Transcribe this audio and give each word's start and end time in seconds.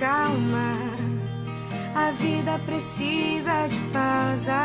calma. 0.00 0.72
A 1.94 2.10
vida 2.12 2.58
precisa 2.64 3.68
de 3.68 3.78
pausa. 3.92 4.62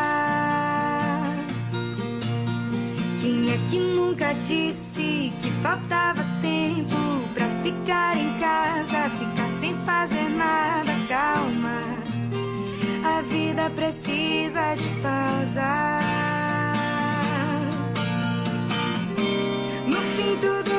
Quem 3.21 3.51
é 3.51 3.57
que 3.69 3.77
nunca 3.77 4.33
disse 4.33 5.33
que 5.41 5.51
faltava 5.61 6.23
tempo 6.41 6.95
pra 7.33 7.47
ficar 7.61 8.17
em 8.17 8.39
casa, 8.39 9.09
ficar 9.19 9.51
sem 9.59 9.75
fazer 9.85 10.29
nada? 10.29 10.93
Calma. 11.09 11.81
A 13.03 13.21
vida 13.23 13.69
precisa 13.71 14.75
de 14.75 14.89
pausa. 15.01 16.05
No 19.85 20.01
fim 20.15 20.37
tudo 20.39 20.74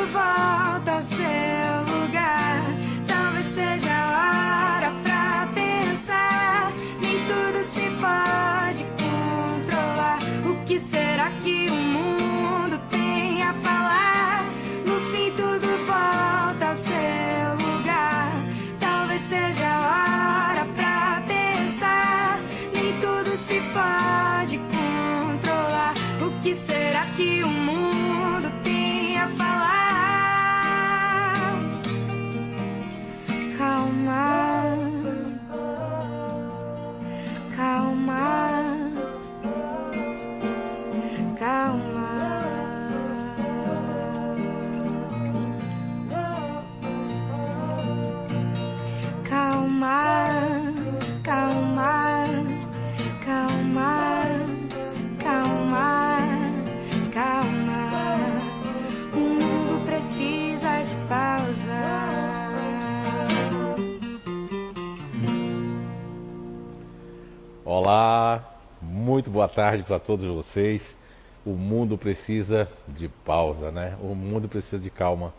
muito 69.16 69.30
boa 69.30 69.48
tarde 69.48 69.82
para 69.82 69.98
todos 69.98 70.26
vocês. 70.26 70.94
O 71.42 71.52
mundo 71.52 71.96
precisa 71.96 72.68
de 72.86 73.08
pausa, 73.08 73.70
né? 73.70 73.96
O 74.02 74.14
mundo 74.14 74.46
precisa 74.46 74.78
de 74.78 74.90
calma. 74.90 75.32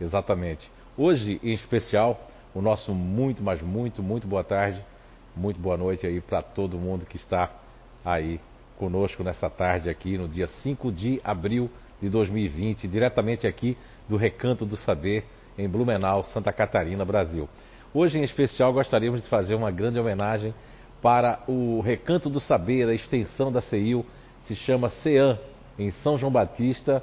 Exatamente. 0.00 0.70
Hoje, 0.96 1.38
em 1.42 1.52
especial, 1.52 2.30
o 2.54 2.62
nosso 2.62 2.94
muito, 2.94 3.42
mas 3.42 3.60
muito, 3.60 4.02
muito 4.02 4.26
boa 4.26 4.42
tarde, 4.42 4.82
muito 5.36 5.60
boa 5.60 5.76
noite 5.76 6.06
aí 6.06 6.22
para 6.22 6.40
todo 6.40 6.78
mundo 6.78 7.04
que 7.04 7.16
está 7.16 7.50
aí 8.02 8.40
conosco 8.78 9.22
nessa 9.22 9.50
tarde 9.50 9.90
aqui 9.90 10.16
no 10.16 10.26
dia 10.26 10.46
5 10.46 10.90
de 10.90 11.20
abril 11.22 11.70
de 12.00 12.08
2020, 12.08 12.88
diretamente 12.88 13.46
aqui 13.46 13.76
do 14.08 14.16
Recanto 14.16 14.64
do 14.64 14.78
Saber 14.78 15.26
em 15.58 15.68
Blumenau, 15.68 16.24
Santa 16.24 16.50
Catarina, 16.50 17.04
Brasil. 17.04 17.46
Hoje, 17.92 18.18
em 18.18 18.22
especial, 18.22 18.72
gostaríamos 18.72 19.20
de 19.20 19.28
fazer 19.28 19.54
uma 19.54 19.70
grande 19.70 20.00
homenagem 20.00 20.54
para 21.02 21.40
o 21.48 21.80
Recanto 21.80 22.30
do 22.30 22.40
Saber, 22.40 22.88
a 22.88 22.94
extensão 22.94 23.50
da 23.50 23.60
CEIU, 23.60 24.06
se 24.42 24.54
chama 24.54 24.88
CEAM, 24.88 25.36
em 25.76 25.90
São 25.90 26.16
João 26.16 26.30
Batista, 26.30 27.02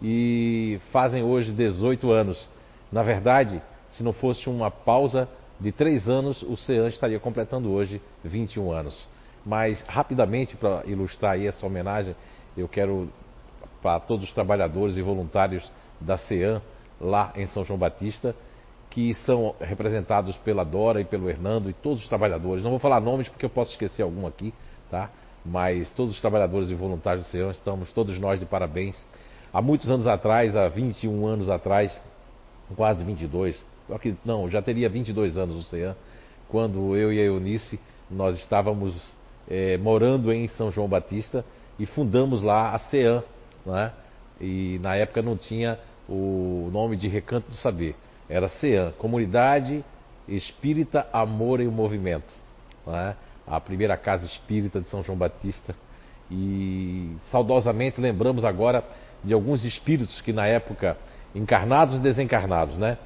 e 0.00 0.80
fazem 0.92 1.24
hoje 1.24 1.52
18 1.52 2.12
anos. 2.12 2.48
Na 2.92 3.02
verdade, 3.02 3.60
se 3.90 4.04
não 4.04 4.12
fosse 4.12 4.48
uma 4.48 4.70
pausa 4.70 5.28
de 5.58 5.72
três 5.72 6.08
anos, 6.08 6.42
o 6.42 6.56
CEAM 6.56 6.86
estaria 6.86 7.18
completando 7.18 7.70
hoje 7.70 8.00
21 8.22 8.70
anos. 8.70 9.08
Mas, 9.44 9.82
rapidamente, 9.86 10.56
para 10.56 10.82
ilustrar 10.86 11.32
aí 11.32 11.46
essa 11.46 11.66
homenagem, 11.66 12.14
eu 12.56 12.68
quero, 12.68 13.10
para 13.82 13.98
todos 13.98 14.28
os 14.28 14.34
trabalhadores 14.34 14.96
e 14.96 15.02
voluntários 15.02 15.70
da 16.00 16.16
CEAM, 16.16 16.62
lá 17.00 17.32
em 17.36 17.46
São 17.46 17.64
João 17.64 17.78
Batista, 17.78 18.34
que 18.94 19.12
são 19.26 19.56
representados 19.60 20.36
pela 20.36 20.62
Dora 20.62 21.00
e 21.00 21.04
pelo 21.04 21.28
Hernando 21.28 21.68
e 21.68 21.72
todos 21.72 22.00
os 22.00 22.08
trabalhadores. 22.08 22.62
Não 22.62 22.70
vou 22.70 22.78
falar 22.78 23.00
nomes 23.00 23.28
porque 23.28 23.44
eu 23.44 23.50
posso 23.50 23.72
esquecer 23.72 24.02
algum 24.02 24.24
aqui, 24.24 24.54
tá? 24.88 25.10
Mas 25.44 25.90
todos 25.90 26.14
os 26.14 26.20
trabalhadores 26.20 26.70
e 26.70 26.74
voluntários 26.76 27.26
do 27.26 27.30
CEAM 27.30 27.50
estamos 27.50 27.92
todos 27.92 28.16
nós 28.20 28.38
de 28.38 28.46
parabéns. 28.46 29.04
Há 29.52 29.60
muitos 29.60 29.90
anos 29.90 30.06
atrás, 30.06 30.54
há 30.54 30.68
21 30.68 31.26
anos 31.26 31.50
atrás, 31.50 32.00
quase 32.76 33.02
22, 33.02 33.66
eu 33.88 33.96
acredito- 33.96 34.20
não, 34.24 34.48
já 34.48 34.62
teria 34.62 34.88
22 34.88 35.36
anos 35.36 35.56
o 35.56 35.62
CEAM, 35.64 35.96
quando 36.48 36.96
eu 36.96 37.12
e 37.12 37.18
a 37.18 37.24
Eunice, 37.24 37.80
nós 38.08 38.36
estávamos 38.36 38.94
eh, 39.50 39.76
morando 39.76 40.32
em 40.32 40.46
São 40.46 40.70
João 40.70 40.86
Batista 40.88 41.44
e 41.80 41.84
fundamos 41.84 42.44
lá 42.44 42.70
a 42.70 42.78
CEAM, 42.78 43.24
né? 43.66 43.92
E 44.40 44.78
na 44.80 44.94
época 44.94 45.20
não 45.20 45.36
tinha 45.36 45.80
o 46.08 46.70
nome 46.72 46.96
de 46.96 47.08
Recanto 47.08 47.48
do 47.48 47.56
Saber, 47.56 47.96
era 48.28 48.48
CEAM, 48.48 48.92
Comunidade 48.98 49.84
Espírita 50.26 51.06
Amor 51.12 51.60
e 51.60 51.66
o 51.66 51.72
Movimento, 51.72 52.34
né? 52.86 53.14
a 53.46 53.60
primeira 53.60 53.96
casa 53.96 54.24
espírita 54.24 54.80
de 54.80 54.86
São 54.88 55.02
João 55.02 55.18
Batista. 55.18 55.74
E 56.30 57.14
saudosamente 57.30 58.00
lembramos 58.00 58.44
agora 58.44 58.82
de 59.22 59.34
alguns 59.34 59.64
espíritos 59.64 60.20
que 60.22 60.32
na 60.32 60.46
época, 60.46 60.96
encarnados 61.34 61.96
e 61.96 62.00
desencarnados, 62.00 62.76
né? 62.78 62.96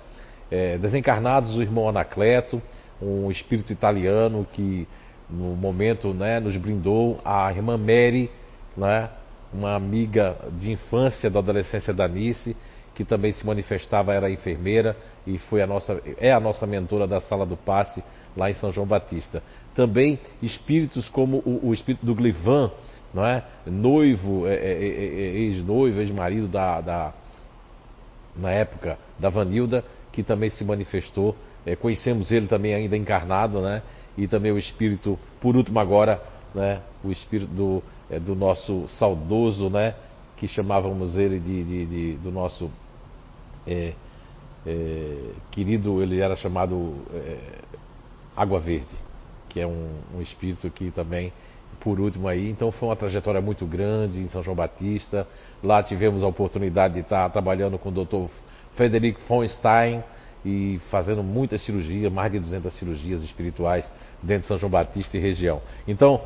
É, 0.50 0.78
desencarnados, 0.78 1.56
o 1.56 1.62
irmão 1.62 1.88
Anacleto, 1.88 2.62
um 3.02 3.30
espírito 3.30 3.72
italiano 3.72 4.46
que 4.52 4.86
no 5.28 5.54
momento 5.54 6.14
né, 6.14 6.40
nos 6.40 6.56
brindou, 6.56 7.20
a 7.24 7.52
irmã 7.52 7.76
Mary, 7.76 8.30
né, 8.76 9.10
uma 9.52 9.74
amiga 9.74 10.36
de 10.58 10.72
infância 10.72 11.28
da 11.28 11.38
adolescência 11.38 11.92
da 11.92 12.08
Nice, 12.08 12.56
que 12.98 13.04
também 13.04 13.31
se 13.31 13.47
manifestava, 13.47 14.12
era 14.12 14.28
enfermeira 14.28 14.97
e 15.25 15.38
foi 15.38 15.62
a 15.62 15.69
nossa, 15.69 16.03
é 16.19 16.32
a 16.32 16.41
nossa 16.41 16.66
mentora 16.66 17.06
da 17.06 17.20
sala 17.20 17.47
do 17.47 17.56
passe 17.56 18.03
lá 18.36 18.50
em 18.50 18.54
São 18.54 18.72
João 18.72 18.88
Batista. 18.88 19.41
Também 19.72 20.19
espíritos 20.42 21.08
como 21.08 21.37
o, 21.47 21.69
o 21.69 21.72
espírito 21.72 22.04
do 22.04 22.12
Glivan, 22.12 22.72
não 23.14 23.25
é? 23.25 23.44
noivo, 23.64 24.48
é, 24.48 24.54
é, 24.54 24.72
é, 24.72 24.75
é, 24.75 25.38
ex-noivo, 25.44 26.00
ex-marido 26.00 26.48
da, 26.48 26.81
da, 26.81 27.14
na 28.34 28.50
época 28.50 28.98
da 29.16 29.28
Vanilda, 29.28 29.84
que 30.10 30.25
também 30.25 30.50
se 30.50 30.64
manifestou. 30.64 31.37
É, 31.64 31.76
conhecemos 31.76 32.32
ele 32.32 32.48
também 32.48 32.75
ainda 32.75 32.97
encarnado, 32.97 33.60
né? 33.60 33.81
E 34.16 34.26
também 34.26 34.50
o 34.50 34.58
espírito, 34.58 35.16
por 35.41 35.56
último 35.56 35.78
agora, 35.78 36.20
né? 36.53 36.81
O 37.04 37.12
espírito 37.12 37.53
do, 37.53 37.81
é, 38.10 38.19
do 38.19 38.34
nosso 38.34 38.88
saudoso, 38.88 39.70
né? 39.70 39.94
Que 40.37 40.48
chamávamos 40.48 41.16
ele 41.16 41.38
de, 41.38 41.62
de, 41.62 41.87
de- 41.87 42.12
do 42.16 42.32
nosso 42.32 42.69
é, 43.68 43.92
é, 44.66 45.30
querido, 45.50 46.02
ele 46.02 46.20
era 46.20 46.34
chamado 46.36 46.94
é, 47.12 47.38
Água 48.36 48.58
Verde, 48.58 48.94
que 49.48 49.60
é 49.60 49.66
um, 49.66 49.88
um 50.16 50.22
espírito 50.22 50.68
que 50.70 50.90
também, 50.90 51.32
por 51.80 52.00
último 52.00 52.26
aí, 52.26 52.50
então 52.50 52.72
foi 52.72 52.88
uma 52.88 52.96
trajetória 52.96 53.40
muito 53.40 53.66
grande 53.66 54.18
em 54.20 54.28
São 54.28 54.42
João 54.42 54.56
Batista. 54.56 55.26
Lá 55.62 55.82
tivemos 55.82 56.22
a 56.22 56.26
oportunidade 56.26 56.94
de 56.94 57.00
estar 57.00 57.28
trabalhando 57.30 57.78
com 57.78 57.90
o 57.90 57.92
Dr. 57.92 58.30
Frederico 58.74 59.20
von 59.28 59.46
Stein 59.46 60.02
e 60.44 60.80
fazendo 60.90 61.22
muitas 61.22 61.62
cirurgias, 61.62 62.12
mais 62.12 62.30
de 62.32 62.38
200 62.38 62.72
cirurgias 62.72 63.22
espirituais 63.22 63.90
dentro 64.22 64.43
de 64.43 64.48
São 64.48 64.58
João 64.58 64.70
Batista 64.70 65.16
e 65.16 65.20
região. 65.20 65.60
Então, 65.87 66.22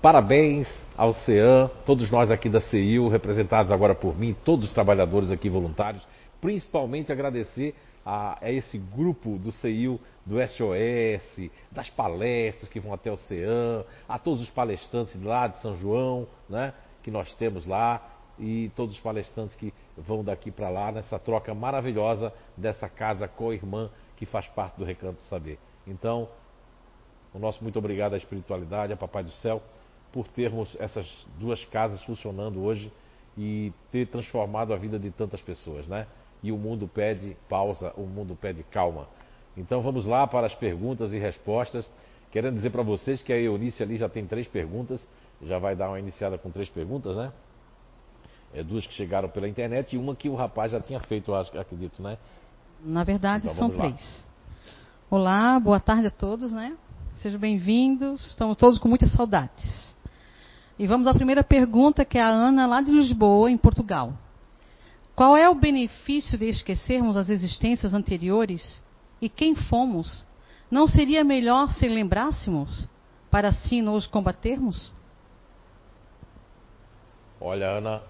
Parabéns 0.00 0.68
ao 0.96 1.12
CEAM, 1.12 1.68
todos 1.84 2.08
nós 2.08 2.30
aqui 2.30 2.48
da 2.48 2.60
CIU, 2.60 3.08
representados 3.08 3.72
agora 3.72 3.96
por 3.96 4.16
mim, 4.16 4.32
todos 4.44 4.66
os 4.66 4.72
trabalhadores 4.72 5.28
aqui 5.28 5.50
voluntários, 5.50 6.06
principalmente 6.40 7.10
agradecer 7.10 7.74
a, 8.06 8.38
a 8.40 8.48
esse 8.48 8.78
grupo 8.78 9.36
do 9.38 9.50
CIU, 9.50 9.98
do 10.24 10.36
SOS, 10.46 11.50
das 11.72 11.90
palestras 11.90 12.68
que 12.68 12.78
vão 12.78 12.94
até 12.94 13.10
o 13.10 13.16
CEAM, 13.16 13.84
a 14.08 14.20
todos 14.20 14.40
os 14.40 14.50
palestrantes 14.50 15.20
lá 15.20 15.48
de 15.48 15.60
São 15.60 15.74
João, 15.74 16.28
né, 16.48 16.72
que 17.02 17.10
nós 17.10 17.34
temos 17.34 17.66
lá, 17.66 18.00
e 18.38 18.70
todos 18.76 18.94
os 18.94 19.00
palestrantes 19.00 19.56
que 19.56 19.74
vão 19.96 20.22
daqui 20.22 20.52
para 20.52 20.68
lá 20.68 20.92
nessa 20.92 21.18
troca 21.18 21.52
maravilhosa 21.56 22.32
dessa 22.56 22.88
casa 22.88 23.26
co-irmã 23.26 23.90
que 24.14 24.24
faz 24.24 24.46
parte 24.46 24.76
do 24.76 24.84
Recanto 24.84 25.22
Saber. 25.22 25.58
Então, 25.84 26.28
o 27.34 27.38
nosso 27.40 27.64
muito 27.64 27.80
obrigado 27.80 28.14
à 28.14 28.16
espiritualidade, 28.16 28.92
a 28.92 28.96
Papai 28.96 29.24
do 29.24 29.32
Céu, 29.32 29.60
por 30.12 30.26
termos 30.28 30.76
essas 30.80 31.06
duas 31.38 31.64
casas 31.66 32.02
funcionando 32.04 32.62
hoje 32.62 32.92
e 33.36 33.72
ter 33.92 34.06
transformado 34.06 34.72
a 34.72 34.76
vida 34.76 34.98
de 34.98 35.10
tantas 35.10 35.40
pessoas, 35.40 35.86
né? 35.86 36.06
E 36.42 36.50
o 36.50 36.56
mundo 36.56 36.88
pede 36.88 37.36
pausa, 37.48 37.92
o 37.96 38.02
mundo 38.02 38.36
pede 38.36 38.62
calma. 38.64 39.08
Então 39.56 39.82
vamos 39.82 40.06
lá 40.06 40.26
para 40.26 40.46
as 40.46 40.54
perguntas 40.54 41.12
e 41.12 41.18
respostas. 41.18 41.90
Querendo 42.30 42.56
dizer 42.56 42.70
para 42.70 42.82
vocês 42.82 43.22
que 43.22 43.32
a 43.32 43.38
Eunice 43.38 43.82
ali 43.82 43.96
já 43.96 44.08
tem 44.08 44.26
três 44.26 44.46
perguntas, 44.46 45.06
já 45.42 45.58
vai 45.58 45.74
dar 45.74 45.88
uma 45.88 45.98
iniciada 45.98 46.36
com 46.36 46.50
três 46.50 46.68
perguntas, 46.68 47.16
né? 47.16 47.32
É, 48.52 48.62
duas 48.62 48.86
que 48.86 48.92
chegaram 48.94 49.28
pela 49.28 49.48
internet 49.48 49.94
e 49.94 49.98
uma 49.98 50.14
que 50.16 50.28
o 50.28 50.34
rapaz 50.34 50.72
já 50.72 50.80
tinha 50.80 51.00
feito, 51.00 51.34
acho, 51.34 51.56
acredito, 51.58 52.02
né? 52.02 52.18
Na 52.82 53.04
verdade, 53.04 53.46
Então, 53.46 53.68
são 53.68 53.76
lá. 53.76 53.84
três. 53.86 54.26
Olá, 55.10 55.58
boa 55.58 55.80
tarde 55.80 56.06
a 56.06 56.10
todos, 56.10 56.52
né? 56.52 56.76
Sejam 57.16 57.40
bem-vindos. 57.40 58.28
Estamos 58.28 58.56
todos 58.56 58.78
com 58.78 58.88
muitas 58.88 59.10
saudades. 59.12 59.96
E 60.78 60.86
vamos 60.86 61.06
à 61.08 61.14
primeira 61.14 61.42
pergunta, 61.42 62.04
que 62.04 62.18
é 62.18 62.22
a 62.22 62.28
Ana, 62.28 62.66
lá 62.66 62.80
de 62.80 62.92
Lisboa, 62.92 63.50
em 63.50 63.56
Portugal. 63.56 64.12
Qual 65.16 65.36
é 65.36 65.48
o 65.48 65.54
benefício 65.54 66.38
de 66.38 66.48
esquecermos 66.48 67.16
as 67.16 67.28
existências 67.28 67.92
anteriores 67.92 68.80
e 69.20 69.28
quem 69.28 69.56
fomos? 69.56 70.24
Não 70.70 70.86
seria 70.86 71.24
melhor 71.24 71.70
se 71.72 71.88
lembrássemos, 71.88 72.88
para 73.28 73.48
assim 73.48 73.82
nos 73.82 74.06
combatermos? 74.06 74.92
Olha, 77.40 77.66
Ana, 77.66 78.02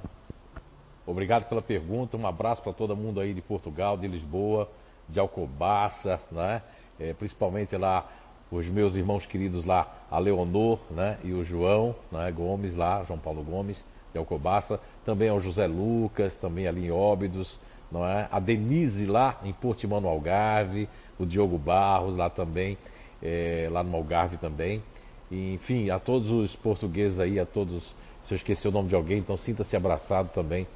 obrigado 1.06 1.48
pela 1.48 1.62
pergunta. 1.62 2.18
Um 2.18 2.26
abraço 2.26 2.62
para 2.62 2.74
todo 2.74 2.94
mundo 2.94 3.20
aí 3.20 3.32
de 3.32 3.40
Portugal, 3.40 3.96
de 3.96 4.06
Lisboa, 4.06 4.70
de 5.08 5.18
Alcobaça, 5.18 6.20
né? 6.30 6.62
É, 7.00 7.14
principalmente 7.14 7.76
lá 7.76 8.06
os 8.50 8.66
meus 8.68 8.94
irmãos 8.94 9.26
queridos 9.26 9.64
lá, 9.64 9.86
a 10.10 10.18
Leonor, 10.18 10.78
né? 10.90 11.18
E 11.22 11.32
o 11.32 11.44
João, 11.44 11.94
né? 12.10 12.30
Gomes 12.32 12.74
lá, 12.74 13.04
João 13.04 13.18
Paulo 13.18 13.42
Gomes 13.42 13.84
de 14.12 14.18
Alcobaça. 14.18 14.80
Também 15.04 15.28
ao 15.28 15.40
José 15.40 15.66
Lucas, 15.66 16.34
também 16.36 16.66
ali 16.66 16.86
em 16.86 16.90
Óbidos, 16.90 17.60
não 17.90 18.06
é? 18.06 18.28
A 18.30 18.40
Denise 18.40 19.06
lá 19.06 19.38
em 19.44 19.52
Portimão 19.52 20.00
no 20.00 20.08
Algarve, 20.08 20.88
o 21.18 21.26
Diogo 21.26 21.58
Barros 21.58 22.16
lá 22.16 22.30
também, 22.30 22.78
é, 23.22 23.68
lá 23.70 23.82
no 23.82 23.94
Algarve 23.96 24.36
também. 24.36 24.82
E, 25.30 25.54
enfim, 25.54 25.90
a 25.90 25.98
todos 25.98 26.30
os 26.30 26.56
portugueses 26.56 27.20
aí, 27.20 27.38
a 27.38 27.44
todos, 27.44 27.94
se 28.22 28.32
eu 28.32 28.36
esqueci 28.36 28.66
o 28.66 28.72
nome 28.72 28.88
de 28.88 28.94
alguém, 28.94 29.18
então 29.18 29.36
sinta-se 29.36 29.76
abraçado 29.76 30.30
também. 30.30 30.66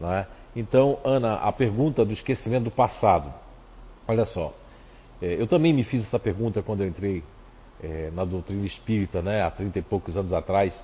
Não 0.00 0.12
é? 0.12 0.26
Então, 0.56 0.98
Ana, 1.04 1.34
a 1.36 1.52
pergunta 1.52 2.04
do 2.04 2.12
esquecimento 2.12 2.64
do 2.64 2.70
passado. 2.70 3.32
Olha 4.08 4.24
só, 4.24 4.52
é, 5.20 5.40
eu 5.40 5.46
também 5.46 5.72
me 5.72 5.84
fiz 5.84 6.06
essa 6.06 6.18
pergunta 6.18 6.62
quando 6.62 6.82
eu 6.82 6.88
entrei 6.88 7.22
é, 7.82 8.10
na 8.14 8.24
doutrina 8.24 8.64
espírita, 8.66 9.20
né, 9.22 9.42
há 9.42 9.50
30 9.50 9.78
e 9.78 9.82
poucos 9.82 10.16
anos 10.16 10.32
atrás, 10.32 10.74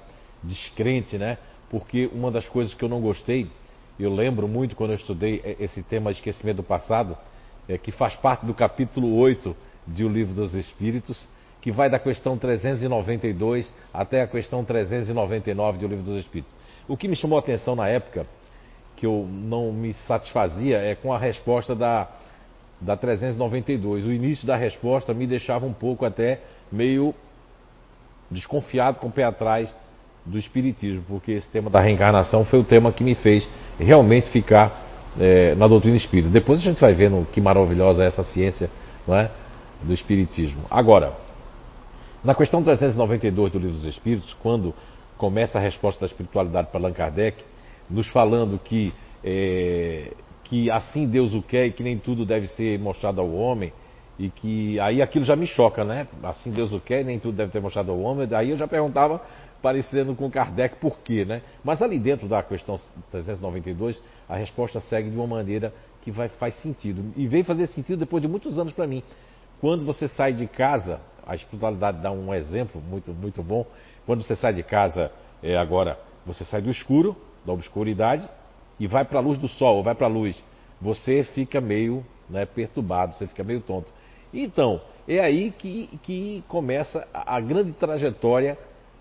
descrente, 0.43 1.17
né, 1.17 1.39
porque 1.71 2.09
uma 2.13 2.31
das 2.31 2.49
coisas 2.49 2.75
que 2.75 2.85
eu 2.85 2.89
não 2.89 3.01
gostei, 3.01 3.51
eu 3.99 4.15
lembro 4.15 4.47
muito 4.47 4.77
quando 4.77 4.91
eu 4.91 4.97
estudei 4.97 5.43
esse 5.59 5.83
tema 5.83 6.11
esquecimento 6.11 6.57
do 6.57 6.63
passado, 6.63 7.17
é, 7.69 7.79
que 7.79 7.91
faz 7.91 8.15
parte 8.15 8.45
do 8.47 8.55
capítulo 8.55 9.15
8 9.17 9.57
de 9.87 10.05
O 10.05 10.09
Livro 10.09 10.35
dos 10.35 10.55
Espíritos, 10.55 11.27
que 11.61 11.73
vai 11.73 11.91
da 11.91 11.99
questão 11.99 12.39
392 12.39 13.73
até 13.93 14.23
a 14.23 14.27
questão 14.27 14.65
399 14.65 15.79
do 15.79 15.89
Livro 15.89 16.05
dos 16.05 16.19
Espíritos. 16.21 16.55
O 16.87 16.97
que 16.97 17.09
me 17.09 17.17
chamou 17.17 17.37
a 17.37 17.41
atenção 17.41 17.75
na 17.75 17.89
época, 17.89 18.27
que 18.95 19.05
eu 19.05 19.27
não 19.29 19.73
me 19.73 19.93
satisfazia, 19.93 20.79
é 20.79 20.95
com 20.95 21.13
a 21.13 21.19
resposta 21.19 21.75
da, 21.75 22.09
da 22.81 22.97
392. 22.97 24.07
O 24.07 24.13
início 24.13 24.47
da 24.47 24.57
resposta 24.57 25.15
me 25.15 25.27
deixava 25.27 25.67
um 25.67 25.73
pouco 25.73 26.05
até 26.05 26.41
meio 26.71 27.15
desconfiado, 28.31 28.99
com 28.99 29.09
o 29.09 29.13
pé 29.13 29.25
atrás 29.25 29.75
do 30.25 30.37
Espiritismo, 30.37 31.05
porque 31.07 31.33
esse 31.33 31.49
tema 31.49 31.71
da 31.71 31.81
reencarnação 31.81 32.45
foi 32.45 32.59
o 32.59 32.65
tema 32.65 32.93
que 32.93 33.05
me 33.05 33.15
fez 33.15 33.49
realmente 33.79 34.29
ficar 34.31 34.85
é, 35.19 35.55
na 35.55 35.67
doutrina 35.67 35.97
espírita. 35.97 36.29
Depois 36.29 36.59
a 36.59 36.63
gente 36.63 36.81
vai 36.81 36.93
vendo 36.93 37.27
que 37.33 37.41
maravilhosa 37.41 38.03
é 38.03 38.07
essa 38.07 38.25
ciência 38.25 38.69
não 39.07 39.15
é, 39.15 39.31
do 39.83 39.93
Espiritismo. 39.93 40.65
Agora, 40.71 41.13
na 42.25 42.35
questão 42.35 42.63
392 42.63 43.53
do 43.53 43.59
Livro 43.59 43.77
dos 43.77 43.85
Espíritos, 43.85 44.37
quando 44.43 44.75
começa 45.17 45.59
a 45.59 45.61
resposta 45.61 46.01
da 46.01 46.07
espiritualidade 46.07 46.69
para 46.71 46.81
Allan 46.81 46.93
Kardec, 46.93 47.43
nos 47.89 48.09
falando 48.09 48.59
que, 48.59 48.93
é, 49.25 50.13
que 50.49 50.71
assim 50.71 51.07
Deus 51.07 51.35
o 51.35 51.43
quer 51.43 51.67
e 51.67 51.73
que 51.73 51.83
nem 51.83 51.99
tudo 51.99 52.25
deve 52.25 52.47
ser 52.49 52.79
mostrado 52.79 53.21
ao 53.21 53.33
homem, 53.33 53.73
e 54.19 54.31
que 54.31 54.81
aí 54.81 55.03
aquilo 55.03 55.25
já 55.25 55.37
me 55.37 55.47
choca, 55.47 55.85
né? 55.85 56.09
Assim 56.23 56.51
Deus 56.51 56.73
o 56.73 56.81
quer 56.81 57.03
e 57.03 57.05
nem 57.05 57.19
tudo 57.19 57.37
deve 57.37 57.53
ser 57.53 57.61
mostrado 57.61 57.93
ao 57.93 58.01
homem. 58.01 58.27
Daí 58.27 58.51
eu 58.51 58.57
já 58.57 58.67
perguntava, 58.67 59.21
parecendo 59.61 60.15
com 60.15 60.31
Kardec, 60.31 60.77
por 60.77 60.99
quê, 61.01 61.25
né? 61.25 61.43
Mas 61.63 61.83
ali 61.83 61.99
dentro 61.99 62.27
da 62.27 62.43
questão 62.43 62.79
392, 63.11 64.01
a 64.29 64.37
resposta 64.37 64.81
segue 64.81 65.11
de 65.11 65.17
uma 65.17 65.27
maneira 65.27 65.73
que 66.03 66.11
vai, 66.11 66.29
faz 66.29 66.55
sentido. 66.63 67.13
E 67.17 67.27
veio 67.27 67.45
fazer 67.45 67.67
sentido 67.67 67.99
depois 67.99 68.23
de 68.23 68.29
muitos 68.29 68.59
anos 68.59 68.73
para 68.73 68.87
mim. 68.87 69.03
Quando 69.61 69.85
você 69.85 70.09
sai 70.09 70.33
de 70.33 70.47
casa, 70.47 71.01
a 71.27 71.35
espiritualidade 71.35 72.01
dá 72.01 72.11
um 72.11 72.33
exemplo 72.33 72.81
muito, 72.81 73.13
muito 73.13 73.43
bom. 73.43 73.67
Quando 74.07 74.23
você 74.23 74.37
sai 74.37 74.55
de 74.55 74.63
casa, 74.63 75.11
é, 75.43 75.57
agora, 75.57 75.99
você 76.25 76.45
sai 76.45 76.63
do 76.63 76.71
escuro, 76.71 77.17
da 77.45 77.53
obscuridade, 77.53 78.29
e 78.79 78.87
vai 78.87 79.05
para 79.05 79.19
a 79.19 79.23
luz 79.23 79.39
do 79.39 79.49
sol, 79.49 79.77
ou 79.77 79.83
vai 79.83 79.95
para 79.95 80.07
a 80.07 80.11
luz. 80.11 80.43
Você 80.81 81.25
fica 81.25 81.61
meio 81.61 82.05
né, 82.29 82.45
perturbado, 82.45 83.15
você 83.15 83.27
fica 83.27 83.43
meio 83.43 83.61
tonto. 83.61 83.93
Então, 84.33 84.81
é 85.09 85.21
aí 85.21 85.51
que, 85.51 85.89
que 86.03 86.45
começa 86.49 87.07
a, 87.13 87.41
grande 87.41 87.73
trajetória 87.73 88.59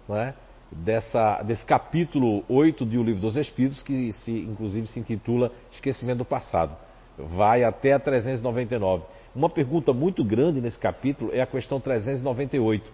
né, 0.07 0.33
dessa, 0.71 1.41
desse 1.41 1.65
capítulo 1.65 2.43
8 2.47 2.85
do 2.85 3.03
Livro 3.03 3.21
dos 3.21 3.35
Espíritos, 3.35 3.81
que 3.81 4.13
se, 4.13 4.31
inclusive 4.31 4.87
se 4.87 4.99
intitula 4.99 5.51
Esquecimento 5.71 6.19
do 6.19 6.25
Passado. 6.25 6.75
Vai 7.17 7.63
até 7.63 7.93
a 7.93 7.99
399. 7.99 9.03
Uma 9.35 9.49
pergunta 9.49 9.91
muito 9.91 10.23
grande 10.23 10.61
nesse 10.61 10.79
capítulo 10.79 11.31
é 11.33 11.41
a 11.41 11.45
questão 11.45 11.79
398, 11.79 12.89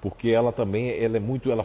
porque 0.00 0.30
ela 0.30 0.52
também 0.52 0.90
ela 0.90 1.16
é 1.16 1.20
muito. 1.20 1.50
Ela, 1.50 1.64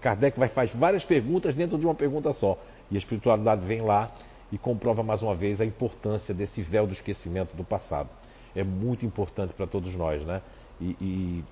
Kardec 0.00 0.38
vai 0.38 0.48
faz 0.48 0.72
várias 0.74 1.04
perguntas 1.04 1.54
dentro 1.54 1.78
de 1.78 1.84
uma 1.84 1.94
pergunta 1.94 2.32
só. 2.32 2.58
E 2.90 2.94
a 2.94 2.98
espiritualidade 2.98 3.64
vem 3.66 3.80
lá 3.80 4.10
e 4.50 4.58
comprova 4.58 5.02
mais 5.02 5.22
uma 5.22 5.34
vez 5.34 5.60
a 5.60 5.64
importância 5.64 6.32
desse 6.32 6.62
véu 6.62 6.86
do 6.86 6.92
esquecimento 6.92 7.56
do 7.56 7.64
passado. 7.64 8.08
É 8.54 8.62
muito 8.62 9.04
importante 9.04 9.52
para 9.52 9.66
todos 9.66 9.94
nós, 9.94 10.24
né? 10.24 10.40
E, 10.80 10.96
e 11.00 11.44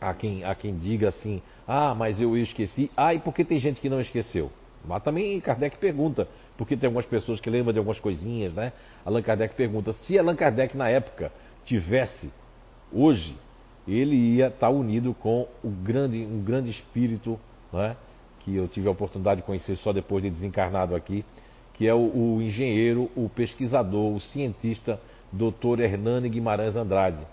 há, 0.00 0.12
quem, 0.12 0.44
há 0.44 0.54
quem 0.54 0.76
diga 0.76 1.08
assim, 1.08 1.40
ah, 1.66 1.94
mas 1.94 2.20
eu 2.20 2.36
esqueci. 2.36 2.90
Ah, 2.96 3.14
e 3.14 3.18
por 3.18 3.32
que 3.32 3.44
tem 3.44 3.58
gente 3.58 3.80
que 3.80 3.88
não 3.88 4.00
esqueceu? 4.00 4.50
Mas 4.84 5.02
também 5.02 5.40
Kardec 5.40 5.78
pergunta, 5.78 6.28
porque 6.56 6.76
tem 6.76 6.86
algumas 6.86 7.06
pessoas 7.06 7.40
que 7.40 7.50
lembram 7.50 7.72
de 7.72 7.78
algumas 7.78 7.98
coisinhas, 7.98 8.52
né? 8.52 8.72
Allan 9.04 9.22
Kardec 9.22 9.54
pergunta, 9.54 9.92
se 9.92 10.18
Allan 10.18 10.36
Kardec 10.36 10.76
na 10.76 10.88
época 10.88 11.32
tivesse 11.64 12.32
hoje, 12.92 13.36
ele 13.86 14.14
ia 14.14 14.48
estar 14.48 14.68
unido 14.68 15.12
com 15.14 15.48
o 15.62 15.68
grande, 15.68 16.18
um 16.18 16.42
grande 16.42 16.70
espírito, 16.70 17.38
né? 17.72 17.96
Que 18.46 18.54
eu 18.54 18.68
tive 18.68 18.86
a 18.86 18.92
oportunidade 18.92 19.40
de 19.40 19.46
conhecer 19.46 19.74
só 19.74 19.92
depois 19.92 20.22
de 20.22 20.30
desencarnado 20.30 20.94
aqui, 20.94 21.24
que 21.74 21.84
é 21.84 21.92
o, 21.92 22.36
o 22.36 22.40
engenheiro, 22.40 23.10
o 23.16 23.28
pesquisador, 23.28 24.14
o 24.14 24.20
cientista, 24.20 25.00
Dr. 25.32 25.80
Hernani 25.80 26.28
Guimarães 26.28 26.76
Andrade, 26.76 27.26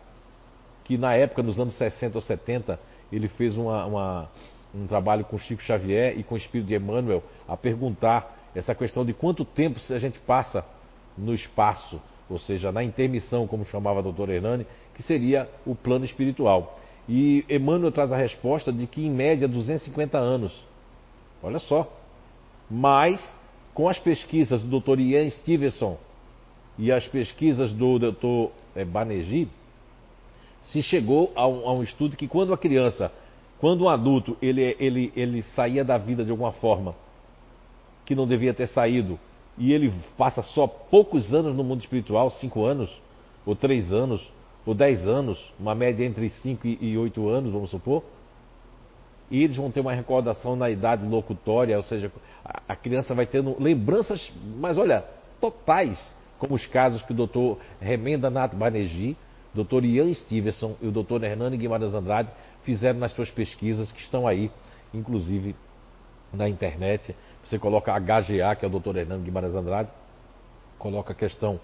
que 0.84 0.98
na 0.98 1.14
época, 1.14 1.44
nos 1.44 1.60
anos 1.60 1.76
60 1.76 2.18
ou 2.18 2.22
70, 2.22 2.80
ele 3.12 3.28
fez 3.28 3.56
uma, 3.56 3.86
uma, 3.86 4.30
um 4.74 4.88
trabalho 4.88 5.24
com 5.24 5.38
Chico 5.38 5.62
Xavier 5.62 6.18
e 6.18 6.24
com 6.24 6.34
o 6.34 6.38
espírito 6.38 6.68
de 6.68 6.76
Emmanuel 6.76 7.24
a 7.48 7.56
perguntar 7.56 8.50
essa 8.56 8.74
questão 8.74 9.06
de 9.06 9.14
quanto 9.14 9.46
tempo 9.46 9.80
a 9.92 10.00
gente 10.00 10.20
passa 10.20 10.66
no 11.16 11.36
espaço, 11.36 12.02
ou 12.28 12.40
seja, 12.40 12.72
na 12.72 12.84
intermissão, 12.84 13.46
como 13.46 13.64
chamava 13.66 14.00
o 14.00 14.12
Dr. 14.12 14.32
Hernani, 14.32 14.66
que 14.96 15.04
seria 15.04 15.48
o 15.64 15.76
plano 15.76 16.06
espiritual. 16.06 16.80
E 17.08 17.46
Emmanuel 17.48 17.92
traz 17.92 18.12
a 18.12 18.18
resposta 18.18 18.74
de 18.74 18.88
que, 18.88 19.06
em 19.06 19.12
média, 19.12 19.48
250 19.48 20.18
anos. 20.18 20.73
Olha 21.44 21.60
só. 21.60 21.92
Mas, 22.72 23.22
com 23.74 23.90
as 23.90 24.00
pesquisas 24.00 24.64
do 24.64 24.80
Dr. 24.80 25.00
Ian 25.00 25.30
Stevenson 25.30 25.98
e 26.78 26.92
as 26.92 27.06
pesquisas 27.08 27.74
do 27.74 28.00
Dr. 28.00 28.86
Banerjee, 28.88 29.50
se 30.62 30.82
chegou 30.82 31.32
a 31.36 31.46
um, 31.46 31.68
a 31.68 31.74
um, 31.74 31.84
estudo 31.84 32.16
que 32.16 32.28
quando 32.28 32.54
a 32.54 32.58
criança, 32.58 33.12
quando 33.60 33.84
um 33.84 33.90
adulto, 33.90 34.38
ele, 34.42 34.76
ele, 34.80 35.12
ele 35.16 35.42
saía 35.42 35.84
da 35.84 35.98
vida 35.98 36.24
de 36.24 36.32
alguma 36.32 36.54
forma 36.54 36.96
que 38.06 38.16
não 38.16 38.26
devia 38.26 38.54
ter 38.54 38.68
saído, 38.68 39.20
e 39.58 39.72
ele 39.72 39.94
passa 40.18 40.42
só 40.42 40.66
poucos 40.68 41.34
anos 41.34 41.54
no 41.54 41.64
mundo 41.64 41.82
espiritual, 41.82 42.30
cinco 42.32 42.66
anos, 42.66 43.02
ou 43.46 43.56
três 43.56 43.94
anos, 43.94 44.32
ou 44.66 44.74
dez 44.74 45.08
anos, 45.08 45.54
uma 45.60 45.76
média 45.76 46.06
entre 46.06 46.30
cinco 46.30 46.68
e 46.68 46.98
oito 46.98 47.28
anos, 47.28 47.52
vamos 47.52 47.70
supor, 47.70 48.04
e 49.34 49.44
eles 49.44 49.58
vão 49.58 49.72
ter 49.72 49.80
uma 49.80 49.92
recordação 49.92 50.56
na 50.56 50.70
idade 50.70 51.04
locutória, 51.08 51.76
ou 51.76 51.82
seja, 51.82 52.12
a 52.70 52.76
criança 52.76 53.16
vai 53.16 53.26
tendo 53.26 53.60
lembranças, 53.60 54.32
mas 54.60 54.78
olha, 54.78 55.04
totais, 55.42 55.98
como 56.38 56.54
os 56.54 56.68
casos 56.68 57.02
que 57.02 57.14
o 57.14 57.16
doutor 57.16 57.58
Remenda 57.82 58.30
Nath 58.30 58.54
Banerjee, 58.54 59.18
Dr. 59.52 59.86
Ian 59.86 60.14
Stevenson 60.14 60.76
e 60.80 60.88
o 60.88 60.92
Dr. 60.92 61.24
Hernani 61.24 61.58
Guimarães 61.58 61.96
Andrade 61.96 62.32
fizeram 62.62 63.00
nas 63.00 63.12
suas 63.14 63.32
pesquisas, 63.32 63.92
que 63.92 64.02
estão 64.02 64.28
aí, 64.28 64.52
inclusive 64.94 65.56
na 66.32 66.48
internet. 66.48 67.16
Você 67.44 67.58
coloca 67.58 67.92
HGA, 67.92 68.56
que 68.56 68.64
é 68.64 68.68
o 68.68 68.80
Dr. 68.80 68.98
Hernani 68.98 69.24
Guimarães 69.24 69.56
Andrade, 69.56 69.90
coloca 70.78 71.12
a 71.12 71.16
questão 71.16 71.60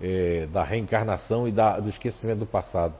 é, 0.00 0.48
da 0.52 0.64
reencarnação 0.64 1.46
e 1.46 1.52
da, 1.52 1.78
do 1.78 1.88
esquecimento 1.88 2.40
do 2.40 2.46
passado. 2.46 2.94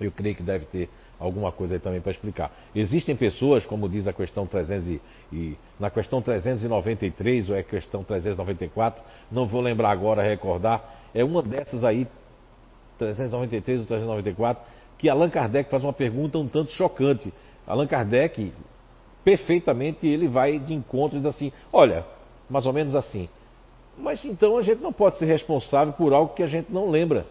Eu 0.00 0.12
creio 0.12 0.36
que 0.36 0.42
deve 0.44 0.66
ter 0.66 0.88
alguma 1.20 1.52
coisa 1.52 1.74
aí 1.74 1.78
também 1.78 2.00
para 2.00 2.10
explicar. 2.10 2.50
Existem 2.74 3.14
pessoas, 3.14 3.66
como 3.66 3.88
diz 3.88 4.08
a 4.08 4.12
questão 4.12 4.46
300 4.46 4.88
e, 4.88 5.00
e, 5.30 5.58
na 5.78 5.90
questão 5.90 6.22
393 6.22 7.50
ou 7.50 7.56
é 7.56 7.62
questão 7.62 8.02
394, 8.02 9.04
não 9.30 9.46
vou 9.46 9.60
lembrar 9.60 9.90
agora, 9.90 10.22
recordar, 10.22 10.82
é 11.14 11.22
uma 11.22 11.42
dessas 11.42 11.84
aí, 11.84 12.08
393 12.98 13.80
ou 13.80 13.86
394, 13.86 14.64
que 14.96 15.08
Allan 15.08 15.28
Kardec 15.28 15.70
faz 15.70 15.84
uma 15.84 15.92
pergunta 15.92 16.38
um 16.38 16.48
tanto 16.48 16.72
chocante. 16.72 17.32
Allan 17.66 17.86
Kardec, 17.86 18.52
perfeitamente, 19.22 20.06
ele 20.06 20.26
vai 20.26 20.58
de 20.58 20.72
encontro 20.72 21.18
e 21.18 21.20
diz 21.20 21.26
assim, 21.26 21.52
olha, 21.70 22.04
mais 22.48 22.64
ou 22.64 22.72
menos 22.72 22.94
assim, 22.94 23.28
mas 23.96 24.24
então 24.24 24.56
a 24.56 24.62
gente 24.62 24.80
não 24.80 24.92
pode 24.92 25.18
ser 25.18 25.26
responsável 25.26 25.92
por 25.92 26.14
algo 26.14 26.34
que 26.34 26.42
a 26.42 26.46
gente 26.46 26.72
não 26.72 26.88
lembra. 26.90 27.26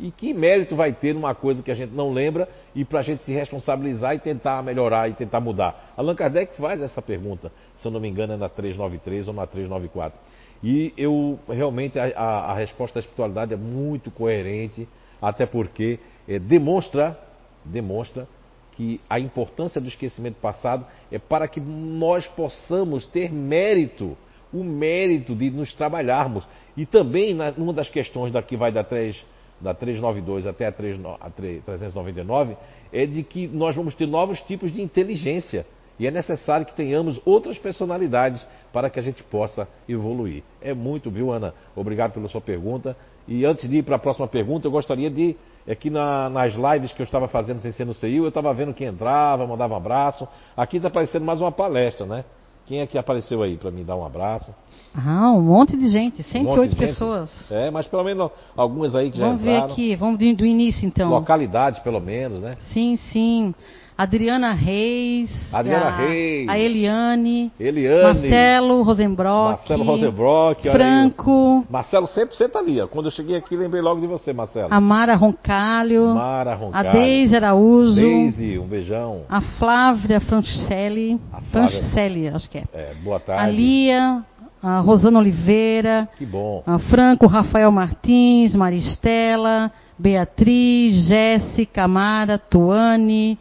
E 0.00 0.10
que 0.10 0.32
mérito 0.32 0.74
vai 0.74 0.94
ter 0.94 1.14
numa 1.14 1.34
coisa 1.34 1.62
que 1.62 1.70
a 1.70 1.74
gente 1.74 1.92
não 1.92 2.10
lembra 2.10 2.48
e 2.74 2.86
para 2.86 3.00
a 3.00 3.02
gente 3.02 3.22
se 3.22 3.32
responsabilizar 3.32 4.14
e 4.14 4.18
tentar 4.18 4.62
melhorar 4.62 5.10
e 5.10 5.12
tentar 5.12 5.40
mudar? 5.40 5.92
Allan 5.94 6.14
Kardec 6.14 6.56
faz 6.56 6.80
essa 6.80 7.02
pergunta, 7.02 7.52
se 7.76 7.86
eu 7.86 7.92
não 7.92 8.00
me 8.00 8.08
engano, 8.08 8.32
é 8.32 8.36
na 8.38 8.48
393 8.48 9.28
ou 9.28 9.34
na 9.34 9.46
394. 9.46 10.18
E 10.64 10.94
eu 10.96 11.38
realmente 11.46 11.98
a, 11.98 12.06
a, 12.16 12.52
a 12.52 12.54
resposta 12.54 12.94
da 12.94 13.00
espiritualidade 13.00 13.52
é 13.52 13.58
muito 13.58 14.10
coerente, 14.10 14.88
até 15.20 15.44
porque 15.44 15.98
é, 16.26 16.38
demonstra, 16.38 17.18
demonstra 17.62 18.26
que 18.72 19.02
a 19.08 19.20
importância 19.20 19.82
do 19.82 19.88
esquecimento 19.88 20.36
passado 20.40 20.86
é 21.12 21.18
para 21.18 21.46
que 21.46 21.60
nós 21.60 22.26
possamos 22.28 23.06
ter 23.06 23.30
mérito, 23.30 24.16
o 24.50 24.64
mérito 24.64 25.34
de 25.34 25.50
nos 25.50 25.74
trabalharmos. 25.74 26.48
E 26.74 26.86
também, 26.86 27.34
na, 27.34 27.50
uma 27.50 27.74
das 27.74 27.90
questões 27.90 28.32
daqui 28.32 28.56
vai 28.56 28.72
da 28.72 28.82
3 28.82 29.26
da 29.60 29.74
392 29.74 30.46
até 30.46 30.66
a, 30.66 30.72
3, 30.72 31.00
a 31.20 31.30
399, 31.30 32.56
é 32.92 33.06
de 33.06 33.22
que 33.22 33.46
nós 33.46 33.76
vamos 33.76 33.94
ter 33.94 34.06
novos 34.06 34.40
tipos 34.42 34.72
de 34.72 34.82
inteligência. 34.82 35.66
E 35.98 36.06
é 36.06 36.10
necessário 36.10 36.64
que 36.64 36.74
tenhamos 36.74 37.20
outras 37.26 37.58
personalidades 37.58 38.44
para 38.72 38.88
que 38.88 38.98
a 38.98 39.02
gente 39.02 39.22
possa 39.22 39.68
evoluir. 39.86 40.42
É 40.58 40.72
muito, 40.72 41.10
viu, 41.10 41.30
Ana? 41.30 41.52
Obrigado 41.76 42.14
pela 42.14 42.26
sua 42.26 42.40
pergunta. 42.40 42.96
E 43.28 43.44
antes 43.44 43.68
de 43.68 43.76
ir 43.76 43.82
para 43.82 43.96
a 43.96 43.98
próxima 43.98 44.26
pergunta, 44.26 44.66
eu 44.66 44.70
gostaria 44.70 45.10
de. 45.10 45.36
Aqui 45.68 45.90
na, 45.90 46.30
nas 46.30 46.54
lives 46.54 46.90
que 46.92 47.02
eu 47.02 47.04
estava 47.04 47.28
fazendo 47.28 47.60
sem 47.60 47.70
ser 47.70 47.84
no 47.84 47.92
CIU, 47.92 48.24
eu 48.24 48.28
estava 48.28 48.52
vendo 48.54 48.72
quem 48.72 48.86
entrava, 48.86 49.46
mandava 49.46 49.74
um 49.74 49.76
abraço. 49.76 50.26
Aqui 50.56 50.78
está 50.78 50.88
aparecendo 50.88 51.24
mais 51.24 51.38
uma 51.38 51.52
palestra, 51.52 52.06
né? 52.06 52.24
Quem 52.70 52.78
é 52.78 52.86
que 52.86 52.96
apareceu 52.96 53.42
aí 53.42 53.56
para 53.56 53.72
me 53.72 53.82
dar 53.82 53.96
um 53.96 54.06
abraço? 54.06 54.54
Ah, 54.94 55.32
um 55.32 55.42
monte 55.42 55.76
de 55.76 55.88
gente, 55.88 56.22
108 56.22 56.60
um 56.60 56.68
de 56.68 56.76
pessoas. 56.76 57.48
Gente. 57.48 57.54
É, 57.54 57.68
mas 57.68 57.88
pelo 57.88 58.04
menos 58.04 58.30
algumas 58.56 58.94
aí 58.94 59.10
que 59.10 59.18
vamos 59.18 59.40
já 59.42 59.50
entraram. 59.50 59.60
Vamos 59.62 59.76
ver 59.76 59.82
aqui, 59.82 59.96
vamos 59.96 60.18
do 60.36 60.46
início 60.46 60.86
então. 60.86 61.10
Localidades, 61.10 61.80
pelo 61.80 62.00
menos, 62.00 62.38
né? 62.38 62.52
Sim, 62.72 62.96
sim. 62.96 63.52
Adriana 64.00 64.52
Reis. 64.54 65.30
Adriana 65.52 65.88
a, 65.88 65.96
Reis. 65.98 66.48
A 66.48 66.58
Eliane. 66.58 67.52
Eliane. 67.60 68.02
Marcelo 68.02 68.82
Rosenbrock. 68.82 69.58
Marcelo 69.58 69.84
Rosenbrock. 69.84 70.70
Franco. 70.70 71.66
Marcelo 71.68 72.06
sempre 72.06 72.34
senta 72.34 72.58
ali. 72.58 72.80
Ó. 72.80 72.86
Quando 72.86 73.06
eu 73.06 73.10
cheguei 73.10 73.36
aqui, 73.36 73.54
lembrei 73.54 73.82
logo 73.82 74.00
de 74.00 74.06
você, 74.06 74.32
Marcelo. 74.32 74.68
A 74.70 74.80
Mara 74.80 75.14
Roncalho. 75.16 76.14
Mara 76.14 76.54
Roncalho. 76.54 76.88
A 76.88 76.92
Deise 76.92 77.36
Araújo. 77.36 78.00
Deise, 78.00 78.58
um 78.58 78.66
beijão. 78.66 79.24
A 79.28 79.42
Flávia 79.42 80.18
Francicelli. 80.18 81.20
A 81.30 81.42
Flávia. 81.42 82.34
Acho 82.34 82.48
que 82.48 82.56
é. 82.56 82.64
É, 82.72 82.94
boa 83.04 83.20
tarde. 83.20 83.42
A 83.42 83.46
Lia. 83.48 84.24
A 84.62 84.78
Rosana 84.78 85.18
Oliveira. 85.18 86.08
Que 86.16 86.24
bom. 86.24 86.62
A 86.66 86.78
Franco 86.78 87.26
Rafael 87.26 87.70
Martins. 87.70 88.54
Maristela. 88.54 89.70
Beatriz. 89.98 91.06
Jéssica. 91.06 91.86
Mara. 91.86 92.38
Tuane. 92.38 93.38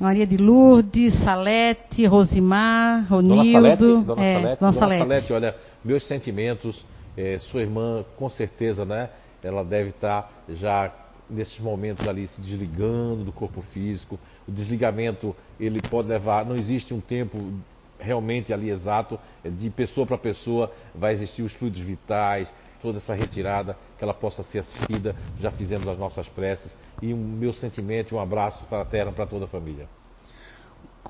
Maria 0.00 0.26
de 0.26 0.38
Lourdes, 0.38 1.12
Salete, 1.22 2.06
Rosimar, 2.06 3.06
Ronildo. 3.08 3.52
Dona 3.52 3.76
Salete, 3.76 4.06
Dona, 4.06 4.22
é, 4.22 4.40
Salete, 4.40 4.60
Dona 4.60 4.72
Dona 4.72 4.72
Salete. 4.72 5.02
Salete, 5.02 5.32
olha, 5.32 5.56
meus 5.84 6.08
sentimentos, 6.08 6.86
é, 7.16 7.38
sua 7.38 7.60
irmã, 7.60 8.04
com 8.16 8.30
certeza, 8.30 8.84
né? 8.84 9.10
Ela 9.42 9.62
deve 9.62 9.90
estar 9.90 10.30
já 10.48 10.90
nesses 11.28 11.60
momentos 11.60 12.08
ali 12.08 12.26
se 12.28 12.40
desligando 12.40 13.24
do 13.24 13.32
corpo 13.32 13.60
físico. 13.60 14.18
O 14.48 14.50
desligamento, 14.50 15.36
ele 15.58 15.80
pode 15.82 16.08
levar, 16.08 16.46
não 16.46 16.56
existe 16.56 16.94
um 16.94 17.00
tempo 17.00 17.38
realmente 17.98 18.52
ali 18.52 18.70
exato, 18.70 19.18
de 19.44 19.68
pessoa 19.68 20.06
para 20.06 20.16
pessoa 20.16 20.72
vai 20.94 21.12
existir 21.12 21.42
os 21.42 21.52
fluidos 21.52 21.80
vitais, 21.80 22.50
toda 22.80 22.98
essa 22.98 23.14
retirada, 23.14 23.76
que 23.98 24.04
ela 24.04 24.14
possa 24.14 24.42
ser 24.42 24.60
assistida. 24.60 25.14
Já 25.38 25.50
fizemos 25.50 25.86
as 25.88 25.98
nossas 25.98 26.28
preces. 26.28 26.76
E 27.00 27.12
o 27.12 27.16
um 27.16 27.20
meu 27.20 27.52
sentimento 27.52 28.12
e 28.12 28.16
um 28.16 28.20
abraço 28.20 28.64
fraterno 28.66 29.12
para 29.12 29.26
toda 29.26 29.44
a 29.44 29.48
família. 29.48 29.86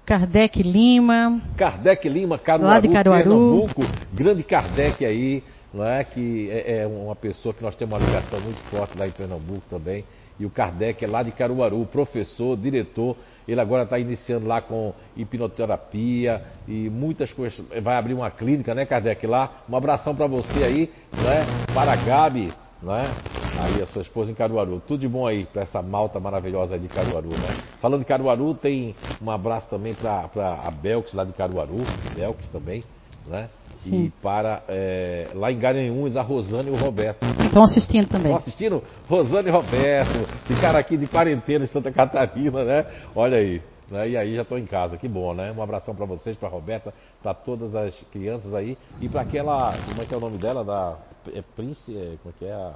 Kardec 0.04 0.62
Lima. 0.62 1.40
Kardec 1.56 2.08
Lima, 2.08 2.38
Caruaru, 2.38 2.74
lá 2.74 2.80
de 2.80 2.88
Caruaru. 2.88 3.24
Pernambuco. 3.24 3.82
Grande 4.12 4.42
Kardec 4.42 5.04
aí, 5.04 5.42
não 5.72 5.84
é? 5.84 6.04
que 6.04 6.50
é, 6.50 6.82
é 6.82 6.86
uma 6.86 7.14
pessoa 7.14 7.54
que 7.54 7.62
nós 7.62 7.76
temos 7.76 7.98
uma 7.98 8.04
ligação 8.04 8.40
muito 8.40 8.60
forte 8.70 8.98
lá 8.98 9.06
em 9.06 9.12
Pernambuco 9.12 9.62
também. 9.68 10.04
E 10.40 10.47
o 10.47 10.50
Kardec 10.50 11.04
é 11.04 11.06
lá 11.06 11.23
de 11.23 11.30
Caruaru, 11.32 11.85
professor, 11.85 12.56
diretor. 12.56 13.14
Ele 13.47 13.61
agora 13.61 13.82
está 13.82 13.99
iniciando 13.99 14.47
lá 14.47 14.62
com 14.62 14.94
hipnoterapia 15.14 16.42
e 16.66 16.88
muitas 16.88 17.30
coisas. 17.30 17.62
Vai 17.82 17.97
abrir 17.97 18.14
uma 18.14 18.30
clínica, 18.30 18.75
né, 18.75 18.87
Kardec? 18.87 19.26
Lá. 19.26 19.64
Um 19.68 19.76
abração 19.76 20.16
para 20.16 20.26
você 20.26 20.64
aí, 20.64 20.90
né? 21.12 21.44
Para 21.75 21.92
a 21.92 21.97
Gabi, 21.97 22.50
né? 22.82 23.14
Aí 23.59 23.82
a 23.82 23.87
sua 23.87 24.00
esposa 24.00 24.30
em 24.30 24.35
Caruaru. 24.35 24.80
Tudo 24.88 25.00
de 25.00 25.09
bom 25.09 25.26
aí 25.26 25.44
para 25.44 25.61
essa 25.61 25.82
malta 25.82 26.18
maravilhosa 26.18 26.75
aí 26.75 26.80
de 26.80 26.88
Caruaru, 26.88 27.28
né? 27.28 27.61
Falando 27.82 28.00
de 28.00 28.06
Caruaru, 28.06 28.54
tem 28.54 28.94
um 29.20 29.30
abraço 29.30 29.68
também 29.68 29.92
para 29.94 30.30
a 30.64 30.70
Belks 30.70 31.12
lá 31.12 31.25
de 31.25 31.35
Caruaru, 31.35 31.85
Belks 32.16 32.49
também, 32.49 32.82
né? 33.26 33.48
Sim. 33.82 34.04
E 34.04 34.10
para 34.22 34.62
é, 34.68 35.28
lá 35.34 35.50
em 35.50 35.58
Garanhuns, 35.58 36.16
a 36.16 36.22
Rosana 36.22 36.68
e 36.68 36.72
o 36.72 36.76
Roberto. 36.76 37.24
Estão 37.24 37.62
assistindo 37.62 38.08
também. 38.08 38.32
Estão 38.32 38.36
assistindo? 38.36 38.82
Rosana 39.08 39.48
e 39.48 39.52
Roberto, 39.52 40.28
ficaram 40.46 40.78
aqui 40.78 40.96
de 40.96 41.06
quarentena 41.06 41.64
em 41.64 41.68
Santa 41.68 41.90
Catarina, 41.90 42.62
né? 42.64 42.86
Olha 43.14 43.38
aí. 43.38 43.62
Né? 43.90 44.10
E 44.10 44.16
aí 44.16 44.36
já 44.36 44.42
estou 44.42 44.58
em 44.58 44.66
casa, 44.66 44.96
que 44.96 45.08
bom, 45.08 45.34
né? 45.34 45.52
Um 45.56 45.62
abração 45.62 45.94
para 45.94 46.06
vocês, 46.06 46.36
para 46.36 46.48
Roberta, 46.48 46.94
para 47.22 47.34
todas 47.34 47.74
as 47.74 48.00
crianças 48.12 48.54
aí 48.54 48.78
e 49.00 49.08
para 49.08 49.22
aquela, 49.22 49.76
como 49.86 50.02
é 50.02 50.06
que 50.06 50.14
é 50.14 50.16
o 50.16 50.20
nome 50.20 50.38
dela? 50.38 50.64
Da 50.64 50.96
é 51.34 51.42
Prince, 51.42 51.96
é, 51.96 52.16
como 52.22 52.34
é 52.34 52.38
que 52.38 52.44
é? 52.44 52.52
A, 52.52 52.74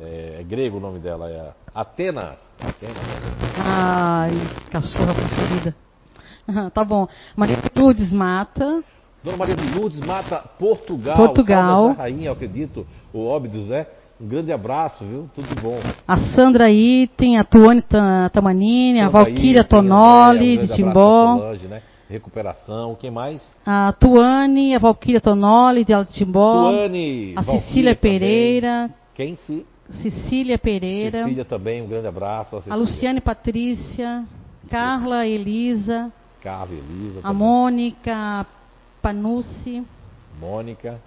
é, 0.00 0.36
é 0.40 0.42
grego 0.42 0.78
o 0.78 0.80
nome 0.80 0.98
dela, 0.98 1.30
é 1.30 1.52
Atenas. 1.74 2.40
Atenas. 2.60 2.96
Ai, 3.56 4.32
cachorra 4.70 5.14
preferida. 5.14 5.76
tá 6.74 6.84
bom. 6.84 7.06
Maria 7.36 7.58
Lourdes 7.76 8.12
Mata. 8.12 8.82
Dona 9.22 9.36
Maria 9.36 9.54
de 9.54 9.78
Lourdes 9.78 10.00
Mata, 10.00 10.42
Portugal. 10.58 11.16
Portugal. 11.16 11.88
Da 11.88 12.02
Rainha, 12.02 12.26
eu 12.26 12.32
acredito, 12.32 12.86
o 13.12 13.24
Óbidos, 13.24 13.68
né? 13.68 13.86
Um 14.20 14.26
grande 14.26 14.52
abraço, 14.52 15.04
viu? 15.04 15.28
Tudo 15.34 15.48
de 15.48 15.60
bom. 15.60 15.78
A 16.06 16.16
Sandra 16.16 16.70
Item, 16.70 17.38
a 17.38 17.44
Tuane 17.44 17.82
Tamanini, 18.32 19.00
a 19.00 19.08
Valquíria 19.08 19.64
Tonoli, 19.64 20.58
de 20.58 20.74
Timbó. 20.74 21.38
Solange, 21.38 21.66
né? 21.66 21.82
Recuperação. 22.08 22.94
Quem 22.94 23.10
mais? 23.10 23.42
A 23.66 23.92
Tuane, 23.98 24.74
a 24.74 24.78
Valquíria 24.78 25.20
Tonoli, 25.20 25.84
de 25.84 26.04
Timbó. 26.12 26.70
Tuane. 26.70 27.32
A 27.36 27.42
Valquíria 27.42 27.66
Cecília 27.66 27.94
também. 27.96 28.18
Pereira. 28.18 28.90
Quem 29.14 29.36
se? 29.36 29.66
Cecília 29.90 30.58
Pereira. 30.58 31.24
Cecília 31.24 31.44
também, 31.44 31.82
um 31.82 31.88
grande 31.88 32.06
abraço. 32.06 32.56
A 32.56 32.60
Cecília. 32.60 32.78
Luciane 32.78 33.20
Patrícia. 33.20 34.24
Carla 34.70 35.26
Elisa. 35.26 36.12
Carla, 36.40 36.74
Elisa. 36.74 37.20
A 37.20 37.22
também. 37.22 37.38
Mônica 37.38 38.46
Panucci. 39.02 39.84
Mônica. 40.40 41.00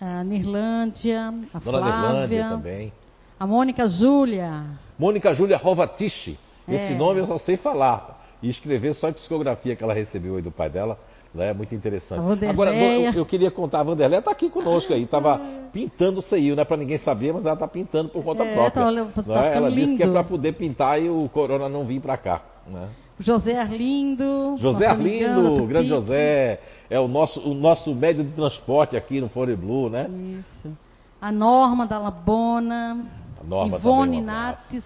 A 0.00 0.24
Nirlândia. 0.24 1.34
A 1.52 1.58
Dona 1.58 1.80
Flávia. 1.80 2.48
também. 2.48 2.92
A 3.38 3.46
Mônica 3.46 3.86
Júlia. 3.88 4.64
Mônica 4.98 5.34
Júlia 5.34 5.56
Rovatici. 5.56 6.38
Esse 6.68 6.92
É. 6.92 6.96
nome 6.96 7.20
eu 7.20 7.26
só 7.26 7.38
sei 7.38 7.56
falar. 7.56 8.20
E 8.42 8.48
escrever 8.48 8.94
só 8.94 9.08
a 9.08 9.12
psicografia 9.12 9.74
que 9.76 9.82
ela 9.84 9.94
recebeu 9.94 10.36
aí 10.36 10.42
do 10.42 10.50
pai 10.50 10.68
dela. 10.70 10.98
Né? 11.34 11.52
Muito 11.52 11.74
interessante. 11.74 12.20
Vanderleia. 12.20 12.50
Agora, 12.52 12.74
eu, 12.74 13.12
eu 13.14 13.26
queria 13.26 13.50
contar, 13.50 13.80
a 13.80 13.82
Vanderleia 13.84 14.18
está 14.18 14.30
aqui 14.32 14.50
conosco 14.50 14.92
aí, 14.92 15.02
estava 15.04 15.40
pintando 15.72 16.18
o 16.20 16.22
CIU, 16.22 16.54
não 16.54 16.62
é 16.62 16.64
para 16.64 16.76
ninguém 16.76 16.98
saber, 16.98 17.32
mas 17.32 17.46
ela 17.46 17.54
está 17.54 17.66
pintando 17.66 18.10
por 18.10 18.22
conta 18.22 18.44
É, 18.44 18.52
própria. 18.54 18.70
tá 18.84 18.90
não 18.90 19.06
tá 19.10 19.46
é? 19.46 19.56
Ela 19.56 19.70
ficando 19.70 19.74
disse 19.74 19.96
que 19.96 20.02
é 20.02 20.06
lindo. 20.06 20.12
para 20.18 20.24
poder 20.24 20.52
pintar 20.54 21.00
e 21.02 21.08
o 21.08 21.28
corona 21.32 21.68
não 21.70 21.84
vir 21.84 22.00
para 22.00 22.16
cá. 22.18 22.42
Né? 22.66 22.88
José 23.18 23.58
Arlindo. 23.58 24.56
José 24.58 24.86
Arlindo, 24.86 25.54
Tupi. 25.54 25.66
grande 25.66 25.88
José, 25.88 26.60
é 26.90 26.98
o 26.98 27.06
nosso, 27.06 27.40
o 27.40 27.54
nosso 27.54 27.94
médio 27.94 28.24
de 28.24 28.32
transporte 28.32 28.96
aqui 28.96 29.20
no 29.20 29.28
Fore 29.28 29.54
Blue, 29.54 29.88
né? 29.88 30.08
Isso. 30.08 30.76
A 31.20 31.30
Norma 31.30 31.86
da 31.86 31.98
Labona. 31.98 33.06
A 33.40 33.44
Norma 33.44 33.76
Ivone 33.76 34.18
um. 34.18 34.24
Nartes. 34.24 34.84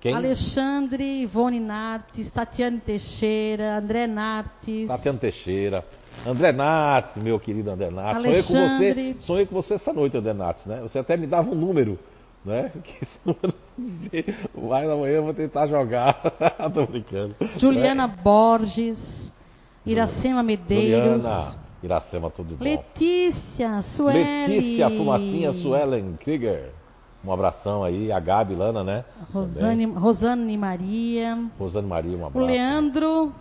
Quem? 0.00 0.14
Alexandre, 0.14 1.22
Ivone 1.22 1.60
Nartes, 1.60 2.30
Tatiane 2.32 2.80
Teixeira, 2.80 3.76
André 3.76 4.06
Nartes. 4.06 4.88
Tatiana 4.88 5.18
Teixeira. 5.18 5.84
André 6.26 6.52
Nates, 6.52 7.22
meu 7.22 7.38
querido 7.38 7.70
André 7.70 7.90
Nates. 7.90 8.22
Sonhei 8.22 8.42
com 8.42 8.56
Alexandre. 8.56 9.12
você, 9.12 9.26
sonhei 9.26 9.46
com 9.46 9.54
você 9.54 9.74
essa 9.74 9.92
noite, 9.92 10.16
André 10.16 10.32
Nates, 10.32 10.64
né? 10.66 10.80
Você 10.82 10.98
até 10.98 11.16
me 11.16 11.26
dava 11.26 11.50
um 11.50 11.54
número, 11.54 11.98
né? 12.44 12.72
Que 12.82 13.06
número 13.24 13.54
dizia, 13.76 14.24
vai 14.54 14.84
amanhã 14.84 15.16
eu 15.16 15.24
vou 15.24 15.34
tentar 15.34 15.66
jogar. 15.66 16.14
Tô 16.74 16.86
brincando. 16.86 17.34
Juliana 17.56 18.06
Borges, 18.06 19.32
Iracema 19.84 20.42
Medeiros, 20.42 21.22
Juliana, 21.22 21.54
Iracema, 21.82 22.30
tudo 22.30 22.56
bom. 22.56 22.64
Letícia, 22.64 23.82
Sueli, 23.82 24.46
Letícia 24.46 24.90
Fumacinha 24.90 25.52
Suelen 25.54 26.16
Krieger. 26.20 26.72
Um 27.22 27.30
abração 27.30 27.84
aí, 27.84 28.10
a 28.10 28.18
Gabi 28.18 28.54
Lana, 28.54 28.82
né? 28.82 29.04
Rosane, 29.30 29.84
Rosane 29.84 30.56
Maria, 30.56 31.38
Rosane 31.58 31.86
Maria, 31.86 32.16
um 32.16 32.22
o 32.22 32.26
abraço. 32.26 32.46
Leandro, 32.46 33.34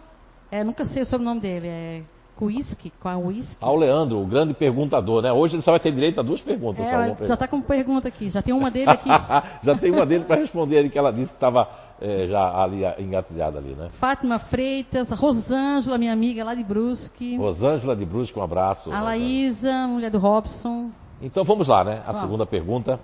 é, 0.52 0.66
nunca 0.66 0.86
sei 0.86 1.04
o 1.04 1.06
sobrenome 1.06 1.40
dele, 1.40 1.68
é 1.68 2.04
Whisky, 2.46 2.92
qual 3.02 3.14
é 3.14 3.18
o 3.18 3.28
Whisky? 3.28 3.58
Ao 3.60 3.76
Leandro, 3.76 4.22
o 4.22 4.26
grande 4.26 4.54
perguntador, 4.54 5.22
né? 5.22 5.32
Hoje 5.32 5.56
ele 5.56 5.62
só 5.62 5.72
vai 5.72 5.80
ter 5.80 5.92
direito 5.92 6.20
a 6.20 6.24
duas 6.24 6.42
perguntas. 6.42 6.84
É, 6.86 7.28
já 7.28 7.34
está 7.34 7.48
com 7.48 7.62
pergunta 7.62 8.08
aqui, 8.08 8.30
já 8.30 8.42
tem 8.42 8.54
uma 8.54 8.70
dele 8.72 8.90
aqui. 8.90 9.10
Já 9.64 9.76
tem 9.76 9.92
uma 9.92 10.06
dele 10.06 10.24
para 10.24 10.38
responder 10.38 10.78
ali 10.80 10.90
que 10.90 10.98
ela 10.98 11.12
disse 11.12 11.30
que 11.30 11.36
estava 11.36 11.68
é, 12.02 12.28
já 12.28 12.64
ali 12.64 12.82
engatilhada 13.00 13.58
ali, 13.60 13.74
né? 13.74 13.90
Fátima 14.00 14.40
Freitas, 14.40 15.10
Rosângela, 15.10 15.98
minha 15.98 16.14
amiga 16.14 16.44
lá 16.44 16.56
de 16.56 16.64
Brusque, 16.64 17.38
Rosângela 17.38 17.96
de 17.96 18.06
Brusque, 18.06 18.40
um 18.40 18.44
abraço. 18.44 18.92
a 18.92 19.02
Laísa, 19.02 19.88
mulher 19.88 20.10
do 20.10 20.18
Robson. 20.18 20.92
Então 21.22 21.44
vamos 21.44 21.68
lá, 21.68 21.84
né? 21.84 22.02
A 22.08 22.22
segunda 22.22 22.46
pergunta. 22.46 23.00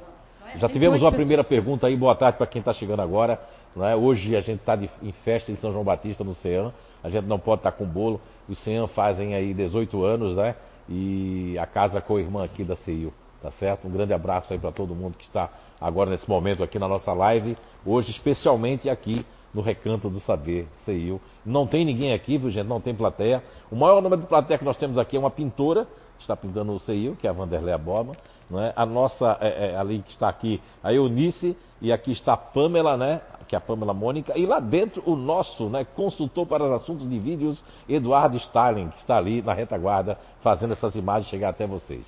Já 0.56 0.68
28 0.68 0.74
tivemos 0.74 1.02
uma 1.02 1.12
pessoas. 1.12 1.16
primeira 1.16 1.44
pergunta 1.44 1.88
aí, 1.88 1.96
boa 1.98 2.16
tarde 2.16 2.38
para 2.38 2.48
quem 2.48 2.60
está 2.60 2.72
chegando 2.74 3.02
agora. 3.02 3.40
Né? 3.76 3.96
Hoje 3.96 4.36
a 4.36 4.42
gente 4.42 4.60
está 4.60 4.78
em 5.02 5.12
festa 5.12 5.52
em 5.52 5.56
São 5.58 5.72
João 5.72 5.84
Batista, 5.84 6.24
no 6.24 6.34
CEAM. 6.34 6.72
A 7.04 7.10
gente 7.10 7.26
não 7.26 7.38
pode 7.38 7.60
estar 7.60 7.72
com 7.74 7.86
bolo. 7.86 8.22
Os 8.48 8.58
CEAM 8.60 8.88
fazem 8.88 9.34
aí 9.34 9.54
18 9.54 10.04
anos, 10.04 10.36
né? 10.36 10.56
E 10.88 11.58
a 11.60 11.66
casa 11.66 12.00
com 12.00 12.18
a 12.18 12.20
irmã 12.20 12.44
aqui 12.44 12.64
da 12.64 12.76
CEIU, 12.76 13.12
tá 13.42 13.50
certo? 13.52 13.88
Um 13.88 13.92
grande 13.92 14.14
abraço 14.14 14.54
aí 14.54 14.60
para 14.60 14.72
todo 14.72 14.94
mundo 14.94 15.18
que 15.18 15.26
está 15.26 15.50
agora 15.82 16.10
nesse 16.10 16.30
momento 16.30 16.64
aqui 16.64 16.78
na 16.78 16.88
nossa 16.88 17.12
live. 17.14 17.58
Hoje, 17.86 18.12
especialmente 18.12 18.90
aqui 18.90 19.26
no 19.54 19.62
Recanto 19.62 20.10
do 20.10 20.20
Saber, 20.20 20.68
CEIU. 20.84 21.20
Não 21.46 21.66
tem 21.66 21.86
ninguém 21.86 22.14
aqui, 22.14 22.38
viu 22.38 22.50
gente? 22.52 22.68
Não 22.68 22.82
tem 22.82 22.94
plateia. 22.94 23.42
O 23.72 23.76
maior 23.76 24.02
número 24.02 24.22
de 24.22 24.28
plateia 24.28 24.60
que 24.60 24.66
nós 24.66 24.78
temos 24.78 24.98
aqui 24.98 25.16
é 25.16 25.20
uma 25.20 25.32
pintora, 25.32 25.88
que 26.18 26.22
está 26.22 26.36
pintando 26.36 26.74
o 26.74 26.80
CEIU, 26.80 27.16
que 27.16 27.26
é 27.26 27.30
a 27.30 27.34
Vanderleia 27.34 27.78
Borba. 27.78 28.14
É? 28.54 28.74
A 28.76 28.86
nossa, 28.86 29.38
é, 29.42 29.72
é, 29.72 29.78
ali 29.78 30.04
que 30.04 30.12
está 30.12 30.30
aqui, 30.30 30.62
a 30.84 30.94
Eunice, 30.94 31.58
e 31.82 31.92
aqui 31.92 32.12
está 32.12 32.34
a 32.34 32.38
Pamela, 32.38 32.96
né? 32.96 33.22
Que 33.48 33.56
é 33.56 33.58
a 33.58 33.62
Pamela 33.62 33.94
Mônica, 33.94 34.38
e 34.38 34.46
lá 34.46 34.60
dentro 34.60 35.02
o 35.06 35.16
nosso 35.16 35.68
né, 35.68 35.84
consultor 35.84 36.46
para 36.46 36.64
os 36.64 36.72
assuntos 36.72 37.10
de 37.10 37.18
vídeos, 37.18 37.64
Eduardo 37.90 38.38
Stalin, 38.38 38.90
que 38.90 39.00
está 39.00 39.18
ali 39.18 39.42
na 39.42 39.54
retaguarda, 39.54 40.18
fazendo 40.42 40.74
essas 40.74 40.96
imagens 40.96 41.28
chegar 41.30 41.50
até 41.50 41.66
vocês. 41.66 42.06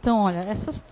Então, 0.00 0.20
olha, 0.20 0.38
essas 0.38 0.84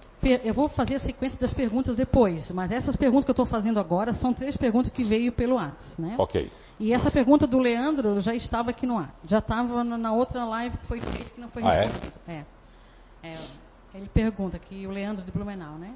eu 0.42 0.52
vou 0.52 0.68
fazer 0.68 0.96
a 0.96 1.00
sequência 1.00 1.38
das 1.38 1.52
perguntas 1.52 1.94
depois, 1.94 2.50
mas 2.50 2.72
essas 2.72 2.96
perguntas 2.96 3.24
que 3.24 3.30
eu 3.30 3.34
estou 3.34 3.46
fazendo 3.46 3.78
agora 3.78 4.12
são 4.14 4.32
três 4.34 4.56
perguntas 4.56 4.90
que 4.92 5.04
veio 5.04 5.30
pelo 5.30 5.54
Whats, 5.54 5.96
né? 5.96 6.16
Ok. 6.18 6.50
E 6.80 6.92
essa 6.92 7.10
pergunta 7.12 7.46
do 7.46 7.58
Leandro 7.58 8.18
já 8.20 8.34
estava 8.34 8.70
aqui 8.70 8.86
no 8.86 8.98
ar. 8.98 9.14
Já 9.24 9.38
estava 9.38 9.84
na 9.84 9.96
na 9.96 10.12
outra 10.12 10.44
live 10.44 10.76
que 10.78 10.86
foi 10.86 11.00
feita 11.00 11.30
que 11.30 11.40
não 11.40 11.48
foi 11.48 11.62
Ah, 11.62 11.74
é? 11.74 11.84
respondida. 11.84 12.14
É? 12.26 12.44
É, 13.22 13.38
Ele 13.96 14.08
pergunta 14.12 14.56
aqui, 14.58 14.86
o 14.86 14.90
Leandro 14.90 15.24
de 15.24 15.30
Blumenau, 15.32 15.78
né? 15.78 15.94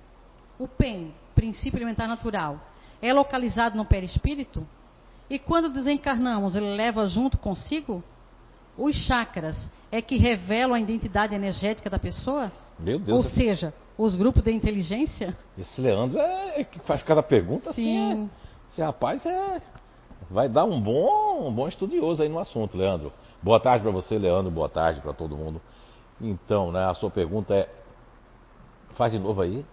O 0.59 0.67
PEN, 0.67 1.13
princípio 1.35 1.77
elementar 1.79 2.09
natural, 2.09 2.59
é 3.03 3.13
localizado 3.13 3.77
no 3.77 3.85
perispírito? 3.85 4.67
E 5.29 5.39
quando 5.39 5.71
desencarnamos, 5.71 6.57
ele 6.57 6.75
leva 6.75 7.07
junto 7.07 7.37
consigo? 7.37 8.03
Os 8.77 8.97
chakras 8.97 9.71
é 9.93 10.01
que 10.01 10.17
revelam 10.17 10.75
a 10.75 10.81
identidade 10.81 11.35
energética 11.35 11.91
da 11.91 11.99
pessoa? 11.99 12.51
Meu 12.79 12.95
Ou 12.99 13.05
Deus, 13.05 13.27
seja, 13.35 13.75
os 13.99 14.15
grupos 14.15 14.43
de 14.43 14.51
inteligência? 14.51 15.37
esse 15.59 15.79
Leandro 15.81 16.19
é, 16.19 16.61
é 16.61 16.65
que 16.65 16.79
faz 16.81 17.03
cada 17.03 17.23
pergunta 17.23 17.69
assim. 17.71 17.85
Sim. 17.85 18.25
é- 18.25 18.71
esse 18.71 18.81
rapaz 18.81 19.27
é. 19.27 19.61
Vai 20.31 20.49
dar 20.49 20.65
um 20.65 20.81
bom, 20.81 21.49
um 21.49 21.53
bom 21.53 21.69
estudioso 21.69 22.23
aí 22.23 22.29
no 22.29 22.39
assunto, 22.39 22.79
Leandro. 22.79 23.13
Boa 23.43 23.61
tarde 23.61 23.83
para 23.83 23.93
você, 23.93 24.17
Leandro. 24.17 24.51
Boa 24.51 24.69
tarde 24.69 25.01
para 25.01 25.13
todo 25.13 25.37
mundo. 25.37 25.61
Então, 26.21 26.71
né, 26.71 26.85
a 26.85 26.95
sua 26.95 27.11
pergunta 27.11 27.55
é. 27.55 27.69
Faz 28.97 29.13
de 29.13 29.19
novo 29.19 29.41
aí. 29.43 29.65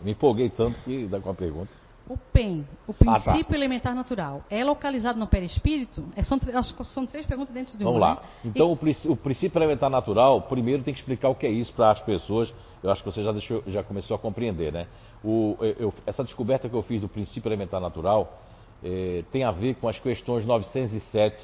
Me 0.00 0.12
empolguei 0.12 0.48
tanto 0.48 0.80
que 0.82 1.06
dá 1.06 1.20
com 1.20 1.30
a 1.30 1.34
pergunta. 1.34 1.70
O 2.08 2.16
PEN, 2.16 2.64
o 2.88 2.92
Ah, 3.06 3.20
tá. 3.20 3.20
princípio 3.32 3.54
elementar 3.54 3.94
natural, 3.94 4.42
é 4.50 4.64
localizado 4.64 5.16
no 5.18 5.28
perispírito? 5.28 6.04
É, 6.16 6.22
são, 6.24 6.38
tr- 6.40 6.56
acho 6.56 6.74
que 6.74 6.84
são 6.84 7.06
três 7.06 7.24
perguntas 7.24 7.54
dentro 7.54 7.78
de 7.78 7.84
uma. 7.84 7.92
Vamos 7.92 8.00
lá. 8.00 8.14
né? 8.16 8.20
Então, 8.46 8.72
o, 8.72 8.76
princ- 8.76 9.04
o 9.06 9.14
princípio 9.14 9.58
elementar 9.58 9.88
natural, 9.88 10.42
primeiro 10.42 10.82
tem 10.82 10.92
que 10.92 10.98
explicar 10.98 11.28
o 11.28 11.34
que 11.36 11.46
é 11.46 11.50
isso 11.50 11.72
para 11.72 11.90
as 11.92 12.00
pessoas. 12.00 12.52
Eu 12.82 12.90
acho 12.90 13.04
que 13.04 13.12
você 13.12 13.22
já, 13.22 13.30
deixou- 13.30 13.62
já 13.66 13.84
começou 13.84 14.16
a 14.16 14.18
compreender, 14.18 14.72
né? 14.72 14.88
O- 15.22 15.56
eu- 15.60 15.94
essa 16.06 16.24
descoberta 16.24 16.68
que 16.68 16.74
eu 16.74 16.82
fiz 16.82 17.00
do 17.00 17.08
princípio 17.08 17.48
elementar 17.48 17.80
natural 17.80 18.40
eh, 18.82 19.22
tem 19.30 19.44
a 19.44 19.52
ver 19.52 19.74
com 19.76 19.86
as 19.86 20.00
questões 20.00 20.44
907 20.46 21.38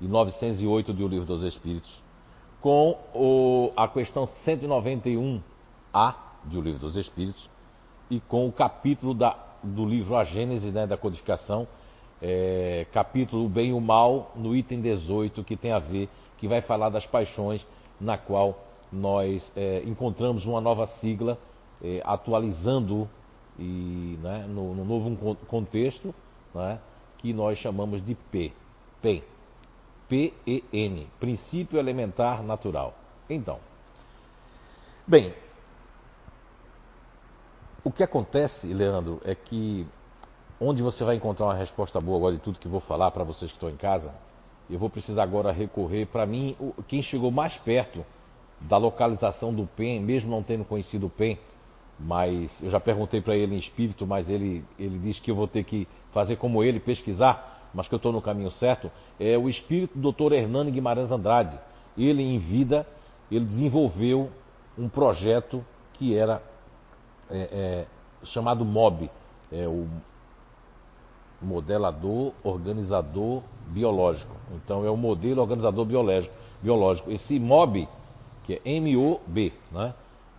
e 0.00 0.06
908 0.08 0.92
do 0.92 1.06
Livro 1.08 1.24
dos 1.24 1.42
Espíritos, 1.44 2.01
com 2.62 2.96
o- 3.12 3.72
a 3.76 3.88
questão 3.88 4.26
191A 4.44 6.14
do 6.44 6.60
Livro 6.60 6.78
dos 6.80 6.96
Espíritos 6.96 7.50
e 8.08 8.20
com 8.20 8.46
o 8.48 8.52
capítulo 8.52 9.12
da- 9.14 9.36
do 9.62 9.84
livro 9.84 10.16
A 10.16 10.24
Gênese, 10.24 10.70
né, 10.70 10.86
da 10.86 10.96
codificação, 10.96 11.66
é, 12.20 12.86
capítulo 12.92 13.48
Bem 13.48 13.70
e 13.70 13.72
o 13.72 13.80
Mal, 13.80 14.30
no 14.36 14.54
item 14.54 14.80
18, 14.80 15.42
que 15.44 15.56
tem 15.56 15.72
a 15.72 15.78
ver, 15.78 16.08
que 16.38 16.46
vai 16.48 16.60
falar 16.60 16.88
das 16.88 17.06
paixões, 17.06 17.66
na 18.00 18.16
qual 18.16 18.58
nós 18.92 19.50
é, 19.56 19.82
encontramos 19.84 20.44
uma 20.46 20.60
nova 20.60 20.86
sigla, 20.86 21.38
é, 21.82 22.00
atualizando 22.04 23.08
e, 23.58 24.18
né, 24.22 24.46
no, 24.48 24.74
no 24.74 24.84
novo 24.84 25.16
con- 25.16 25.36
contexto, 25.48 26.14
né, 26.54 26.78
que 27.18 27.32
nós 27.32 27.58
chamamos 27.58 28.04
de 28.04 28.14
P. 28.14 28.52
PEN. 29.00 29.22
P-E-N. 30.12 31.08
Princípio 31.18 31.78
Elementar 31.78 32.42
Natural. 32.42 32.92
Então, 33.30 33.58
bem, 35.06 35.32
o 37.82 37.90
que 37.90 38.02
acontece, 38.02 38.66
Leandro, 38.66 39.22
é 39.24 39.34
que 39.34 39.86
onde 40.60 40.82
você 40.82 41.02
vai 41.02 41.16
encontrar 41.16 41.46
uma 41.46 41.54
resposta 41.54 41.98
boa 41.98 42.18
agora 42.18 42.34
de 42.34 42.42
tudo 42.42 42.58
que 42.58 42.68
vou 42.68 42.80
falar 42.80 43.10
para 43.10 43.24
vocês 43.24 43.50
que 43.50 43.56
estão 43.56 43.70
em 43.70 43.76
casa, 43.76 44.12
eu 44.68 44.78
vou 44.78 44.90
precisar 44.90 45.22
agora 45.22 45.50
recorrer 45.50 46.04
para 46.04 46.26
mim, 46.26 46.54
quem 46.88 47.00
chegou 47.00 47.30
mais 47.30 47.56
perto 47.56 48.04
da 48.60 48.76
localização 48.76 49.50
do 49.54 49.66
PEN, 49.66 50.00
mesmo 50.00 50.30
não 50.30 50.42
tendo 50.42 50.62
conhecido 50.62 51.06
o 51.06 51.10
PEN, 51.10 51.38
mas 51.98 52.52
eu 52.62 52.70
já 52.70 52.78
perguntei 52.78 53.22
para 53.22 53.34
ele 53.34 53.54
em 53.54 53.58
espírito, 53.58 54.06
mas 54.06 54.28
ele, 54.28 54.62
ele 54.78 54.98
diz 54.98 55.18
que 55.18 55.30
eu 55.30 55.34
vou 55.34 55.48
ter 55.48 55.64
que 55.64 55.88
fazer 56.12 56.36
como 56.36 56.62
ele, 56.62 56.78
pesquisar, 56.78 57.51
mas 57.74 57.88
que 57.88 57.94
eu 57.94 57.96
estou 57.98 58.12
no 58.12 58.20
caminho 58.22 58.50
certo, 58.50 58.90
é 59.18 59.36
o 59.36 59.48
espírito 59.48 59.98
do 59.98 60.12
Dr. 60.12 60.32
Hernani 60.32 60.70
Guimarães 60.70 61.10
Andrade. 61.10 61.58
Ele, 61.96 62.22
em 62.22 62.38
vida, 62.38 62.86
ele 63.30 63.44
desenvolveu 63.44 64.30
um 64.78 64.88
projeto 64.88 65.64
que 65.94 66.16
era 66.16 66.42
é, 67.30 67.86
é, 68.22 68.26
chamado 68.26 68.64
MOB, 68.64 69.10
é 69.50 69.66
o 69.66 69.86
modelador 71.40 72.32
organizador 72.42 73.42
biológico. 73.68 74.34
Então 74.54 74.84
é 74.84 74.90
o 74.90 74.96
modelo 74.96 75.40
organizador 75.40 75.84
biológico. 76.62 77.10
Esse 77.10 77.38
MOB, 77.38 77.88
que 78.44 78.60
é 78.64 78.80
MOB, 78.80 79.52
né? 79.70 79.94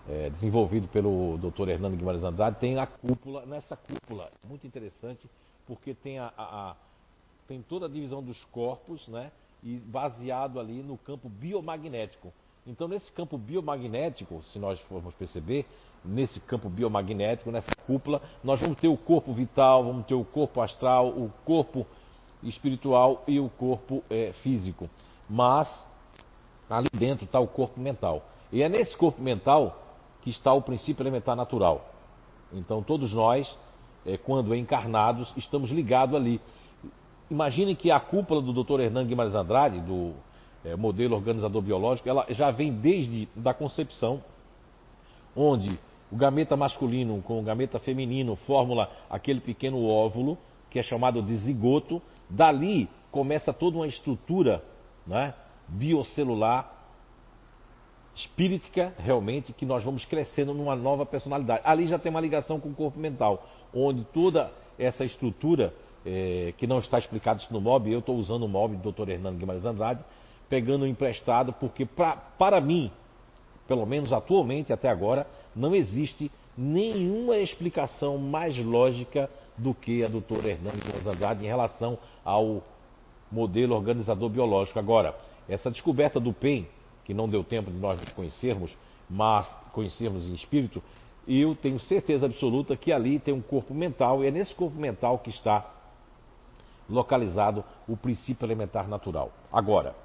É, 0.10 0.30
desenvolvido 0.30 0.88
pelo 0.90 1.38
Dr. 1.38 1.70
Hernando 1.70 1.96
Guimarães 1.96 2.24
Andrade, 2.26 2.58
tem 2.60 2.78
a 2.78 2.86
cúpula, 2.86 3.46
nessa 3.46 3.78
cúpula, 3.78 4.30
muito 4.46 4.68
interessante, 4.68 5.30
porque 5.66 5.94
tem 5.94 6.20
a- 6.20 6.34
a- 6.38 6.76
tem 7.48 7.62
toda 7.62 7.86
a 7.86 7.90
divisão 7.90 8.22
dos 8.22 8.44
corpos, 8.46 9.08
né? 9.08 9.32
E 9.64 9.78
baseado 9.78 10.60
ali 10.60 10.84
no 10.84 10.98
campo 10.98 11.30
biomagnético. 11.30 12.34
Então, 12.66 12.88
nesse 12.88 13.12
campo 13.12 13.38
biomagnético, 13.38 14.42
se 14.44 14.60
nós 14.60 14.80
formos 14.82 15.14
perceber, 15.16 15.66
nesse 16.04 16.40
campo 16.42 16.70
biomagnético, 16.70 17.52
nessa 17.52 17.74
cúpula, 17.86 18.22
nós 18.44 18.60
vamos 18.60 18.78
ter 18.78 18.88
o 18.88 18.98
corpo 18.98 19.34
vital, 19.34 19.84
vamos 19.84 20.06
ter 20.06 20.14
o 20.14 20.24
corpo 20.24 20.62
astral, 20.62 21.10
o 21.10 21.32
corpo 21.46 21.86
espiritual 22.42 23.24
e 23.28 23.40
o 23.40 23.50
corpo 23.50 24.04
eh, 24.10 24.34
físico. 24.42 24.90
Mas 25.30 25.68
ali 26.70 26.90
dentro 26.94 27.26
está 27.26 27.40
o 27.40 27.48
corpo 27.48 27.80
mental. 27.80 28.26
E 28.52 28.62
é 28.62 28.70
nesse 28.70 28.96
corpo 28.98 29.22
mental 29.22 29.80
que 30.22 30.30
está 30.30 30.54
o 30.54 30.62
princípio 30.62 31.04
elementar 31.04 31.36
natural. 31.36 31.90
Então, 32.52 32.82
todos 32.82 33.14
nós, 33.14 33.58
eh, 34.06 34.18
quando 34.18 34.56
encarnados, 34.56 35.34
estamos 35.36 35.70
ligados 35.70 36.16
ali. 36.16 36.40
Imagine 37.34 37.76
que 37.76 37.90
a 37.90 38.00
cúpula 38.00 38.40
do 38.40 38.54
Dr. 38.54 38.80
Hernando 38.82 39.08
Guimarães 39.08 39.34
Andrade, 39.34 39.80
do 39.80 40.14
eh, 40.64 40.76
modelo 40.76 41.16
organizador 41.16 41.64
biológico, 41.64 42.08
ela 42.08 42.28
já 42.30 42.52
vem 42.52 42.72
desde 42.72 43.28
da 43.36 43.56
concepção, 43.56 44.22
onde 45.36 45.80
o 46.12 46.16
gameta 46.16 46.56
masculino 46.56 47.24
com 47.24 47.40
o 47.40 47.42
gameta 47.42 47.80
feminino 47.80 48.36
formula 48.36 48.88
aquele 49.10 49.42
pequeno 49.42 49.84
óvulo, 49.84 50.38
que 50.70 50.78
é 50.78 50.84
chamado 50.84 51.24
de 51.24 51.36
zigoto. 51.38 52.00
Dali 52.30 52.88
começa 53.10 53.52
toda 53.52 53.78
uma 53.78 53.88
estrutura 53.88 54.64
né? 55.08 55.34
biocelular, 55.68 56.72
espíritica, 58.14 58.94
realmente, 59.00 59.52
que 59.54 59.66
nós 59.66 59.84
vamos 59.84 60.06
crescendo 60.06 60.54
numa 60.54 60.76
nova 60.76 61.04
personalidade. 61.04 61.64
Ali 61.66 61.88
já 61.88 61.98
tem 61.98 62.12
uma 62.12 62.22
ligação 62.22 62.60
com 62.60 62.70
o 62.70 62.76
corpo 62.76 63.00
mental, 63.00 63.44
onde 63.74 64.04
toda 64.14 64.52
essa 64.78 65.04
estrutura, 65.04 65.74
é, 66.06 66.54
que 66.58 66.68
não 66.68 66.80
está 66.80 67.00
explicado 67.00 67.42
isso 67.42 67.54
no 67.54 67.62
MOB, 67.62 67.92
eu 67.92 68.00
estou 68.00 68.16
usando 68.16 68.44
o 68.44 68.48
MOB 68.48 68.76
do 68.78 68.92
Dr. 68.92 69.10
Hernando 69.10 69.38
Guimarães 69.38 69.66
Andrade, 69.66 70.04
pegando 70.50 70.86
emprestado, 70.86 71.54
porque 71.54 71.86
pra, 71.86 72.16
para 72.16 72.60
mim, 72.60 72.92
pelo 73.68 73.86
menos 73.86 74.12
atualmente, 74.12 74.74
até 74.74 74.90
agora, 74.90 75.26
não 75.56 75.74
existe 75.74 76.32
nenhuma 76.58 77.38
explicação 77.38 78.18
mais 78.18 78.58
lógica 78.58 79.30
do 79.58 79.74
que 79.74 80.04
a 80.04 80.08
do 80.08 80.20
Dr. 80.20 80.46
Hernando 80.46 80.82
Guimarães 80.82 81.08
Andrade 81.08 81.44
em 81.44 81.48
relação 81.48 81.98
ao 82.24 82.64
modelo 83.32 83.76
organizador 83.76 84.30
biológico. 84.30 84.78
Agora, 84.78 85.18
essa 85.48 85.72
descoberta 85.72 86.20
do 86.20 86.34
PEN, 86.34 86.68
que 87.04 87.14
não 87.14 87.28
deu 87.28 87.44
tempo 87.44 87.72
de 87.72 87.78
nós 87.78 88.00
nos 88.00 88.12
conhecermos, 88.12 88.76
mas 89.10 89.48
conhecermos 89.72 90.28
em 90.30 90.34
espírito, 90.34 90.82
eu 91.28 91.56
tenho 91.56 91.80
certeza 91.80 92.26
absoluta 92.26 92.76
que 92.76 92.92
ali 92.92 93.20
tem 93.20 93.34
um 93.34 93.42
corpo 93.42 93.74
mental 93.74 94.24
e 94.24 94.28
é 94.28 94.32
nesse 94.32 94.54
corpo 94.54 94.78
mental 94.78 95.20
que 95.20 95.30
está 95.30 95.70
localizado 96.90 97.64
o 97.88 97.96
princípio 97.96 98.46
elementar 98.46 98.88
natural. 98.88 99.32
Agora, 99.52 99.96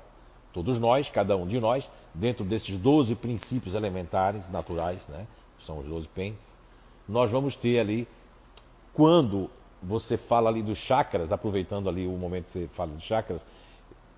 todos 0.53 0.79
nós, 0.79 1.09
cada 1.09 1.37
um 1.37 1.47
de 1.47 1.61
nós, 1.61 1.89
dentro 2.15 2.45
desses 2.45 2.79
12 2.79 3.15
princípios 3.17 3.75
elementares 3.75 4.49
naturais, 4.51 5.07
né, 5.09 5.27
são 5.67 5.79
os 5.79 5.87
12 5.87 6.09
pens, 6.09 6.39
nós 7.09 7.31
vamos 7.31 7.57
ter 7.57 7.79
ali, 7.79 8.07
quando 8.93 9.51
você 9.83 10.17
fala 10.17 10.51
ali 10.51 10.63
dos 10.63 10.79
chakras, 10.79 11.33
aproveitando 11.33 11.89
ali 11.89 12.07
o 12.07 12.13
momento 12.13 12.47
que 12.47 12.53
você 12.53 12.69
fala 12.69 12.93
dos 12.93 13.05
chakras, 13.05 13.45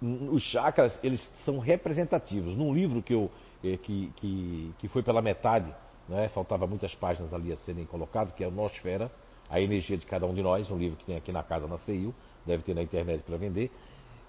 os 0.02 0.42
chakras 0.42 0.98
eles 1.02 1.20
são 1.44 1.58
representativos. 1.58 2.56
Num 2.56 2.72
livro 2.72 3.02
que, 3.02 3.14
eu, 3.14 3.30
eh, 3.62 3.76
que, 3.76 4.10
que, 4.16 4.74
que 4.78 4.88
foi 4.88 5.02
pela 5.02 5.20
metade, 5.20 5.72
né, 6.08 6.28
faltava 6.28 6.66
muitas 6.66 6.94
páginas 6.94 7.32
ali 7.34 7.52
a 7.52 7.56
serem 7.58 7.84
colocadas, 7.84 8.32
que 8.32 8.42
é 8.42 8.48
o 8.48 8.50
Nosfera, 8.50 9.10
a 9.48 9.60
energia 9.60 9.98
de 9.98 10.06
cada 10.06 10.26
um 10.26 10.34
de 10.34 10.42
nós, 10.42 10.70
um 10.70 10.78
livro 10.78 10.96
que 10.96 11.04
tem 11.04 11.16
aqui 11.16 11.30
na 11.30 11.42
casa 11.42 11.66
na 11.66 11.76
CEIU, 11.76 12.14
deve 12.46 12.62
ter 12.62 12.74
na 12.74 12.82
internet 12.82 13.22
para 13.22 13.36
vender. 13.36 13.70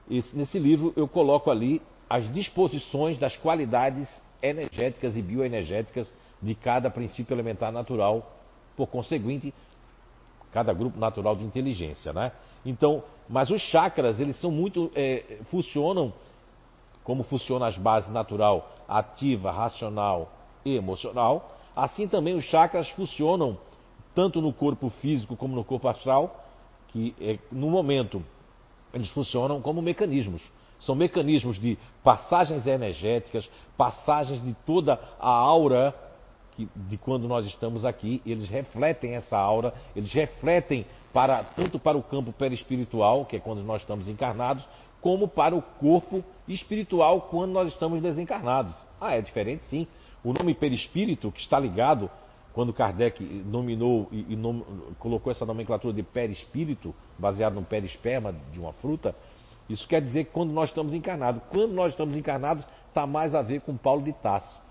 Esse, 0.10 0.36
nesse 0.36 0.60
livro 0.60 0.94
eu 0.96 1.08
coloco 1.08 1.50
ali 1.50 1.82
as 2.10 2.32
disposições 2.34 3.18
das 3.18 3.38
qualidades 3.38 4.22
energéticas 4.42 5.16
e 5.16 5.22
bioenergéticas 5.22 6.12
de 6.42 6.56
cada 6.56 6.90
princípio 6.90 7.34
elementar 7.34 7.72
natural, 7.72 8.36
por 8.76 8.88
conseguinte, 8.88 9.54
cada 10.52 10.74
grupo 10.74 11.00
natural 11.00 11.36
de 11.36 11.44
inteligência, 11.44 12.12
né? 12.12 12.32
Então, 12.66 13.04
mas 13.30 13.50
os 13.50 13.62
chakras, 13.62 14.20
eles 14.20 14.36
são 14.40 14.52
muito, 14.52 14.92
é, 14.96 15.38
funcionam 15.50 16.14
como 17.04 17.24
funciona 17.24 17.68
as 17.68 17.78
bases 17.78 18.12
natural, 18.12 18.72
ativa, 18.88 19.52
racional 19.52 20.32
e 20.64 20.76
emocional. 20.76 21.58
Assim 21.76 22.08
também 22.08 22.36
os 22.36 22.46
chakras 22.46 22.90
funcionam 22.90 23.58
tanto 24.14 24.42
no 24.42 24.54
corpo 24.54 24.90
físico 24.90 25.36
como 25.36 25.56
no 25.56 25.64
corpo 25.64 25.88
astral, 25.88 26.41
que 26.92 27.16
é, 27.20 27.40
no 27.52 27.70
momento 27.70 28.24
eles 28.94 29.10
funcionam 29.10 29.62
como 29.62 29.82
mecanismos. 29.82 30.42
São 30.80 30.96
mecanismos 30.96 31.60
de 31.60 31.78
passagens 32.04 32.66
energéticas, 32.66 33.50
passagens 33.78 34.44
de 34.44 34.54
toda 34.66 35.00
a 35.20 35.30
aura 35.30 35.96
que, 36.56 36.68
de 36.76 36.98
quando 36.98 37.28
nós 37.28 37.46
estamos 37.46 37.86
aqui, 37.86 38.22
eles 38.26 38.50
refletem 38.50 39.16
essa 39.16 39.38
aura, 39.38 39.74
eles 39.96 40.12
refletem 40.12 40.86
para, 41.14 41.44
tanto 41.44 41.78
para 41.80 41.98
o 41.98 42.04
campo 42.04 42.34
perispiritual, 42.34 43.26
que 43.26 43.36
é 43.36 43.40
quando 43.40 43.64
nós 43.64 43.82
estamos 43.82 44.10
encarnados, 44.10 44.68
como 45.00 45.28
para 45.28 45.56
o 45.56 45.62
corpo 45.62 46.24
espiritual 46.48 47.22
quando 47.22 47.52
nós 47.52 47.70
estamos 47.70 48.02
desencarnados. 48.02 48.74
Ah, 49.00 49.16
é 49.16 49.22
diferente 49.22 49.66
sim. 49.66 49.88
O 50.24 50.34
nome 50.34 50.54
perispírito, 50.54 51.32
que 51.32 51.42
está 51.42 51.60
ligado, 51.60 52.10
quando 52.54 52.74
Kardec 52.74 53.24
nominou 53.46 54.08
e, 54.12 54.34
e 54.34 54.36
nom, 54.36 54.62
colocou 55.00 55.32
essa 55.32 55.46
nomenclatura 55.46 55.94
de 55.94 56.04
perispírito, 56.04 56.94
baseado 57.18 57.54
no 57.54 57.64
perisperma 57.64 58.34
de 58.52 58.60
uma 58.60 58.74
fruta, 58.74 59.16
isso 59.70 59.88
quer 59.88 60.02
dizer 60.02 60.26
que 60.26 60.32
quando 60.32 60.52
nós 60.52 60.70
estamos 60.70 60.94
encarnados. 60.94 61.42
Quando 61.50 61.74
nós 61.74 61.92
estamos 61.92 62.16
encarnados, 62.16 62.66
está 62.88 63.08
mais 63.08 63.34
a 63.34 63.42
ver 63.42 63.62
com 63.62 63.78
Paulo 63.78 64.04
de 64.04 64.12
Tasso 64.14 64.62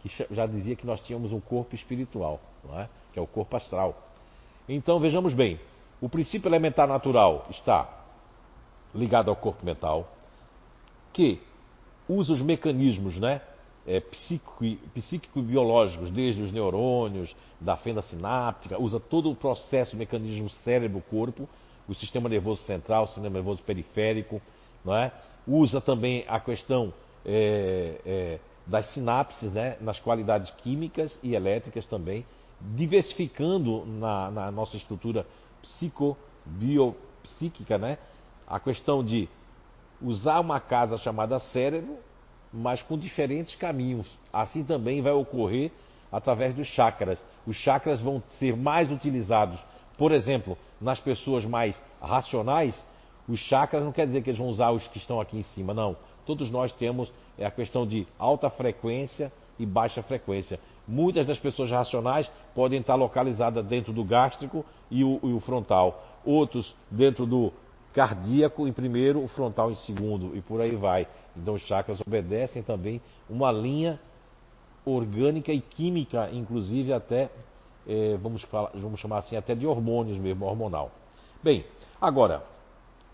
que 0.00 0.08
já 0.30 0.46
dizia 0.46 0.74
que 0.74 0.86
nós 0.86 1.00
tínhamos 1.00 1.32
um 1.32 1.40
corpo 1.40 1.74
espiritual, 1.74 2.40
é? 2.74 2.88
que 3.12 3.18
é 3.18 3.22
o 3.22 3.26
corpo 3.26 3.56
astral. 3.56 4.08
Então 4.68 4.98
vejamos 4.98 5.34
bem, 5.34 5.60
o 6.00 6.08
princípio 6.08 6.48
elementar 6.48 6.88
natural 6.88 7.44
está 7.50 7.88
ligado 8.94 9.28
ao 9.28 9.36
corpo 9.36 9.64
mental, 9.64 10.10
que 11.12 11.40
usa 12.08 12.32
os 12.32 12.40
mecanismos 12.40 13.18
né, 13.18 13.42
é, 13.86 14.00
psíquico-biológicos, 14.94 16.10
desde 16.10 16.42
os 16.42 16.52
neurônios, 16.52 17.34
da 17.60 17.76
fenda 17.76 18.00
sináptica, 18.02 18.80
usa 18.80 19.00
todo 19.00 19.30
o 19.30 19.34
processo, 19.34 19.96
o 19.96 19.98
mecanismo 19.98 20.48
cérebro-corpo, 20.48 21.48
o 21.88 21.94
sistema 21.94 22.28
nervoso 22.28 22.62
central, 22.62 23.02
o 23.04 23.06
sistema 23.06 23.30
nervoso 23.30 23.62
periférico, 23.62 24.40
não 24.84 24.94
é? 24.94 25.10
usa 25.46 25.80
também 25.80 26.26
a 26.28 26.38
questão 26.38 26.92
é, 27.24 27.98
é, 28.04 28.38
das 28.66 28.92
sinapses, 28.92 29.50
né, 29.52 29.78
nas 29.80 29.98
qualidades 29.98 30.50
químicas 30.62 31.18
e 31.22 31.34
elétricas 31.34 31.86
também, 31.86 32.26
diversificando 32.60 33.86
na, 33.86 34.30
na 34.30 34.50
nossa 34.50 34.76
estrutura 34.76 35.24
psicobiopsíquica, 35.62 37.78
né, 37.78 37.96
a 38.46 38.60
questão 38.60 39.02
de 39.04 39.28
usar 40.00 40.40
uma 40.40 40.60
casa 40.60 40.96
chamada 40.98 41.38
cérebro, 41.38 41.98
mas 42.52 42.82
com 42.82 42.98
diferentes 42.98 43.54
caminhos. 43.54 44.06
Assim 44.32 44.64
também 44.64 45.00
vai 45.00 45.12
ocorrer 45.12 45.70
através 46.10 46.54
dos 46.54 46.66
chakras. 46.66 47.24
Os 47.46 47.56
chakras 47.56 48.00
vão 48.00 48.22
ser 48.38 48.56
mais 48.56 48.90
utilizados, 48.90 49.60
por 49.96 50.12
exemplo, 50.12 50.56
nas 50.80 50.98
pessoas 50.98 51.44
mais 51.44 51.80
racionais. 52.00 52.74
Os 53.28 53.38
chakras 53.40 53.84
não 53.84 53.92
quer 53.92 54.06
dizer 54.06 54.22
que 54.22 54.30
eles 54.30 54.38
vão 54.38 54.48
usar 54.48 54.70
os 54.70 54.86
que 54.88 54.98
estão 54.98 55.20
aqui 55.20 55.38
em 55.38 55.42
cima, 55.42 55.72
não 55.72 55.96
todos 56.30 56.48
nós 56.48 56.72
temos 56.72 57.12
é 57.36 57.44
a 57.44 57.50
questão 57.50 57.84
de 57.84 58.06
alta 58.16 58.48
frequência 58.48 59.32
e 59.58 59.66
baixa 59.66 60.00
frequência. 60.00 60.60
Muitas 60.86 61.26
das 61.26 61.40
pessoas 61.40 61.70
racionais 61.70 62.30
podem 62.54 62.80
estar 62.80 62.94
localizadas 62.94 63.66
dentro 63.66 63.92
do 63.92 64.04
gástrico 64.04 64.64
e 64.90 65.02
o, 65.02 65.18
e 65.24 65.32
o 65.32 65.40
frontal. 65.40 66.20
Outros 66.24 66.74
dentro 66.88 67.26
do 67.26 67.52
cardíaco 67.92 68.66
em 68.66 68.72
primeiro, 68.72 69.22
o 69.22 69.28
frontal 69.28 69.70
em 69.70 69.74
segundo 69.74 70.36
e 70.36 70.40
por 70.40 70.60
aí 70.60 70.76
vai. 70.76 71.06
Então 71.36 71.54
os 71.54 71.62
chakras 71.62 72.00
obedecem 72.00 72.62
também 72.62 73.00
uma 73.28 73.50
linha 73.50 74.00
orgânica 74.84 75.52
e 75.52 75.60
química, 75.60 76.30
inclusive 76.32 76.92
até, 76.92 77.30
é, 77.86 78.16
vamos, 78.16 78.42
falar, 78.42 78.70
vamos 78.74 79.00
chamar 79.00 79.18
assim, 79.18 79.36
até 79.36 79.54
de 79.54 79.66
hormônios 79.66 80.18
mesmo, 80.18 80.46
hormonal. 80.46 80.90
Bem, 81.42 81.64
agora, 82.00 82.42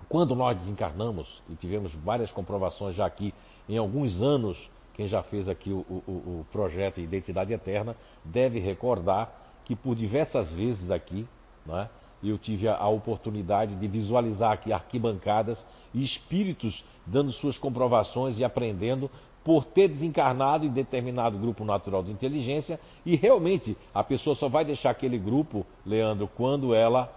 quando 0.09 0.35
nós 0.35 0.57
desencarnamos, 0.57 1.43
e 1.51 1.55
tivemos 1.55 1.93
várias 1.95 2.31
comprovações 2.31 2.95
já 2.95 3.07
aqui 3.07 3.35
em 3.69 3.77
alguns 3.77 4.23
anos, 4.23 4.71
quem 4.95 5.07
já 5.09 5.23
fez 5.23 5.49
aqui 5.49 5.71
o, 5.73 5.85
o, 5.89 6.11
o 6.11 6.47
projeto 6.53 7.01
Identidade 7.01 7.53
Eterna 7.53 7.97
deve 8.25 8.59
recordar 8.59 9.31
que 9.65 9.75
por 9.75 9.95
diversas 9.95 10.53
vezes 10.53 10.91
aqui, 10.91 11.27
né, 11.67 11.91
eu 12.22 12.38
tive 12.38 12.68
a, 12.68 12.76
a 12.76 12.88
oportunidade 12.88 13.74
de 13.76 13.88
visualizar 13.88 14.52
aqui 14.52 14.72
arquibancadas 14.72 15.64
e 15.94 16.05
espíritos 16.05 16.85
dando 17.07 17.33
suas 17.33 17.59
comprovações 17.59 18.38
e 18.38 18.44
aprendendo 18.44 19.11
por 19.44 19.64
ter 19.64 19.88
desencarnado 19.88 20.66
em 20.66 20.70
determinado 20.70 21.38
grupo 21.38 21.64
natural 21.64 22.02
de 22.02 22.11
inteligência 22.11 22.81
e 23.05 23.14
realmente 23.14 23.76
a 23.94 24.02
pessoa 24.02 24.35
só 24.35 24.48
vai 24.48 24.64
deixar 24.64 24.90
aquele 24.90 25.18
grupo, 25.18 25.64
Leandro, 25.85 26.29
quando 26.37 26.74
ela 26.74 27.12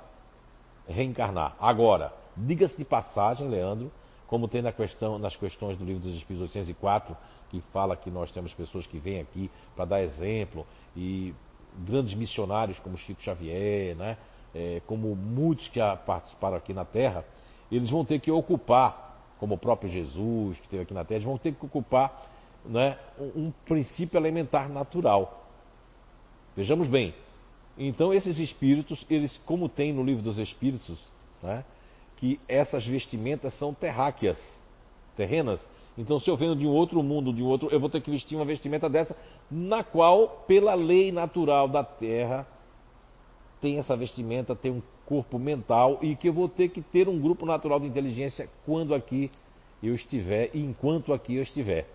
reencarnar. 0.88 1.56
Agora, 1.60 2.14
Diga-se 2.46 2.78
de 2.78 2.86
passagem, 2.86 3.50
Leandro, 3.50 3.92
como 4.26 4.48
tem 4.48 4.62
na 4.62 4.72
questão, 4.72 5.18
nas 5.18 5.36
questões 5.36 5.78
do 5.78 5.84
livro 5.84 6.02
dos 6.02 6.16
Espíritos 6.16 6.50
804, 6.50 7.18
que 7.50 7.62
fala 7.74 7.96
que 7.98 8.10
nós 8.10 8.32
temos 8.32 8.54
pessoas 8.54 8.88
que 8.88 8.98
vêm 8.98 9.20
aqui 9.20 9.52
para 9.76 9.86
dar 9.86 10.02
exemplo, 10.02 10.66
e 10.96 11.34
grandes 11.80 12.14
missionários 12.14 12.80
como 12.80 12.96
Chico 12.98 13.22
Xavier, 13.22 13.96
né? 13.96 14.18
É, 14.54 14.82
como 14.88 15.16
muitos 15.16 15.68
que 15.68 15.80
participaram 16.06 16.58
aqui 16.58 16.74
na 16.74 16.86
Terra, 16.86 17.24
eles 17.72 17.90
vão 17.90 18.04
ter 18.04 18.20
que 18.20 18.32
ocupar, 18.32 19.18
como 19.40 19.56
o 19.56 19.58
próprio 19.58 19.90
Jesus 19.90 20.58
que 20.58 20.64
esteve 20.64 20.84
aqui 20.84 20.94
na 20.94 21.06
Terra, 21.06 21.18
eles 21.18 21.28
vão 21.28 21.38
ter 21.38 21.54
que 21.54 21.66
ocupar 21.66 22.30
né, 22.66 22.98
um, 23.20 23.52
princípio 23.66 24.18
elementar 24.18 24.70
natural. 24.70 25.46
Vejamos 26.56 26.88
bem. 26.88 27.14
Então 27.78 28.14
esses 28.14 28.38
espíritos, 28.40 29.06
eles, 29.10 29.38
como 29.46 29.70
tem 29.70 29.94
no 29.94 30.04
livro 30.04 30.22
dos 30.22 30.38
Espíritos, 30.38 31.02
né, 31.42 31.64
que 32.18 32.40
essas 32.48 32.86
vestimentas 32.86 33.54
são 33.54 33.74
terráqueas, 33.74 34.38
terrenas. 35.16 35.70
Então, 35.98 36.20
se 36.20 36.30
eu 36.30 36.36
venho 36.36 36.56
de 36.56 36.66
um 36.66 36.72
outro 36.72 37.02
mundo, 37.02 37.34
de 37.34 37.44
um 37.44 37.48
outro, 37.48 37.70
eu 37.72 37.80
vou 37.80 37.90
ter 37.90 38.02
que 38.02 38.12
vestir 38.12 38.36
uma 38.36 38.46
vestimenta 38.46 38.90
dessa, 38.90 39.16
na 39.50 39.84
qual, 39.84 40.44
pela 40.48 40.74
lei 40.74 41.12
natural 41.12 41.68
da 41.68 41.84
Terra, 41.84 42.46
tem 43.62 43.78
essa 43.78 43.96
vestimenta, 43.96 44.56
tem 44.56 44.72
um 44.72 44.82
corpo 45.06 45.40
mental 45.40 46.00
e 46.02 46.16
que 46.16 46.30
eu 46.30 46.34
vou 46.34 46.48
ter 46.48 46.70
que 46.70 46.82
ter 46.82 47.08
um 47.08 47.20
grupo 47.20 47.46
natural 47.46 47.80
de 47.80 47.88
inteligência 47.88 48.50
quando 48.66 48.94
aqui 48.94 49.32
eu 49.82 49.96
estiver 49.96 50.50
e 50.54 50.60
enquanto 50.60 51.14
aqui 51.14 51.36
eu 51.36 51.44
estiver. 51.44 51.88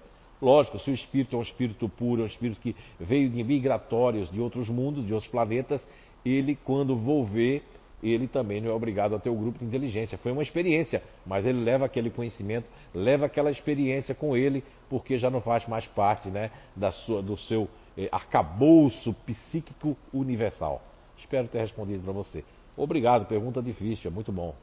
Lógico, 0.43 0.79
se 0.79 0.91
o 0.91 0.95
espírito 0.95 1.37
é 1.37 1.39
um 1.39 1.43
espírito 1.43 1.89
puro, 1.89 2.23
é 2.23 2.25
um 2.25 2.29
espírito 2.29 2.61
que 2.61 2.75
veio 2.99 3.31
de 3.31 3.43
migratórios 3.43 4.31
de 4.31 4.41
outros 4.41 4.69
mundos, 4.69 5.07
de 5.07 5.15
outros 5.15 5.31
planetas, 5.31 5.87
ele, 6.25 6.59
quando 6.65 6.97
volver, 6.97 7.63
ele 8.03 8.27
também 8.27 8.61
não 8.61 8.71
é 8.71 8.73
obrigado 8.75 9.15
a 9.15 9.19
ter 9.19 9.31
o 9.31 9.35
grupo 9.35 9.59
de 9.59 9.65
inteligência. 9.65 10.19
Foi 10.19 10.33
uma 10.33 10.43
experiência, 10.43 11.03
mas 11.25 11.47
ele 11.47 11.63
leva 11.63 11.87
aquele 11.87 12.11
conhecimento, 12.11 12.67
leva 12.93 13.27
aquela 13.27 13.51
experiência 13.51 14.15
com 14.15 14.37
ele, 14.37 14.63
porque 14.91 15.17
já 15.17 15.31
não 15.31 15.41
faz 15.41 15.67
mais 15.67 15.87
parte 15.87 16.29
né, 16.29 16.51
da 16.77 16.91
sua, 16.91 17.23
do 17.23 17.37
seu 17.37 17.69
eh, 17.97 18.09
arcabouço 18.13 19.15
psíquico 19.25 19.97
universal. 20.13 20.83
Espero 21.25 21.49
ter 21.49 21.61
respondido 21.61 22.03
para 22.05 22.13
você. 22.13 22.45
Obrigado, 22.77 23.25
pergunta 23.25 23.63
difícil, 23.63 24.11
é 24.11 24.15
muito 24.15 24.31
bom. 24.31 24.55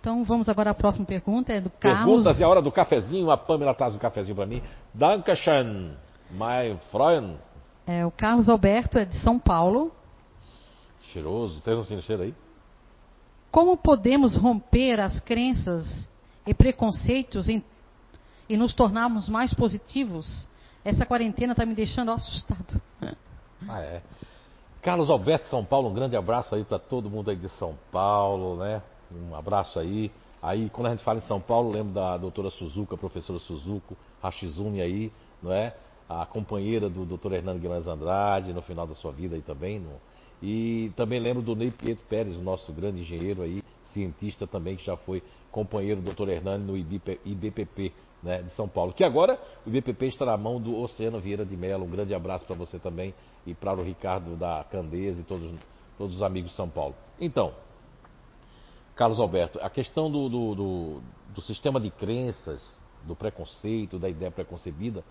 Então 0.00 0.24
vamos 0.24 0.48
agora 0.48 0.70
à 0.70 0.74
próxima 0.74 1.06
pergunta, 1.06 1.52
é 1.52 1.60
do 1.60 1.70
Carlos. 1.70 2.04
Perguntas, 2.06 2.40
é 2.40 2.44
a 2.44 2.48
hora 2.48 2.60
do 2.60 2.72
cafezinho, 2.72 3.30
a 3.30 3.36
Pamela 3.36 3.72
traz 3.74 3.94
um 3.94 3.98
cafezinho 3.98 4.34
para 4.34 4.46
mim. 4.46 4.62
Dankeschön, 4.92 5.94
my 6.30 6.76
Freund. 6.90 7.36
É, 7.86 8.04
o 8.04 8.10
Carlos 8.10 8.48
Alberto 8.48 8.98
é 8.98 9.04
de 9.04 9.16
São 9.20 9.38
Paulo. 9.38 9.92
Cheiroso, 11.12 11.60
vocês 11.60 11.76
não 11.76 11.84
sentem 11.84 12.02
cheiro 12.02 12.22
aí? 12.22 12.34
Como 13.50 13.76
podemos 13.76 14.34
romper 14.36 15.00
as 15.00 15.20
crenças 15.20 16.08
e 16.46 16.54
preconceitos 16.54 17.48
em- 17.48 17.62
e 18.48 18.56
nos 18.56 18.72
tornarmos 18.72 19.28
mais 19.28 19.52
positivos? 19.54 20.48
Essa 20.84 21.04
quarentena 21.04 21.52
está 21.52 21.66
me 21.66 21.74
deixando 21.74 22.10
assustado. 22.10 22.80
Ah, 23.68 23.80
é. 23.82 24.02
Carlos 24.82 25.10
Alberto, 25.10 25.48
São 25.48 25.64
Paulo, 25.64 25.90
um 25.90 25.94
grande 25.94 26.16
abraço 26.16 26.54
aí 26.54 26.64
para 26.64 26.78
todo 26.78 27.10
mundo 27.10 27.30
aí 27.30 27.36
de 27.36 27.48
São 27.50 27.78
Paulo, 27.92 28.56
né? 28.56 28.82
Um 29.12 29.34
abraço 29.34 29.78
aí. 29.78 30.10
Aí, 30.42 30.70
quando 30.70 30.86
a 30.86 30.90
gente 30.90 31.04
fala 31.04 31.18
em 31.18 31.22
São 31.22 31.38
Paulo, 31.40 31.70
lembro 31.70 31.92
da 31.92 32.16
doutora 32.16 32.48
Suzuka, 32.48 32.96
professora 32.96 33.38
Suzuko, 33.38 33.96
Hashizumi 34.22 34.80
aí, 34.80 35.12
não 35.42 35.52
é? 35.52 35.74
A 36.08 36.24
companheira 36.24 36.88
do 36.88 37.04
doutor 37.04 37.32
Hernando 37.32 37.60
Guimarães 37.60 37.86
Andrade, 37.86 38.52
no 38.52 38.62
final 38.62 38.86
da 38.86 38.94
sua 38.94 39.12
vida 39.12 39.34
aí 39.36 39.42
também. 39.42 39.78
no- 39.78 40.00
E 40.42 40.90
também 40.96 41.20
lembro 41.20 41.42
do 41.42 41.54
Ney 41.54 41.70
Pietro 41.70 42.04
Pérez, 42.08 42.34
o 42.36 42.40
nosso 42.42 42.72
grande 42.72 43.02
engenheiro 43.02 43.42
aí, 43.42 43.62
cientista 43.92 44.46
também, 44.46 44.76
que 44.76 44.84
já 44.84 44.96
foi 44.96 45.22
companheiro 45.52 46.00
do 46.00 46.04
doutor 46.06 46.30
Hernani 46.30 46.64
no 46.64 46.76
IBP 46.76 47.20
IBPP, 47.26 47.92
né, 48.22 48.42
de 48.42 48.50
São 48.52 48.68
Paulo. 48.68 48.92
Que 48.92 49.04
agora 49.04 49.38
o 49.66 49.68
IBPP 49.68 50.06
está 50.06 50.24
na 50.26 50.36
mão 50.36 50.60
do 50.60 50.76
Oceano 50.80 51.20
Vieira 51.20 51.44
de 51.44 51.56
Mello. 51.56 51.84
Um 51.84 51.90
grande 51.90 52.14
abraço 52.14 52.44
para 52.46 52.56
você 52.56 52.78
também 52.78 53.14
e 53.46 53.54
para 53.54 53.78
o 53.78 53.82
Ricardo 53.82 54.36
da 54.36 54.64
Candeza 54.70 55.20
e 55.20 55.24
todos, 55.24 55.52
todos 55.98 56.16
os 56.16 56.22
amigos 56.22 56.50
de 56.50 56.56
São 56.56 56.68
Paulo. 56.68 56.94
Então, 57.20 57.52
Carlos 58.94 59.18
Alberto, 59.18 59.58
a 59.62 59.70
questão 59.70 60.10
do, 60.10 60.28
do, 60.28 60.54
do- 60.54 61.02
do 61.34 61.40
sistema 61.40 61.80
de 61.80 61.90
crenças, 61.90 62.78
do 63.06 63.14
preconceito, 63.16 63.98
da 63.98 64.08
ideia 64.08 64.30
preconcebida, 64.30 65.02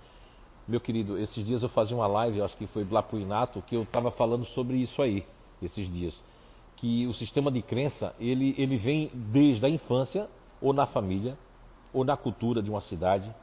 meu 0.68 0.80
querido, 0.80 1.18
esses 1.18 1.44
dias 1.44 1.64
eu 1.64 1.70
fazia 1.70 1.96
uma 1.98 2.06
live, 2.06 2.42
acho 2.42 2.56
que 2.56 2.68
foi 2.68 2.86
lá 2.92 3.04
Inato, 3.14 3.62
que 3.64 3.76
eu 3.76 3.82
estava 3.84 4.12
falando 4.12 4.46
sobre 4.46 4.78
isso 4.78 5.02
aí, 5.02 5.26
esses 5.64 5.92
dias. 5.92 6.22
Que 6.76 7.08
o 7.08 7.14
sistema 7.14 7.52
de 7.52 7.62
crença, 7.64 8.14
ele, 8.20 8.54
ele 8.58 8.78
vem 8.78 9.10
desde 9.16 9.66
a 9.66 9.70
infância, 9.70 10.30
ou 10.62 10.72
na 10.72 10.86
família, 10.86 11.36
ou 11.94 12.04
na 12.04 12.16
cultura 12.16 12.62
de 12.62 12.70
uma 12.70 12.82
cidade, 12.82 13.34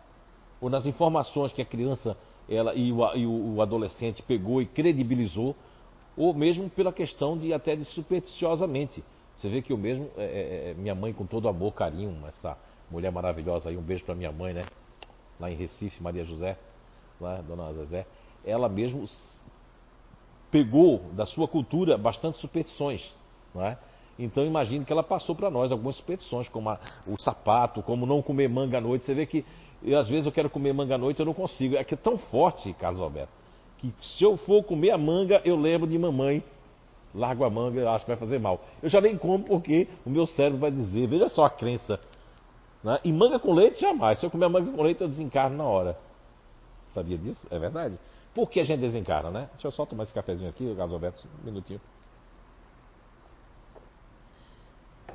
ou 0.60 0.70
nas 0.70 0.86
informações 0.86 1.52
que 1.52 1.60
a 1.62 1.64
criança 1.64 2.16
ela, 2.48 2.74
e, 2.74 2.92
o, 2.92 3.14
e 3.16 3.26
o- 3.26 3.60
adolescente 3.60 4.22
pegou 4.22 4.62
e 4.62 4.66
credibilizou, 4.66 5.54
ou 6.16 6.32
mesmo 6.32 6.70
pela 6.70 6.92
questão 6.92 7.36
de 7.36 7.52
até 7.52 7.74
de 7.76 7.84
supersticiosamente. 7.84 9.04
Você 9.36 9.48
vê 9.48 9.60
que 9.60 9.72
eu 9.72 9.76
mesmo, 9.76 10.10
é, 10.16 10.24
é, 10.24 10.70
é, 10.70 10.74
minha 10.74 10.94
mãe 10.94 11.12
com 11.12 11.26
todo 11.26 11.48
amor, 11.48 11.72
carinho, 11.74 12.16
essa 12.26 12.56
mulher 12.90 13.10
maravilhosa 13.12 13.68
aí, 13.68 13.76
um 13.76 13.82
beijo 13.82 14.04
para 14.04 14.14
minha 14.14 14.32
mãe, 14.32 14.54
né? 14.54 14.64
Lá 15.38 15.50
em 15.50 15.56
Recife, 15.56 16.02
Maria 16.02 16.24
José, 16.24 16.56
lá, 17.20 17.42
Dona 17.42 17.72
Zezé, 17.74 18.06
ela 18.44 18.68
mesmo 18.68 19.04
pegou 20.50 21.10
da 21.12 21.26
sua 21.26 21.46
cultura 21.48 21.98
bastante 21.98 22.38
superstições, 22.38 23.14
não 23.54 23.62
é? 23.62 23.76
Então 24.18 24.44
imagine 24.44 24.84
que 24.84 24.92
ela 24.92 25.02
passou 25.02 25.34
para 25.34 25.50
nós 25.50 25.70
algumas 25.70 25.96
superstições, 25.96 26.48
como 26.48 26.70
a- 26.70 26.78
o 27.06 27.20
sapato, 27.20 27.82
como 27.82 28.06
não 28.06 28.22
comer 28.22 28.48
manga 28.48 28.78
à 28.78 28.80
noite. 28.80 29.04
Você 29.04 29.14
vê 29.14 29.26
que 29.26 29.44
eu, 29.82 29.98
às 29.98 30.08
vezes 30.08 30.24
eu 30.26 30.32
quero 30.32 30.48
comer 30.48 30.72
manga 30.72 30.94
à 30.94 30.98
noite 30.98 31.20
eu 31.20 31.26
não 31.26 31.34
consigo. 31.34 31.76
É 31.76 31.84
que 31.84 31.94
é 31.94 31.96
tão 31.96 32.16
forte, 32.16 32.72
Carlos 32.74 33.00
Alberto, 33.00 33.32
que 33.78 33.92
se 34.00 34.24
eu 34.24 34.36
for 34.38 34.62
comer 34.64 34.90
a 34.90 34.98
manga, 34.98 35.40
eu 35.44 35.56
lembro 35.56 35.86
de 35.86 35.98
mamãe. 35.98 36.42
Largo 37.14 37.44
a 37.44 37.50
manga, 37.50 37.90
acho 37.92 38.04
que 38.04 38.10
vai 38.10 38.18
fazer 38.18 38.38
mal. 38.38 38.60
Eu 38.82 38.88
já 38.90 39.00
nem 39.00 39.16
como 39.16 39.42
porque 39.44 39.88
o 40.04 40.10
meu 40.10 40.26
cérebro 40.26 40.58
vai 40.60 40.70
dizer, 40.70 41.06
veja 41.06 41.28
só 41.30 41.44
a 41.46 41.50
crença. 41.50 41.98
Né? 42.84 42.98
E 43.04 43.10
manga 43.12 43.38
com 43.38 43.54
leite, 43.54 43.80
jamais. 43.80 44.18
Se 44.18 44.26
eu 44.26 44.30
comer 44.30 44.48
manga 44.48 44.70
com 44.70 44.82
leite, 44.82 45.00
eu 45.00 45.08
desencarno 45.08 45.56
na 45.56 45.64
hora. 45.64 45.96
Sabia 46.90 47.16
disso? 47.16 47.46
É 47.50 47.58
verdade. 47.58 47.98
Por 48.34 48.50
que 48.50 48.60
a 48.60 48.64
gente 48.64 48.80
desencarna, 48.80 49.30
né? 49.30 49.48
Deixa 49.52 49.66
eu 49.68 49.70
só 49.72 49.86
tomar 49.86 50.02
esse 50.02 50.12
cafezinho 50.12 50.50
aqui, 50.50 50.74
Carlos 50.74 50.92
Alberto, 50.92 51.26
um 51.42 51.46
minutinho. 51.46 51.80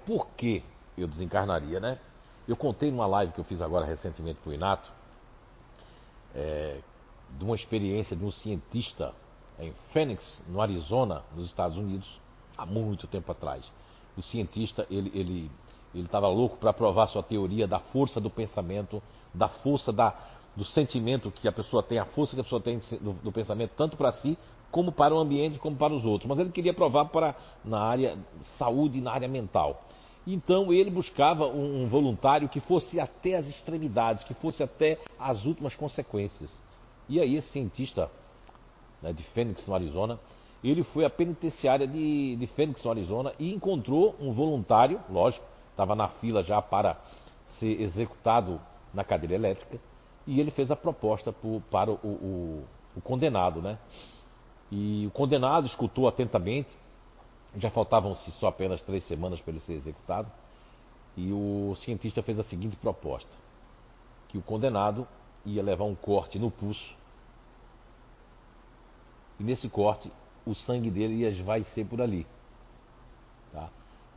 Por 0.06 0.28
que 0.38 0.64
eu 0.98 1.08
desencarnaria, 1.08 1.80
né? 1.80 2.00
Eu 2.48 2.56
contei 2.56 2.92
numa 2.92 3.06
live 3.08 3.34
que 3.34 3.40
eu 3.40 3.46
fiz 3.46 3.62
agora 3.62 3.86
recentemente 3.86 4.40
para 4.42 4.50
o 4.50 4.54
Inato, 4.54 4.92
é, 6.36 6.80
de 7.38 7.44
uma 7.44 7.56
experiência 7.56 8.16
de 8.16 8.24
um 8.24 8.32
cientista 8.32 9.14
em 9.60 9.74
Phoenix, 9.94 10.42
no 10.48 10.60
Arizona, 10.60 11.24
nos 11.36 11.46
Estados 11.46 11.78
Unidos, 11.78 12.20
há 12.58 12.66
muito 12.66 13.08
tempo 13.08 13.32
atrás. 13.32 13.64
O 14.18 14.22
cientista, 14.22 14.86
ele 14.90 15.12
ele 15.14 15.52
ele 15.94 16.06
estava 16.06 16.28
louco 16.28 16.58
para 16.58 16.72
provar 16.72 17.08
sua 17.08 17.22
teoria 17.22 17.68
da 17.68 17.80
força 17.80 18.20
do 18.20 18.30
pensamento, 18.30 19.04
da 19.34 19.50
força 19.50 19.92
da, 19.92 20.14
do 20.56 20.64
sentimento 20.64 21.30
que 21.32 21.48
a 21.48 21.52
pessoa 21.52 21.84
tem, 21.84 21.98
a 21.98 22.06
força 22.06 22.34
que 22.34 22.42
a 22.42 22.44
pessoa 22.44 22.62
tem 22.62 22.80
do, 23.02 23.14
do 23.14 23.32
pensamento, 23.32 23.72
tanto 23.76 23.98
para 23.98 24.12
si, 24.14 24.38
como 24.72 24.92
para 24.92 25.14
o 25.14 25.20
ambiente, 25.20 25.60
como 25.60 25.76
para 25.76 25.94
os 25.94 26.06
outros. 26.06 26.30
Mas 26.30 26.40
ele 26.40 26.52
queria 26.52 26.74
provar 26.74 27.06
para 27.06 27.36
na 27.64 27.80
área 27.80 28.18
saúde, 28.58 29.02
na 29.02 29.12
área 29.12 29.28
mental. 29.28 29.84
Então 30.26 30.72
ele 30.72 30.90
buscava 30.92 31.48
um, 31.48 31.84
um 31.84 31.88
voluntário 31.88 32.48
que 32.48 32.60
fosse 32.60 33.00
até 33.00 33.36
as 33.38 33.48
extremidades, 33.48 34.24
que 34.24 34.34
fosse 34.36 34.62
até 34.62 35.00
as 35.20 35.46
últimas 35.46 35.76
consequências. 35.76 36.50
E 37.10 37.20
aí 37.20 37.36
esse 37.36 37.50
cientista 37.50 38.10
né, 39.02 39.12
de 39.12 39.24
Phoenix, 39.24 39.66
no 39.66 39.74
Arizona, 39.74 40.20
ele 40.64 40.84
foi 40.84 41.04
à 41.06 41.10
penitenciária 41.10 41.88
de, 41.88 42.36
de 42.36 42.48
Phoenix, 42.48 42.84
no 42.84 42.92
Arizona, 42.92 43.34
e 43.40 43.52
encontrou 43.52 44.16
um 44.20 44.32
voluntário, 44.32 45.00
lógico, 45.10 45.44
estava 45.72 45.96
na 45.96 46.08
fila 46.08 46.44
já 46.44 46.62
para 46.62 46.98
ser 47.60 47.82
executado 47.82 48.62
na 48.94 49.04
cadeira 49.04 49.34
elétrica, 49.36 49.80
e 50.28 50.40
ele 50.40 50.52
fez 50.52 50.70
a 50.70 50.76
proposta 50.76 51.34
pro- 51.34 51.62
para 51.72 51.90
o, 51.92 51.96
o- 51.96 52.64
o 52.96 53.02
condenado, 53.02 53.60
né? 53.62 53.80
E 54.72 55.06
o 55.08 55.12
condenado 55.12 55.66
escutou 55.66 56.08
atentamente, 56.08 56.70
já 57.58 57.70
faltavam-se 57.70 58.32
só 58.32 58.48
apenas 58.48 58.82
três 58.82 59.04
semanas 59.06 59.42
para 59.42 59.52
ele 59.52 59.60
ser 59.60 59.74
executado, 59.74 60.32
e 61.18 61.32
o 61.32 61.76
cientista 61.84 62.24
fez 62.24 62.40
a 62.40 62.44
seguinte 62.44 62.76
proposta: 62.78 63.32
que 64.28 64.38
o 64.38 64.42
condenado 64.42 65.08
ia 65.46 65.62
levar 65.62 65.86
um 65.86 65.96
corte 65.96 66.40
no 66.40 66.50
pulso, 66.50 66.96
e 69.40 69.44
nesse 69.44 69.68
corte 69.70 70.12
o 70.46 70.56
sangue 70.56 70.90
dele 70.90 71.16
ia 71.16 71.30
esvaecer 71.30 71.86
por 71.86 72.02
ali. 72.02 72.26
Tá? 73.52 73.70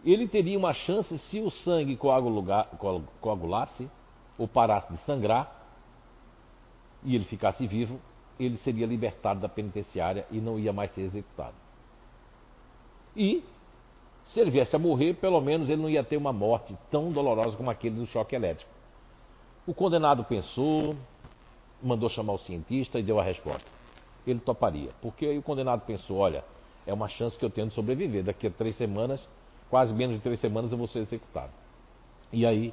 Ele 0.04 0.28
teria 0.28 0.58
uma 0.58 0.72
chance 0.72 1.18
se 1.18 1.40
o 1.40 1.50
sangue 1.50 1.96
coagulasse 1.96 3.90
ou 4.38 4.46
parasse 4.46 4.92
de 4.92 4.98
sangrar 4.98 5.62
e 7.02 7.14
ele 7.14 7.24
ficasse 7.24 7.66
vivo, 7.66 8.00
ele 8.38 8.56
seria 8.56 8.86
libertado 8.86 9.40
da 9.40 9.48
penitenciária 9.48 10.26
e 10.30 10.40
não 10.40 10.58
ia 10.58 10.72
mais 10.72 10.92
ser 10.92 11.02
executado. 11.02 11.54
E 13.16 13.44
se 14.26 14.40
ele 14.40 14.50
viesse 14.50 14.74
a 14.74 14.78
morrer, 14.78 15.14
pelo 15.14 15.40
menos 15.40 15.68
ele 15.68 15.82
não 15.82 15.90
ia 15.90 16.02
ter 16.02 16.16
uma 16.16 16.32
morte 16.32 16.76
tão 16.90 17.10
dolorosa 17.10 17.56
como 17.56 17.70
aquele 17.70 17.96
do 17.96 18.06
choque 18.06 18.34
elétrico. 18.34 18.70
O 19.66 19.74
condenado 19.74 20.24
pensou, 20.24 20.96
mandou 21.82 22.08
chamar 22.08 22.32
o 22.32 22.38
cientista 22.38 22.98
e 22.98 23.02
deu 23.02 23.18
a 23.20 23.22
resposta. 23.22 23.64
Ele 24.26 24.40
toparia, 24.40 24.90
porque 25.02 25.26
aí 25.26 25.38
o 25.38 25.42
condenado 25.42 25.82
pensou: 25.82 26.18
olha, 26.18 26.44
é 26.86 26.92
uma 26.92 27.08
chance 27.08 27.38
que 27.38 27.44
eu 27.44 27.50
tenho 27.50 27.68
de 27.68 27.74
sobreviver. 27.74 28.24
Daqui 28.24 28.46
a 28.46 28.50
três 28.50 28.76
semanas, 28.76 29.26
quase 29.70 29.92
menos 29.92 30.16
de 30.16 30.22
três 30.22 30.40
semanas, 30.40 30.72
eu 30.72 30.78
vou 30.78 30.86
ser 30.86 31.00
executado. 31.00 31.52
E 32.32 32.46
aí, 32.46 32.72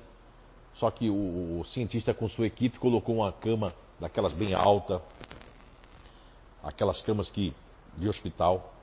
só 0.76 0.90
que 0.90 1.10
o, 1.10 1.60
o 1.60 1.66
cientista 1.66 2.14
com 2.14 2.28
sua 2.28 2.48
equipe 2.48 2.80
colocou 2.80 3.16
uma 3.16 3.32
cama 3.32 3.74
daquelas 4.00 4.34
bem 4.34 4.54
alta, 4.54 5.02
aquelas 6.64 7.02
camas 7.02 7.30
que 7.30 7.54
de 7.98 8.08
hospital, 8.08 8.74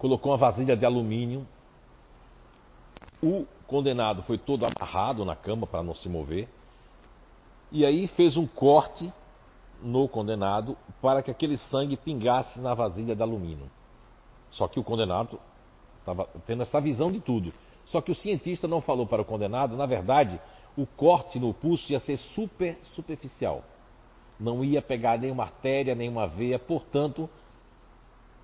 colocou 0.00 0.32
uma 0.32 0.38
vasilha 0.38 0.74
de 0.74 0.86
alumínio. 0.86 1.46
O 3.22 3.46
condenado 3.66 4.22
foi 4.22 4.38
todo 4.38 4.64
amarrado 4.64 5.26
na 5.26 5.36
cama 5.36 5.66
para 5.66 5.82
não 5.82 5.94
se 5.94 6.08
mover. 6.08 6.48
E 7.70 7.84
aí 7.84 8.08
fez 8.08 8.34
um 8.34 8.46
corte 8.46 9.12
no 9.82 10.08
condenado 10.08 10.76
para 11.02 11.22
que 11.22 11.30
aquele 11.30 11.58
sangue 11.58 11.98
pingasse 11.98 12.58
na 12.60 12.72
vasilha 12.72 13.14
de 13.14 13.22
alumínio. 13.22 13.70
Só 14.50 14.66
que 14.66 14.80
o 14.80 14.84
condenado 14.84 15.38
estava 15.98 16.26
tendo 16.46 16.62
essa 16.62 16.80
visão 16.80 17.12
de 17.12 17.20
tudo. 17.20 17.52
Só 17.84 18.00
que 18.00 18.10
o 18.10 18.14
cientista 18.14 18.66
não 18.66 18.80
falou 18.80 19.06
para 19.06 19.20
o 19.20 19.24
condenado, 19.24 19.76
na 19.76 19.84
verdade, 19.84 20.40
o 20.78 20.86
corte 20.86 21.38
no 21.38 21.52
pulso 21.52 21.92
ia 21.92 22.00
ser 22.00 22.16
super 22.16 22.78
superficial. 22.82 23.62
Não 24.38 24.64
ia 24.64 24.80
pegar 24.80 25.18
nenhuma 25.18 25.42
artéria, 25.42 25.94
nenhuma 25.94 26.26
veia, 26.26 26.58
portanto, 26.58 27.28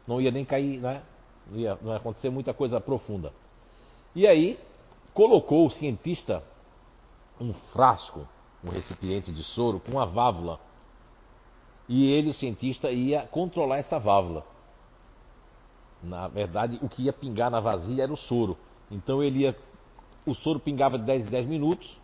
não 0.06 0.20
ia 0.20 0.30
nem 0.30 0.44
cair, 0.44 0.78
né? 0.80 1.00
Não 1.50 1.58
ia, 1.58 1.78
não 1.80 1.92
ia 1.92 1.96
acontecer 1.96 2.30
muita 2.30 2.52
coisa 2.52 2.80
profunda. 2.80 3.32
E 4.14 4.26
aí, 4.26 4.58
colocou 5.14 5.66
o 5.66 5.70
cientista 5.70 6.42
um 7.40 7.52
frasco, 7.72 8.26
um 8.64 8.70
recipiente 8.70 9.32
de 9.32 9.42
soro 9.42 9.80
com 9.80 9.92
uma 9.92 10.06
válvula. 10.06 10.58
E 11.88 12.10
ele, 12.10 12.30
o 12.30 12.34
cientista, 12.34 12.90
ia 12.90 13.22
controlar 13.22 13.78
essa 13.78 13.98
válvula. 13.98 14.44
Na 16.02 16.28
verdade, 16.28 16.78
o 16.82 16.88
que 16.88 17.04
ia 17.04 17.12
pingar 17.12 17.50
na 17.50 17.60
vazia 17.60 18.02
era 18.02 18.12
o 18.12 18.16
soro. 18.16 18.56
Então 18.90 19.22
ele 19.22 19.40
ia. 19.40 19.56
O 20.24 20.34
soro 20.34 20.58
pingava 20.58 20.98
de 20.98 21.04
10 21.04 21.26
em 21.26 21.30
10 21.30 21.46
minutos. 21.46 21.96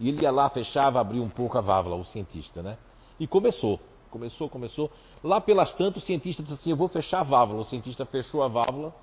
E 0.00 0.08
ele 0.08 0.22
ia 0.22 0.30
lá, 0.30 0.50
fechava, 0.50 1.00
abria 1.00 1.22
um 1.22 1.28
pouco 1.28 1.56
a 1.56 1.60
válvula, 1.60 1.96
o 1.96 2.04
cientista, 2.04 2.62
né? 2.62 2.76
E 3.20 3.26
começou. 3.26 3.78
Começou, 4.12 4.46
começou. 4.46 4.90
Lá 5.24 5.40
pelas 5.40 5.74
tantas, 5.74 6.02
o 6.02 6.06
cientista 6.06 6.42
disse 6.42 6.54
assim: 6.54 6.70
Eu 6.70 6.76
vou 6.76 6.86
fechar 6.86 7.20
a 7.20 7.22
válvula. 7.22 7.62
O 7.62 7.64
cientista 7.64 8.04
fechou 8.04 8.42
a 8.42 8.48
válvula. 8.48 8.94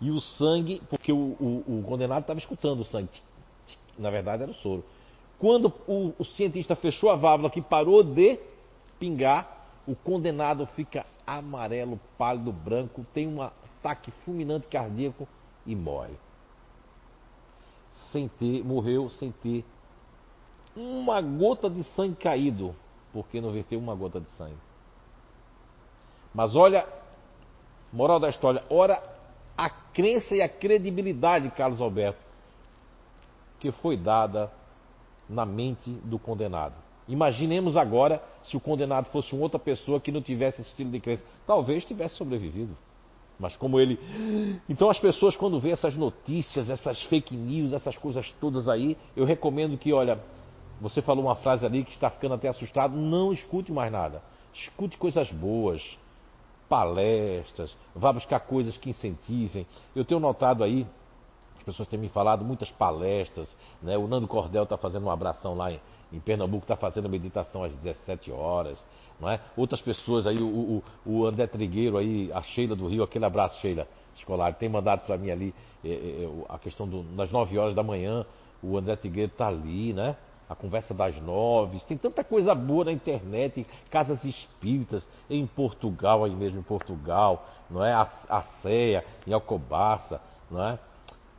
E 0.00 0.10
o 0.10 0.20
sangue, 0.20 0.82
porque 0.90 1.12
o, 1.12 1.16
o, 1.16 1.78
o 1.78 1.84
condenado 1.86 2.22
estava 2.22 2.40
escutando 2.40 2.80
o 2.80 2.84
sangue. 2.84 3.20
Na 3.96 4.10
verdade, 4.10 4.42
era 4.42 4.50
o 4.50 4.54
soro. 4.54 4.84
Quando 5.38 5.72
o, 5.86 6.12
o 6.18 6.24
cientista 6.24 6.74
fechou 6.74 7.08
a 7.08 7.16
válvula, 7.16 7.48
que 7.48 7.62
parou 7.62 8.02
de 8.02 8.38
pingar, 8.98 9.68
o 9.86 9.94
condenado 9.94 10.66
fica 10.66 11.06
amarelo, 11.24 12.00
pálido, 12.18 12.52
branco, 12.52 13.06
tem 13.14 13.28
um 13.28 13.40
ataque 13.40 14.10
fulminante 14.24 14.66
cardíaco 14.66 15.28
e 15.64 15.76
morre. 15.76 16.14
Sem 18.10 18.26
ter, 18.26 18.64
morreu 18.64 19.08
sem 19.08 19.30
ter 19.30 19.64
uma 20.74 21.20
gota 21.20 21.70
de 21.70 21.84
sangue 21.84 22.16
caído, 22.16 22.74
porque 23.12 23.40
não 23.40 23.52
verteu 23.52 23.78
uma 23.78 23.94
gota 23.94 24.20
de 24.20 24.30
sangue. 24.30 24.56
Mas 26.34 26.54
olha, 26.54 26.86
moral 27.92 28.20
da 28.20 28.28
história, 28.28 28.62
ora 28.70 29.02
a 29.56 29.68
crença 29.68 30.34
e 30.34 30.42
a 30.42 30.48
credibilidade, 30.48 31.50
Carlos 31.50 31.80
Alberto, 31.80 32.20
que 33.58 33.70
foi 33.72 33.96
dada 33.96 34.50
na 35.28 35.44
mente 35.44 35.90
do 36.04 36.18
condenado. 36.18 36.74
Imaginemos 37.06 37.76
agora 37.76 38.22
se 38.44 38.56
o 38.56 38.60
condenado 38.60 39.10
fosse 39.10 39.34
uma 39.34 39.42
outra 39.42 39.58
pessoa 39.58 40.00
que 40.00 40.12
não 40.12 40.22
tivesse 40.22 40.60
esse 40.60 40.70
estilo 40.70 40.90
de 40.90 41.00
crença. 41.00 41.24
Talvez 41.46 41.84
tivesse 41.84 42.14
sobrevivido. 42.14 42.76
Mas 43.38 43.56
como 43.56 43.80
ele. 43.80 43.98
Então 44.68 44.88
as 44.88 44.98
pessoas, 44.98 45.34
quando 45.34 45.58
vê 45.58 45.70
essas 45.70 45.96
notícias, 45.96 46.70
essas 46.70 47.02
fake 47.04 47.34
news, 47.36 47.72
essas 47.72 47.96
coisas 47.96 48.32
todas 48.40 48.68
aí, 48.68 48.96
eu 49.16 49.24
recomendo 49.24 49.76
que, 49.76 49.92
olha, 49.92 50.20
você 50.80 51.02
falou 51.02 51.24
uma 51.24 51.36
frase 51.36 51.66
ali 51.66 51.84
que 51.84 51.92
está 51.92 52.08
ficando 52.08 52.34
até 52.34 52.48
assustado, 52.48 52.96
não 52.96 53.32
escute 53.32 53.70
mais 53.72 53.92
nada. 53.92 54.22
Escute 54.54 54.96
coisas 54.96 55.30
boas, 55.30 55.98
palestras, 56.68 57.76
vá 57.94 58.12
buscar 58.12 58.40
coisas 58.40 58.76
que 58.78 58.90
incentivem. 58.90 59.66
Eu 59.94 60.04
tenho 60.04 60.18
notado 60.18 60.64
aí, 60.64 60.86
as 61.58 61.64
pessoas 61.64 61.88
têm 61.88 61.98
me 61.98 62.08
falado 62.08 62.44
muitas 62.44 62.70
palestras, 62.70 63.54
né? 63.82 63.98
O 63.98 64.08
Nando 64.08 64.26
Cordel 64.26 64.62
está 64.62 64.78
fazendo 64.78 65.02
uma 65.02 65.12
abração 65.12 65.54
lá 65.54 65.70
em, 65.70 65.80
em 66.12 66.18
Pernambuco, 66.18 66.64
está 66.64 66.76
fazendo 66.76 67.08
meditação 67.08 67.62
às 67.62 67.74
17 67.76 68.32
horas. 68.32 68.82
Não 69.20 69.28
é? 69.28 69.38
Outras 69.54 69.82
pessoas 69.82 70.26
aí, 70.26 70.38
o, 70.38 70.46
o, 70.46 70.84
o 71.04 71.26
André 71.26 71.46
Trigueiro 71.46 71.98
aí, 71.98 72.32
a 72.32 72.40
Sheila 72.40 72.74
do 72.74 72.86
Rio, 72.86 73.02
aquele 73.02 73.26
abraço, 73.26 73.60
Sheila, 73.60 73.86
escolar, 74.16 74.54
tem 74.54 74.68
mandado 74.68 75.04
para 75.04 75.18
mim 75.18 75.30
ali 75.30 75.54
é, 75.84 75.90
é, 75.90 76.28
a 76.48 76.58
questão 76.58 76.88
do, 76.88 77.02
nas 77.02 77.30
9 77.30 77.58
horas 77.58 77.74
da 77.74 77.82
manhã, 77.82 78.24
o 78.62 78.78
André 78.78 78.96
Trigueiro 78.96 79.30
está 79.30 79.48
ali, 79.48 79.92
né? 79.92 80.16
A 80.50 80.54
conversa 80.56 80.92
das 80.92 81.16
nove, 81.22 81.78
tem 81.86 81.96
tanta 81.96 82.24
coisa 82.24 82.52
boa 82.56 82.86
na 82.86 82.92
internet, 82.92 83.64
casas 83.88 84.24
espíritas, 84.24 85.08
em 85.30 85.46
Portugal, 85.46 86.24
aí 86.24 86.34
mesmo 86.34 86.58
em 86.58 86.62
Portugal, 86.62 87.46
não 87.70 87.84
é? 87.84 87.92
A, 87.92 88.10
a 88.28 88.42
CEA, 88.60 89.04
em 89.24 89.32
Alcobaça, 89.32 90.20
não 90.50 90.60
é? 90.60 90.78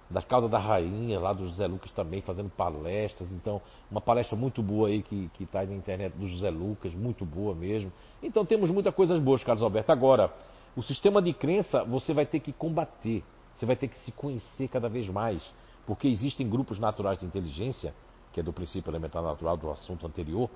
das 0.09 0.25
Caldas 0.25 0.49
da 0.49 0.59
Rainha, 0.59 1.19
lá 1.19 1.33
do 1.33 1.47
José 1.47 1.65
Lucas 1.67 1.91
também, 1.91 2.21
fazendo 2.21 2.49
palestras. 2.49 3.29
Então, 3.31 3.61
uma 3.89 4.01
palestra 4.01 4.35
muito 4.35 4.61
boa 4.61 4.89
aí 4.89 5.01
que 5.01 5.29
está 5.39 5.59
aí 5.59 5.67
na 5.67 5.75
internet 5.75 6.13
do 6.13 6.27
José 6.27 6.49
Lucas, 6.49 6.93
muito 6.93 7.25
boa 7.25 7.55
mesmo. 7.55 7.91
Então, 8.21 8.45
temos 8.45 8.69
muitas 8.69 8.93
coisas 8.93 9.19
boas, 9.19 9.43
Carlos 9.43 9.63
Alberto. 9.63 9.91
Agora, 9.91 10.33
o 10.75 10.81
sistema 10.81 11.21
de 11.21 11.33
crença 11.33 11.83
você 11.83 12.13
vai 12.13 12.25
ter 12.25 12.39
que 12.39 12.51
combater, 12.51 13.23
você 13.55 13.65
vai 13.65 13.75
ter 13.75 13.87
que 13.87 13.97
se 13.99 14.11
conhecer 14.11 14.67
cada 14.67 14.87
vez 14.87 15.07
mais, 15.09 15.41
porque 15.85 16.07
existem 16.07 16.49
grupos 16.49 16.79
naturais 16.79 17.19
de 17.19 17.25
inteligência, 17.25 17.93
que 18.31 18.39
é 18.39 18.43
do 18.43 18.53
princípio 18.53 18.89
elementar 18.89 19.21
natural 19.21 19.57
do 19.57 19.69
assunto 19.69 20.05
anterior, 20.05 20.49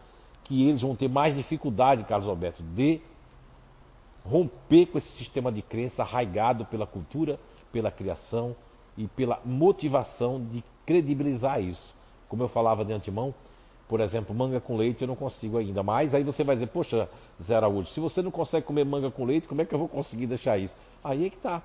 que 0.43 0.67
eles 0.67 0.81
vão 0.81 0.95
ter 0.95 1.09
mais 1.09 1.35
dificuldade, 1.35 2.03
Carlos 2.03 2.27
Alberto, 2.27 2.63
de 2.63 3.01
romper 4.23 4.87
com 4.87 4.97
esse 4.97 5.11
sistema 5.17 5.51
de 5.51 5.61
crença 5.61 6.03
arraigado 6.03 6.65
pela 6.65 6.87
cultura, 6.87 7.39
pela 7.71 7.91
criação 7.91 8.55
e 8.97 9.07
pela 9.07 9.39
motivação 9.43 10.43
de 10.43 10.63
credibilizar 10.85 11.61
isso. 11.61 11.93
Como 12.27 12.41
eu 12.43 12.49
falava 12.49 12.83
de 12.83 12.93
antemão, 12.93 13.33
por 13.87 13.99
exemplo, 13.99 14.35
manga 14.35 14.59
com 14.59 14.75
leite 14.75 15.03
eu 15.03 15.07
não 15.07 15.15
consigo 15.15 15.57
ainda. 15.57 15.83
Mas 15.83 16.15
aí 16.15 16.23
você 16.23 16.43
vai 16.43 16.55
dizer, 16.55 16.67
poxa, 16.67 17.09
Zé 17.41 17.55
Araújo, 17.55 17.89
se 17.91 17.99
você 17.99 18.21
não 18.21 18.31
consegue 18.31 18.65
comer 18.65 18.83
manga 18.83 19.11
com 19.11 19.25
leite, 19.25 19.47
como 19.47 19.61
é 19.61 19.65
que 19.65 19.73
eu 19.73 19.79
vou 19.79 19.87
conseguir 19.87 20.25
deixar 20.25 20.57
isso? 20.57 20.75
Aí 21.03 21.25
é 21.25 21.29
que 21.29 21.37
tá. 21.37 21.61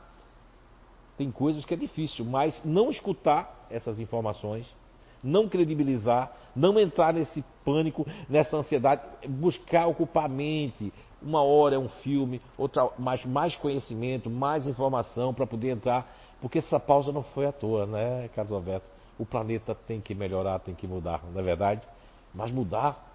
Tem 1.16 1.30
coisas 1.30 1.64
que 1.64 1.72
é 1.72 1.76
difícil, 1.76 2.24
mas 2.24 2.60
não 2.64 2.90
escutar 2.90 3.66
essas 3.70 4.00
informações, 4.00 4.74
não 5.22 5.48
credibilizar, 5.48 6.32
não 6.54 6.78
entrar 6.78 7.12
nesse 7.12 7.44
pânico, 7.64 8.06
nessa 8.28 8.56
ansiedade, 8.56 9.02
buscar 9.28 9.86
ocupar 9.86 10.24
a 10.24 10.28
mente. 10.28 10.92
Uma 11.22 11.42
hora 11.42 11.76
é 11.76 11.78
um 11.78 11.88
filme, 11.88 12.40
outra 12.56 12.88
mais, 12.98 13.24
mais 13.26 13.54
conhecimento, 13.56 14.30
mais 14.30 14.66
informação 14.66 15.34
para 15.34 15.46
poder 15.46 15.70
entrar 15.70 16.06
porque 16.40 16.58
essa 16.58 16.80
pausa 16.80 17.12
não 17.12 17.22
foi 17.22 17.46
à 17.46 17.52
toa, 17.52 17.86
né, 17.86 18.28
Carlos 18.34 18.52
Alberto? 18.52 18.86
O 19.18 19.26
planeta 19.26 19.74
tem 19.74 20.00
que 20.00 20.14
melhorar, 20.14 20.58
tem 20.60 20.74
que 20.74 20.86
mudar, 20.86 21.22
não 21.30 21.40
é 21.40 21.44
verdade? 21.44 21.86
Mas 22.34 22.50
mudar, 22.50 23.08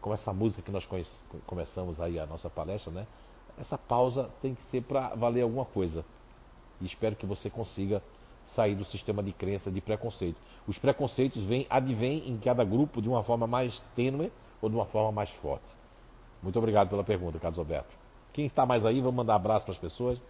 com 0.00 0.14
essa 0.14 0.32
música 0.32 0.62
que 0.62 0.70
nós 0.70 0.88
começamos 1.46 2.00
aí 2.00 2.18
a 2.18 2.26
nossa 2.26 2.48
palestra, 2.48 2.92
né? 2.92 3.06
Essa 3.58 3.76
pausa 3.76 4.30
tem 4.40 4.54
que 4.54 4.62
ser 4.64 4.82
para 4.82 5.14
valer 5.14 5.42
alguma 5.42 5.64
coisa. 5.64 6.04
E 6.80 6.86
espero 6.86 7.16
que 7.16 7.26
você 7.26 7.50
consiga 7.50 8.02
sair 8.54 8.74
do 8.74 8.84
sistema 8.84 9.22
de 9.22 9.32
crença 9.32 9.70
de 9.70 9.80
preconceito. 9.80 10.36
Os 10.66 10.78
preconceitos 10.78 11.42
vêm, 11.44 11.66
advêm 11.68 12.28
em 12.28 12.38
cada 12.38 12.64
grupo 12.64 13.00
de 13.00 13.08
uma 13.08 13.22
forma 13.22 13.46
mais 13.46 13.80
tênue 13.94 14.32
ou 14.60 14.68
de 14.68 14.76
uma 14.76 14.86
forma 14.86 15.12
mais 15.12 15.30
forte. 15.42 15.66
Muito 16.42 16.58
obrigado 16.58 16.88
pela 16.88 17.04
pergunta, 17.04 17.38
Carlos 17.38 17.58
Alberto. 17.58 17.94
Quem 18.32 18.46
está 18.46 18.64
mais 18.64 18.86
aí, 18.86 19.00
vamos 19.00 19.16
mandar 19.16 19.34
abraço 19.34 19.64
para 19.64 19.74
as 19.74 19.80
pessoas. 19.80 20.20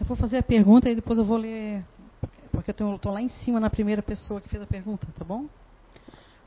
Eu 0.00 0.06
vou 0.06 0.16
fazer 0.16 0.38
a 0.38 0.42
pergunta 0.42 0.90
e 0.90 0.94
depois 0.94 1.18
eu 1.18 1.24
vou 1.24 1.36
ler, 1.36 1.84
porque 2.50 2.70
eu 2.70 2.96
estou 2.96 3.12
lá 3.12 3.22
em 3.22 3.28
cima 3.28 3.60
na 3.60 3.70
primeira 3.70 4.02
pessoa 4.02 4.40
que 4.40 4.48
fez 4.48 4.62
a 4.62 4.66
pergunta, 4.66 5.06
tá 5.16 5.24
bom? 5.24 5.46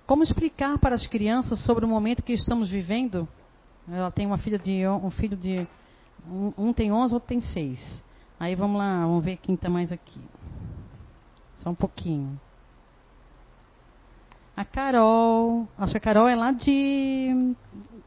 Como 0.05 0.23
explicar 0.23 0.77
para 0.77 0.95
as 0.95 1.07
crianças 1.07 1.63
sobre 1.65 1.85
o 1.85 1.87
momento 1.87 2.23
que 2.23 2.33
estamos 2.33 2.69
vivendo? 2.69 3.27
Ela 3.87 4.11
tem 4.11 4.25
uma 4.25 4.37
filha 4.37 4.59
de 4.59 4.87
um 4.87 5.09
filho 5.09 5.37
de 5.37 5.67
um, 6.27 6.53
um 6.57 6.73
tem 6.73 6.91
11, 6.91 7.13
outro 7.13 7.27
tem 7.27 7.39
6. 7.39 8.03
Aí 8.45 8.53
vamos 8.53 8.77
lá, 8.77 8.99
vamos 8.99 9.25
ver 9.25 9.37
quem 9.37 9.55
está 9.55 9.71
mais 9.71 9.91
aqui. 9.91 10.21
Só 11.63 11.71
um 11.71 11.73
pouquinho. 11.73 12.39
A 14.55 14.63
Carol, 14.63 15.67
acho 15.75 15.93
que 15.93 15.97
a 15.97 15.99
Carol 15.99 16.27
é 16.27 16.35
lá 16.35 16.51
de 16.51 17.55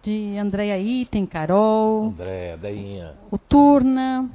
de 0.01 0.39
Andréia 0.39 0.79
Item, 0.79 1.27
Carol. 1.27 2.11
Andréia, 2.11 2.57
Deinha. 2.57 3.15
O 3.33 3.37
Turna. 3.37 4.31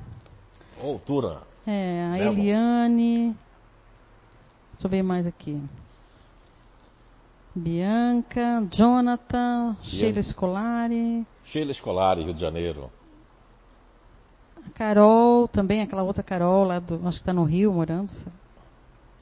Altura. 0.84 1.44
É, 1.66 2.10
a 2.12 2.20
Eliane. 2.20 3.34
Deixa 4.74 4.86
eu 4.86 4.90
ver 4.90 5.04
mais 5.04 5.26
aqui. 5.26 5.58
Bianca, 7.56 8.68
Jonathan, 8.70 9.78
Bianca. 9.80 9.84
Sheila 9.84 10.20
Escolari. 10.20 11.26
Sheila 11.46 11.72
Escolari, 11.72 12.24
Rio 12.26 12.34
de 12.34 12.42
Janeiro. 12.42 12.92
A 14.68 14.70
Carol, 14.72 15.48
também 15.48 15.82
aquela 15.82 16.04
outra 16.04 16.24
Carol 16.24 16.64
lá 16.66 16.80
do. 16.80 16.96
Acho 17.08 17.18
que 17.18 17.22
está 17.22 17.34
no 17.34 17.44
Rio 17.44 17.74
morando. 17.74 18.12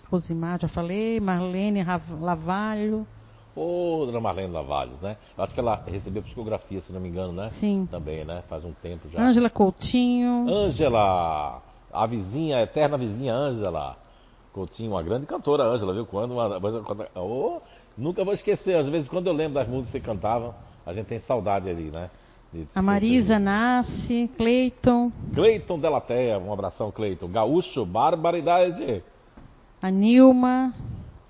Rosimar, 0.09 0.59
já 0.59 0.67
falei. 0.67 1.19
Marlene 1.19 1.83
Lavalho. 2.19 3.07
Ô, 3.55 4.05
dona 4.05 4.19
Marlene 4.21 4.53
Lavalho, 4.53 4.93
né? 5.01 5.17
Acho 5.37 5.53
que 5.53 5.59
ela 5.59 5.83
recebeu 5.85 6.23
psicografia, 6.23 6.81
se 6.81 6.93
não 6.93 7.01
me 7.01 7.09
engano, 7.09 7.33
né? 7.33 7.49
Sim. 7.59 7.87
Também, 7.89 8.23
né? 8.23 8.43
Faz 8.47 8.63
um 8.63 8.71
tempo 8.71 9.09
já. 9.09 9.21
Ângela 9.21 9.49
Coutinho. 9.49 10.49
Ângela, 10.49 11.61
a 11.91 12.07
vizinha, 12.07 12.57
a 12.57 12.61
eterna 12.61 12.97
vizinha 12.97 13.33
Ângela. 13.33 13.97
Coutinho, 14.53 14.91
uma 14.91 15.03
grande 15.03 15.25
cantora, 15.25 15.63
Ângela, 15.63 15.93
viu? 15.93 16.05
Quando 16.05 16.31
uma, 16.33 16.59
oh, 17.15 17.61
nunca 17.97 18.23
vou 18.23 18.33
esquecer, 18.33 18.77
às 18.77 18.87
vezes 18.87 19.07
quando 19.07 19.27
eu 19.27 19.33
lembro 19.33 19.53
das 19.55 19.67
músicas 19.67 19.91
que 19.93 19.99
você 19.99 20.05
cantava, 20.05 20.55
a 20.85 20.93
gente 20.93 21.07
tem 21.07 21.19
saudade 21.19 21.69
ali, 21.69 21.89
né? 21.89 22.09
A 22.75 22.81
Marisa 22.81 23.39
Nasce, 23.39 24.29
Cleiton. 24.35 25.11
Cleiton 25.33 25.79
Delateia, 25.79 26.37
um 26.37 26.51
abração, 26.51 26.91
Cleiton. 26.91 27.27
Gaúcho, 27.29 27.85
barbaridade. 27.85 29.01
a 29.81 29.89
Nilma, 29.89 30.73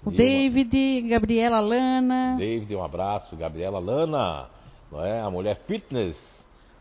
o 0.04 0.10
Nilma. 0.10 0.18
David, 0.18 1.02
Gabriela 1.10 1.60
Lana. 1.60 2.36
David, 2.38 2.76
um 2.76 2.84
abraço. 2.84 3.36
Gabriela 3.36 3.78
Lana, 3.80 4.50
não 4.92 5.06
é? 5.06 5.22
a 5.22 5.30
mulher 5.30 5.62
fitness. 5.68 6.18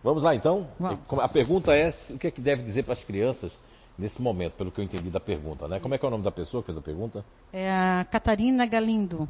Vamos 0.02 0.22
lá 0.22 0.34
então? 0.34 0.66
Vamos. 0.78 1.00
A 1.18 1.28
pergunta 1.28 1.74
é 1.74 1.94
o 2.08 2.18
que 2.18 2.28
é 2.28 2.30
que 2.30 2.40
deve 2.40 2.62
dizer 2.62 2.84
para 2.84 2.94
as 2.94 3.04
crianças 3.04 3.52
nesse 3.98 4.22
momento, 4.22 4.54
pelo 4.54 4.70
que 4.70 4.80
eu 4.80 4.84
entendi 4.84 5.10
da 5.10 5.20
pergunta, 5.20 5.68
né? 5.68 5.78
Como 5.78 5.94
é 5.94 5.98
que 5.98 6.04
é 6.04 6.08
o 6.08 6.10
nome 6.10 6.24
da 6.24 6.30
pessoa 6.30 6.62
que 6.62 6.66
fez 6.66 6.78
a 6.78 6.80
pergunta? 6.80 7.22
É 7.52 7.70
a 7.70 8.06
Catarina 8.10 8.64
Galindo. 8.64 9.28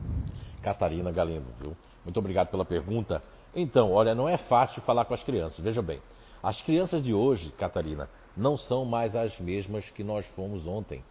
Catarina 0.63 1.11
Galindo, 1.11 1.47
viu? 1.61 1.77
Muito 2.05 2.17
obrigado 2.19 2.49
pela 2.49 2.65
pergunta. 2.65 3.21
Então, 3.55 3.93
olha, 3.93 4.15
não 4.15 4.29
é 4.29 4.37
fácil 4.37 4.81
falar 4.83 5.05
com 5.05 5.15
as 5.15 5.23
crianças. 5.23 5.59
Veja 5.59 5.83
bem, 5.83 6.01
as 6.43 6.61
crianças 6.63 7.03
de 7.03 7.13
hoje, 7.13 7.51
Catarina, 7.59 8.09
não 8.37 8.57
são 8.57 8.85
mais 8.85 9.15
as 9.17 9.39
mesmas 9.41 9.91
que 9.91 10.05
nós 10.05 10.27
fomos 10.29 10.67
ontem. 10.67 11.03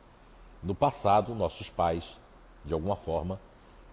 No 0.63 0.73
passado, 0.73 1.35
nossos 1.35 1.69
pais, 1.69 2.03
de 2.65 2.73
alguma 2.73 2.95
forma, 2.97 3.39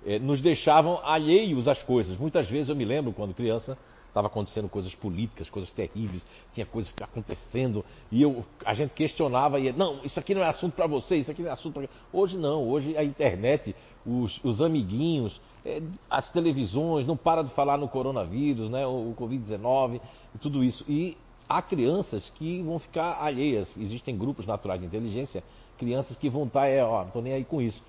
eh, 0.04 0.18
nos 0.18 0.40
deixavam 0.40 1.00
alheios 1.04 1.68
às 1.68 1.82
coisas. 1.82 2.16
Muitas 2.18 2.48
vezes 2.48 2.68
eu 2.68 2.76
me 2.76 2.84
lembro 2.84 3.12
quando 3.12 3.34
criança 3.34 3.76
estava 4.16 4.28
acontecendo 4.28 4.66
coisas 4.66 4.94
políticas, 4.94 5.50
coisas 5.50 5.70
terríveis, 5.72 6.22
tinha 6.54 6.64
coisas 6.64 6.92
acontecendo 7.02 7.84
e 8.10 8.22
eu, 8.22 8.46
a 8.64 8.72
gente 8.72 8.94
questionava 8.94 9.60
e 9.60 9.70
não, 9.72 10.02
isso 10.04 10.18
aqui 10.18 10.34
não 10.34 10.42
é 10.42 10.48
assunto 10.48 10.72
para 10.72 10.86
você, 10.86 11.16
isso 11.16 11.30
aqui 11.30 11.42
não 11.42 11.50
é 11.50 11.52
assunto 11.52 11.74
para 11.74 11.88
hoje 12.10 12.38
não, 12.38 12.66
hoje 12.66 12.96
a 12.96 13.04
internet, 13.04 13.76
os, 14.06 14.42
os 14.44 14.62
amiguinhos, 14.62 15.40
eh, 15.64 15.82
as 16.08 16.30
televisões 16.32 17.06
não 17.06 17.16
para 17.16 17.42
de 17.42 17.50
falar 17.50 17.76
no 17.76 17.88
coronavírus, 17.88 18.70
né, 18.70 18.86
o, 18.86 19.10
o 19.10 19.14
covid-19 19.18 20.00
e 20.34 20.38
tudo 20.38 20.62
isso 20.62 20.84
e 20.88 21.16
há 21.48 21.60
crianças 21.62 22.30
que 22.30 22.62
vão 22.62 22.78
ficar 22.78 23.18
alheias, 23.20 23.72
existem 23.76 24.16
grupos 24.16 24.46
naturais 24.46 24.80
de 24.80 24.86
inteligência, 24.86 25.42
crianças 25.78 26.16
que 26.16 26.28
vão 26.28 26.44
estar, 26.44 26.66
é, 26.66 26.84
ó, 26.84 27.04
não 27.04 27.10
tô 27.10 27.20
nem 27.20 27.32
aí 27.32 27.44
com 27.44 27.60
isso. 27.60 27.82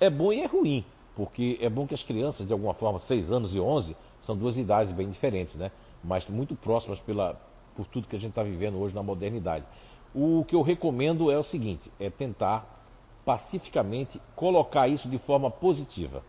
É 0.00 0.10
bom 0.10 0.32
e 0.32 0.40
é 0.40 0.46
ruim, 0.46 0.84
porque 1.16 1.58
é 1.60 1.68
bom 1.68 1.86
que 1.86 1.94
as 1.94 2.02
crianças, 2.02 2.46
de 2.46 2.52
alguma 2.52 2.74
forma, 2.74 2.98
6 3.00 3.30
anos 3.30 3.54
e 3.54 3.60
11, 3.60 3.96
são 4.22 4.36
duas 4.36 4.56
idades 4.56 4.92
bem 4.92 5.08
diferentes, 5.08 5.54
né? 5.54 5.70
Mas 6.02 6.28
muito 6.28 6.54
próximas 6.54 6.98
pela, 7.00 7.40
por 7.76 7.86
tudo 7.86 8.08
que 8.08 8.16
a 8.16 8.18
gente 8.18 8.30
está 8.30 8.42
vivendo 8.42 8.78
hoje 8.78 8.94
na 8.94 9.02
modernidade. 9.02 9.64
O 10.14 10.44
que 10.46 10.54
eu 10.54 10.62
recomendo 10.62 11.30
é 11.30 11.38
o 11.38 11.42
seguinte: 11.42 11.90
é 11.98 12.10
tentar 12.10 12.73
pacificamente 13.24 14.20
colocar 14.36 14.88
isso 14.88 15.08
de 15.08 15.18
forma 15.18 15.50
positiva, 15.50 16.22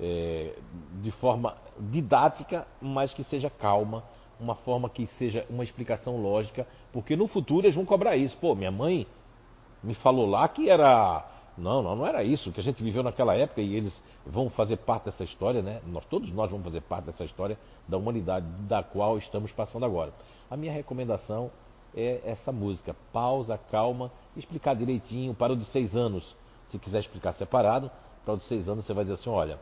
é, 0.00 0.54
de 1.02 1.10
forma 1.12 1.56
didática, 1.78 2.66
mas 2.80 3.12
que 3.12 3.22
seja 3.24 3.50
calma, 3.50 4.02
uma 4.40 4.54
forma 4.54 4.88
que 4.88 5.06
seja 5.06 5.46
uma 5.48 5.62
explicação 5.62 6.16
lógica, 6.16 6.66
porque 6.92 7.14
no 7.14 7.26
futuro 7.26 7.66
eles 7.66 7.76
vão 7.76 7.84
cobrar 7.84 8.16
isso. 8.16 8.36
Pô, 8.38 8.54
minha 8.54 8.70
mãe 8.70 9.06
me 9.82 9.94
falou 9.94 10.26
lá 10.26 10.48
que 10.48 10.68
era 10.68 11.24
não, 11.56 11.82
não, 11.82 11.96
não 11.96 12.06
era 12.06 12.24
isso 12.24 12.50
que 12.50 12.60
a 12.60 12.62
gente 12.62 12.82
viveu 12.82 13.02
naquela 13.02 13.34
época 13.34 13.60
e 13.60 13.76
eles 13.76 14.02
vão 14.26 14.48
fazer 14.48 14.78
parte 14.78 15.04
dessa 15.04 15.22
história, 15.22 15.60
né? 15.60 15.80
Nós, 15.86 16.04
todos 16.06 16.32
nós 16.32 16.50
vamos 16.50 16.64
fazer 16.64 16.80
parte 16.82 17.06
dessa 17.06 17.24
história 17.24 17.58
da 17.86 17.96
humanidade 17.98 18.46
da 18.66 18.82
qual 18.82 19.18
estamos 19.18 19.52
passando 19.52 19.84
agora. 19.84 20.12
A 20.50 20.56
minha 20.56 20.72
recomendação 20.72 21.50
é 21.94 22.20
essa 22.24 22.52
música, 22.52 22.94
pausa, 23.12 23.58
calma, 23.70 24.10
explicar 24.36 24.74
direitinho 24.74 25.34
para 25.34 25.52
o 25.52 25.56
de 25.56 25.64
seis 25.66 25.94
anos. 25.94 26.36
Se 26.68 26.78
quiser 26.78 27.00
explicar 27.00 27.32
separado, 27.32 27.90
para 28.24 28.34
o 28.34 28.36
de 28.36 28.44
seis 28.44 28.68
anos 28.68 28.84
você 28.84 28.94
vai 28.94 29.04
dizer 29.04 29.14
assim, 29.14 29.30
olha, 29.30 29.58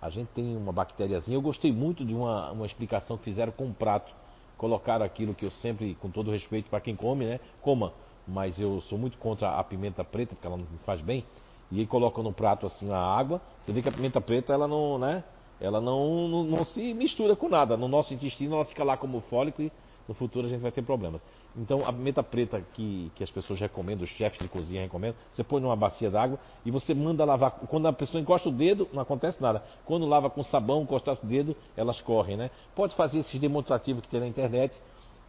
a 0.00 0.10
gente 0.10 0.28
tem 0.28 0.56
uma 0.56 0.72
bactériazinha. 0.72 1.36
Eu 1.36 1.42
gostei 1.42 1.72
muito 1.72 2.04
de 2.04 2.14
uma, 2.14 2.50
uma 2.50 2.66
explicação 2.66 3.16
que 3.16 3.24
fizeram 3.24 3.52
com 3.52 3.64
um 3.64 3.72
prato. 3.72 4.12
Colocaram 4.58 5.04
aquilo 5.04 5.34
que 5.34 5.44
eu 5.44 5.50
sempre, 5.50 5.94
com 5.94 6.10
todo 6.10 6.30
respeito 6.30 6.68
para 6.68 6.80
quem 6.80 6.94
come, 6.94 7.24
né? 7.24 7.40
Coma 7.62 7.92
mas 8.30 8.60
eu 8.60 8.80
sou 8.82 8.96
muito 8.98 9.18
contra 9.18 9.58
a 9.58 9.64
pimenta 9.64 10.04
preta, 10.04 10.34
porque 10.34 10.46
ela 10.46 10.56
não 10.56 10.66
faz 10.84 11.00
bem. 11.00 11.24
E 11.70 11.80
aí 11.80 11.86
colocam 11.86 12.22
no 12.22 12.32
prato 12.32 12.66
assim 12.66 12.90
a 12.90 12.98
água, 12.98 13.40
você 13.60 13.72
vê 13.72 13.82
que 13.82 13.88
a 13.88 13.92
pimenta 13.92 14.20
preta 14.20 14.52
ela 14.52 14.66
não, 14.66 14.98
né? 14.98 15.24
Ela 15.60 15.80
não, 15.80 16.26
não, 16.28 16.44
não 16.44 16.64
se 16.64 16.94
mistura 16.94 17.36
com 17.36 17.48
nada. 17.48 17.76
No 17.76 17.86
nosso 17.86 18.14
intestino 18.14 18.54
ela 18.54 18.64
fica 18.64 18.82
lá 18.82 18.96
como 18.96 19.20
fólico 19.22 19.60
e 19.60 19.70
no 20.08 20.14
futuro 20.14 20.46
a 20.46 20.50
gente 20.50 20.60
vai 20.60 20.72
ter 20.72 20.82
problemas. 20.82 21.24
Então 21.56 21.86
a 21.86 21.92
pimenta 21.92 22.22
preta 22.22 22.60
que, 22.74 23.10
que 23.14 23.22
as 23.22 23.30
pessoas 23.30 23.60
recomendam, 23.60 24.04
os 24.04 24.10
chefes 24.10 24.38
de 24.38 24.48
cozinha 24.48 24.82
recomendam, 24.82 25.16
você 25.32 25.42
põe 25.44 25.60
numa 25.60 25.76
bacia 25.76 26.10
d'água 26.10 26.38
e 26.64 26.70
você 26.70 26.94
manda 26.94 27.24
lavar. 27.24 27.50
Quando 27.50 27.86
a 27.86 27.92
pessoa 27.92 28.20
encosta 28.20 28.48
o 28.48 28.52
dedo, 28.52 28.88
não 28.92 29.02
acontece 29.02 29.40
nada. 29.40 29.62
Quando 29.84 30.06
lava 30.06 30.30
com 30.30 30.42
sabão, 30.42 30.82
encosta 30.82 31.12
o 31.12 31.26
dedo, 31.26 31.56
elas 31.76 32.00
correm, 32.00 32.36
né? 32.36 32.50
Pode 32.74 32.94
fazer 32.94 33.18
esses 33.20 33.40
demonstrativos 33.40 34.02
que 34.02 34.08
tem 34.08 34.20
na 34.20 34.26
internet 34.26 34.76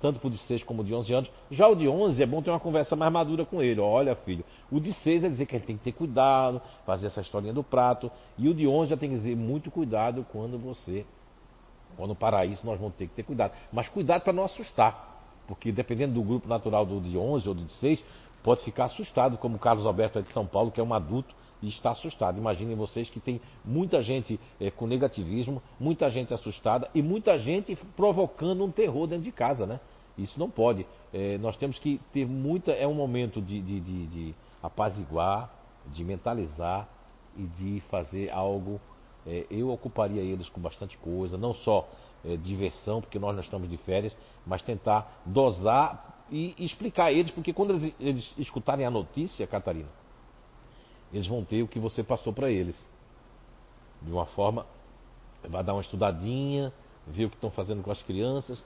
tanto 0.02 0.20
para 0.20 0.28
o 0.28 0.32
de 0.32 0.38
6 0.40 0.64
como 0.64 0.82
o 0.82 0.86
de 0.86 0.94
11 0.94 1.14
anos. 1.14 1.32
Já 1.52 1.68
o 1.68 1.76
de 1.76 1.88
11 1.88 2.22
é 2.22 2.26
bom 2.26 2.42
ter 2.42 2.50
uma 2.50 2.60
conversa 2.60 2.96
mais 2.96 3.14
madura 3.14 3.46
com 3.46 3.62
ele. 3.62 3.80
Olha, 3.80 4.16
filho, 4.16 4.44
o 4.72 4.80
de 4.80 4.92
6 4.92 5.24
é 5.24 5.30
dizer 5.30 5.46
que 5.46 5.56
gente 5.56 5.68
tem 5.68 5.78
que 5.78 5.84
ter 5.84 5.92
cuidado, 5.92 6.60
fazer 6.86 7.08
essa 7.08 7.22
historinha 7.22 7.54
do 7.54 7.64
prato. 7.64 8.12
E 8.38 8.50
o 8.50 8.54
de 8.54 8.68
11 8.68 8.90
já 8.90 8.98
tem 8.98 9.10
que 9.10 9.16
dizer 9.16 9.36
muito 9.36 9.70
cuidado 9.70 10.26
quando 10.32 10.58
você, 10.58 11.06
quando 11.98 12.16
parar 12.16 12.46
isso, 12.46 12.66
nós 12.66 12.80
vamos 12.80 12.96
ter 12.96 13.08
que 13.08 13.14
ter 13.14 13.24
cuidado. 13.24 13.54
Mas 13.72 13.90
cuidado 13.90 14.22
para 14.24 14.34
não 14.34 14.44
assustar, 14.44 15.24
porque 15.48 15.72
dependendo 15.72 16.14
do 16.14 16.24
grupo 16.24 16.48
natural 16.48 16.86
do 16.86 17.02
de 17.02 17.18
11 17.18 17.50
ou 17.50 17.56
do 17.56 17.66
de 17.66 17.74
6, 17.74 18.04
pode 18.44 18.64
ficar 18.64 18.86
assustado, 18.86 19.38
como 19.38 19.56
o 19.56 19.60
Carlos 19.60 19.86
Alberto 19.86 20.20
é 20.20 20.22
de 20.22 20.32
São 20.32 20.46
Paulo, 20.46 20.72
que 20.72 20.80
é 20.80 20.84
um 20.84 20.94
adulto 20.94 21.34
e 21.62 21.68
está 21.68 21.92
assustado. 21.92 22.38
Imaginem 22.38 22.76
vocês 22.76 23.10
que 23.10 23.20
tem 23.20 23.40
muita 23.64 24.02
gente 24.02 24.40
é, 24.60 24.72
com 24.72 24.88
negativismo, 24.88 25.62
muita 25.80 26.10
gente 26.10 26.34
assustada 26.34 26.90
e 26.94 27.02
muita 27.02 27.38
gente 27.38 27.76
provocando 27.96 28.64
um 28.64 28.72
terror 28.72 29.08
dentro 29.08 29.24
de 29.24 29.32
casa, 29.32 29.66
né? 29.66 29.80
Isso 30.18 30.40
não 30.40 30.50
pode. 30.50 30.86
É, 31.14 31.38
nós 31.38 31.56
temos 31.56 31.80
que 31.80 32.00
ter 32.12 32.26
muita. 32.26 32.72
É 32.72 32.88
um 32.88 32.94
momento 32.94 33.42
de, 33.42 33.62
de, 33.62 33.80
de, 33.80 34.08
de 34.08 34.36
apaziguar, 34.62 35.52
de 35.88 36.04
mentalizar 36.04 36.88
e 37.38 37.44
de 37.44 37.80
fazer 37.90 38.32
algo. 38.32 38.80
É, 39.26 39.46
eu 39.50 39.70
ocuparia 39.70 40.22
eles 40.22 40.50
com 40.50 40.60
bastante 40.60 40.98
coisa, 40.98 41.38
não 41.38 41.54
só 41.54 41.88
é, 42.26 42.36
diversão, 42.38 43.02
porque 43.02 43.20
nós 43.20 43.34
não 43.34 43.42
estamos 43.42 43.70
de 43.70 43.78
férias, 43.78 44.16
mas 44.46 44.62
tentar 44.62 45.22
dosar 45.26 46.26
e 46.30 46.56
explicar 46.58 47.06
a 47.06 47.12
eles, 47.12 47.32
porque 47.32 47.54
quando 47.54 47.72
eles, 47.72 47.94
eles 48.00 48.34
escutarem 48.38 48.86
a 48.86 48.90
notícia, 48.90 49.46
Catarina, 49.46 49.90
eles 51.14 51.28
vão 51.28 51.44
ter 51.44 51.62
o 51.62 51.68
que 51.68 51.80
você 51.80 52.04
passou 52.04 52.32
para 52.32 52.50
eles. 52.50 52.90
De 54.02 54.12
uma 54.12 54.26
forma, 54.26 54.66
vai 55.48 55.64
dar 55.64 55.74
uma 55.74 55.82
estudadinha, 55.82 56.74
ver 57.06 57.26
o 57.26 57.30
que 57.30 57.36
estão 57.36 57.52
fazendo 57.52 57.84
com 57.84 57.92
as 57.92 58.02
crianças 58.02 58.64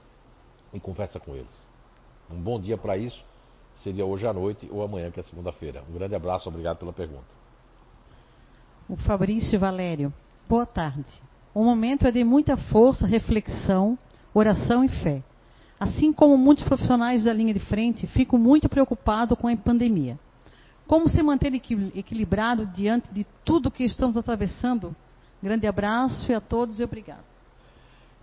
e 0.72 0.80
conversa 0.80 1.18
com 1.18 1.34
eles. 1.34 1.66
Um 2.30 2.40
bom 2.40 2.58
dia 2.60 2.78
para 2.78 2.96
isso 2.96 3.22
seria 3.76 4.06
hoje 4.06 4.26
à 4.26 4.32
noite 4.32 4.68
ou 4.70 4.82
amanhã, 4.82 5.10
que 5.10 5.20
é 5.20 5.22
segunda-feira. 5.22 5.84
Um 5.88 5.92
grande 5.92 6.14
abraço, 6.14 6.48
obrigado 6.48 6.78
pela 6.78 6.92
pergunta. 6.92 7.26
O 8.88 8.96
Fabrício 8.96 9.58
Valério. 9.58 10.12
Boa 10.48 10.64
tarde. 10.64 11.20
O 11.52 11.64
momento 11.64 12.06
é 12.06 12.12
de 12.12 12.22
muita 12.22 12.56
força, 12.56 13.04
reflexão, 13.04 13.98
oração 14.32 14.84
e 14.84 14.88
fé. 14.88 15.20
Assim 15.78 16.12
como 16.12 16.38
muitos 16.38 16.62
profissionais 16.62 17.24
da 17.24 17.32
linha 17.32 17.52
de 17.52 17.58
frente, 17.58 18.06
fico 18.06 18.38
muito 18.38 18.68
preocupado 18.68 19.36
com 19.36 19.48
a 19.48 19.56
pandemia. 19.56 20.16
Como 20.86 21.08
se 21.08 21.20
manter 21.20 21.52
equilibrado 21.52 22.64
diante 22.66 23.12
de 23.12 23.26
tudo 23.44 23.72
que 23.72 23.82
estamos 23.82 24.16
atravessando? 24.16 24.94
Grande 25.42 25.66
abraço 25.66 26.30
e 26.30 26.34
a 26.34 26.40
todos 26.40 26.78
e 26.78 26.84
obrigado. 26.84 27.24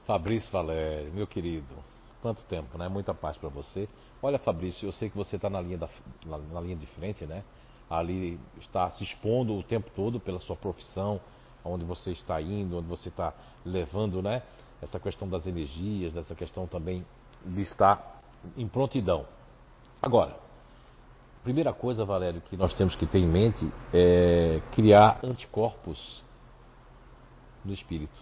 Fabrício 0.08 0.50
Valério, 0.50 1.12
meu 1.14 1.28
querido, 1.28 1.76
quanto 2.22 2.42
tempo, 2.46 2.78
né? 2.78 2.88
Muita 2.88 3.14
paz 3.14 3.36
para 3.36 3.50
você. 3.50 3.90
Olha, 4.22 4.40
Fabrício, 4.40 4.88
eu 4.88 4.94
sei 4.94 5.10
que 5.10 5.18
você 5.18 5.36
está 5.36 5.50
na, 5.50 5.60
linha 5.60 5.80
na, 6.26 6.38
na 6.38 6.62
linha 6.62 6.78
de 6.78 6.86
frente, 6.86 7.26
né? 7.26 7.44
Ali 7.90 8.40
está 8.62 8.90
se 8.92 9.04
expondo 9.04 9.54
o 9.54 9.62
tempo 9.62 9.92
todo 9.94 10.22
pela 10.22 10.40
sua 10.40 10.56
profissão, 10.56 11.20
onde 11.64 11.86
você 11.86 12.12
está 12.12 12.42
indo, 12.42 12.78
onde 12.78 12.88
você 12.88 13.10
está 13.10 13.34
levando, 13.66 14.22
né? 14.22 14.42
Essa 14.82 15.00
questão 15.00 15.28
das 15.28 15.48
energias, 15.48 16.16
essa 16.16 16.36
questão 16.36 16.68
também 16.68 17.06
de 17.46 17.62
estar 17.62 18.22
em 18.58 18.68
prontidão. 18.68 19.26
Agora, 20.02 20.36
primeira 21.44 21.74
coisa, 21.74 22.04
Valério, 22.04 22.42
que 22.42 22.58
nós 22.58 22.74
temos 22.74 22.96
que 22.96 23.06
ter 23.06 23.20
em 23.20 23.28
mente 23.28 23.72
é 23.94 24.62
criar 24.72 25.20
anticorpos 25.24 26.24
no 27.64 27.74
espírito. 27.74 28.20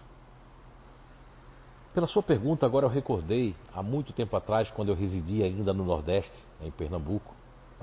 Pela 1.93 2.07
sua 2.07 2.23
pergunta, 2.23 2.65
agora 2.65 2.85
eu 2.85 2.89
recordei, 2.89 3.53
há 3.73 3.83
muito 3.83 4.13
tempo 4.13 4.35
atrás, 4.37 4.71
quando 4.71 4.89
eu 4.89 4.95
residia 4.95 5.45
ainda 5.45 5.73
no 5.73 5.83
Nordeste, 5.83 6.31
em 6.61 6.71
Pernambuco, 6.71 7.33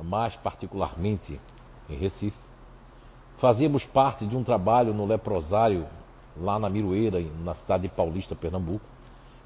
mais 0.02 0.34
particularmente 0.36 1.38
em 1.90 1.96
Recife, 1.96 2.47
fazíamos 3.38 3.84
parte 3.84 4.26
de 4.26 4.36
um 4.36 4.44
trabalho 4.44 4.92
no 4.92 5.06
leprosário, 5.06 5.86
lá 6.36 6.58
na 6.58 6.68
Miroeira, 6.68 7.20
na 7.42 7.54
cidade 7.54 7.84
de 7.84 7.88
Paulista, 7.88 8.34
Pernambuco. 8.34 8.84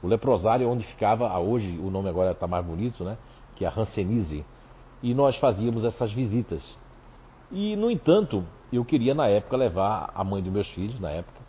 O 0.03 0.07
leprosário 0.07 0.64
é 0.64 0.68
onde 0.68 0.84
ficava, 0.84 1.38
hoje 1.38 1.78
o 1.78 1.90
nome 1.90 2.09
agora 2.09 2.32
está 2.32 2.47
mais 2.47 2.64
bonito, 2.64 3.05
né? 3.05 3.16
Que 3.57 3.64
é 3.64 3.68
a 3.68 3.72
Hansenise. 3.74 4.45
E 5.03 5.14
nós 5.14 5.36
fazíamos 5.36 5.84
essas 5.84 6.12
visitas. 6.12 6.76
E, 7.51 7.76
no 7.76 7.90
entanto, 7.90 8.45
eu 8.72 8.84
queria 8.84 9.14
na 9.14 9.28
época 9.28 9.57
levar 9.57 10.11
a 10.14 10.24
mãe 10.24 10.43
dos 10.43 10.53
meus 10.53 10.68
filhos, 10.70 10.99
na 10.99 11.11
época, 11.11 11.40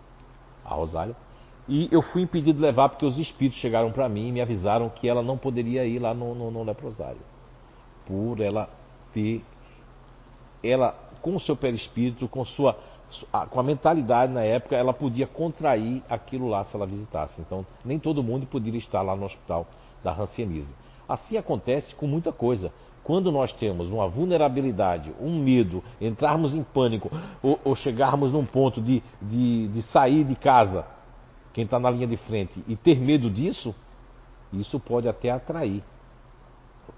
a 0.65 0.73
Rosália, 0.73 1.15
e 1.67 1.87
eu 1.91 2.01
fui 2.01 2.21
impedido 2.21 2.57
de 2.57 2.61
levar 2.61 2.89
porque 2.89 3.05
os 3.05 3.17
espíritos 3.17 3.59
chegaram 3.59 3.91
para 3.91 4.09
mim 4.09 4.27
e 4.27 4.31
me 4.33 4.41
avisaram 4.41 4.89
que 4.89 5.07
ela 5.07 5.23
não 5.23 5.37
poderia 5.37 5.85
ir 5.85 5.99
lá 5.99 6.13
no, 6.13 6.35
no, 6.35 6.51
no 6.51 6.63
leprosário. 6.63 7.21
Por 8.05 8.41
ela 8.41 8.69
ter. 9.13 9.41
Ela 10.61 10.93
com 11.23 11.35
o 11.37 11.39
seu 11.39 11.55
perispírito, 11.55 12.27
com, 12.27 12.43
sua, 12.45 12.77
com 13.49 13.59
a 13.59 13.63
mentalidade 13.63 14.31
na 14.31 14.41
época, 14.41 14.75
ela 14.75 14.93
podia 14.93 15.25
contrair 15.25 16.03
aquilo 16.09 16.49
lá 16.49 16.65
se 16.65 16.75
ela 16.75 16.85
visitasse. 16.85 17.41
Então, 17.41 17.65
nem 17.83 17.97
todo 17.97 18.21
mundo 18.21 18.45
poderia 18.45 18.77
estar 18.77 19.01
lá 19.01 19.15
no 19.15 19.25
hospital 19.25 19.65
da 20.03 20.11
Hanseníase. 20.11 20.75
Assim 21.07 21.37
acontece 21.37 21.95
com 21.95 22.05
muita 22.05 22.33
coisa. 22.33 22.73
Quando 23.05 23.31
nós 23.31 23.53
temos 23.53 23.89
uma 23.89 24.07
vulnerabilidade, 24.07 25.13
um 25.19 25.41
medo, 25.41 25.81
entrarmos 25.99 26.53
em 26.53 26.61
pânico 26.61 27.09
ou, 27.41 27.59
ou 27.63 27.75
chegarmos 27.75 28.33
num 28.33 28.45
ponto 28.45 28.81
de, 28.81 29.01
de, 29.21 29.69
de 29.69 29.81
sair 29.83 30.25
de 30.25 30.35
casa, 30.35 30.85
quem 31.53 31.63
está 31.63 31.79
na 31.79 31.89
linha 31.89 32.07
de 32.07 32.17
frente, 32.17 32.61
e 32.67 32.75
ter 32.75 32.99
medo 32.99 33.29
disso, 33.29 33.73
isso 34.51 34.77
pode 34.77 35.07
até 35.07 35.29
atrair. 35.29 35.83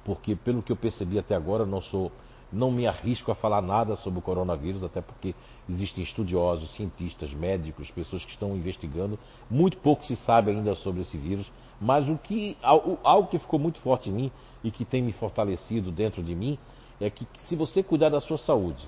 Porque, 0.04 0.36
pelo 0.36 0.64
que 0.64 0.72
eu 0.72 0.76
percebi 0.76 1.20
até 1.20 1.36
agora, 1.36 1.64
não 1.64 1.82
sou 1.82 2.12
não 2.52 2.72
me 2.72 2.88
arrisco 2.88 3.32
a 3.32 3.36
falar 3.36 3.62
nada 3.62 3.96
sobre 3.96 4.20
o 4.20 4.22
coronavírus, 4.22 4.84
até 4.84 5.02
porque 5.02 5.36
existem 5.70 6.04
estudiosos, 6.04 6.74
cientistas, 6.76 7.34
médicos, 7.34 7.92
pessoas 7.92 8.24
que 8.24 8.32
estão 8.32 8.56
investigando. 8.56 9.18
Muito 9.50 9.78
pouco 9.78 10.06
se 10.06 10.16
sabe 10.16 10.52
ainda 10.52 10.76
sobre 10.76 11.02
esse 11.02 11.18
vírus, 11.18 11.52
mas 11.80 12.08
o 12.08 12.18
que, 12.18 12.58
algo 12.62 13.28
que 13.28 13.40
ficou 13.40 13.60
muito 13.60 13.80
forte 13.80 14.10
em 14.10 14.14
mim 14.14 14.32
e 14.64 14.72
que 14.72 14.86
tem 14.86 15.02
me 15.02 15.12
fortalecido 15.12 15.92
dentro 15.92 16.24
de 16.24 16.34
mim 16.34 16.58
é 17.00 17.10
que 17.10 17.28
se 17.48 17.56
você 17.56 17.84
cuidar 17.84 18.10
da 18.10 18.22
sua 18.22 18.38
saúde, 18.38 18.88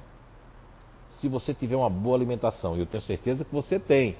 se 1.12 1.28
você 1.28 1.54
tiver 1.54 1.76
uma 1.76 1.90
boa 1.90 2.16
alimentação, 2.16 2.78
eu 2.78 2.86
tenho 2.86 3.04
certeza 3.04 3.44
que 3.44 3.54
você 3.54 3.80
tem, 3.80 4.16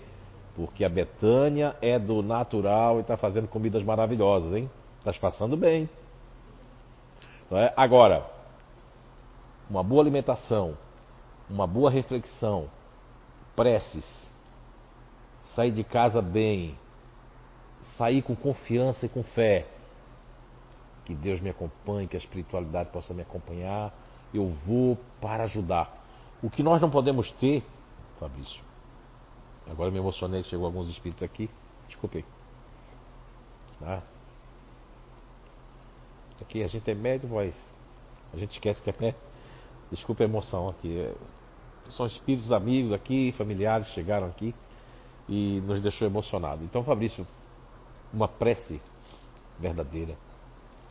porque 0.56 0.84
a 0.84 0.90
Betânia 0.90 1.76
é 1.82 1.98
do 1.98 2.22
natural 2.22 2.98
e 2.98 3.02
está 3.02 3.16
fazendo 3.16 3.48
comidas 3.48 3.84
maravilhosas, 3.84 4.54
hein? 4.56 4.70
Está 5.00 5.14
passando 5.14 5.56
bem. 5.56 5.88
É? 7.52 7.72
Agora, 7.78 8.26
uma 9.70 9.84
boa 9.84 10.02
alimentação, 10.02 10.78
uma 11.50 11.68
boa 11.68 11.90
reflexão, 11.90 12.70
preces, 13.56 14.06
sair 15.56 15.72
de 15.72 15.84
casa 15.84 16.22
bem, 16.22 16.78
sair 17.98 18.22
com 18.22 18.36
confiança 18.36 19.06
e 19.06 19.10
com 19.10 19.24
fé. 19.24 19.68
Que 21.06 21.16
Deus 21.16 21.40
me 21.40 21.50
acompanhe, 21.50 22.08
que 22.08 22.16
a 22.16 22.20
espiritualidade 22.20 22.90
possa 22.92 23.14
me 23.14 23.22
acompanhar. 23.22 23.94
Eu 24.34 24.50
vou 24.66 24.98
para 25.22 25.46
ajudar. 25.46 26.06
O 26.44 26.50
que 26.50 26.62
nós 26.62 26.82
não 26.82 26.90
podemos 26.90 27.32
ter, 27.34 27.64
Fabrício. 28.20 28.62
Agora 29.70 29.90
me 29.90 29.98
emocionei, 29.98 30.44
chegou 30.44 30.66
alguns 30.66 30.90
espíritos 30.90 31.24
aqui. 31.24 31.50
Desculpe. 31.88 32.26
Ah. 33.82 34.02
Aqui 36.42 36.64
a 36.64 36.68
gente 36.68 36.90
é 36.90 36.94
médio, 36.94 37.30
mas 37.30 37.72
a 38.34 38.38
gente 38.38 38.52
esquece 38.52 38.82
que 38.82 38.90
é 38.90 38.96
médio. 39.00 39.27
Desculpe 39.92 40.24
a 40.24 40.26
emoção 40.26 40.70
aqui. 40.70 41.12
São 41.90 42.06
espíritos 42.06 42.52
amigos 42.52 42.92
aqui, 42.92 43.32
familiares 43.34 43.88
chegaram 43.88 44.28
aqui 44.28 44.54
e 45.30 45.62
nos 45.62 45.82
deixou 45.82 46.08
emocionado. 46.08 46.64
Então, 46.64 46.84
Fabrício, 46.84 47.26
uma 48.14 48.28
prece 48.28 48.82
verdadeira. 49.60 50.16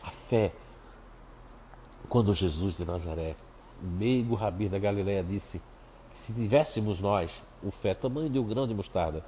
A 0.03 0.11
fé. 0.29 0.53
Quando 2.09 2.35
Jesus 2.35 2.77
de 2.77 2.85
Nazaré, 2.85 3.37
meigo 3.83 4.35
Rabi 4.35 4.69
da 4.69 4.79
Galileia, 4.79 5.23
disse: 5.23 5.61
se 6.25 6.33
tivéssemos 6.33 7.01
nós 7.01 7.33
o 7.63 7.71
fé 7.71 7.95
tamanho 7.95 8.31
de 8.31 8.39
um 8.39 8.45
grão 8.45 8.67
de 8.67 8.75
mostarda, 8.75 9.25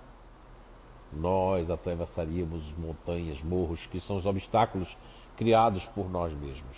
nós 1.12 1.70
atravessaríamos 1.70 2.72
montanhas, 2.76 3.42
morros, 3.42 3.86
que 3.86 4.00
são 4.00 4.16
os 4.16 4.26
obstáculos 4.26 4.96
criados 5.36 5.84
por 5.86 6.08
nós 6.10 6.32
mesmos. 6.32 6.76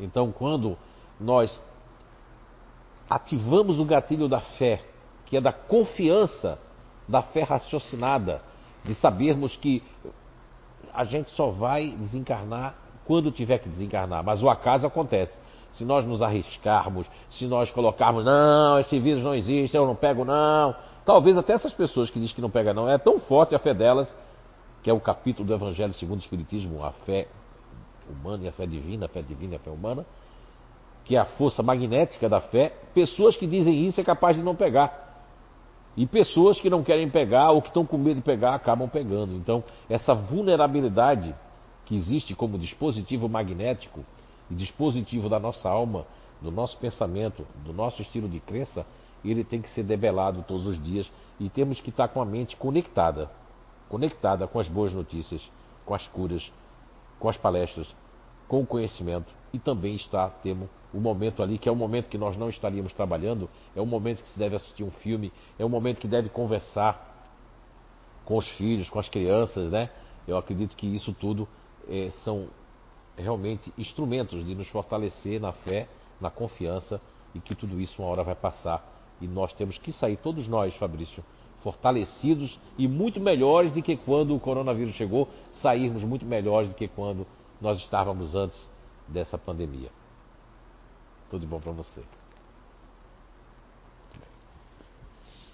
Então, 0.00 0.32
quando 0.32 0.76
nós 1.20 1.62
ativamos 3.08 3.78
o 3.78 3.84
gatilho 3.84 4.28
da 4.28 4.40
fé, 4.40 4.82
que 5.26 5.36
é 5.36 5.40
da 5.40 5.52
confiança, 5.52 6.58
da 7.08 7.22
fé 7.22 7.42
raciocinada, 7.42 8.42
de 8.84 8.94
sabermos 8.94 9.56
que 9.56 9.82
a 10.92 11.04
gente 11.04 11.30
só 11.32 11.50
vai 11.50 11.90
desencarnar 11.90 12.74
quando 13.04 13.30
tiver 13.30 13.58
que 13.58 13.68
desencarnar, 13.68 14.24
mas 14.24 14.42
o 14.42 14.48
acaso 14.48 14.86
acontece. 14.86 15.38
Se 15.72 15.84
nós 15.84 16.04
nos 16.04 16.22
arriscarmos, 16.22 17.06
se 17.30 17.46
nós 17.46 17.70
colocarmos, 17.70 18.24
não, 18.24 18.78
esse 18.80 18.98
vírus 18.98 19.22
não 19.22 19.34
existe, 19.34 19.76
eu 19.76 19.86
não 19.86 19.94
pego 19.94 20.24
não. 20.24 20.74
Talvez 21.04 21.36
até 21.36 21.52
essas 21.52 21.72
pessoas 21.72 22.10
que 22.10 22.18
dizem 22.18 22.34
que 22.34 22.40
não 22.40 22.50
pega 22.50 22.72
não, 22.72 22.88
é 22.88 22.98
tão 22.98 23.20
forte 23.20 23.54
a 23.54 23.58
fé 23.58 23.74
delas, 23.74 24.12
que 24.82 24.90
é 24.90 24.92
o 24.92 25.00
capítulo 25.00 25.46
do 25.46 25.54
Evangelho 25.54 25.92
segundo 25.92 26.18
o 26.18 26.22
Espiritismo, 26.22 26.84
a 26.84 26.92
fé 26.92 27.28
humana 28.08 28.44
e 28.44 28.48
a 28.48 28.52
fé 28.52 28.66
divina, 28.66 29.06
a 29.06 29.08
fé 29.08 29.22
divina 29.22 29.52
e 29.52 29.56
a 29.56 29.58
fé 29.58 29.70
humana, 29.70 30.06
que 31.06 31.14
é 31.14 31.18
a 31.18 31.24
força 31.24 31.62
magnética 31.62 32.28
da 32.28 32.40
fé, 32.40 32.74
pessoas 32.92 33.36
que 33.36 33.46
dizem 33.46 33.86
isso 33.86 34.00
é 34.00 34.04
capaz 34.04 34.36
de 34.36 34.42
não 34.42 34.56
pegar. 34.56 35.24
E 35.96 36.04
pessoas 36.04 36.60
que 36.60 36.68
não 36.68 36.82
querem 36.82 37.08
pegar 37.08 37.52
ou 37.52 37.62
que 37.62 37.68
estão 37.68 37.86
com 37.86 37.96
medo 37.96 38.16
de 38.16 38.22
pegar 38.22 38.54
acabam 38.54 38.88
pegando. 38.88 39.34
Então, 39.34 39.62
essa 39.88 40.14
vulnerabilidade 40.14 41.34
que 41.84 41.94
existe 41.94 42.34
como 42.34 42.58
dispositivo 42.58 43.28
magnético 43.28 44.04
e 44.50 44.54
dispositivo 44.54 45.28
da 45.28 45.38
nossa 45.38 45.70
alma, 45.70 46.04
do 46.42 46.50
nosso 46.50 46.76
pensamento, 46.76 47.46
do 47.64 47.72
nosso 47.72 48.02
estilo 48.02 48.28
de 48.28 48.40
crença, 48.40 48.84
ele 49.24 49.44
tem 49.44 49.62
que 49.62 49.70
ser 49.70 49.84
debelado 49.84 50.44
todos 50.46 50.66
os 50.66 50.82
dias 50.82 51.10
e 51.38 51.48
temos 51.48 51.80
que 51.80 51.90
estar 51.90 52.08
com 52.08 52.20
a 52.20 52.24
mente 52.24 52.56
conectada 52.56 53.30
conectada 53.88 54.48
com 54.48 54.58
as 54.58 54.68
boas 54.68 54.92
notícias, 54.92 55.48
com 55.84 55.94
as 55.94 56.06
curas, 56.08 56.50
com 57.20 57.28
as 57.28 57.36
palestras, 57.36 57.94
com 58.48 58.60
o 58.60 58.66
conhecimento 58.66 59.32
e 59.52 59.58
também 59.58 59.96
está 59.96 60.28
temos 60.28 60.68
o 60.92 61.00
momento 61.00 61.42
ali 61.42 61.58
que 61.58 61.68
é 61.68 61.72
o 61.72 61.76
momento 61.76 62.08
que 62.08 62.18
nós 62.18 62.36
não 62.36 62.48
estaríamos 62.48 62.92
trabalhando, 62.92 63.48
é 63.74 63.80
o 63.80 63.86
momento 63.86 64.22
que 64.22 64.28
se 64.28 64.38
deve 64.38 64.56
assistir 64.56 64.82
um 64.84 64.90
filme, 64.90 65.32
é 65.58 65.64
o 65.64 65.68
momento 65.68 65.98
que 65.98 66.08
deve 66.08 66.28
conversar 66.28 67.14
com 68.24 68.36
os 68.36 68.48
filhos, 68.50 68.88
com 68.88 68.98
as 68.98 69.08
crianças, 69.08 69.70
né? 69.70 69.90
Eu 70.26 70.36
acredito 70.36 70.76
que 70.76 70.86
isso 70.86 71.12
tudo 71.12 71.46
é, 71.88 72.10
são 72.24 72.48
realmente 73.16 73.72
instrumentos 73.78 74.44
de 74.44 74.54
nos 74.54 74.68
fortalecer 74.68 75.40
na 75.40 75.52
fé, 75.52 75.88
na 76.20 76.30
confiança 76.30 77.00
e 77.34 77.40
que 77.40 77.54
tudo 77.54 77.80
isso 77.80 78.02
uma 78.02 78.10
hora 78.10 78.24
vai 78.24 78.34
passar 78.34 78.96
e 79.20 79.26
nós 79.26 79.52
temos 79.52 79.78
que 79.78 79.92
sair 79.92 80.16
todos 80.16 80.48
nós, 80.48 80.74
Fabrício, 80.76 81.24
fortalecidos 81.62 82.58
e 82.76 82.86
muito 82.86 83.20
melhores 83.20 83.72
do 83.72 83.82
que 83.82 83.96
quando 83.96 84.34
o 84.34 84.40
coronavírus 84.40 84.94
chegou, 84.94 85.28
sairmos 85.54 86.04
muito 86.04 86.24
melhores 86.24 86.68
do 86.68 86.74
que 86.74 86.88
quando 86.88 87.26
nós 87.60 87.78
estávamos 87.78 88.34
antes 88.34 88.60
dessa 89.08 89.38
pandemia. 89.38 89.90
Tudo 91.30 91.40
de 91.40 91.46
bom 91.46 91.60
para 91.60 91.72
você. 91.72 92.02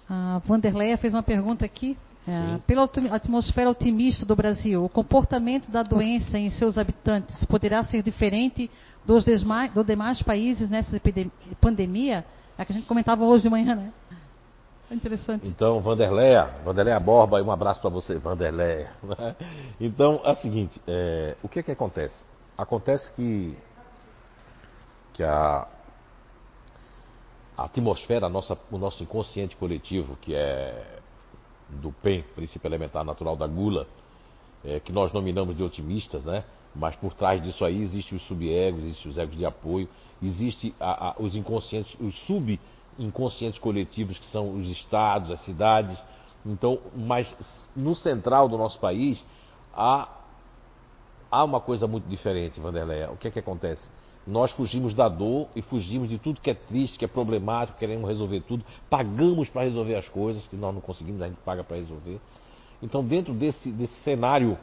A 0.09 0.39
Vanderleia 0.45 0.97
fez 0.97 1.13
uma 1.13 1.23
pergunta 1.23 1.65
aqui. 1.65 1.97
É, 2.25 2.57
pela 2.65 2.89
atmosfera 3.11 3.69
otimista 3.69 4.25
do 4.25 4.33
Brasil, 4.33 4.85
o 4.85 4.87
comportamento 4.87 5.69
da 5.69 5.83
doença 5.83 6.37
em 6.37 6.49
seus 6.49 6.77
habitantes 6.77 7.43
poderá 7.43 7.83
ser 7.83 8.01
diferente 8.01 8.71
dos 9.05 9.25
demais, 9.25 9.73
dos 9.73 9.85
demais 9.85 10.21
países 10.21 10.69
nessa 10.69 11.01
pandemia? 11.59 12.23
É 12.57 12.63
que 12.63 12.71
a 12.71 12.75
gente 12.75 12.87
comentava 12.87 13.25
hoje 13.25 13.43
de 13.43 13.49
manhã, 13.49 13.75
né? 13.75 13.91
É 14.89 14.95
interessante. 14.95 15.45
Então, 15.45 15.81
Vanderleia, 15.81 16.45
Vanderleia 16.63 16.99
Borba, 16.99 17.41
um 17.41 17.51
abraço 17.51 17.81
para 17.81 17.89
você, 17.89 18.17
Vanderleia. 18.17 18.91
Então, 19.81 20.21
é 20.23 20.31
o 20.31 20.35
seguinte, 20.35 20.79
é, 20.87 21.35
o 21.43 21.49
que 21.49 21.59
é 21.59 21.63
que 21.63 21.71
acontece? 21.71 22.23
Acontece 22.57 23.11
que 23.13 23.57
que 25.13 25.23
a, 25.23 25.67
a 27.55 27.63
atmosfera, 27.65 28.25
a 28.25 28.29
nossa, 28.29 28.57
o 28.71 28.77
nosso 28.77 29.03
inconsciente 29.03 29.55
coletivo, 29.55 30.17
que 30.17 30.33
é 30.33 30.99
do 31.69 31.91
PEN, 31.91 32.23
princípio 32.35 32.67
elementar 32.67 33.05
natural 33.05 33.35
da 33.35 33.47
gula, 33.47 33.87
é, 34.65 34.79
que 34.79 34.91
nós 34.91 35.11
nominamos 35.11 35.55
de 35.55 35.63
otimistas, 35.63 36.25
né? 36.25 36.43
Mas 36.75 36.95
por 36.95 37.13
trás 37.13 37.41
disso 37.41 37.63
aí 37.63 37.81
existem 37.81 38.15
os 38.15 38.23
subegos, 38.23 38.83
existem 38.83 39.11
os 39.11 39.17
egos 39.17 39.37
de 39.37 39.45
apoio, 39.45 39.87
existe 40.21 40.73
a, 40.79 41.09
a, 41.09 41.15
os 41.19 41.35
inconscientes, 41.35 41.95
os 41.99 42.17
subinconscientes 42.25 43.59
coletivos 43.59 44.17
que 44.17 44.25
são 44.25 44.55
os 44.55 44.67
estados, 44.69 45.29
as 45.29 45.41
cidades. 45.41 45.97
Então, 46.45 46.79
mas 46.95 47.33
no 47.75 47.93
central 47.93 48.49
do 48.49 48.57
nosso 48.57 48.79
país 48.79 49.23
há, 49.73 50.07
há 51.33 51.43
uma 51.43 51.59
coisa 51.59 51.87
muito 51.87 52.07
diferente, 52.07 52.59
Vanderleia. 52.59 53.09
O 53.11 53.17
que 53.17 53.27
é 53.27 53.31
que 53.31 53.39
acontece? 53.39 53.83
Nós 54.25 54.51
fugimos 54.51 54.93
da 54.93 55.09
dor 55.09 55.47
e 55.55 55.61
fugimos 55.61 56.07
de 56.07 56.17
tudo 56.19 56.39
que 56.39 56.49
é 56.49 56.53
triste, 56.53 56.97
que 56.97 57.03
é 57.03 57.07
problemático, 57.07 57.79
queremos 57.79 58.07
resolver 58.07 58.41
tudo, 58.41 58.63
pagamos 58.89 59.49
para 59.49 59.63
resolver 59.63 59.95
as 59.95 60.07
coisas 60.07 60.47
que 60.47 60.55
nós 60.55 60.73
não 60.73 60.79
conseguimos, 60.79 61.21
a 61.21 61.27
gente 61.27 61.39
paga 61.43 61.63
para 61.63 61.77
resolver. 61.77 62.21
Então, 62.81 63.03
dentro 63.03 63.33
desse, 63.33 63.71
desse 63.71 63.95
cenário, 64.03 64.57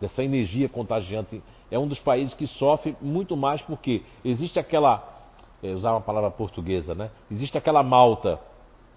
dessa 0.00 0.22
energia 0.22 0.68
contagiante, 0.68 1.40
é 1.70 1.78
um 1.78 1.86
dos 1.86 2.00
países 2.00 2.34
que 2.34 2.46
sofre 2.46 2.96
muito 3.00 3.36
mais 3.36 3.62
porque 3.62 4.02
existe 4.24 4.58
aquela, 4.58 5.02
é, 5.62 5.68
usar 5.72 5.92
uma 5.92 6.00
palavra 6.00 6.30
portuguesa, 6.30 6.94
né? 6.94 7.10
Existe 7.30 7.56
aquela 7.56 7.82
malta 7.82 8.38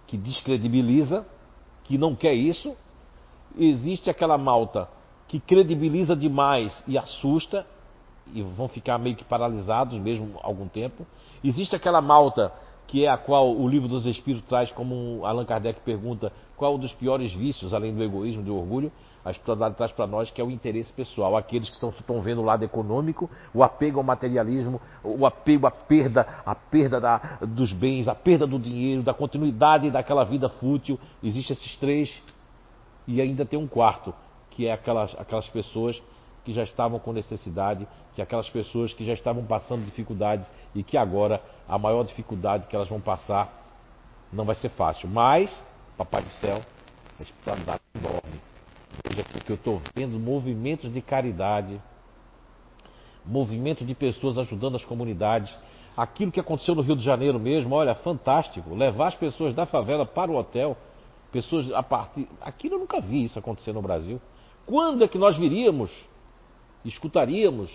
que 0.07 0.17
descredibiliza, 0.17 1.25
que 1.84 1.97
não 1.97 2.15
quer 2.15 2.34
isso, 2.34 2.75
existe 3.57 4.09
aquela 4.09 4.38
malta 4.38 4.89
que 5.30 5.39
credibiliza 5.39 6.15
demais 6.15 6.84
e 6.88 6.97
assusta, 6.97 7.65
e 8.34 8.41
vão 8.41 8.67
ficar 8.67 8.97
meio 8.97 9.15
que 9.15 9.23
paralisados 9.23 9.97
mesmo 9.97 10.39
algum 10.43 10.67
tempo. 10.67 11.05
Existe 11.43 11.75
aquela 11.75 12.01
malta 12.01 12.51
que 12.88 13.05
é 13.05 13.09
a 13.09 13.17
qual 13.17 13.55
o 13.55 13.67
livro 13.67 13.88
dos 13.88 14.07
Espíritos 14.07 14.47
traz, 14.49 14.71
como 14.71 15.23
Allan 15.23 15.45
Kardec 15.45 15.80
pergunta, 15.82 16.34
qual 16.57 16.75
dos 16.75 16.91
piores 16.91 17.32
vícios, 17.32 17.71
além 17.71 17.93
do 17.93 18.03
egoísmo 18.03 18.41
e 18.41 18.45
do 18.45 18.57
orgulho? 18.57 18.91
A 19.23 19.30
espiritualidade 19.30 19.75
traz 19.75 19.91
para 19.91 20.07
nós 20.07 20.32
que 20.32 20.41
é 20.41 20.43
o 20.43 20.49
interesse 20.49 20.91
pessoal, 20.93 21.38
aqueles 21.38 21.69
que 21.69 21.75
estão, 21.75 21.89
estão 21.89 22.19
vendo 22.21 22.41
o 22.41 22.43
lado 22.43 22.63
econômico, 22.63 23.30
o 23.53 23.63
apego 23.63 23.99
ao 23.99 24.03
materialismo, 24.03 24.82
o 25.03 25.23
apego 25.27 25.67
à 25.67 25.71
perda, 25.71 26.25
a 26.43 26.55
perda 26.55 26.99
da, 26.99 27.17
dos 27.41 27.71
bens, 27.71 28.07
a 28.07 28.15
perda 28.15 28.47
do 28.47 28.57
dinheiro, 28.57 29.03
da 29.03 29.13
continuidade 29.13 29.91
daquela 29.91 30.23
vida 30.23 30.49
fútil. 30.49 30.99
Existem 31.21 31.55
esses 31.55 31.77
três 31.77 32.23
e 33.07 33.21
ainda 33.21 33.45
tem 33.45 33.59
um 33.59 33.67
quarto, 33.67 34.15
que 34.52 34.68
é 34.68 34.72
aquelas, 34.72 35.16
aquelas 35.20 35.47
pessoas 35.50 36.02
que 36.43 36.54
já 36.54 36.64
estavam 36.64 37.00
com 37.00 37.14
necessidade, 37.14 37.88
que 38.16 38.22
aquelas 38.22 38.50
pessoas 38.50 38.93
que 38.93 39.06
já 39.06 39.14
estavam 39.14 39.45
passando 39.45 39.86
dificuldades 39.86 40.50
e 40.74 40.84
que 40.84 40.97
agora 40.97 41.41
a 41.68 41.78
maior 41.78 42.04
dificuldade 42.04 42.68
que 42.68 42.76
elas 42.76 42.88
vão 42.88 43.00
passar 43.00 43.54
não 44.32 44.45
vai 44.45 44.56
ser 44.56 44.70
fácil. 44.70 45.10
Mas, 45.10 45.52
Papai 45.97 46.22
do 46.22 46.30
Céu, 46.30 46.62
a 47.20 47.24
espiritualidade 47.24 47.82
é 47.93 47.97
enorme. 48.00 48.41
Veja 49.08 49.22
aqui 49.22 49.39
que 49.39 49.52
eu 49.52 49.56
estou 49.56 49.82
vendo 49.95 50.20
movimentos 50.20 50.91
de 50.91 51.02
caridade, 51.02 51.82
movimento 53.26 53.86
de 53.86 53.93
pessoas 53.93 54.38
ajudando 54.38 54.76
as 54.76 54.86
comunidades. 54.86 55.56
Aquilo 55.95 56.32
que 56.32 56.39
aconteceu 56.39 56.76
no 56.76 56.82
Rio 56.82 56.95
de 56.95 57.04
Janeiro 57.04 57.39
mesmo, 57.39 57.76
olha, 57.76 57.93
fantástico. 57.95 58.74
Levar 58.74 59.08
as 59.08 59.16
pessoas 59.16 59.54
da 59.54 59.66
favela 59.66 60.06
para 60.06 60.32
o 60.32 60.36
hotel, 60.36 60.78
pessoas 61.32 61.72
a 61.74 61.84
partir. 61.84 62.28
Aquilo 62.41 62.76
eu 62.76 62.80
nunca 62.80 63.00
vi 63.02 63.24
isso 63.24 63.38
acontecer 63.38 63.74
no 63.74 63.82
Brasil. 63.82 64.22
Quando 64.70 65.03
é 65.03 65.07
que 65.07 65.17
nós 65.17 65.36
viríamos, 65.36 65.89
escutaríamos 66.86 67.72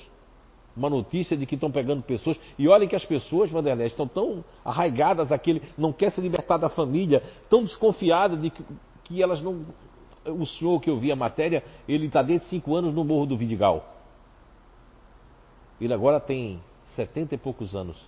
uma 0.76 0.88
notícia 0.88 1.36
de 1.36 1.44
que 1.44 1.56
estão 1.56 1.68
pegando 1.68 2.04
pessoas. 2.04 2.38
E 2.56 2.68
olhem 2.68 2.88
que 2.88 2.94
as 2.94 3.04
pessoas, 3.04 3.50
Vanderlei, 3.50 3.88
estão 3.88 4.06
tão 4.06 4.44
arraigadas 4.64 5.32
àquele, 5.32 5.60
não 5.76 5.92
quer 5.92 6.12
se 6.12 6.20
libertar 6.20 6.56
da 6.56 6.68
família, 6.68 7.20
tão 7.50 7.64
desconfiadas 7.64 8.40
de 8.40 8.48
que, 8.48 8.64
que 9.02 9.20
elas 9.20 9.42
não. 9.42 9.66
O 10.24 10.46
senhor 10.46 10.80
que 10.80 10.88
eu 10.88 10.96
vi 10.96 11.10
a 11.10 11.16
matéria, 11.16 11.64
ele 11.88 12.06
está 12.06 12.22
desde 12.22 12.46
cinco 12.46 12.76
anos 12.76 12.92
no 12.92 13.02
Morro 13.02 13.26
do 13.26 13.36
Vidigal. 13.36 13.92
Ele 15.80 15.92
agora 15.92 16.20
tem 16.20 16.60
setenta 16.94 17.34
e 17.34 17.38
poucos 17.38 17.74
anos. 17.74 18.00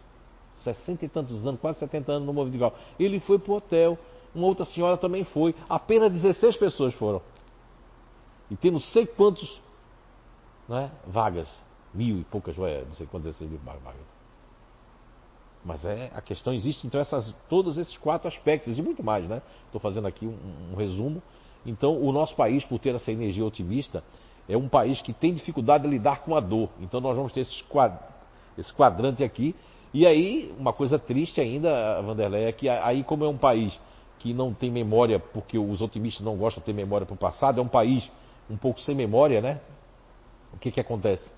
Sessenta 0.61 1.05
e 1.05 1.09
tantos 1.09 1.45
anos, 1.45 1.61
quase 1.61 1.81
setenta 1.81 2.13
anos 2.13 2.25
no 2.25 2.33
Morro 2.33 2.47
do 2.47 2.53
Vidigal. 2.53 2.73
Ele 3.01 3.19
foi 3.19 3.37
para 3.37 3.53
o 3.53 3.57
hotel, 3.57 3.99
uma 4.33 4.47
outra 4.47 4.65
senhora 4.65 4.97
também 4.97 5.25
foi. 5.25 5.57
Apenas 5.69 6.13
16 6.13 6.57
pessoas 6.57 6.95
foram. 6.95 7.21
E 8.51 8.57
tem 8.57 8.71
não 8.71 8.81
sei 8.81 9.07
quantos 9.07 9.61
né, 10.69 10.91
vagas 11.07 11.49
mil 11.93 12.21
e 12.21 12.25
poucas, 12.25 12.57
não 12.57 12.93
sei 12.93 13.07
quantas 13.07 13.39
mil 13.41 13.59
vagas. 13.59 14.17
Mas 15.65 15.85
é, 15.85 16.13
a 16.15 16.21
questão 16.21 16.55
existe, 16.55 16.87
então, 16.87 17.01
essas, 17.01 17.35
todos 17.49 17.77
esses 17.77 17.97
quatro 17.97 18.29
aspectos, 18.29 18.79
e 18.79 18.83
muito 18.83 19.03
mais, 19.03 19.29
né? 19.29 19.43
Estou 19.65 19.81
fazendo 19.81 20.07
aqui 20.07 20.25
um, 20.25 20.73
um, 20.73 20.77
resumo. 20.77 21.21
Então, 21.65 22.01
o 22.01 22.13
nosso 22.13 22.37
país, 22.37 22.65
por 22.65 22.79
ter 22.79 22.95
essa 22.95 23.11
energia 23.11 23.45
otimista, 23.45 24.05
é 24.49 24.57
um 24.57 24.69
país 24.69 25.03
que 25.03 25.13
tem 25.13 25.35
dificuldade 25.35 25.83
de 25.83 25.91
lidar 25.91 26.23
com 26.23 26.37
a 26.37 26.41
dor. 26.41 26.69
Então, 26.81 27.01
nós 27.01 27.17
vamos 27.17 27.33
ter 27.33 27.41
esses 27.41 27.63
quad, 27.63 27.99
esse 28.57 28.73
quadrante 28.73 29.25
aqui. 29.25 29.57
E 29.93 30.07
aí, 30.07 30.55
uma 30.57 30.73
coisa 30.73 31.01
triste 31.01 31.41
ainda, 31.41 32.01
Vanderlei, 32.01 32.45
é 32.45 32.53
que 32.53 32.69
aí, 32.69 33.03
como 33.03 33.25
é 33.25 33.29
um 33.29 33.39
país 33.39 33.77
que 34.21 34.33
não 34.33 34.55
tem 34.55 34.71
memória, 34.71 35.19
porque 35.19 35.59
os 35.59 35.83
otimistas 35.83 36.25
não 36.25 36.37
gostam 36.37 36.61
de 36.61 36.67
ter 36.67 36.73
memória 36.73 37.05
para 37.05 37.15
o 37.15 37.19
passado, 37.19 37.59
é 37.59 37.63
um 37.63 37.69
país 37.69 38.09
um 38.51 38.57
pouco 38.57 38.81
sem 38.81 38.95
memória, 38.95 39.41
né? 39.41 39.61
O 40.53 40.59
que, 40.59 40.71
que 40.71 40.81
acontece? 40.81 41.31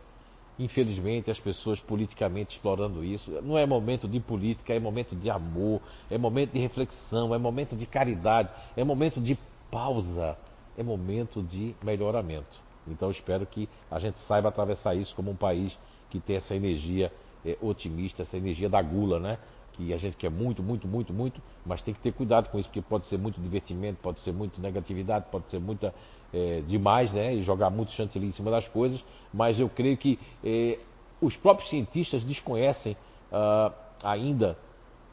Infelizmente, 0.58 1.30
as 1.30 1.38
pessoas 1.38 1.78
politicamente 1.80 2.56
explorando 2.56 3.04
isso. 3.04 3.30
Não 3.42 3.56
é 3.56 3.64
momento 3.64 4.08
de 4.08 4.18
política, 4.18 4.74
é 4.74 4.80
momento 4.80 5.14
de 5.14 5.30
amor, 5.30 5.80
é 6.10 6.18
momento 6.18 6.52
de 6.52 6.58
reflexão, 6.58 7.34
é 7.34 7.38
momento 7.38 7.76
de 7.76 7.86
caridade, 7.86 8.50
é 8.76 8.82
momento 8.82 9.20
de 9.20 9.38
pausa, 9.70 10.36
é 10.76 10.82
momento 10.82 11.42
de 11.42 11.74
melhoramento. 11.82 12.60
Então, 12.86 13.10
espero 13.10 13.46
que 13.46 13.68
a 13.90 13.98
gente 13.98 14.18
saiba 14.20 14.48
atravessar 14.48 14.94
isso 14.96 15.14
como 15.14 15.30
um 15.30 15.36
país 15.36 15.78
que 16.10 16.18
tem 16.18 16.36
essa 16.36 16.54
energia 16.54 17.12
é, 17.44 17.56
otimista, 17.60 18.22
essa 18.22 18.36
energia 18.36 18.68
da 18.68 18.80
gula, 18.82 19.20
né? 19.20 19.38
Que 19.74 19.92
a 19.92 19.96
gente 19.96 20.16
quer 20.16 20.30
muito, 20.30 20.62
muito, 20.62 20.88
muito, 20.88 21.12
muito, 21.12 21.40
mas 21.64 21.82
tem 21.82 21.94
que 21.94 22.00
ter 22.00 22.12
cuidado 22.12 22.48
com 22.48 22.58
isso, 22.58 22.68
porque 22.68 22.82
pode 22.82 23.06
ser 23.06 23.18
muito 23.18 23.40
divertimento, 23.40 23.98
pode 24.02 24.20
ser 24.20 24.32
muito 24.32 24.60
negatividade, 24.60 25.26
pode 25.30 25.48
ser 25.50 25.60
muita 25.60 25.94
é, 26.32 26.62
demais, 26.66 27.12
né? 27.12 27.34
E 27.34 27.42
jogar 27.42 27.70
muito 27.70 27.92
chantilly 27.92 28.26
em 28.26 28.32
cima 28.32 28.50
das 28.50 28.68
coisas, 28.68 29.02
mas 29.32 29.58
eu 29.58 29.68
creio 29.68 29.96
que 29.96 30.18
é, 30.44 30.78
os 31.20 31.36
próprios 31.36 31.70
cientistas 31.70 32.22
desconhecem 32.24 32.96
uh, 33.32 33.72
ainda, 34.02 34.56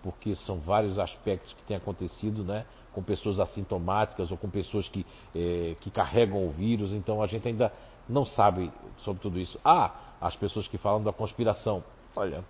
porque 0.04 0.36
são 0.36 0.60
vários 0.60 1.00
aspectos 1.00 1.54
que 1.54 1.64
têm 1.64 1.78
acontecido, 1.78 2.44
né? 2.44 2.66
Com 2.94 3.02
pessoas 3.02 3.40
assintomáticas 3.40 4.32
ou 4.32 4.38
com 4.38 4.50
pessoas 4.50 4.88
que, 4.88 5.06
é, 5.36 5.76
que 5.82 5.90
carregam 5.90 6.46
o 6.46 6.52
vírus, 6.52 6.94
então 6.94 7.22
a 7.22 7.28
gente 7.28 7.48
ainda 7.48 7.72
não 8.08 8.24
sabe 8.24 8.72
sobre 8.98 9.22
tudo 9.22 9.40
isso. 9.40 9.60
Ah, 9.66 9.92
as 10.22 10.36
pessoas 10.36 10.68
que 10.68 10.78
falam 10.78 11.04
da 11.04 11.12
conspiração. 11.12 11.84
Olha, 12.16 12.44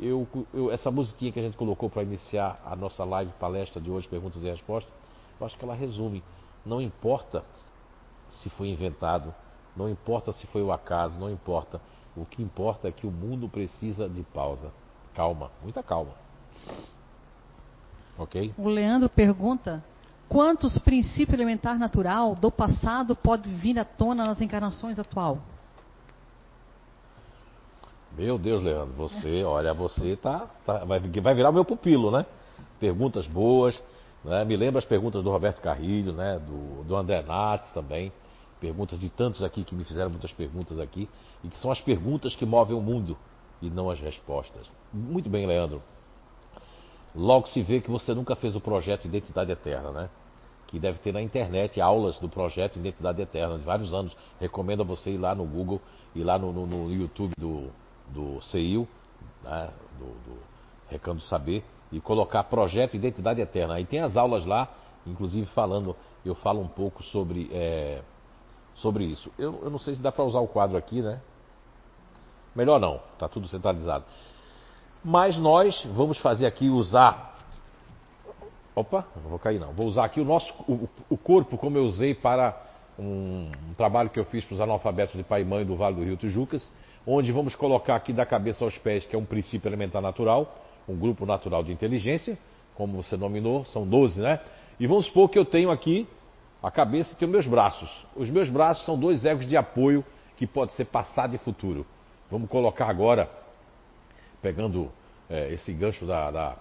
eu, 0.00 0.26
eu, 0.52 0.70
essa 0.72 0.90
musiquinha 0.90 1.30
que 1.30 1.38
a 1.38 1.42
gente 1.42 1.56
colocou 1.56 1.88
para 1.88 2.02
iniciar 2.02 2.60
a 2.64 2.74
nossa 2.74 3.04
live 3.04 3.32
palestra 3.38 3.80
de 3.80 3.90
hoje, 3.90 4.08
perguntas 4.08 4.42
e 4.42 4.50
respostas, 4.50 4.92
eu 5.38 5.46
acho 5.46 5.56
que 5.56 5.64
ela 5.64 5.74
resume. 5.74 6.22
Não 6.64 6.80
importa 6.80 7.44
se 8.30 8.50
foi 8.50 8.68
inventado, 8.68 9.34
não 9.76 9.88
importa 9.88 10.32
se 10.32 10.46
foi 10.46 10.62
o 10.62 10.72
acaso, 10.72 11.18
não 11.18 11.30
importa. 11.30 11.80
O 12.16 12.24
que 12.24 12.42
importa 12.42 12.88
é 12.88 12.92
que 12.92 13.06
o 13.06 13.10
mundo 13.10 13.48
precisa 13.48 14.08
de 14.08 14.22
pausa. 14.22 14.72
Calma, 15.14 15.50
muita 15.62 15.82
calma. 15.82 16.12
Ok? 18.18 18.54
O 18.56 18.68
Leandro 18.68 19.08
pergunta: 19.08 19.84
quantos 20.28 20.78
princípios 20.78 21.34
elementar 21.34 21.78
natural 21.78 22.34
do 22.34 22.50
passado 22.50 23.14
pode 23.14 23.48
vir 23.50 23.78
à 23.78 23.84
tona 23.84 24.24
nas 24.24 24.40
encarnações 24.40 24.98
atual? 24.98 25.38
Meu 28.16 28.38
Deus, 28.38 28.62
Leandro, 28.62 28.94
você, 28.94 29.44
olha, 29.44 29.74
você 29.74 30.16
tá, 30.16 30.48
tá 30.64 30.84
vai, 30.84 30.98
vai 31.00 31.34
virar 31.34 31.52
meu 31.52 31.66
pupilo, 31.66 32.10
né? 32.10 32.24
Perguntas 32.80 33.26
boas, 33.26 33.78
né? 34.26 34.44
Me 34.44 34.56
lembra 34.56 34.80
as 34.80 34.84
perguntas 34.84 35.22
do 35.22 35.30
Roberto 35.30 35.62
Carrilho, 35.62 36.12
né? 36.12 36.38
do, 36.40 36.82
do 36.82 36.96
André 36.96 37.22
Nates 37.22 37.70
também. 37.70 38.12
Perguntas 38.60 38.98
de 38.98 39.08
tantos 39.08 39.42
aqui 39.42 39.62
que 39.62 39.74
me 39.74 39.84
fizeram 39.84 40.10
muitas 40.10 40.32
perguntas 40.32 40.80
aqui. 40.80 41.08
E 41.44 41.48
que 41.48 41.56
são 41.58 41.70
as 41.70 41.80
perguntas 41.80 42.34
que 42.34 42.44
movem 42.44 42.76
o 42.76 42.80
mundo 42.80 43.16
e 43.62 43.70
não 43.70 43.88
as 43.88 44.00
respostas. 44.00 44.70
Muito 44.92 45.30
bem, 45.30 45.46
Leandro. 45.46 45.80
Logo 47.14 47.46
se 47.48 47.62
vê 47.62 47.80
que 47.80 47.90
você 47.90 48.12
nunca 48.14 48.34
fez 48.34 48.56
o 48.56 48.60
projeto 48.60 49.06
Identidade 49.06 49.52
Eterna, 49.52 49.90
né? 49.92 50.10
Que 50.66 50.80
deve 50.80 50.98
ter 50.98 51.12
na 51.12 51.22
internet 51.22 51.80
aulas 51.80 52.18
do 52.18 52.28
projeto 52.28 52.78
Identidade 52.78 53.22
Eterna 53.22 53.56
de 53.56 53.64
vários 53.64 53.94
anos. 53.94 54.16
Recomendo 54.40 54.82
a 54.82 54.84
você 54.84 55.12
ir 55.12 55.18
lá 55.18 55.34
no 55.34 55.46
Google 55.46 55.80
e 56.14 56.24
lá 56.24 56.36
no, 56.36 56.52
no, 56.52 56.66
no 56.66 56.92
YouTube 56.92 57.32
do, 57.38 57.70
do 58.08 58.42
CEIU, 58.42 58.88
né? 59.44 59.70
do, 59.98 60.06
do 60.06 60.38
Recanto 60.88 61.22
Saber, 61.22 61.64
e 61.90 62.00
colocar 62.00 62.44
projeto 62.44 62.94
Identidade 62.94 63.40
Eterna. 63.40 63.74
Aí 63.74 63.84
tem 63.84 64.00
as 64.00 64.16
aulas 64.16 64.44
lá, 64.44 64.68
inclusive 65.06 65.46
falando, 65.46 65.94
eu 66.24 66.34
falo 66.34 66.60
um 66.60 66.68
pouco 66.68 67.02
sobre, 67.02 67.48
é, 67.52 68.00
sobre 68.74 69.04
isso. 69.04 69.30
Eu, 69.38 69.60
eu 69.62 69.70
não 69.70 69.78
sei 69.78 69.94
se 69.94 70.02
dá 70.02 70.10
para 70.10 70.24
usar 70.24 70.40
o 70.40 70.48
quadro 70.48 70.76
aqui, 70.76 71.00
né? 71.00 71.20
Melhor 72.54 72.80
não, 72.80 73.00
está 73.12 73.28
tudo 73.28 73.46
centralizado. 73.48 74.04
Mas 75.04 75.36
nós 75.38 75.86
vamos 75.94 76.18
fazer 76.18 76.46
aqui 76.46 76.68
usar. 76.68 77.36
Opa, 78.74 79.06
não 79.22 79.30
vou 79.30 79.38
cair 79.38 79.60
não. 79.60 79.72
Vou 79.72 79.86
usar 79.86 80.04
aqui 80.04 80.20
o 80.20 80.24
nosso 80.24 80.52
o, 80.66 80.88
o 81.08 81.16
corpo 81.16 81.56
como 81.56 81.78
eu 81.78 81.84
usei 81.84 82.14
para 82.14 82.60
um, 82.98 83.50
um 83.70 83.74
trabalho 83.74 84.10
que 84.10 84.18
eu 84.18 84.24
fiz 84.24 84.44
para 84.44 84.54
os 84.54 84.60
analfabetos 84.60 85.14
de 85.14 85.22
pai 85.22 85.42
e 85.42 85.44
mãe 85.44 85.64
do 85.64 85.76
Vale 85.76 85.96
do 85.96 86.02
Rio 86.02 86.16
Tijucas, 86.16 86.68
onde 87.06 87.30
vamos 87.30 87.54
colocar 87.54 87.94
aqui 87.94 88.12
da 88.12 88.26
cabeça 88.26 88.64
aos 88.64 88.76
pés, 88.78 89.06
que 89.06 89.14
é 89.14 89.18
um 89.18 89.24
princípio 89.24 89.68
elementar 89.68 90.02
natural 90.02 90.65
um 90.88 90.96
grupo 90.96 91.26
natural 91.26 91.62
de 91.62 91.72
inteligência, 91.72 92.38
como 92.74 93.02
você 93.02 93.16
nominou, 93.16 93.64
são 93.66 93.86
12, 93.86 94.20
né? 94.20 94.40
E 94.78 94.86
vamos 94.86 95.06
supor 95.06 95.28
que 95.28 95.38
eu 95.38 95.44
tenho 95.44 95.70
aqui 95.70 96.06
a 96.62 96.70
cabeça 96.70 97.12
e 97.12 97.16
tenho 97.16 97.30
meus 97.30 97.46
braços. 97.46 97.88
Os 98.14 98.28
meus 98.30 98.48
braços 98.48 98.84
são 98.84 98.98
dois 98.98 99.24
egos 99.24 99.46
de 99.46 99.56
apoio 99.56 100.04
que 100.36 100.46
pode 100.46 100.72
ser 100.72 100.84
passado 100.86 101.34
e 101.34 101.38
futuro. 101.38 101.86
Vamos 102.30 102.48
colocar 102.50 102.88
agora, 102.88 103.30
pegando 104.42 104.90
é, 105.30 105.52
esse 105.52 105.72
gancho 105.72 106.04
da, 106.04 106.30
da, 106.30 106.56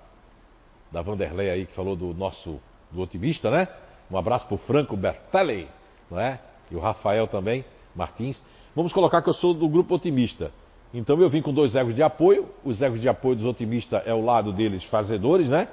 da 0.91 1.01
Vanderlei 1.01 1.49
aí, 1.49 1.65
que 1.65 1.73
falou 1.73 1.95
do 1.95 2.13
nosso 2.13 2.59
do 2.91 3.01
otimista, 3.01 3.51
né? 3.51 3.67
Um 4.09 4.17
abraço 4.17 4.47
para 4.47 4.55
o 4.55 4.59
Franco 4.59 4.95
Bertelli, 4.95 5.67
não 6.09 6.19
é? 6.19 6.39
E 6.71 6.75
o 6.75 6.79
Rafael 6.79 7.27
também, 7.27 7.65
Martins. 7.95 8.41
Vamos 8.75 8.93
colocar 8.93 9.21
que 9.21 9.29
eu 9.29 9.33
sou 9.33 9.53
do 9.53 9.67
grupo 9.67 9.95
otimista. 9.95 10.51
Então 10.93 11.19
eu 11.19 11.29
vim 11.29 11.41
com 11.41 11.53
dois 11.53 11.75
egos 11.75 11.95
de 11.95 12.03
apoio. 12.03 12.47
Os 12.63 12.81
egos 12.81 13.01
de 13.01 13.09
apoio 13.09 13.35
dos 13.35 13.45
otimistas 13.45 14.01
é 14.05 14.13
o 14.13 14.23
lado 14.23 14.53
deles 14.53 14.83
fazedores, 14.85 15.49
né? 15.49 15.67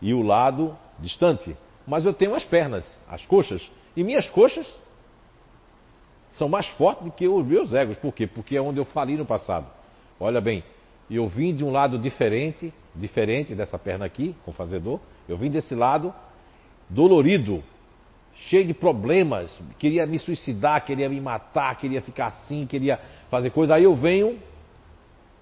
E 0.00 0.14
o 0.14 0.22
lado 0.22 0.76
distante. 0.98 1.56
Mas 1.86 2.04
eu 2.04 2.12
tenho 2.12 2.34
as 2.34 2.44
pernas, 2.44 3.00
as 3.08 3.24
coxas. 3.26 3.68
E 3.96 4.04
minhas 4.04 4.28
coxas 4.30 4.72
são 6.36 6.48
mais 6.48 6.66
fortes 6.68 7.04
do 7.04 7.10
que 7.10 7.26
os 7.26 7.44
meus 7.44 7.74
egos. 7.74 7.98
Por 7.98 8.12
quê? 8.12 8.26
Porque 8.26 8.56
é 8.56 8.62
onde 8.62 8.78
eu 8.78 8.84
fali 8.84 9.16
no 9.16 9.26
passado. 9.26 9.66
Olha 10.18 10.40
bem, 10.40 10.62
eu 11.10 11.26
vim 11.26 11.54
de 11.54 11.64
um 11.64 11.70
lado 11.70 11.98
diferente, 11.98 12.72
diferente 12.94 13.54
dessa 13.54 13.78
perna 13.78 14.04
aqui, 14.04 14.34
com 14.44 14.52
o 14.52 14.54
fazedor. 14.54 15.00
Eu 15.28 15.36
vim 15.36 15.50
desse 15.50 15.74
lado 15.74 16.14
dolorido, 16.88 17.62
cheio 18.34 18.66
de 18.66 18.74
problemas, 18.74 19.60
queria 19.78 20.06
me 20.06 20.18
suicidar, 20.18 20.84
queria 20.84 21.08
me 21.08 21.20
matar, 21.20 21.76
queria 21.76 22.00
ficar 22.00 22.28
assim, 22.28 22.66
queria 22.66 22.98
fazer 23.30 23.50
coisa. 23.50 23.74
Aí 23.74 23.84
eu 23.84 23.94
venho, 23.94 24.38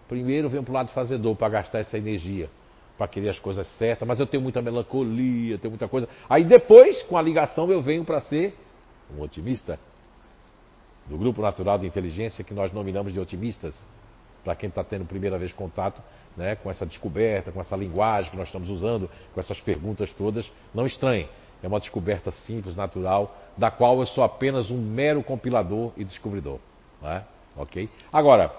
primeiro 0.08 0.48
venho 0.48 0.62
para 0.62 0.70
o 0.70 0.74
lado 0.74 0.90
fazedor 0.90 1.36
para 1.36 1.48
gastar 1.48 1.80
essa 1.80 1.96
energia, 1.96 2.48
para 2.96 3.06
querer 3.06 3.28
as 3.28 3.38
coisas 3.38 3.66
certas, 3.76 4.06
mas 4.06 4.18
eu 4.18 4.26
tenho 4.26 4.42
muita 4.42 4.62
melancolia, 4.62 5.58
tenho 5.58 5.70
muita 5.70 5.86
coisa. 5.86 6.08
Aí 6.28 6.44
depois, 6.44 7.02
com 7.02 7.16
a 7.16 7.22
ligação, 7.22 7.70
eu 7.70 7.82
venho 7.82 8.04
para 8.04 8.20
ser 8.20 8.54
um 9.16 9.22
otimista. 9.22 9.78
Do 11.06 11.16
grupo 11.16 11.40
natural 11.40 11.78
de 11.78 11.86
inteligência 11.86 12.44
que 12.44 12.52
nós 12.52 12.72
nominamos 12.72 13.12
de 13.12 13.20
otimistas, 13.20 13.74
para 14.44 14.54
quem 14.54 14.68
está 14.68 14.84
tendo 14.84 15.04
primeira 15.04 15.38
vez 15.38 15.52
contato 15.52 16.02
né, 16.36 16.54
com 16.56 16.70
essa 16.70 16.86
descoberta, 16.86 17.50
com 17.50 17.60
essa 17.60 17.76
linguagem 17.76 18.30
que 18.30 18.36
nós 18.36 18.48
estamos 18.48 18.68
usando, 18.68 19.10
com 19.34 19.40
essas 19.40 19.60
perguntas 19.60 20.12
todas, 20.12 20.50
não 20.74 20.86
estranhe. 20.86 21.28
É 21.62 21.66
uma 21.66 21.80
descoberta 21.80 22.30
simples, 22.30 22.76
natural, 22.76 23.36
da 23.56 23.70
qual 23.70 23.98
eu 23.98 24.06
sou 24.06 24.22
apenas 24.22 24.70
um 24.70 24.78
mero 24.78 25.22
compilador 25.22 25.92
e 25.96 26.04
descobridor. 26.04 26.60
Né? 27.02 27.24
Ok? 27.56 27.88
Agora, 28.12 28.52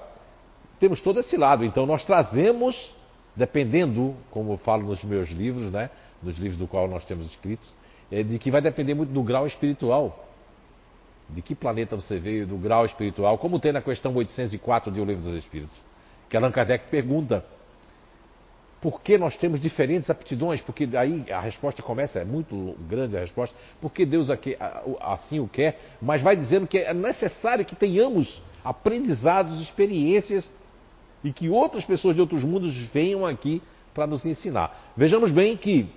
temos 0.79 1.01
todo 1.01 1.19
esse 1.19 1.35
lado. 1.37 1.65
Então, 1.65 1.85
nós 1.85 2.03
trazemos, 2.03 2.95
dependendo, 3.35 4.15
como 4.31 4.53
eu 4.53 4.57
falo 4.57 4.83
nos 4.83 5.03
meus 5.03 5.29
livros, 5.29 5.71
né, 5.71 5.89
nos 6.21 6.37
livros 6.37 6.57
do 6.57 6.67
qual 6.67 6.87
nós 6.87 7.03
temos 7.05 7.25
escritos, 7.27 7.73
é 8.11 8.23
de 8.23 8.39
que 8.39 8.49
vai 8.49 8.61
depender 8.61 8.93
muito 8.93 9.11
do 9.11 9.21
grau 9.21 9.45
espiritual. 9.45 10.27
De 11.29 11.41
que 11.41 11.53
planeta 11.53 11.95
você 11.95 12.17
veio, 12.17 12.47
do 12.47 12.57
grau 12.57 12.85
espiritual, 12.85 13.37
como 13.37 13.59
tem 13.59 13.71
na 13.71 13.81
questão 13.81 14.15
804 14.15 14.91
de 14.91 14.99
O 14.99 15.05
Livro 15.05 15.23
dos 15.23 15.35
Espíritos. 15.35 15.85
Que 16.27 16.35
Allan 16.35 16.51
Kardec 16.51 16.87
pergunta 16.87 17.45
por 18.81 19.01
que 19.01 19.17
nós 19.17 19.35
temos 19.35 19.59
diferentes 19.59 20.09
aptidões? 20.09 20.61
Porque 20.61 20.85
daí 20.85 21.25
a 21.31 21.39
resposta 21.39 21.83
começa, 21.83 22.19
é 22.19 22.25
muito 22.25 22.75
grande 22.87 23.17
a 23.17 23.19
resposta, 23.19 23.55
porque 23.81 24.05
Deus 24.05 24.29
aqui, 24.29 24.55
assim 25.01 25.39
o 25.39 25.47
quer, 25.47 25.77
mas 26.01 26.21
vai 26.21 26.35
dizendo 26.35 26.65
que 26.65 26.77
é 26.77 26.93
necessário 26.93 27.65
que 27.65 27.75
tenhamos 27.75 28.41
aprendizados, 28.63 29.61
experiências 29.61 30.49
e 31.23 31.31
que 31.31 31.49
outras 31.49 31.85
pessoas 31.85 32.15
de 32.15 32.21
outros 32.21 32.43
mundos 32.43 32.75
venham 32.93 33.25
aqui 33.25 33.61
para 33.93 34.07
nos 34.07 34.25
ensinar. 34.25 34.91
Vejamos 34.95 35.31
bem 35.31 35.57
que 35.57 35.89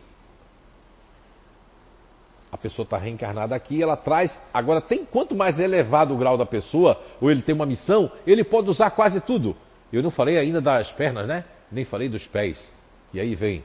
a 2.51 2.57
pessoa 2.59 2.85
está 2.85 2.99
reencarnada 2.99 3.55
aqui, 3.55 3.83
ela 3.83 3.97
traz. 3.97 4.39
Agora, 4.53 4.81
tem 4.81 5.05
quanto 5.05 5.35
mais 5.35 5.59
elevado 5.59 6.15
o 6.15 6.19
grau 6.19 6.37
da 6.37 6.45
pessoa, 6.45 7.01
ou 7.21 7.31
ele 7.31 7.41
tem 7.43 7.55
uma 7.55 7.65
missão, 7.65 8.11
ele 8.27 8.45
pode 8.45 8.69
usar 8.69 8.91
quase 8.91 9.21
tudo. 9.21 9.57
Eu 9.93 10.03
não 10.03 10.11
falei 10.11 10.39
ainda 10.39 10.61
das 10.61 10.91
pernas, 10.93 11.27
né? 11.27 11.45
nem 11.73 11.85
falei 11.85 12.09
dos 12.09 12.27
pés. 12.27 12.73
E 13.15 13.19
aí 13.19 13.35
vem 13.35 13.65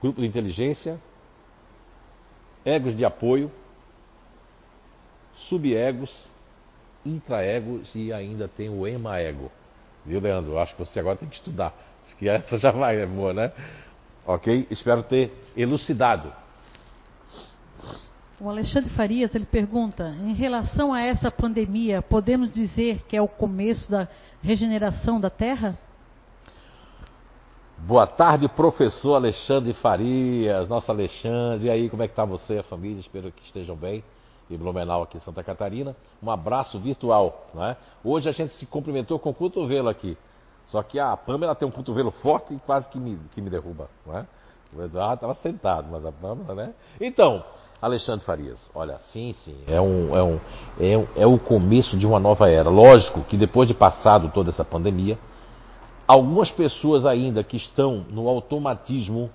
grupo 0.00 0.20
de 0.20 0.26
inteligência, 0.26 1.00
egos 2.64 2.96
de 2.96 3.04
apoio, 3.04 3.50
subegos, 5.48 6.28
intraegos 7.08 7.94
e 7.94 8.12
ainda 8.12 8.48
tem 8.48 8.68
o 8.68 8.86
emaego. 8.86 9.50
Viu, 10.04 10.20
Leandro? 10.20 10.58
Acho 10.58 10.74
que 10.74 10.84
você 10.84 11.00
agora 11.00 11.16
tem 11.16 11.28
que 11.28 11.36
estudar. 11.36 11.74
Acho 12.06 12.16
que 12.16 12.28
essa 12.28 12.58
já 12.58 12.70
vai, 12.70 13.00
é 13.00 13.06
boa, 13.06 13.32
né? 13.34 13.52
Ok? 14.26 14.66
Espero 14.70 15.02
ter 15.02 15.32
elucidado. 15.56 16.32
O 18.40 18.48
Alexandre 18.48 18.90
Farias 18.90 19.34
ele 19.34 19.46
pergunta: 19.46 20.14
em 20.20 20.32
relação 20.32 20.94
a 20.94 21.00
essa 21.00 21.30
pandemia, 21.30 22.00
podemos 22.00 22.52
dizer 22.52 23.02
que 23.08 23.16
é 23.16 23.22
o 23.22 23.26
começo 23.26 23.90
da 23.90 24.06
regeneração 24.42 25.20
da 25.20 25.28
Terra? 25.28 25.76
Boa 27.78 28.06
tarde, 28.06 28.48
professor 28.48 29.14
Alexandre 29.14 29.72
Farias, 29.72 30.68
nosso 30.68 30.90
Alexandre. 30.90 31.68
E 31.68 31.70
aí, 31.70 31.90
como 31.90 32.02
é 32.02 32.06
que 32.06 32.12
está 32.12 32.24
você 32.24 32.58
a 32.58 32.62
família? 32.62 33.00
Espero 33.00 33.32
que 33.32 33.42
estejam 33.44 33.76
bem. 33.76 34.02
Em 34.50 34.56
Blumenau, 34.56 35.02
aqui 35.02 35.18
em 35.18 35.20
Santa 35.20 35.42
Catarina. 35.42 35.94
Um 36.22 36.30
abraço 36.30 36.78
virtual. 36.78 37.46
Né? 37.54 37.76
Hoje 38.02 38.28
a 38.28 38.32
gente 38.32 38.54
se 38.54 38.66
cumprimentou 38.66 39.18
com 39.18 39.30
o 39.30 39.34
cotovelo 39.34 39.88
aqui. 39.88 40.16
Só 40.66 40.82
que 40.82 40.98
a 40.98 41.16
Pamela 41.16 41.54
tem 41.54 41.66
um 41.66 41.70
cotovelo 41.70 42.10
forte 42.10 42.54
e 42.54 42.58
quase 42.58 42.88
que 42.88 42.98
me, 42.98 43.18
que 43.32 43.40
me 43.40 43.50
derruba. 43.50 43.88
Não 44.06 44.16
é? 44.18 44.26
O 44.74 44.82
Eduardo 44.82 45.14
estava 45.14 45.34
sentado, 45.34 45.88
mas 45.90 46.04
a 46.04 46.12
Pamela, 46.12 46.54
né? 46.54 46.74
Então, 47.00 47.42
Alexandre 47.80 48.24
Farias, 48.24 48.70
olha, 48.74 48.98
sim, 48.98 49.32
sim, 49.32 49.56
é, 49.66 49.80
um, 49.80 50.14
é, 50.14 50.22
um, 50.22 50.40
é, 50.78 50.98
um, 50.98 51.06
é 51.16 51.26
o 51.26 51.38
começo 51.38 51.96
de 51.96 52.06
uma 52.06 52.18
nova 52.18 52.50
era. 52.50 52.68
Lógico 52.68 53.22
que 53.22 53.36
depois 53.36 53.66
de 53.66 53.74
passado 53.74 54.30
toda 54.34 54.50
essa 54.50 54.64
pandemia, 54.64 55.18
algumas 56.06 56.50
pessoas 56.50 57.06
ainda 57.06 57.42
que 57.42 57.56
estão 57.56 58.04
no 58.10 58.28
automatismo 58.28 59.30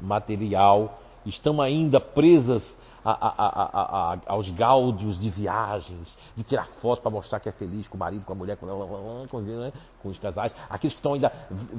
material, 0.00 1.00
estão 1.26 1.60
ainda 1.60 2.00
presas 2.00 2.62
a, 3.04 4.12
a, 4.12 4.18
aos 4.26 4.50
gáudios 4.50 5.18
de 5.18 5.30
viagens, 5.30 6.16
de 6.36 6.42
tirar 6.42 6.66
foto 6.80 7.02
para 7.02 7.10
mostrar 7.10 7.40
que 7.40 7.48
é 7.48 7.52
feliz 7.52 7.88
com 7.88 7.96
o 7.96 8.00
marido, 8.00 8.24
com 8.24 8.32
a 8.32 8.36
mulher, 8.36 8.56
com, 8.56 8.66
com, 9.28 9.40
né, 9.40 9.72
com 10.02 10.08
os 10.08 10.18
casais. 10.18 10.52
Aqueles 10.70 10.94
que 10.94 10.98
estão 11.00 11.14
ainda 11.14 11.32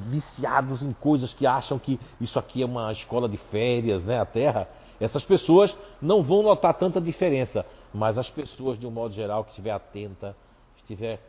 viciados 0.09 0.83
em 0.83 0.91
coisas 0.93 1.33
que 1.33 1.45
acham 1.45 1.79
que 1.79 1.99
isso 2.19 2.37
aqui 2.37 2.61
é 2.61 2.65
uma 2.65 2.91
escola 2.91 3.29
de 3.29 3.37
férias, 3.37 4.03
né, 4.03 4.19
a 4.19 4.25
Terra. 4.25 4.67
Essas 4.99 5.23
pessoas 5.23 5.75
não 6.01 6.21
vão 6.23 6.43
notar 6.43 6.73
tanta 6.75 6.99
diferença, 6.99 7.65
mas 7.93 8.17
as 8.17 8.29
pessoas, 8.29 8.79
de 8.79 8.85
um 8.85 8.91
modo 8.91 9.13
geral, 9.13 9.43
que 9.43 9.51
estiver 9.51 9.71
atenta, 9.71 10.35
estiver 10.77 11.19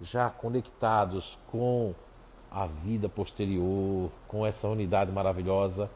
já 0.00 0.30
conectados 0.30 1.38
com 1.50 1.94
a 2.50 2.66
vida 2.66 3.08
posterior, 3.08 4.10
com 4.28 4.44
essa 4.44 4.68
unidade 4.68 5.10
maravilhosa 5.10 5.88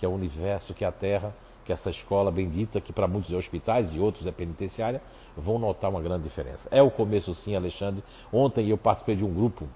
que 0.00 0.06
é 0.06 0.08
o 0.08 0.12
universo, 0.12 0.72
que 0.72 0.82
é 0.82 0.88
a 0.88 0.92
Terra, 0.92 1.34
que 1.70 1.72
essa 1.72 1.90
escola 1.90 2.32
bendita, 2.32 2.80
que 2.80 2.92
para 2.92 3.06
muitos 3.06 3.32
é 3.32 3.36
hospitais 3.36 3.94
e 3.94 4.00
outros 4.00 4.26
é 4.26 4.32
penitenciária, 4.32 5.00
vão 5.36 5.56
notar 5.56 5.88
uma 5.88 6.00
grande 6.00 6.24
diferença. 6.24 6.68
É 6.72 6.82
o 6.82 6.90
começo 6.90 7.32
sim, 7.36 7.54
Alexandre. 7.54 8.02
Ontem 8.32 8.68
eu 8.68 8.76
participei 8.76 9.14
de 9.14 9.24
um 9.24 9.32
grupo 9.32 9.68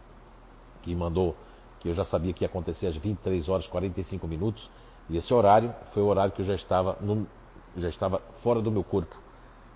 que 0.83 0.93
mandou, 0.93 1.37
que 1.79 1.89
eu 1.89 1.95
já 1.95 2.05
sabia 2.05 2.33
que 2.33 2.43
ia 2.43 2.49
acontecer 2.49 2.89
às 2.89 2.97
23 2.97 3.49
horas 3.49 3.65
e 3.67 3.69
45 3.69 4.27
minutos, 4.27 4.69
e 5.09 5.17
esse 5.17 5.33
horário 5.33 5.73
foi 5.93 6.03
o 6.03 6.07
horário 6.07 6.33
que 6.33 6.43
eu 6.43 6.47
já 6.47 6.57
estava, 6.57 6.99
no, 7.01 7.29
já 7.77 7.89
estava 7.89 8.21
fora 8.43 8.61
do 8.61 8.73
meu 8.73 8.83
corpo. 8.83 9.15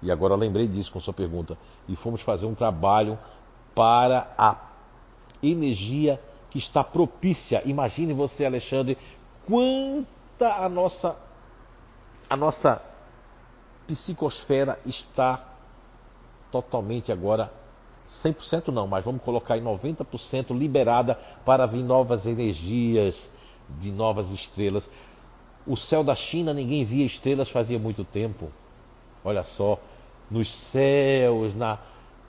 E 0.02 0.10
agora 0.10 0.34
lembrei 0.34 0.66
disso 0.66 0.90
com 0.90 1.00
sua 1.00 1.14
pergunta. 1.14 1.56
E 1.88 1.94
fomos 1.94 2.20
fazer 2.22 2.46
um 2.46 2.54
trabalho 2.54 3.16
para 3.76 4.32
a 4.36 4.56
energia 5.40 6.20
que 6.50 6.58
está 6.58 6.82
propícia. 6.82 7.62
Imagine 7.64 8.12
você, 8.12 8.44
Alexandre, 8.44 8.98
quanta 9.46 10.54
a 10.56 10.68
nossa 10.68 11.27
a 12.28 12.36
nossa 12.36 12.82
psicosfera 13.86 14.78
está 14.84 15.44
totalmente 16.50 17.10
agora 17.10 17.50
100% 18.24 18.68
não, 18.68 18.86
mas 18.86 19.04
vamos 19.04 19.22
colocar 19.22 19.56
em 19.58 19.62
90% 19.62 20.56
liberada 20.56 21.14
para 21.44 21.66
vir 21.66 21.82
novas 21.82 22.26
energias 22.26 23.30
de 23.80 23.92
novas 23.92 24.30
estrelas. 24.30 24.88
O 25.66 25.76
céu 25.76 26.02
da 26.02 26.14
China 26.14 26.54
ninguém 26.54 26.84
via 26.84 27.04
estrelas 27.04 27.50
fazia 27.50 27.78
muito 27.78 28.04
tempo. 28.04 28.50
Olha 29.22 29.42
só, 29.42 29.78
nos 30.30 30.50
céus, 30.70 31.54
na, 31.54 31.78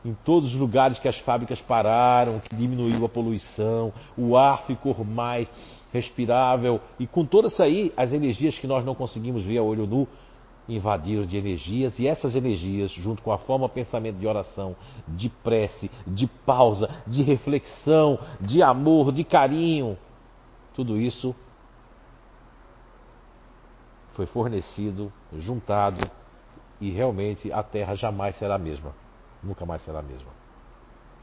em 0.03 0.13
todos 0.25 0.53
os 0.53 0.59
lugares 0.59 0.99
que 0.99 1.07
as 1.07 1.17
fábricas 1.19 1.61
pararam, 1.61 2.39
que 2.39 2.53
diminuiu 2.53 3.05
a 3.05 3.09
poluição, 3.09 3.93
o 4.17 4.35
ar 4.35 4.63
ficou 4.63 5.03
mais 5.05 5.47
respirável. 5.91 6.79
E 6.99 7.07
com 7.07 7.25
todas 7.25 7.59
aí, 7.59 7.91
as 7.95 8.13
energias 8.13 8.57
que 8.57 8.67
nós 8.67 8.85
não 8.85 8.95
conseguimos 8.95 9.43
ver 9.43 9.57
a 9.57 9.63
olho 9.63 9.85
nu 9.85 10.07
invadiram 10.67 11.25
de 11.25 11.37
energias. 11.37 11.97
E 11.99 12.07
essas 12.07 12.35
energias, 12.35 12.91
junto 12.91 13.21
com 13.21 13.31
a 13.31 13.37
forma 13.37 13.67
pensamento 13.67 14.17
de 14.17 14.27
oração, 14.27 14.75
de 15.07 15.29
prece, 15.29 15.89
de 16.05 16.27
pausa, 16.27 16.89
de 17.07 17.23
reflexão, 17.23 18.19
de 18.39 18.61
amor, 18.61 19.11
de 19.11 19.23
carinho, 19.23 19.97
tudo 20.75 20.97
isso 20.97 21.35
foi 24.13 24.25
fornecido, 24.25 25.11
juntado 25.37 26.09
e 26.79 26.89
realmente 26.91 27.51
a 27.51 27.63
Terra 27.63 27.95
jamais 27.95 28.35
será 28.35 28.55
a 28.55 28.59
mesma. 28.59 28.93
Nunca 29.41 29.65
mais 29.65 29.81
será 29.81 29.99
a 29.99 30.03
mesma. 30.03 30.29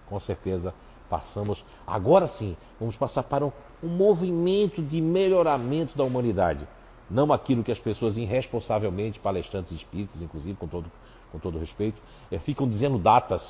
Com 0.08 0.18
certeza 0.20 0.74
passamos, 1.08 1.64
agora 1.86 2.26
sim, 2.26 2.56
vamos 2.80 2.96
passar 2.96 3.22
para 3.22 3.46
um, 3.46 3.52
um 3.83 3.89
movimento 3.89 4.83
de 4.83 5.01
melhoramento 5.01 5.97
da 5.97 6.05
humanidade. 6.05 6.66
Não 7.11 7.33
aquilo 7.33 7.62
que 7.62 7.70
as 7.70 7.79
pessoas 7.79 8.16
irresponsavelmente, 8.16 9.20
palestrantes 9.20 9.72
espíritas, 9.72 10.20
inclusive, 10.20 10.55
com 10.55 10.66
todo, 10.66 10.91
com 11.31 11.39
todo 11.39 11.59
respeito, 11.59 12.01
é, 12.31 12.39
ficam 12.39 12.68
dizendo 12.68 12.99
datas 12.99 13.43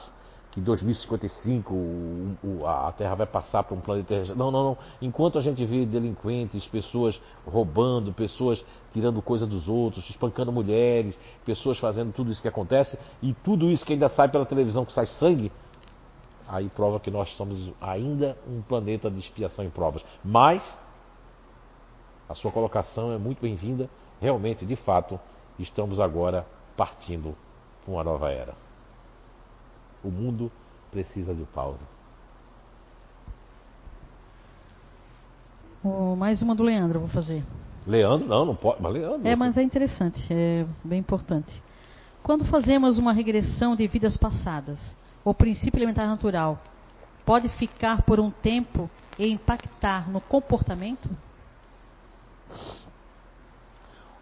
que 0.57 0.61
em 0.61 0.62
2055 0.62 1.74
o, 1.74 2.37
o, 2.43 2.66
a 2.66 2.91
Terra 2.93 3.14
vai 3.14 3.27
passar 3.27 3.62
para 3.62 3.77
um 3.77 3.81
planeta. 3.81 4.35
Não, 4.35 4.51
não, 4.51 4.64
não. 4.64 4.79
Enquanto 5.03 5.39
a 5.39 5.43
gente 5.43 5.64
vê 5.64 5.85
delinquentes, 5.85 6.66
pessoas 6.66 7.20
roubando, 7.47 8.12
pessoas 8.12 8.64
tirando 8.93 9.20
coisa 9.20 9.47
dos 9.47 9.68
outros, 9.68 10.09
espancando 10.09 10.51
mulheres, 10.51 11.18
pessoas 11.45 11.79
fazendo 11.79 12.12
tudo 12.12 12.31
isso 12.31 12.41
que 12.41 12.49
acontece, 12.49 12.99
e 13.22 13.35
tudo 13.45 13.70
isso 13.70 13.85
que 13.85 13.93
ainda 13.93 14.09
sai 14.09 14.29
pela 14.29 14.47
televisão 14.47 14.85
que 14.85 14.93
sai 14.93 15.07
sangue, 15.07 15.53
aí 16.49 16.68
prova 16.68 17.01
que 17.01 17.11
nós 17.11 17.34
somos 17.36 17.72
ainda 17.80 18.36
um 18.47 18.62
planeta 18.62 19.11
de 19.11 19.18
expiação 19.18 19.64
e 19.64 19.68
provas. 19.68 20.05
Mas 20.24 20.62
a 22.28 22.34
sua 22.34 22.51
colocação 22.51 23.12
é 23.12 23.18
muito 23.18 23.40
bem-vinda. 23.40 23.88
Realmente, 24.20 24.64
de 24.64 24.76
fato, 24.76 25.18
estamos 25.59 26.01
agora 26.01 26.47
partindo 26.76 27.36
para 27.84 27.94
uma 27.94 28.05
nova 28.05 28.30
era. 28.30 28.55
O 30.03 30.11
mundo 30.11 30.51
precisa 30.90 31.34
de 31.34 31.44
pausa. 31.44 31.80
Oh, 35.84 36.16
mais 36.16 36.42
uma 36.42 36.55
do 36.55 36.64
Leandro, 36.64 37.01
vou 37.01 37.09
fazer. 37.09 37.44
Leandro, 37.86 38.26
não, 38.26 38.44
não 38.44 38.57
pode. 38.57 38.82
Mas 38.82 38.92
Leandro. 38.92 39.28
É, 39.28 39.36
mas 39.36 39.57
é 39.57 39.62
interessante, 39.62 40.26
é 40.32 40.66
bem 40.82 40.99
importante. 40.99 41.62
Quando 42.22 42.44
fazemos 42.47 42.99
uma 42.99 43.12
regressão 43.12 43.76
de 43.76 43.86
vidas 43.86 44.16
passadas, 44.16 44.97
o 45.27 45.35
princípio 45.35 45.79
elementar 45.79 46.07
natural 46.07 46.57
pode 47.24 47.49
ficar 47.49 48.03
por 48.03 48.20
um 48.20 48.31
tempo 48.31 48.89
e 49.18 49.29
impactar 49.29 50.09
no 50.09 50.20
comportamento? 50.20 51.11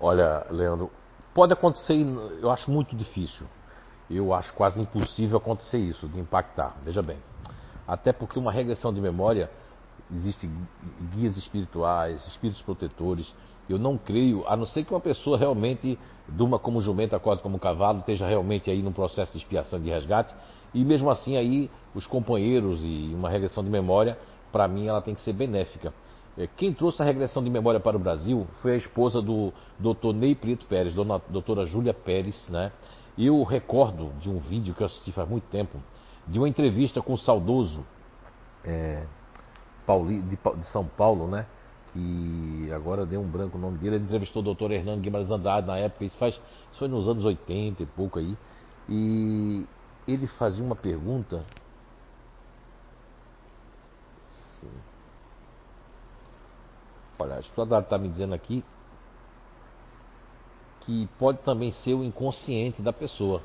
Olha, 0.00 0.46
Leandro, 0.50 0.90
pode 1.34 1.52
acontecer, 1.52 1.94
eu 2.40 2.50
acho 2.50 2.70
muito 2.70 2.96
difícil. 2.96 3.46
Eu 4.10 4.32
acho 4.32 4.54
quase 4.54 4.80
impossível 4.80 5.36
acontecer 5.36 5.78
isso, 5.78 6.08
de 6.08 6.18
impactar. 6.18 6.74
Veja 6.82 7.02
bem. 7.02 7.18
Até 7.86 8.10
porque 8.10 8.38
uma 8.38 8.50
regressão 8.50 8.90
de 8.90 9.00
memória, 9.00 9.50
existem 10.10 10.50
guias 11.12 11.36
espirituais, 11.36 12.26
espíritos 12.28 12.62
protetores. 12.62 13.34
Eu 13.68 13.78
não 13.78 13.98
creio, 13.98 14.46
a 14.46 14.56
não 14.56 14.64
ser 14.64 14.84
que 14.84 14.94
uma 14.94 15.00
pessoa 15.00 15.36
realmente 15.36 15.98
durma 16.28 16.58
como 16.58 16.80
jumento, 16.80 17.14
acorda 17.14 17.42
como 17.42 17.58
cavalo, 17.58 17.98
esteja 17.98 18.26
realmente 18.26 18.70
aí 18.70 18.82
num 18.82 18.92
processo 18.92 19.32
de 19.32 19.38
expiação 19.38 19.78
de 19.78 19.90
resgate. 19.90 20.34
E 20.74 20.84
mesmo 20.84 21.08
assim 21.08 21.36
aí, 21.36 21.70
os 21.94 22.06
companheiros 22.06 22.80
e 22.82 23.12
uma 23.14 23.30
regressão 23.30 23.62
de 23.62 23.70
memória, 23.70 24.18
para 24.50 24.66
mim 24.66 24.86
ela 24.86 25.00
tem 25.00 25.14
que 25.14 25.20
ser 25.20 25.32
benéfica. 25.32 25.94
É, 26.36 26.48
Quem 26.48 26.72
trouxe 26.72 27.00
a 27.00 27.04
regressão 27.04 27.42
de 27.42 27.48
memória 27.48 27.78
para 27.78 27.96
o 27.96 28.00
Brasil 28.00 28.46
foi 28.60 28.72
a 28.72 28.76
esposa 28.76 29.22
do 29.22 29.52
Dr. 29.78 30.12
Ney 30.12 30.34
Prieto 30.34 30.66
Pérez, 30.66 30.92
dona, 30.92 31.22
doutora 31.28 31.64
Júlia 31.64 31.94
Pérez, 31.94 32.48
né? 32.48 32.72
Eu 33.16 33.42
recordo 33.44 34.10
de 34.20 34.28
um 34.28 34.38
vídeo 34.38 34.74
que 34.74 34.82
eu 34.82 34.86
assisti 34.86 35.12
faz 35.12 35.28
muito 35.28 35.44
tempo, 35.44 35.78
de 36.26 36.38
uma 36.38 36.48
entrevista 36.48 37.00
com 37.00 37.12
o 37.12 37.18
saudoso 37.18 37.84
é, 38.64 39.04
Pauli, 39.86 40.20
de, 40.22 40.36
de 40.36 40.66
São 40.66 40.84
Paulo, 40.84 41.28
né? 41.28 41.46
Que 41.92 42.68
agora 42.74 43.06
deu 43.06 43.20
um 43.20 43.28
branco 43.28 43.56
o 43.56 43.60
nome 43.60 43.78
dele. 43.78 43.96
Ele 43.96 44.04
entrevistou 44.04 44.42
o 44.42 44.44
doutor 44.44 44.72
Hernando 44.72 45.00
Guimarães 45.00 45.30
Andrade 45.30 45.68
na 45.68 45.78
época, 45.78 46.04
isso, 46.04 46.16
faz, 46.16 46.34
isso 46.34 46.78
foi 46.80 46.88
nos 46.88 47.08
anos 47.08 47.24
80 47.24 47.84
e 47.84 47.86
pouco 47.86 48.18
aí. 48.18 48.36
E 48.88 49.64
ele 50.06 50.26
fazia 50.26 50.64
uma 50.64 50.76
pergunta. 50.76 51.44
Sim. 54.60 54.70
Olha, 57.18 57.36
a 57.36 57.40
estudadora 57.40 57.82
está 57.82 57.96
me 57.96 58.08
dizendo 58.08 58.34
aqui 58.34 58.64
que 60.80 61.08
pode 61.18 61.38
também 61.38 61.70
ser 61.70 61.94
o 61.94 62.04
inconsciente 62.04 62.82
da 62.82 62.92
pessoa. 62.92 63.42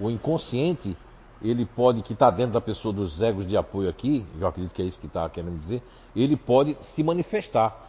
O 0.00 0.08
inconsciente, 0.08 0.96
ele 1.42 1.66
pode, 1.66 2.02
que 2.02 2.14
está 2.14 2.30
dentro 2.30 2.54
da 2.54 2.60
pessoa 2.60 2.94
dos 2.94 3.20
egos 3.20 3.46
de 3.46 3.56
apoio 3.56 3.90
aqui, 3.90 4.24
eu 4.40 4.46
acredito 4.46 4.74
que 4.74 4.82
é 4.82 4.86
isso 4.86 4.98
que 4.98 5.06
está 5.06 5.28
querendo 5.28 5.58
dizer, 5.58 5.82
ele 6.16 6.36
pode 6.36 6.76
se 6.94 7.02
manifestar. 7.02 7.86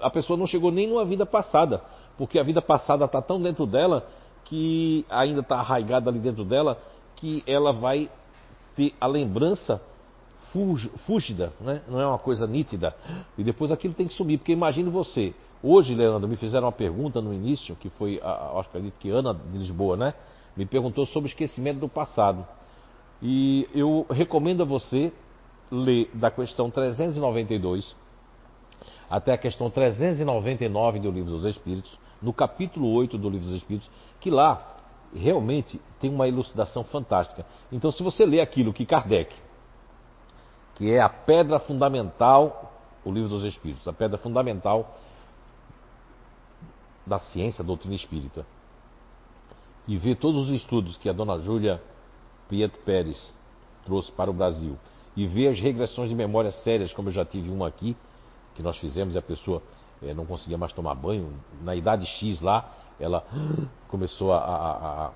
A 0.00 0.10
pessoa 0.10 0.36
não 0.36 0.46
chegou 0.46 0.70
nem 0.70 0.86
numa 0.86 1.04
vida 1.04 1.26
passada, 1.26 1.82
porque 2.16 2.38
a 2.38 2.42
vida 2.42 2.62
passada 2.62 3.04
está 3.04 3.20
tão 3.20 3.40
dentro 3.42 3.66
dela 3.66 4.06
que 4.44 5.04
ainda 5.10 5.40
está 5.40 5.56
arraigada 5.56 6.08
ali 6.08 6.20
dentro 6.20 6.44
dela 6.44 6.80
que 7.20 7.42
ela 7.46 7.72
vai 7.72 8.10
ter 8.74 8.94
a 9.00 9.06
lembrança 9.06 9.80
fúgida, 11.06 11.52
né? 11.60 11.82
não 11.86 12.00
é 12.00 12.06
uma 12.06 12.18
coisa 12.18 12.46
nítida. 12.46 12.94
E 13.38 13.44
depois 13.44 13.70
aquilo 13.70 13.94
tem 13.94 14.08
que 14.08 14.14
sumir, 14.14 14.38
porque 14.38 14.52
imagine 14.52 14.90
você. 14.90 15.32
Hoje, 15.62 15.94
Leandro, 15.94 16.26
me 16.26 16.36
fizeram 16.36 16.66
uma 16.66 16.72
pergunta 16.72 17.20
no 17.20 17.32
início, 17.32 17.76
que 17.76 17.90
foi, 17.90 18.18
a, 18.22 18.58
acho 18.58 18.70
que 18.98 19.10
Ana 19.10 19.34
de 19.34 19.58
Lisboa, 19.58 19.96
né? 19.96 20.14
Me 20.56 20.66
perguntou 20.66 21.06
sobre 21.06 21.28
o 21.28 21.30
esquecimento 21.30 21.78
do 21.78 21.88
passado. 21.88 22.44
E 23.22 23.68
eu 23.74 24.06
recomendo 24.10 24.62
a 24.62 24.66
você 24.66 25.12
ler 25.70 26.10
da 26.14 26.30
questão 26.30 26.70
392 26.70 27.94
até 29.08 29.32
a 29.32 29.38
questão 29.38 29.68
399 29.68 31.00
do 31.00 31.10
Livro 31.10 31.32
dos 31.32 31.44
Espíritos, 31.44 31.98
no 32.22 32.32
capítulo 32.32 32.88
8 32.92 33.18
do 33.18 33.28
Livro 33.28 33.46
dos 33.46 33.56
Espíritos, 33.56 33.90
que 34.20 34.30
lá 34.30 34.76
realmente 35.14 35.80
tem 35.98 36.10
uma 36.10 36.28
elucidação 36.28 36.84
fantástica. 36.84 37.44
Então, 37.70 37.90
se 37.90 38.02
você 38.02 38.24
ler 38.24 38.40
aquilo 38.40 38.72
que 38.72 38.86
Kardec, 38.86 39.34
que 40.74 40.90
é 40.90 41.00
a 41.00 41.08
pedra 41.08 41.58
fundamental, 41.58 42.72
o 43.04 43.12
Livro 43.12 43.28
dos 43.28 43.44
Espíritos, 43.44 43.86
a 43.86 43.92
pedra 43.92 44.18
fundamental 44.18 44.96
da 47.06 47.18
ciência, 47.18 47.64
da 47.64 47.68
doutrina 47.68 47.94
espírita, 47.94 48.46
e 49.88 49.96
ver 49.96 50.16
todos 50.16 50.48
os 50.48 50.54
estudos 50.54 50.96
que 50.96 51.08
a 51.08 51.12
dona 51.12 51.38
Júlia 51.40 51.82
Prieto 52.46 52.78
Pérez 52.80 53.34
trouxe 53.84 54.12
para 54.12 54.30
o 54.30 54.34
Brasil, 54.34 54.78
e 55.16 55.26
ver 55.26 55.48
as 55.48 55.58
regressões 55.58 56.08
de 56.08 56.14
memória 56.14 56.52
sérias, 56.52 56.92
como 56.92 57.08
eu 57.08 57.12
já 57.12 57.24
tive 57.24 57.50
uma 57.50 57.66
aqui, 57.66 57.96
que 58.54 58.62
nós 58.62 58.76
fizemos 58.76 59.14
e 59.14 59.18
a 59.18 59.22
pessoa 59.22 59.62
eh, 60.02 60.14
não 60.14 60.24
conseguia 60.24 60.56
mais 60.56 60.72
tomar 60.72 60.94
banho, 60.94 61.32
na 61.62 61.74
idade 61.74 62.06
X 62.06 62.40
lá, 62.40 62.72
ela 63.00 63.24
começou 63.88 64.32
a, 64.32 64.38
a- 64.38 65.06
a- 65.06 65.10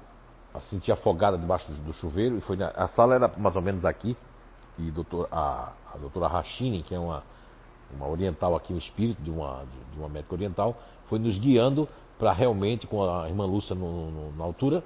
a 0.54 0.60
sentir 0.62 0.92
afogada 0.92 1.36
debaixo 1.36 1.70
do, 1.70 1.78
do 1.82 1.92
chuveiro, 1.92 2.38
e 2.38 2.40
foi 2.40 2.56
na- 2.56 2.68
a 2.74 2.88
sala 2.88 3.14
era 3.14 3.30
mais 3.38 3.54
ou 3.56 3.62
menos 3.62 3.84
aqui, 3.84 4.16
e 4.78 4.90
doutor, 4.90 5.28
a, 5.30 5.72
a 5.94 5.98
doutora 5.98 6.26
Rachini, 6.26 6.82
que 6.82 6.94
é 6.94 6.98
uma, 6.98 7.22
uma 7.96 8.08
oriental 8.08 8.56
aqui, 8.56 8.72
um 8.72 8.78
espírito 8.78 9.20
de 9.22 9.30
uma, 9.30 9.64
de, 9.64 9.94
de 9.94 9.98
uma 10.00 10.08
médica 10.08 10.34
oriental, 10.34 10.76
foi 11.08 11.18
nos 11.18 11.38
guiando 11.38 11.88
para 12.18 12.32
realmente, 12.32 12.86
com 12.86 13.02
a 13.04 13.28
irmã 13.28 13.44
Lúcia 13.46 13.74
no- 13.74 14.10
no- 14.10 14.32
na 14.36 14.44
altura, 14.44 14.82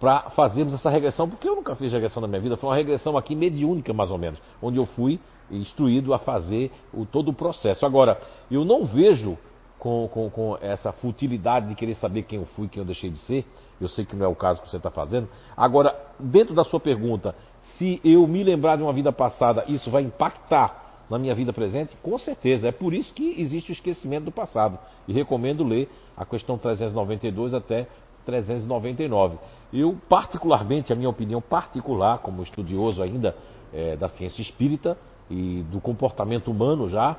para 0.00 0.28
fazermos 0.30 0.74
essa 0.74 0.90
regressão, 0.90 1.28
porque 1.28 1.48
eu 1.48 1.56
nunca 1.56 1.74
fiz 1.74 1.90
regressão 1.92 2.20
na 2.20 2.28
minha 2.28 2.40
vida, 2.40 2.56
foi 2.56 2.68
uma 2.68 2.76
regressão 2.76 3.16
aqui 3.16 3.34
mediúnica, 3.34 3.92
mais 3.94 4.10
ou 4.10 4.18
menos, 4.18 4.38
onde 4.60 4.78
eu 4.78 4.84
fui 4.84 5.18
instruído 5.50 6.12
a 6.12 6.18
fazer 6.18 6.70
o, 6.92 7.06
todo 7.06 7.28
o 7.30 7.32
processo. 7.32 7.86
Agora, 7.86 8.20
eu 8.50 8.64
não 8.64 8.84
vejo 8.84 9.38
com, 9.86 10.08
com, 10.08 10.30
com 10.30 10.58
essa 10.60 10.90
futilidade 10.90 11.68
de 11.68 11.76
querer 11.76 11.94
saber 11.94 12.22
quem 12.22 12.40
eu 12.40 12.46
fui, 12.56 12.66
quem 12.66 12.80
eu 12.80 12.84
deixei 12.84 13.08
de 13.08 13.18
ser, 13.18 13.46
eu 13.80 13.86
sei 13.86 14.04
que 14.04 14.16
não 14.16 14.26
é 14.26 14.28
o 14.28 14.34
caso 14.34 14.60
que 14.60 14.68
você 14.68 14.78
está 14.78 14.90
fazendo. 14.90 15.28
Agora, 15.56 15.96
dentro 16.18 16.54
da 16.54 16.64
sua 16.64 16.80
pergunta, 16.80 17.36
se 17.78 18.00
eu 18.02 18.26
me 18.26 18.42
lembrar 18.42 18.74
de 18.74 18.82
uma 18.82 18.92
vida 18.92 19.12
passada, 19.12 19.64
isso 19.68 19.88
vai 19.88 20.02
impactar 20.02 21.04
na 21.08 21.20
minha 21.20 21.32
vida 21.36 21.52
presente? 21.52 21.94
Com 22.02 22.18
certeza. 22.18 22.66
É 22.66 22.72
por 22.72 22.92
isso 22.92 23.14
que 23.14 23.40
existe 23.40 23.70
o 23.70 23.74
esquecimento 23.74 24.24
do 24.24 24.32
passado. 24.32 24.76
E 25.06 25.12
recomendo 25.12 25.62
ler 25.62 25.88
a 26.16 26.24
questão 26.24 26.58
392 26.58 27.54
até 27.54 27.86
399. 28.24 29.38
Eu, 29.72 29.96
particularmente, 30.08 30.92
a 30.92 30.96
minha 30.96 31.08
opinião 31.08 31.40
particular, 31.40 32.18
como 32.18 32.42
estudioso 32.42 33.00
ainda 33.04 33.36
eh, 33.72 33.94
da 33.96 34.08
ciência 34.08 34.42
espírita 34.42 34.98
e 35.30 35.62
do 35.70 35.80
comportamento 35.80 36.50
humano 36.50 36.88
já, 36.88 37.16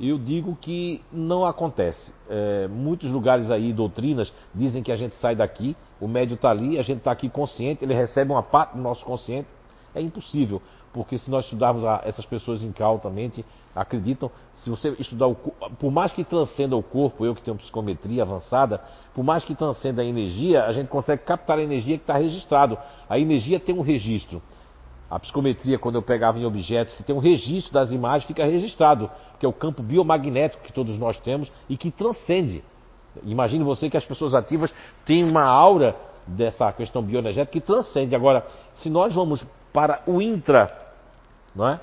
eu 0.00 0.18
digo 0.18 0.56
que 0.60 1.02
não 1.12 1.44
acontece. 1.44 2.12
Eh, 2.30 2.68
muitos 2.70 3.10
lugares 3.10 3.50
aí, 3.50 3.72
doutrinas, 3.72 4.32
dizem 4.54 4.82
que 4.82 4.92
a 4.92 4.96
gente 4.96 5.16
sai 5.16 5.34
daqui, 5.34 5.76
o 6.00 6.06
médio 6.06 6.34
está 6.34 6.50
ali, 6.50 6.78
a 6.78 6.82
gente 6.82 6.98
está 6.98 7.10
aqui 7.10 7.28
consciente, 7.28 7.84
ele 7.84 7.94
recebe 7.94 8.30
uma 8.30 8.42
parte 8.42 8.76
do 8.76 8.82
nosso 8.82 9.04
consciente. 9.04 9.48
É 9.94 10.00
impossível, 10.00 10.62
porque 10.92 11.18
se 11.18 11.30
nós 11.30 11.44
estudarmos 11.44 11.84
a, 11.84 12.02
essas 12.04 12.24
pessoas 12.24 12.62
incautamente, 12.62 13.44
acreditam, 13.74 14.30
se 14.54 14.70
você 14.70 14.94
estudar 14.98 15.26
o 15.26 15.34
por 15.34 15.90
mais 15.90 16.12
que 16.12 16.22
transcenda 16.24 16.76
o 16.76 16.82
corpo, 16.82 17.24
eu 17.24 17.34
que 17.34 17.42
tenho 17.42 17.56
psicometria 17.56 18.22
avançada, 18.22 18.80
por 19.14 19.24
mais 19.24 19.44
que 19.44 19.54
transcenda 19.54 20.02
a 20.02 20.04
energia, 20.04 20.64
a 20.64 20.72
gente 20.72 20.88
consegue 20.88 21.22
captar 21.22 21.58
a 21.58 21.62
energia 21.62 21.96
que 21.96 22.02
está 22.04 22.16
registrado. 22.16 22.78
A 23.08 23.18
energia 23.18 23.58
tem 23.58 23.74
um 23.74 23.80
registro. 23.80 24.42
A 25.10 25.18
psicometria, 25.18 25.78
quando 25.78 25.94
eu 25.94 26.02
pegava 26.02 26.38
em 26.38 26.44
objetos 26.44 26.94
que 26.94 27.02
tem 27.02 27.16
um 27.16 27.18
registro 27.18 27.72
das 27.72 27.90
imagens, 27.90 28.26
fica 28.26 28.44
registrado, 28.44 29.10
que 29.40 29.46
é 29.46 29.48
o 29.48 29.52
campo 29.52 29.82
biomagnético 29.82 30.62
que 30.62 30.72
todos 30.72 30.98
nós 30.98 31.18
temos 31.20 31.50
e 31.68 31.76
que 31.76 31.90
transcende. 31.90 32.62
Imagine 33.24 33.64
você 33.64 33.88
que 33.88 33.96
as 33.96 34.04
pessoas 34.04 34.34
ativas 34.34 34.72
têm 35.06 35.24
uma 35.24 35.44
aura 35.44 35.96
dessa 36.26 36.70
questão 36.72 37.02
bioenergética 37.02 37.52
que 37.52 37.66
transcende. 37.66 38.14
Agora, 38.14 38.46
se 38.76 38.90
nós 38.90 39.14
vamos 39.14 39.46
para 39.72 40.02
o 40.06 40.20
intra, 40.20 40.70
não 41.54 41.68
é? 41.68 41.80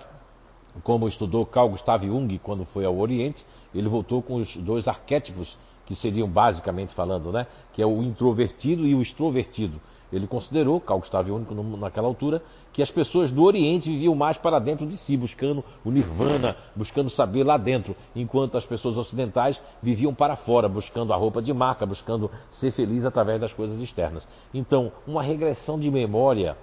Como 0.84 1.08
estudou 1.08 1.46
Carl 1.46 1.70
Gustav 1.70 2.06
Jung 2.06 2.38
quando 2.40 2.66
foi 2.66 2.86
ao 2.86 2.98
Oriente, 2.98 3.44
ele 3.74 3.90
voltou 3.90 4.22
com 4.22 4.36
os 4.36 4.56
dois 4.58 4.88
arquétipos 4.88 5.58
que 5.86 5.96
seriam 5.96 6.28
basicamente 6.28 6.94
falando, 6.94 7.32
né? 7.32 7.48
Que 7.74 7.82
é 7.82 7.86
o 7.86 8.04
introvertido 8.04 8.86
e 8.86 8.94
o 8.94 9.02
extrovertido. 9.02 9.80
Ele 10.16 10.28
considerou, 10.28 10.80
Carl 10.80 11.00
Gustav 11.00 11.28
Jung 11.28 11.54
no- 11.54 11.78
naquela 11.78 12.08
altura, 12.08 12.42
que 12.72 12.82
as 12.82 12.90
pessoas 12.90 13.32
do 13.32 13.44
Oriente 13.44 13.90
viviam 13.90 14.16
mais 14.16 14.38
para 14.38 14.60
dentro 14.60 14.86
de 14.88 14.96
si, 14.98 15.18
buscando 15.18 15.64
o 15.84 15.92
nirvana, 15.92 16.56
buscando 16.76 17.10
saber 17.10 17.44
lá 17.44 17.58
dentro, 17.58 17.96
enquanto 18.16 18.58
as 18.58 18.66
pessoas 18.66 18.98
ocidentais 18.98 19.60
viviam 19.82 20.14
para 20.14 20.36
fora, 20.36 20.70
buscando 20.70 21.12
a 21.12 21.16
roupa 21.16 21.42
de 21.42 21.54
marca, 21.54 21.86
buscando 21.86 22.32
ser 22.52 22.72
feliz 22.72 23.04
através 23.06 23.42
das 23.42 23.52
coisas 23.52 23.80
externas. 23.80 24.28
Então, 24.54 24.92
uma 25.06 25.22
regressão 25.22 25.80
de 25.80 25.92
memória, 25.92 26.58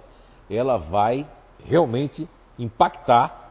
ela 0.49 0.77
vai 0.77 1.27
realmente 1.63 2.27
impactar 2.57 3.43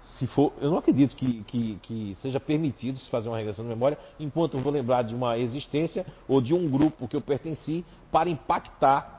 se 0.00 0.26
for, 0.26 0.52
eu 0.60 0.70
não 0.70 0.78
acredito 0.78 1.16
que, 1.16 1.42
que, 1.44 1.78
que, 1.82 2.14
seja 2.20 2.38
permitido 2.38 2.98
se 2.98 3.08
fazer 3.10 3.28
uma 3.28 3.38
regressão 3.38 3.64
de 3.64 3.70
memória 3.70 3.98
enquanto 4.20 4.56
eu 4.56 4.60
vou 4.60 4.70
lembrar 4.72 5.02
de 5.02 5.14
uma 5.14 5.38
existência 5.38 6.06
ou 6.28 6.40
de 6.40 6.54
um 6.54 6.68
grupo 6.68 7.08
que 7.08 7.16
eu 7.16 7.22
pertenci 7.22 7.84
para 8.12 8.28
impactar 8.28 9.13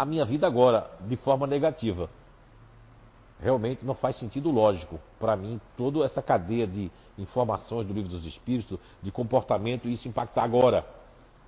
a 0.00 0.04
minha 0.06 0.24
vida 0.24 0.46
agora 0.46 0.90
de 1.02 1.14
forma 1.16 1.46
negativa. 1.46 2.08
Realmente 3.38 3.84
não 3.84 3.94
faz 3.94 4.16
sentido 4.16 4.50
lógico 4.50 4.98
para 5.18 5.36
mim 5.36 5.60
toda 5.76 6.02
essa 6.04 6.22
cadeia 6.22 6.66
de 6.66 6.90
informações 7.18 7.86
do 7.86 7.92
livro 7.92 8.08
dos 8.08 8.24
Espíritos, 8.24 8.78
de 9.02 9.12
comportamento 9.12 9.86
e 9.86 9.92
isso 9.92 10.08
impactar 10.08 10.42
agora. 10.42 10.86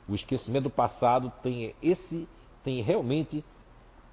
O 0.06 0.14
esquecimento 0.14 0.64
do 0.64 0.70
passado 0.70 1.32
tem 1.42 1.74
esse, 1.82 2.28
tem 2.62 2.82
realmente 2.82 3.42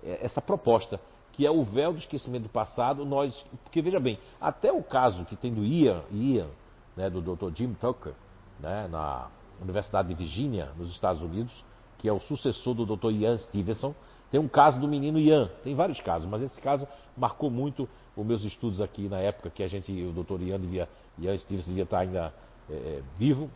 é, 0.01 0.25
essa 0.25 0.41
proposta 0.41 1.01
que 1.33 1.45
é 1.45 1.51
o 1.51 1.63
véu 1.63 1.91
do 1.91 1.99
esquecimento 1.99 2.43
do 2.43 2.49
passado, 2.49 3.05
nós. 3.05 3.45
Porque 3.63 3.81
veja 3.81 3.99
bem, 3.99 4.19
até 4.39 4.71
o 4.71 4.83
caso 4.83 5.25
que 5.25 5.35
tem 5.35 5.53
do 5.53 5.65
Ian, 5.65 6.03
Ian 6.11 6.47
né, 6.95 7.09
do 7.09 7.21
Dr. 7.21 7.53
Jim 7.53 7.73
Tucker, 7.73 8.13
né, 8.59 8.87
na 8.89 9.27
Universidade 9.61 10.07
de 10.07 10.15
Virgínia, 10.15 10.71
nos 10.77 10.91
Estados 10.91 11.21
Unidos, 11.21 11.63
que 11.97 12.07
é 12.07 12.13
o 12.13 12.19
sucessor 12.21 12.73
do 12.73 12.85
Dr. 12.85 13.11
Ian 13.11 13.37
Stevenson, 13.37 13.93
tem 14.31 14.39
um 14.39 14.47
caso 14.47 14.79
do 14.79 14.87
menino 14.87 15.19
Ian, 15.19 15.49
tem 15.63 15.75
vários 15.75 15.99
casos, 16.01 16.29
mas 16.29 16.41
esse 16.41 16.59
caso 16.61 16.87
marcou 17.17 17.49
muito 17.49 17.87
os 18.15 18.25
meus 18.25 18.43
estudos 18.43 18.81
aqui 18.81 19.07
na 19.07 19.19
época 19.19 19.49
que 19.49 19.63
a 19.63 19.67
gente, 19.67 19.91
o 19.91 20.11
Dr. 20.11 20.41
Ian, 20.41 20.59
devia, 20.59 20.89
Ian 21.17 21.35
devia 21.47 21.83
estar 21.83 21.99
ainda 21.99 22.33
é, 22.69 22.73
é 22.73 23.03
vivo, 23.17 23.49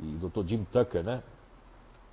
e 0.00 0.16
o 0.16 0.28
Dr. 0.28 0.46
Jim 0.46 0.64
Tucker, 0.72 1.02
né? 1.02 1.22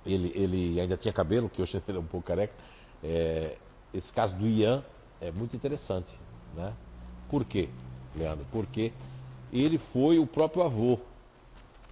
Ele, 0.06 0.32
ele 0.34 0.80
ainda 0.80 0.96
tinha 0.96 1.12
cabelo, 1.12 1.48
que 1.48 1.60
hoje 1.62 1.82
ele 1.88 1.98
é 1.98 2.00
um 2.00 2.06
pouco 2.06 2.26
careca. 2.26 2.54
É, 3.02 3.56
esse 3.92 4.12
caso 4.12 4.34
do 4.36 4.46
Ian 4.46 4.82
é 5.20 5.30
muito 5.30 5.56
interessante. 5.56 6.08
Né? 6.54 6.72
Por 7.28 7.44
quê, 7.44 7.68
Leandro? 8.14 8.46
Porque 8.52 8.92
ele 9.52 9.78
foi 9.92 10.18
o 10.18 10.26
próprio 10.26 10.62
avô. 10.62 10.98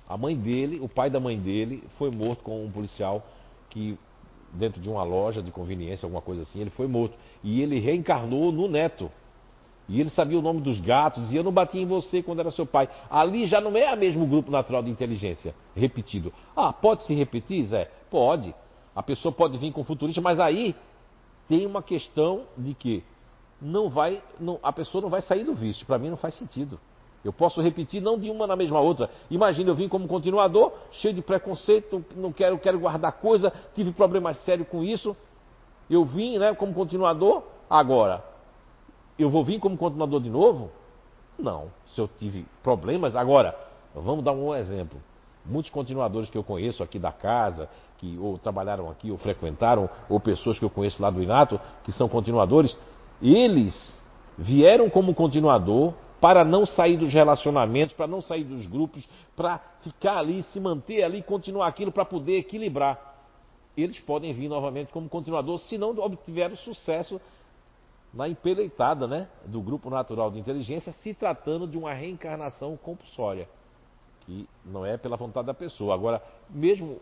A 0.09 0.17
mãe 0.17 0.37
dele, 0.37 0.79
o 0.81 0.89
pai 0.89 1.09
da 1.09 1.21
mãe 1.21 1.39
dele, 1.39 1.83
foi 1.97 2.11
morto 2.11 2.43
com 2.43 2.65
um 2.65 2.71
policial 2.71 3.27
que, 3.71 3.99
dentro 4.53 4.81
de 4.81 4.89
uma 4.89 5.03
loja 5.03 5.43
de 5.43 5.51
conveniência, 5.51 6.07
alguma 6.07 6.23
coisa 6.23 6.43
assim, 6.43 6.61
ele 6.61 6.71
foi 6.71 6.87
morto. 6.87 7.17
E 7.43 7.61
ele 7.61 7.79
reencarnou 7.79 8.53
no 8.53 8.69
neto. 8.69 9.11
E 9.89 10.01
ele 10.01 10.11
sabia 10.11 10.39
o 10.39 10.43
nome 10.43 10.61
dos 10.61 10.81
gatos, 10.81 11.23
dizia: 11.23 11.41
Eu 11.41 11.45
não 11.45 11.53
bati 11.53 11.79
em 11.79 11.87
você 11.87 12.23
quando 12.23 12.41
era 12.41 12.51
seu 12.51 12.65
pai. 12.65 12.89
Ali 13.11 13.47
já 13.47 13.61
não 13.61 13.77
é 13.77 13.93
o 13.93 13.99
mesmo 13.99 14.27
grupo 14.27 14.51
natural 14.51 14.83
de 14.83 14.91
inteligência 14.91 15.55
repetido. 15.75 16.33
Ah, 16.55 16.73
pode 16.73 17.05
se 17.05 17.15
repetir, 17.15 17.65
Zé? 17.65 17.91
Pode. 18.11 18.55
A 18.95 19.03
pessoa 19.03 19.33
pode 19.33 19.59
vir 19.59 19.73
com 19.73 19.83
futurista, 19.83 20.21
mas 20.21 20.39
aí 20.39 20.75
tem 21.49 21.67
uma 21.67 21.83
questão 21.83 22.45
de 22.57 22.75
que 22.75 23.03
não 23.61 23.89
vai, 23.89 24.23
não, 24.39 24.59
a 24.63 24.73
pessoa 24.73 25.03
não 25.03 25.09
vai 25.09 25.23
sair 25.23 25.45
do 25.45 25.55
vício. 25.55 25.87
Para 25.87 25.99
mim 25.99 26.11
não 26.11 26.17
faz 26.17 26.35
sentido. 26.35 26.79
Eu 27.25 27.33
posso 27.33 27.61
repetir 27.61 28.03
não 28.03 28.19
de 28.19 28.31
uma 28.31 28.47
na 28.47 28.57
mesma 28.57 28.81
outra. 28.81 29.09
Imagina, 29.31 29.71
eu 29.71 29.75
vim 29.75 29.89
como 29.89 30.09
continuador, 30.09 30.73
cheio 30.91 31.15
de 31.15 31.23
preconceito, 31.23 32.05
não 32.17 32.33
quero, 32.33 32.59
quero 32.59 32.81
guardar 32.81 33.13
coisa, 33.13 33.53
tive 33.75 33.93
problemas 33.93 34.39
sérios 34.39 34.69
com 34.69 34.83
isso. 34.83 35.17
Eu 35.89 36.05
vim, 36.05 36.39
né, 36.39 36.55
como 36.55 36.75
continuador, 36.75 37.43
agora. 37.71 38.25
Eu 39.19 39.31
vou 39.31 39.45
vir 39.45 39.61
como 39.61 39.77
continuador 39.77 40.21
de 40.21 40.31
novo? 40.31 40.71
Não. 41.39 41.67
Se 41.87 42.01
eu 42.01 42.09
tive 42.19 42.45
problemas, 42.63 43.15
agora, 43.15 43.57
vamos 43.95 44.25
dar 44.25 44.33
um 44.33 44.55
exemplo. 44.55 45.01
Muitos 45.45 45.71
continuadores 45.71 46.31
que 46.31 46.39
eu 46.39 46.45
conheço 46.45 46.83
aqui 46.83 46.99
da 46.99 47.13
casa, 47.13 47.69
que 47.99 48.19
ou 48.19 48.39
trabalharam 48.39 48.91
aqui, 48.91 49.11
ou 49.11 49.19
frequentaram, 49.19 49.89
ou 50.09 50.19
pessoas 50.19 50.59
que 50.59 50.65
eu 50.65 50.71
conheço 50.71 51.01
lá 51.01 51.11
do 51.11 51.23
Inato, 51.23 51.61
que 51.85 51.93
são 51.93 52.09
continuadores, 52.09 52.77
eles 53.21 54.01
vieram 54.37 54.89
como 54.91 55.15
continuador 55.15 55.95
para 56.23 56.45
não 56.45 56.65
sair 56.65 56.97
dos 56.97 57.13
relacionamentos, 57.13 57.97
para 57.97 58.07
não 58.07 58.23
sair 58.23 58.45
dos 58.45 58.65
grupos, 58.69 59.09
para 59.35 59.59
ficar 59.81 60.19
ali, 60.19 60.45
se 60.45 60.61
manter 60.61 61.03
ali, 61.03 61.21
continuar 61.21 61.67
aquilo 61.67 61.91
para 61.91 62.05
poder 62.05 62.39
equilibrar. 62.39 63.17
Eles 63.77 63.99
podem 63.99 64.33
vir 64.33 64.49
novamente 64.49 64.93
como 64.93 65.09
continuador 65.09 65.59
se 65.59 65.77
não 65.77 65.91
obtiveram 65.99 66.55
sucesso 66.55 67.21
na 68.15 68.29
empeleitada 68.29 69.09
né, 69.09 69.29
do 69.47 69.61
grupo 69.61 69.91
natural 69.91 70.31
de 70.31 70.39
inteligência, 70.39 70.93
se 70.93 71.13
tratando 71.13 71.67
de 71.67 71.77
uma 71.77 71.93
reencarnação 71.93 72.77
compulsória, 72.77 73.49
que 74.21 74.49
não 74.65 74.87
é 74.87 74.97
pela 74.97 75.17
vontade 75.17 75.49
da 75.49 75.55
pessoa. 75.55 75.93
Agora, 75.93 76.23
mesmo 76.49 77.01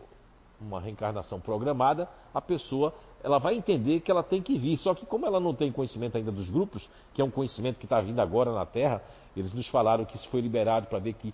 uma 0.59 0.79
reencarnação 0.79 1.39
programada, 1.39 2.09
a 2.33 2.41
pessoa 2.41 2.91
ela 3.23 3.37
vai 3.39 3.55
entender 3.55 3.99
que 3.99 4.11
ela 4.11 4.23
tem 4.23 4.41
que 4.41 4.57
vir. 4.57 4.77
Só 4.77 4.93
que 4.93 5.05
como 5.05 5.25
ela 5.25 5.39
não 5.39 5.53
tem 5.53 5.71
conhecimento 5.71 6.17
ainda 6.17 6.31
dos 6.31 6.49
grupos, 6.49 6.89
que 7.13 7.21
é 7.21 7.25
um 7.25 7.31
conhecimento 7.31 7.77
que 7.77 7.85
está 7.85 8.01
vindo 8.01 8.19
agora 8.19 8.53
na 8.53 8.65
Terra, 8.65 9.01
eles 9.35 9.53
nos 9.53 9.67
falaram 9.67 10.05
que 10.05 10.15
isso 10.15 10.27
foi 10.29 10.41
liberado 10.41 10.87
para 10.87 10.99
ver 10.99 11.13
que 11.13 11.33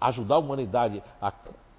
ajudar 0.00 0.36
a 0.36 0.38
humanidade 0.38 1.02
a, 1.20 1.32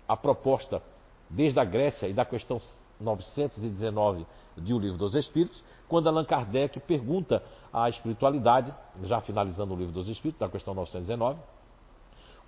a 0.08 0.18
proposta 0.18 0.82
desde 1.30 1.60
a 1.60 1.66
Grécia 1.66 2.08
e 2.08 2.14
da 2.14 2.26
questão 2.26 2.60
919 3.00 4.26
de 4.58 4.74
O 4.74 4.80
Livro 4.80 4.98
dos 4.98 5.14
Espíritos, 5.16 5.64
quando 5.88 6.08
Allan 6.08 6.26
Kardec 6.26 6.80
pergunta 6.82 7.42
à 7.72 7.88
espiritualidade, 7.90 8.74
já 9.04 9.22
finalizando 9.22 9.74
o 9.74 9.78
Livro 9.78 9.94
dos 9.94 10.10
Espíritos, 10.10 10.40
da 10.40 10.50
questão 10.50 10.74
919, 10.74 11.40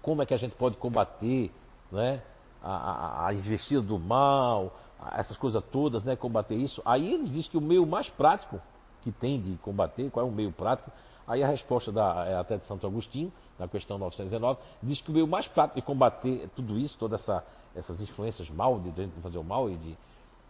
como 0.02 0.22
é 0.22 0.26
que 0.26 0.34
a 0.34 0.38
gente 0.38 0.56
pode 0.56 0.76
combater 0.78 1.52
né, 1.92 2.22
a, 2.62 2.72
a, 2.72 3.28
a 3.28 3.34
investida 3.34 3.82
do 3.82 3.98
mal, 3.98 4.74
essas 5.14 5.38
coisas 5.38 5.64
todas, 5.72 6.04
né, 6.04 6.16
combater 6.16 6.56
isso. 6.56 6.82
Aí 6.86 7.14
ele 7.14 7.30
diz 7.30 7.48
que 7.48 7.58
o 7.58 7.62
meio 7.62 7.86
mais 7.86 8.10
prático 8.10 8.62
que 9.02 9.12
tem 9.12 9.42
de 9.42 9.56
combater, 9.58 10.10
qual 10.12 10.26
é 10.26 10.30
o 10.30 10.32
meio 10.32 10.52
prático? 10.52 10.92
Aí 11.28 11.44
a 11.44 11.48
resposta 11.48 11.92
da, 11.92 12.26
é 12.26 12.36
até 12.36 12.58
de 12.58 12.66
Santo 12.66 12.86
Agostinho, 12.86 13.32
na 13.58 13.68
questão 13.68 13.98
919, 13.98 14.60
diz 14.84 15.02
que 15.02 15.10
o 15.10 15.14
meio 15.14 15.28
mais 15.28 15.48
prático 15.48 15.80
de 15.80 15.86
combater 15.86 16.50
tudo 16.56 16.78
isso, 16.78 16.98
todas 16.98 17.22
essa, 17.22 17.44
essas 17.76 18.02
influências 18.02 18.50
mal, 18.50 18.80
de, 18.80 19.08
fazer 19.22 19.38
o 19.38 19.44
mal 19.44 19.70
e, 19.70 19.78
de, 19.78 19.98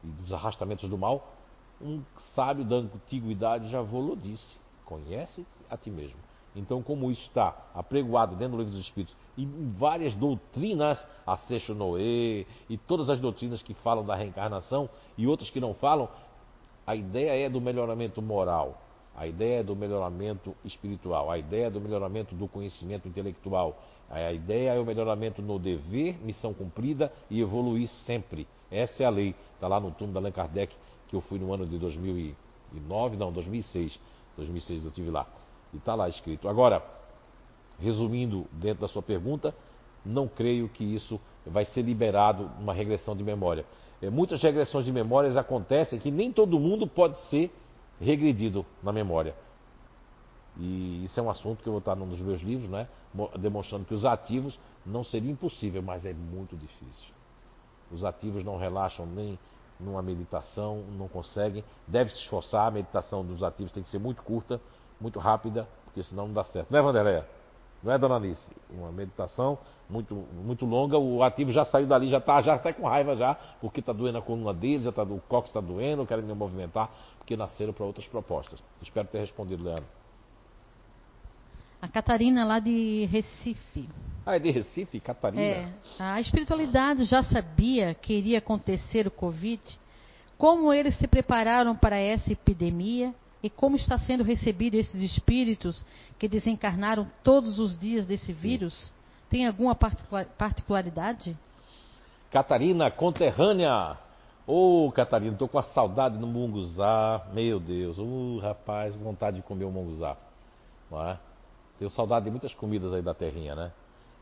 e 0.03 0.07
dos 0.07 0.33
arrastamentos 0.33 0.89
do 0.89 0.97
mal, 0.97 1.27
um 1.81 2.01
sábio 2.35 2.63
da 2.63 2.77
antiguidade 2.77 3.69
já 3.69 3.81
volou 3.81 4.15
disse: 4.15 4.59
conhece 4.85 5.45
a 5.69 5.77
ti 5.77 5.89
mesmo. 5.89 6.17
Então, 6.55 6.81
como 6.81 7.09
isso 7.09 7.21
está 7.23 7.55
apregoado 7.73 8.35
dentro 8.35 8.57
do 8.57 8.63
livro 8.63 8.73
dos 8.73 8.81
Espíritos 8.81 9.15
e 9.37 9.45
várias 9.77 10.13
doutrinas, 10.13 10.99
a 11.25 11.37
Seixo 11.37 11.73
Noé 11.73 12.45
e 12.69 12.77
todas 12.87 13.09
as 13.09 13.19
doutrinas 13.19 13.61
que 13.61 13.73
falam 13.75 14.05
da 14.05 14.15
reencarnação 14.15 14.89
e 15.17 15.25
outras 15.27 15.49
que 15.49 15.59
não 15.59 15.73
falam, 15.73 16.09
a 16.85 16.95
ideia 16.95 17.45
é 17.45 17.49
do 17.49 17.61
melhoramento 17.61 18.21
moral, 18.21 18.81
a 19.15 19.25
ideia 19.25 19.59
é 19.59 19.63
do 19.63 19.75
melhoramento 19.75 20.53
espiritual, 20.65 21.31
a 21.31 21.37
ideia 21.37 21.67
é 21.67 21.69
do 21.69 21.79
melhoramento 21.79 22.35
do 22.35 22.47
conhecimento 22.47 23.07
intelectual, 23.07 23.77
a 24.09 24.33
ideia 24.33 24.71
é 24.71 24.79
o 24.79 24.85
melhoramento 24.85 25.41
no 25.41 25.57
dever, 25.57 26.17
missão 26.21 26.53
cumprida 26.53 27.13
e 27.29 27.39
evoluir 27.39 27.87
sempre. 28.05 28.45
Essa 28.69 29.03
é 29.03 29.05
a 29.05 29.09
lei. 29.09 29.33
Está 29.55 29.69
lá 29.69 29.79
no 29.79 29.91
túmulo 29.91 30.13
da 30.13 30.19
Allan 30.19 30.31
Kardec, 30.31 30.75
que 31.07 31.15
eu 31.15 31.21
fui 31.21 31.39
no 31.39 31.53
ano 31.53 31.65
de 31.65 31.77
2009, 31.77 33.15
não, 33.15 33.31
2006. 33.31 33.97
2006 34.35 34.85
eu 34.85 34.91
tive 34.91 35.09
lá. 35.09 35.25
E 35.73 35.77
está 35.77 35.95
lá 35.95 36.09
escrito. 36.09 36.47
Agora, 36.47 36.83
resumindo 37.79 38.45
dentro 38.51 38.81
da 38.81 38.87
sua 38.87 39.01
pergunta, 39.01 39.53
não 40.05 40.27
creio 40.27 40.67
que 40.69 40.83
isso 40.83 41.19
vai 41.45 41.65
ser 41.65 41.81
liberado 41.81 42.49
uma 42.59 42.73
regressão 42.73 43.15
de 43.15 43.23
memória. 43.23 43.65
É, 44.01 44.09
muitas 44.09 44.41
regressões 44.41 44.85
de 44.85 44.91
memórias 44.91 45.37
acontecem 45.37 45.99
que 45.99 46.11
nem 46.11 46.31
todo 46.31 46.59
mundo 46.59 46.87
pode 46.87 47.17
ser 47.29 47.51
regredido 47.99 48.65
na 48.81 48.91
memória. 48.91 49.35
E 50.57 51.03
isso 51.05 51.19
é 51.19 51.23
um 51.23 51.29
assunto 51.29 51.61
que 51.61 51.69
eu 51.69 51.73
vou 51.73 51.79
estar 51.79 51.95
num 51.95 52.07
dos 52.07 52.19
meus 52.19 52.41
livros, 52.41 52.69
né? 52.69 52.87
demonstrando 53.39 53.85
que 53.85 53.93
os 53.93 54.03
ativos 54.05 54.59
não 54.85 55.03
seria 55.03 55.31
impossível, 55.31 55.81
mas 55.81 56.05
é 56.05 56.13
muito 56.13 56.55
difícil. 56.57 57.13
Os 57.91 58.03
ativos 58.03 58.43
não 58.43 58.57
relaxam 58.57 59.05
nem 59.05 59.37
numa 59.79 60.01
meditação, 60.01 60.83
não 60.97 61.07
conseguem, 61.07 61.63
deve 61.87 62.11
se 62.11 62.17
esforçar, 62.17 62.67
a 62.67 62.71
meditação 62.71 63.25
dos 63.25 63.41
ativos 63.41 63.71
tem 63.71 63.81
que 63.81 63.89
ser 63.89 63.99
muito 63.99 64.21
curta, 64.21 64.61
muito 65.01 65.19
rápida, 65.19 65.67
porque 65.85 66.03
senão 66.03 66.27
não 66.27 66.33
dá 66.33 66.43
certo. 66.45 66.71
Não 66.71 66.79
é, 66.79 66.81
Vanderleia? 66.81 67.25
Não 67.83 67.91
é, 67.91 67.97
dona 67.97 68.15
Alice? 68.15 68.51
Uma 68.69 68.91
meditação 68.91 69.57
muito, 69.89 70.15
muito 70.15 70.65
longa, 70.65 70.97
o 70.97 71.21
ativo 71.23 71.51
já 71.51 71.65
saiu 71.65 71.85
dali, 71.87 72.07
já 72.07 72.19
está 72.19 72.39
já 72.41 72.57
tá 72.57 72.71
com 72.71 72.87
raiva 72.87 73.15
já, 73.15 73.35
porque 73.59 73.81
está 73.81 73.91
doendo 73.91 74.17
a 74.17 74.21
coluna 74.21 74.53
dele, 74.53 74.83
já 74.83 74.91
tá, 74.91 75.03
o 75.03 75.21
cox 75.27 75.49
está 75.49 75.59
doendo, 75.59 76.05
querem 76.05 76.23
me 76.23 76.33
movimentar, 76.33 76.89
porque 77.17 77.35
nasceram 77.35 77.73
para 77.73 77.85
outras 77.85 78.07
propostas. 78.07 78.63
Espero 78.81 79.07
ter 79.07 79.19
respondido, 79.19 79.63
Leandro. 79.63 79.85
A 81.81 81.87
Catarina 81.87 82.45
lá 82.45 82.59
de 82.59 83.05
Recife. 83.11 83.89
Ah, 84.25 84.35
é 84.35 84.39
de 84.39 84.51
Recife, 84.51 84.99
Catarina? 84.99 85.41
É. 85.41 85.73
A 85.99 86.21
espiritualidade 86.21 87.05
já 87.05 87.23
sabia 87.23 87.95
que 87.95 88.13
iria 88.13 88.37
acontecer 88.37 89.07
o 89.07 89.11
Covid. 89.11 89.61
Como 90.37 90.71
eles 90.71 90.95
se 90.97 91.07
prepararam 91.07 91.75
para 91.75 91.97
essa 91.97 92.31
epidemia 92.31 93.13
e 93.43 93.49
como 93.49 93.75
está 93.75 93.97
sendo 93.97 94.23
recebido 94.23 94.75
esses 94.75 95.01
espíritos 95.01 95.83
que 96.19 96.27
desencarnaram 96.27 97.07
todos 97.23 97.57
os 97.59 97.77
dias 97.77 98.05
desse 98.05 98.31
vírus? 98.31 98.93
Tem 99.29 99.47
alguma 99.47 99.75
particularidade? 99.75 101.37
Catarina, 102.29 102.91
conterrânea. 102.91 103.97
Ô, 104.45 104.87
oh, 104.87 104.91
Catarina, 104.91 105.33
estou 105.33 105.47
com 105.47 105.57
a 105.57 105.63
saudade 105.63 106.17
do 106.17 106.27
munguzá. 106.27 107.27
Meu 107.33 107.59
Deus, 107.59 107.97
uh, 107.97 108.39
rapaz, 108.39 108.95
vontade 108.95 109.37
de 109.37 109.43
comer 109.43 109.65
o 109.65 109.71
munguzá. 109.71 110.17
Não 110.89 111.01
é? 111.07 111.17
Tenho 111.79 111.89
saudade 111.89 112.25
de 112.25 112.31
muitas 112.31 112.53
comidas 112.53 112.93
aí 112.93 113.01
da 113.01 113.13
terrinha, 113.13 113.55
né? 113.55 113.71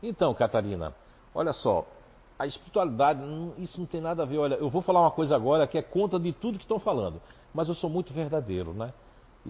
Então, 0.02 0.32
Catarina, 0.32 0.94
olha 1.34 1.52
só, 1.52 1.86
a 2.38 2.46
espiritualidade, 2.46 3.20
isso 3.58 3.78
não 3.78 3.86
tem 3.86 4.00
nada 4.00 4.22
a 4.22 4.26
ver. 4.26 4.38
Olha, 4.38 4.54
eu 4.54 4.70
vou 4.70 4.80
falar 4.80 5.00
uma 5.02 5.10
coisa 5.10 5.36
agora 5.36 5.66
que 5.66 5.76
é 5.76 5.82
contra 5.82 6.18
de 6.18 6.32
tudo 6.32 6.56
que 6.56 6.64
estão 6.64 6.78
falando, 6.78 7.20
mas 7.52 7.68
eu 7.68 7.74
sou 7.74 7.90
muito 7.90 8.14
verdadeiro, 8.14 8.72
né? 8.72 8.94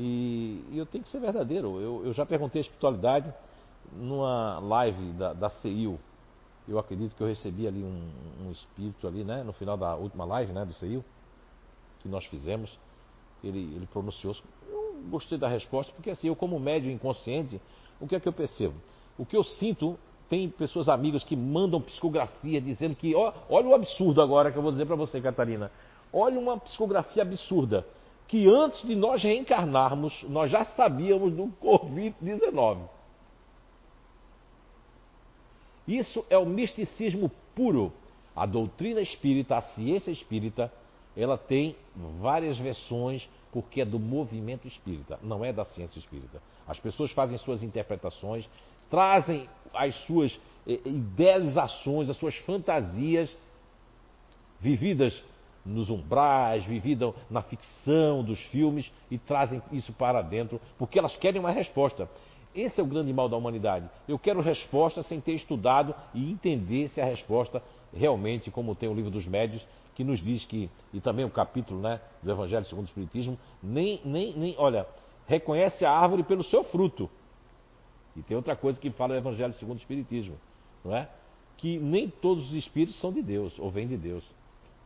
E, 0.03 0.65
e 0.71 0.79
eu 0.79 0.87
tenho 0.87 1.05
que 1.05 1.11
ser 1.11 1.21
verdadeiro. 1.21 1.79
Eu, 1.79 2.07
eu, 2.07 2.13
já 2.15 2.25
perguntei 2.25 2.61
a 2.61 2.63
espiritualidade 2.63 3.31
numa 3.93 4.59
live 4.61 5.13
da, 5.13 5.35
da. 5.35 5.53
Eu 6.67 6.79
acredito 6.79 7.15
que 7.15 7.23
eu 7.23 7.27
recebi 7.27 7.69
ali 7.69 7.83
um, 7.83 8.47
um 8.47 8.51
espírito 8.51 9.07
ali, 9.07 9.25
né? 9.25 9.43
No 9.43 9.53
final 9.53 9.77
da 9.77 9.95
última 9.95 10.25
live, 10.25 10.55
né? 10.55 10.65
Do 10.65 10.73
CEIU, 10.73 11.05
que 11.99 12.09
nós 12.09 12.25
fizemos. 12.25 12.79
Ele, 13.45 13.59
ele 13.59 13.87
pronunciou. 13.93 14.35
Eu 14.67 15.03
gostei 15.11 15.37
da 15.37 15.49
resposta, 15.49 15.93
porque 15.93 16.11
assim, 16.11 16.29
eu 16.29 16.37
como 16.37 16.59
médio 16.59 16.91
inconsciente, 16.91 17.61
o 18.01 18.07
que 18.07 18.17
é 18.17 18.21
que 18.21 18.29
eu 18.29 18.33
percebo? 18.33 18.75
O 19.19 19.27
que 19.27 19.37
eu 19.37 19.45
sinto, 19.45 19.99
tem 20.31 20.49
pessoas 20.49 20.89
amigas 20.89 21.23
que 21.25 21.37
mandam 21.37 21.79
psicografia 21.79 22.59
dizendo 22.59 22.97
que, 22.97 23.15
ó, 23.15 23.35
olha 23.51 23.69
o 23.69 23.75
absurdo 23.75 24.23
agora 24.23 24.51
que 24.51 24.57
eu 24.57 24.63
vou 24.63 24.71
dizer 24.71 24.87
para 24.87 24.97
você, 24.97 25.21
Catarina. 25.21 25.71
Olha 26.11 26.39
uma 26.39 26.59
psicografia 26.59 27.23
absurda 27.23 27.85
que 28.31 28.47
antes 28.47 28.87
de 28.87 28.95
nós 28.95 29.25
reencarnarmos, 29.25 30.23
nós 30.29 30.53
já 30.53 30.65
sabíamos 30.65 31.33
do 31.33 31.49
Covid-19. 31.61 32.79
Isso 35.89 36.25
é 36.31 36.39
o 36.39 36.47
misticismo 36.47 37.29
puro. 37.57 37.93
A 38.37 38.47
doutrina 38.47 39.01
espírita, 39.01 39.57
a 39.57 39.61
ciência 39.61 40.13
espírita, 40.13 40.73
ela 41.17 41.37
tem 41.37 41.75
várias 42.21 42.57
versões 42.57 43.29
porque 43.51 43.81
é 43.81 43.85
do 43.85 43.99
movimento 43.99 44.69
espírita, 44.69 45.19
não 45.25 45.45
é 45.45 45.53
da 45.53 45.65
ciência 45.65 45.99
espírita. 45.99 46.41
As 46.69 46.79
pessoas 46.79 47.11
fazem 47.11 47.37
suas 47.37 47.65
interpretações, 47.65 48.49
trazem 48.89 49.49
as 49.75 49.93
suas 50.07 50.41
eh, 50.69 50.79
idealizações, 50.85 52.09
as 52.09 52.17
suas 52.17 52.37
fantasias 52.37 53.37
vividas 54.61 55.21
nos 55.65 55.91
umbrais, 55.91 56.65
viviam 56.65 57.15
na 57.29 57.43
ficção 57.43 58.25
dos 58.25 58.41
filmes 58.47 58.91
e 59.11 59.19
trazem 59.19 59.63
isso 59.73 59.93
para 59.93 60.23
dentro, 60.23 60.61
porque 60.79 60.99
elas 60.99 61.17
querem 61.17 61.41
uma 61.41 61.51
resposta. 61.51 62.09
Esse 62.55 62.81
é 62.81 62.83
o 62.83 62.87
grande 62.87 63.13
mal 63.13 63.29
da 63.29 63.37
humanidade. 63.37 63.89
Eu 64.09 64.19
quero 64.19 64.41
resposta 64.41 65.03
sem 65.03 65.21
ter 65.21 65.33
estudado 65.33 65.95
e 66.13 66.31
entender 66.31 66.89
se 66.89 67.01
a 67.01 67.05
resposta 67.05 67.63
realmente, 67.95 68.51
como 68.51 68.75
tem 68.75 68.89
o 68.89 68.95
livro 68.95 69.11
dos 69.11 69.27
médios, 69.27 69.65
que 69.95 70.03
nos 70.03 70.21
diz 70.21 70.45
que, 70.45 70.71
e 70.93 71.01
também 71.01 71.25
o 71.25 71.31
capítulo 71.31 71.81
né, 71.81 72.01
do 72.23 72.31
Evangelho 72.31 72.65
segundo 72.65 72.87
o 72.87 72.89
Espiritismo, 72.89 73.39
nem, 73.63 74.01
nem, 74.05 74.33
nem, 74.37 74.55
olha, 74.59 74.87
reconhece 75.27 75.85
a 75.85 75.93
árvore 75.93 76.23
pelo 76.23 76.43
seu 76.43 76.65
fruto. 76.65 77.09
E 78.17 78.23
tem 78.23 78.37
outra 78.37 78.57
coisa 78.57 78.81
que 78.81 78.91
fala 78.91 79.15
o 79.15 79.17
Evangelho 79.17 79.53
segundo 79.55 79.77
o 79.77 79.81
Espiritismo, 79.81 80.37
não 80.85 80.95
é? 80.95 81.09
Que 81.57 81.79
nem 81.79 82.09
todos 82.09 82.49
os 82.49 82.55
espíritos 82.55 82.99
são 82.99 83.13
de 83.13 83.23
Deus, 83.23 83.59
ou 83.59 83.71
vêm 83.71 83.87
de 83.87 83.97
Deus. 83.97 84.25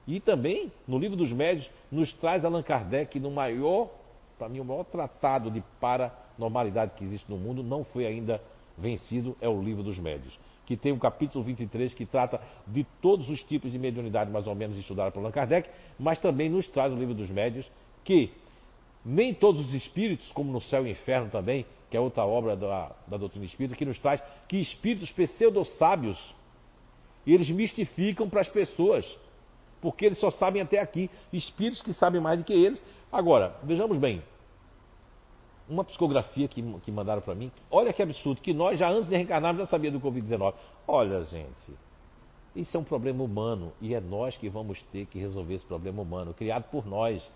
E 0.07 0.21
também, 0.21 0.71
no 0.87 0.99
livro 0.99 1.17
dos 1.17 1.33
médios, 1.33 1.71
nos 1.91 2.13
traz 2.13 2.45
Allan 2.45 2.63
Kardec 2.63 3.19
no 3.19 3.31
maior, 3.31 3.91
para 4.39 4.49
mim, 4.49 4.61
o 4.61 4.65
maior 4.65 4.85
tratado 4.85 5.51
de 5.51 5.63
paranormalidade 5.81 6.93
que 6.97 7.05
existe 7.05 7.31
no 7.31 7.39
mundo, 7.39 7.63
não 7.63 7.85
foi 7.85 8.07
ainda 8.07 8.41
vencido, 8.77 9.37
é 9.41 9.49
o 9.49 9.63
livro 9.63 9.83
dos 9.83 9.99
médios. 9.99 10.39
Que 10.67 10.77
tem 10.77 10.93
o 10.93 10.99
capítulo 10.99 11.45
23 11.45 11.95
que 11.95 12.07
trata 12.07 12.41
de 12.67 12.85
todos 13.01 13.29
os 13.29 13.43
tipos 13.43 13.71
de 13.71 13.79
mediunidade, 13.79 14.31
mais 14.31 14.47
ou 14.47 14.55
menos 14.55 14.77
estudada 14.77 15.11
por 15.11 15.21
Allan 15.21 15.31
Kardec, 15.31 15.69
mas 15.99 16.19
também 16.19 16.49
nos 16.49 16.67
traz 16.69 16.93
o 16.93 16.97
livro 16.97 17.15
dos 17.15 17.31
médios 17.31 17.71
que 18.03 18.31
nem 19.05 19.35
todos 19.35 19.61
os 19.61 19.75
espíritos, 19.75 20.31
como 20.33 20.51
no 20.51 20.61
céu 20.61 20.87
e 20.87 20.91
inferno 20.91 21.31
também, 21.31 21.67
que 21.91 21.97
é 21.97 22.01
outra 22.01 22.25
obra 22.25 22.57
da, 22.57 22.91
da 23.07 23.17
doutrina 23.17 23.45
espírita, 23.45 23.77
que 23.77 23.85
nos 23.85 23.99
traz 23.99 24.23
que 24.49 24.57
espíritos 24.57 25.13
pseudo-sábios, 25.13 26.35
eles 27.27 27.51
mistificam 27.51 28.29
para 28.29 28.41
as 28.41 28.49
pessoas 28.49 29.07
porque 29.85 30.07
eles 30.07 30.19
só 30.19 30.31
sabem 30.31 30.63
até 30.63 30.81
aqui, 30.81 31.11
espíritos 31.31 31.83
que 31.83 31.93
sabem 31.93 32.19
mais 32.19 32.39
do 32.39 32.45
que 32.45 32.55
eles. 32.55 32.83
Agora, 33.13 33.55
vejamos 33.63 33.99
bem, 33.99 34.23
uma 35.69 35.85
psicografia 35.85 36.49
que, 36.49 36.63
que 36.81 36.91
mandaram 36.91 37.21
para 37.21 37.35
mim, 37.35 37.53
olha 37.71 37.93
que 37.93 38.03
absurdo, 38.03 38.41
que 38.41 38.55
nós 38.55 38.79
já 38.79 38.89
antes 38.89 39.11
de 39.11 39.15
reencarnarmos 39.15 39.61
já 39.61 39.67
sabíamos 39.67 40.01
do 40.01 40.09
Covid-19. 40.09 40.55
Olha, 40.89 41.23
gente, 41.25 41.75
isso 42.57 42.75
é 42.75 42.81
um 42.81 42.85
problema 42.85 43.23
humano 43.23 43.75
e 43.79 43.95
é 43.95 44.01
nós 44.01 44.39
que 44.39 44.49
vamos 44.49 44.83
ter 44.85 45.05
que 45.05 45.19
resolver 45.19 45.53
esse 45.53 45.67
problema 45.67 46.01
humano, 46.01 46.33
criado 46.33 46.65
por 46.71 46.87
nós, 46.87 47.31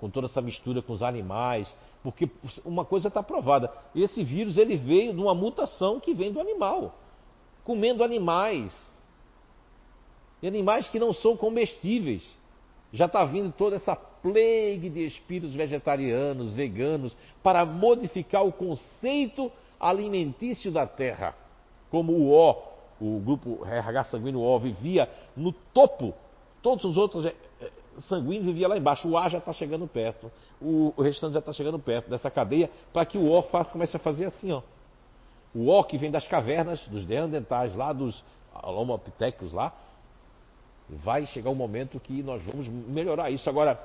com 0.00 0.08
toda 0.08 0.28
essa 0.28 0.40
mistura 0.40 0.80
com 0.80 0.94
os 0.94 1.02
animais, 1.02 1.72
porque 2.02 2.26
uma 2.64 2.86
coisa 2.86 3.08
está 3.08 3.22
provada, 3.22 3.70
esse 3.94 4.24
vírus 4.24 4.56
ele 4.56 4.78
veio 4.78 5.12
de 5.12 5.20
uma 5.20 5.34
mutação 5.34 6.00
que 6.00 6.14
vem 6.14 6.32
do 6.32 6.40
animal, 6.40 6.94
comendo 7.64 8.02
animais, 8.02 8.74
e 10.42 10.48
animais 10.48 10.88
que 10.88 10.98
não 10.98 11.12
são 11.12 11.36
comestíveis. 11.36 12.22
Já 12.92 13.06
está 13.06 13.24
vindo 13.24 13.52
toda 13.52 13.76
essa 13.76 13.94
plague 13.94 14.90
de 14.90 15.06
espíritos 15.06 15.54
vegetarianos, 15.54 16.52
veganos, 16.52 17.16
para 17.42 17.64
modificar 17.64 18.44
o 18.44 18.52
conceito 18.52 19.50
alimentício 19.80 20.70
da 20.70 20.86
Terra. 20.86 21.34
Como 21.90 22.12
o 22.12 22.32
O, 22.32 22.72
o 23.00 23.20
grupo 23.20 23.64
RH 23.64 24.04
sanguíneo 24.04 24.40
O, 24.40 24.58
vivia 24.58 25.08
no 25.36 25.52
topo, 25.52 26.12
todos 26.62 26.84
os 26.84 26.96
outros 26.96 27.24
eh, 27.24 27.34
eh, 27.60 27.70
sanguíneos 28.00 28.46
viviam 28.46 28.68
lá 28.68 28.76
embaixo. 28.76 29.08
O 29.08 29.16
A 29.16 29.28
já 29.28 29.38
está 29.38 29.52
chegando 29.52 29.86
perto, 29.86 30.30
o, 30.60 30.92
restante 31.00 31.34
já 31.34 31.38
está 31.38 31.52
chegando 31.52 31.78
perto 31.78 32.10
dessa 32.10 32.30
cadeia, 32.30 32.70
para 32.92 33.06
que 33.06 33.16
o 33.16 33.32
O 33.32 33.42
comece 33.42 33.96
a 33.96 34.00
fazer 34.00 34.26
assim, 34.26 34.52
ó. 34.52 34.62
O 35.54 35.68
O 35.68 35.84
que 35.84 35.96
vem 35.98 36.10
das 36.10 36.26
cavernas, 36.26 36.86
dos 36.88 37.06
neandertais, 37.06 37.74
lá 37.74 37.92
dos 37.92 38.22
Homo 38.62 39.00
lá, 39.52 39.72
vai 40.88 41.26
chegar 41.26 41.50
um 41.50 41.54
momento 41.54 42.00
que 42.00 42.22
nós 42.22 42.42
vamos 42.42 42.68
melhorar 42.68 43.30
isso. 43.30 43.48
Agora, 43.48 43.78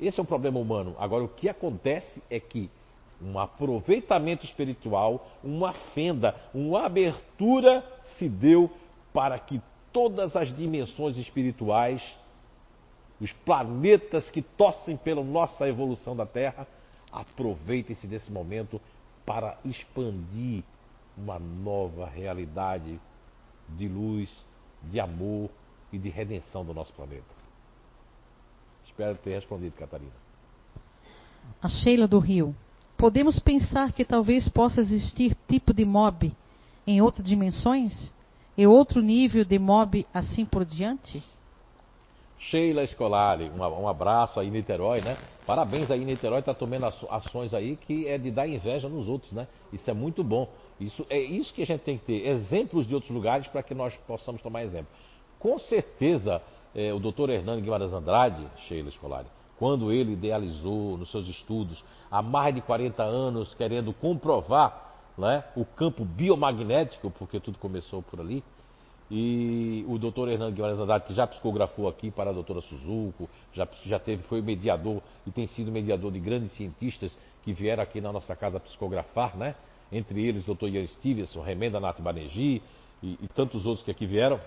esse 0.00 0.18
é 0.18 0.22
um 0.22 0.26
problema 0.26 0.58
humano. 0.58 0.96
Agora, 0.98 1.24
o 1.24 1.28
que 1.28 1.48
acontece 1.48 2.22
é 2.30 2.40
que 2.40 2.70
um 3.20 3.38
aproveitamento 3.38 4.46
espiritual, 4.46 5.28
uma 5.44 5.72
fenda, 5.94 6.34
uma 6.54 6.86
abertura 6.86 7.84
se 8.16 8.28
deu 8.28 8.70
para 9.12 9.38
que 9.38 9.60
todas 9.92 10.34
as 10.36 10.54
dimensões 10.54 11.18
espirituais, 11.18 12.02
os 13.20 13.32
planetas 13.32 14.30
que 14.30 14.40
tossem 14.40 14.96
pela 14.96 15.22
nossa 15.22 15.68
evolução 15.68 16.16
da 16.16 16.24
Terra, 16.24 16.66
aproveitem-se 17.12 18.06
desse 18.06 18.32
momento 18.32 18.80
para 19.26 19.58
expandir 19.64 20.62
uma 21.16 21.38
nova 21.38 22.06
realidade 22.06 22.98
de 23.68 23.86
luz, 23.86 24.30
de 24.84 24.98
amor, 24.98 25.50
e 25.92 25.98
de 25.98 26.08
redenção 26.08 26.64
do 26.64 26.74
nosso 26.74 26.92
planeta. 26.92 27.40
Espero 28.84 29.16
ter 29.18 29.30
respondido, 29.30 29.76
Catarina. 29.76 30.12
A 31.62 31.68
Sheila 31.68 32.06
do 32.06 32.18
Rio. 32.18 32.54
Podemos 32.96 33.38
pensar 33.38 33.92
que 33.92 34.04
talvez 34.04 34.48
possa 34.48 34.80
existir 34.80 35.34
tipo 35.48 35.72
de 35.72 35.84
mob 35.84 36.32
em 36.86 37.00
outras 37.00 37.26
dimensões? 37.26 38.12
E 38.56 38.66
outro 38.66 39.00
nível 39.00 39.44
de 39.44 39.58
mob 39.58 40.06
assim 40.12 40.44
por 40.44 40.64
diante? 40.64 41.22
Sheila 42.38 42.82
Escolari, 42.82 43.50
um, 43.50 43.86
abraço 43.86 44.40
aí, 44.40 44.50
Niterói, 44.50 45.02
né? 45.02 45.16
Parabéns 45.46 45.90
aí, 45.90 46.02
Niterói, 46.04 46.40
está 46.40 46.54
tomando 46.54 46.86
ações 46.86 47.52
aí 47.52 47.76
que 47.76 48.08
é 48.08 48.16
de 48.16 48.30
dar 48.30 48.48
inveja 48.48 48.88
nos 48.88 49.08
outros, 49.08 49.32
né? 49.32 49.46
Isso 49.72 49.90
é 49.90 49.94
muito 49.94 50.24
bom. 50.24 50.48
Isso 50.80 51.06
é 51.10 51.18
isso 51.18 51.52
que 51.52 51.60
a 51.62 51.66
gente 51.66 51.82
tem 51.82 51.98
que 51.98 52.06
ter, 52.06 52.26
exemplos 52.26 52.86
de 52.86 52.94
outros 52.94 53.10
lugares 53.10 53.46
para 53.48 53.62
que 53.62 53.74
nós 53.74 53.94
possamos 54.06 54.40
tomar 54.40 54.62
exemplo. 54.62 54.90
Com 55.40 55.58
certeza, 55.58 56.40
é, 56.74 56.92
o 56.92 57.00
doutor 57.00 57.30
Hernando 57.30 57.62
Guimarães 57.62 57.94
Andrade, 57.94 58.46
Sheila 58.68 58.90
Escolari, 58.90 59.26
quando 59.58 59.90
ele 59.90 60.12
idealizou 60.12 60.96
nos 60.98 61.10
seus 61.10 61.26
estudos, 61.26 61.82
há 62.10 62.22
mais 62.22 62.54
de 62.54 62.60
40 62.60 63.02
anos, 63.02 63.54
querendo 63.54 63.92
comprovar 63.92 64.94
né, 65.16 65.42
o 65.56 65.64
campo 65.64 66.04
biomagnético, 66.04 67.10
porque 67.10 67.40
tudo 67.40 67.58
começou 67.58 68.02
por 68.02 68.20
ali, 68.20 68.44
e 69.10 69.84
o 69.88 69.98
doutor 69.98 70.28
Hernando 70.28 70.54
Guimarães 70.54 70.78
Andrade, 70.78 71.06
que 71.06 71.14
já 71.14 71.26
psicografou 71.26 71.88
aqui 71.88 72.10
para 72.10 72.30
a 72.30 72.32
doutora 72.32 72.60
Suzuko, 72.60 73.28
já, 73.52 73.66
já 73.84 73.98
teve, 73.98 74.22
foi 74.24 74.40
mediador 74.40 75.02
e 75.26 75.32
tem 75.32 75.46
sido 75.46 75.72
mediador 75.72 76.12
de 76.12 76.20
grandes 76.20 76.52
cientistas 76.52 77.16
que 77.42 77.52
vieram 77.52 77.82
aqui 77.82 78.00
na 78.00 78.12
nossa 78.12 78.36
casa 78.36 78.60
psicografar, 78.60 79.36
né? 79.36 79.56
Entre 79.90 80.24
eles, 80.24 80.44
o 80.44 80.46
doutor 80.46 80.68
Ian 80.68 80.86
Stevenson, 80.86 81.40
Remenda 81.40 81.80
Nath 81.80 82.00
Banerjee 82.00 82.62
e, 83.02 83.18
e 83.20 83.28
tantos 83.34 83.66
outros 83.66 83.84
que 83.84 83.90
aqui 83.90 84.06
vieram. 84.06 84.38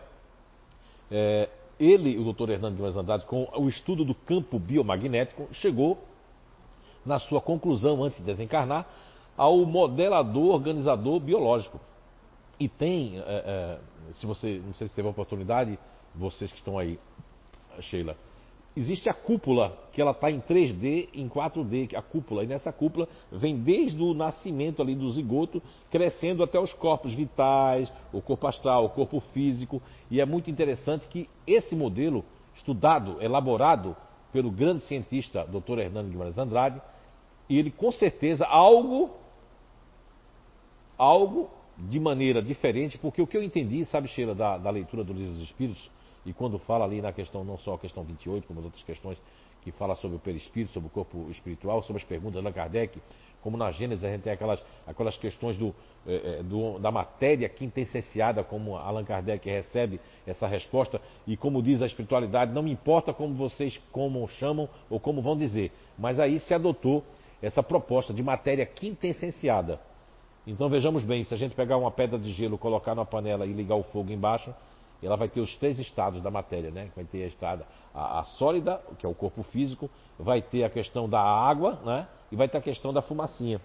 É, 1.15 1.47
ele, 1.79 2.17
o 2.17 2.23
doutor 2.23 2.49
Hernando 2.49 2.73
Guimarães 2.73 2.97
Andrade, 2.97 3.25
com 3.27 3.47
o 3.55 3.69
estudo 3.69 4.03
do 4.03 4.15
campo 4.15 4.57
biomagnético, 4.57 5.47
chegou 5.51 6.03
na 7.05 7.19
sua 7.19 7.39
conclusão, 7.39 8.03
antes 8.03 8.17
de 8.17 8.23
desencarnar, 8.23 8.87
ao 9.37 9.63
modelador 9.63 10.55
organizador 10.55 11.19
biológico. 11.19 11.79
E 12.59 12.67
tem, 12.67 13.19
é, 13.19 13.21
é, 13.27 14.13
se 14.13 14.25
você, 14.25 14.59
não 14.65 14.73
sei 14.73 14.87
se 14.87 14.95
teve 14.95 15.07
a 15.07 15.11
oportunidade, 15.11 15.77
vocês 16.15 16.51
que 16.51 16.57
estão 16.57 16.79
aí, 16.79 16.99
Sheila, 17.79 18.17
existe 18.75 19.09
a 19.09 19.13
cúpula, 19.13 19.77
que 19.91 20.01
ela 20.01 20.11
está 20.11 20.31
em 20.31 20.39
3D, 20.39 21.09
em 21.13 21.29
4D, 21.29 21.95
a 21.95 22.01
cúpula. 22.01 22.43
E 22.43 22.47
nessa 22.47 22.71
cúpula 22.71 23.07
vem 23.31 23.57
desde 23.57 24.01
o 24.01 24.13
nascimento 24.13 24.81
ali 24.81 24.95
do 24.95 25.11
zigoto, 25.11 25.61
crescendo 25.91 26.43
até 26.43 26.59
os 26.59 26.73
corpos 26.73 27.13
vitais, 27.13 27.91
o 28.11 28.21
corpo 28.21 28.47
astral, 28.47 28.85
o 28.85 28.89
corpo 28.89 29.19
físico. 29.33 29.81
E 30.09 30.19
é 30.19 30.25
muito 30.25 30.49
interessante 30.49 31.07
que 31.07 31.29
esse 31.45 31.75
modelo, 31.75 32.25
estudado, 32.55 33.21
elaborado 33.21 33.95
pelo 34.31 34.49
grande 34.49 34.83
cientista 34.83 35.45
Dr. 35.45 35.79
Hernando 35.79 36.09
Guimarães 36.09 36.37
Andrade, 36.37 36.81
ele 37.49 37.69
com 37.69 37.91
certeza 37.91 38.45
algo, 38.45 39.11
algo 40.97 41.49
de 41.77 41.99
maneira 41.99 42.41
diferente, 42.41 42.97
porque 42.97 43.21
o 43.21 43.27
que 43.27 43.37
eu 43.37 43.43
entendi, 43.43 43.85
sabe, 43.85 44.07
Sheila, 44.07 44.33
da, 44.33 44.57
da 44.57 44.69
leitura 44.69 45.03
do 45.03 45.13
Livro 45.13 45.33
dos 45.33 45.43
Espíritos, 45.43 45.89
e 46.25 46.33
quando 46.33 46.57
fala 46.59 46.85
ali 46.85 47.01
na 47.01 47.11
questão, 47.11 47.43
não 47.43 47.57
só 47.57 47.73
a 47.75 47.79
questão 47.79 48.03
28, 48.03 48.47
como 48.47 48.59
as 48.59 48.65
outras 48.65 48.83
questões 48.83 49.17
que 49.63 49.71
fala 49.71 49.95
sobre 49.95 50.17
o 50.17 50.19
perispírito, 50.19 50.73
sobre 50.73 50.87
o 50.87 50.91
corpo 50.91 51.29
espiritual, 51.31 51.81
sobre 51.83 52.01
as 52.01 52.07
perguntas 52.07 52.33
de 52.33 52.39
Allan 52.39 52.51
Kardec, 52.51 53.01
como 53.41 53.57
na 53.57 53.71
Gênesis 53.71 54.03
a 54.03 54.09
gente 54.09 54.21
tem 54.21 54.33
aquelas, 54.33 54.63
aquelas 54.87 55.17
questões 55.17 55.57
do, 55.57 55.75
eh, 56.07 56.39
eh, 56.39 56.43
do, 56.43 56.79
da 56.79 56.91
matéria 56.91 57.47
quintessenciada, 57.49 58.43
como 58.43 58.77
Allan 58.77 59.03
Kardec 59.03 59.49
recebe 59.49 59.99
essa 60.25 60.47
resposta, 60.47 61.01
e 61.27 61.35
como 61.35 61.61
diz 61.61 61.81
a 61.81 61.85
espiritualidade, 61.85 62.53
não 62.53 62.63
me 62.63 62.71
importa 62.71 63.13
como 63.13 63.33
vocês 63.35 63.81
como 63.91 64.25
chamam 64.27 64.69
ou 64.89 64.99
como 64.99 65.21
vão 65.21 65.35
dizer, 65.35 65.71
mas 65.97 66.19
aí 66.19 66.39
se 66.39 66.53
adotou 66.53 67.03
essa 67.41 67.61
proposta 67.61 68.13
de 68.13 68.23
matéria 68.23 68.65
quintessenciada. 68.65 69.79
Então 70.47 70.69
vejamos 70.69 71.03
bem, 71.03 71.23
se 71.23 71.33
a 71.33 71.37
gente 71.37 71.55
pegar 71.55 71.77
uma 71.77 71.91
pedra 71.91 72.17
de 72.17 72.31
gelo, 72.31 72.57
colocar 72.57 72.95
na 72.95 73.05
panela 73.05 73.45
e 73.45 73.53
ligar 73.53 73.75
o 73.75 73.83
fogo 73.83 74.11
embaixo, 74.11 74.53
ela 75.05 75.15
vai 75.15 75.27
ter 75.27 75.41
os 75.41 75.55
três 75.57 75.79
estados 75.79 76.21
da 76.21 76.31
matéria, 76.31 76.71
né? 76.71 76.91
Vai 76.95 77.05
ter 77.05 77.23
a 77.23 77.27
estada 77.27 77.65
a, 77.93 78.19
a, 78.19 78.23
sólida, 78.23 78.81
que 78.97 79.05
é 79.05 79.09
o 79.09 79.13
corpo 79.13 79.43
físico, 79.43 79.89
vai 80.17 80.41
ter 80.41 80.63
a 80.63 80.69
questão 80.69 81.09
da 81.09 81.21
água, 81.21 81.79
né? 81.85 82.07
E 82.31 82.35
vai 82.35 82.47
ter 82.47 82.57
a 82.57 82.61
questão 82.61 82.93
da 82.93 83.01
fumacinha. 83.01 83.61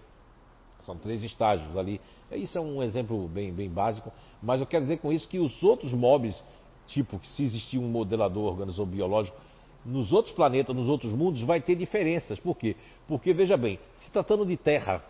São 0.81 0.97
três 0.97 1.23
estágios 1.23 1.75
ali. 1.77 1.99
Isso 2.31 2.57
é 2.57 2.61
um 2.61 2.81
exemplo 2.83 3.27
bem, 3.27 3.51
bem 3.51 3.69
básico, 3.69 4.11
mas 4.41 4.61
eu 4.61 4.67
quero 4.67 4.83
dizer 4.83 4.97
com 4.97 5.11
isso 5.11 5.27
que 5.27 5.39
os 5.39 5.63
outros 5.63 5.93
móveis, 5.93 6.43
tipo 6.87 7.19
que 7.19 7.27
se 7.27 7.43
existir 7.43 7.79
um 7.79 7.87
modelador 7.87 8.55
biológico, 8.85 9.37
nos 9.85 10.11
outros 10.11 10.35
planetas, 10.35 10.75
nos 10.75 10.87
outros 10.87 11.13
mundos, 11.13 11.41
vai 11.41 11.61
ter 11.61 11.75
diferenças. 11.75 12.39
Por 12.39 12.55
quê? 12.55 12.75
Porque, 13.07 13.33
veja 13.33 13.57
bem, 13.57 13.79
se 13.95 14.11
tratando 14.11 14.45
de 14.45 14.55
Terra, 14.57 15.03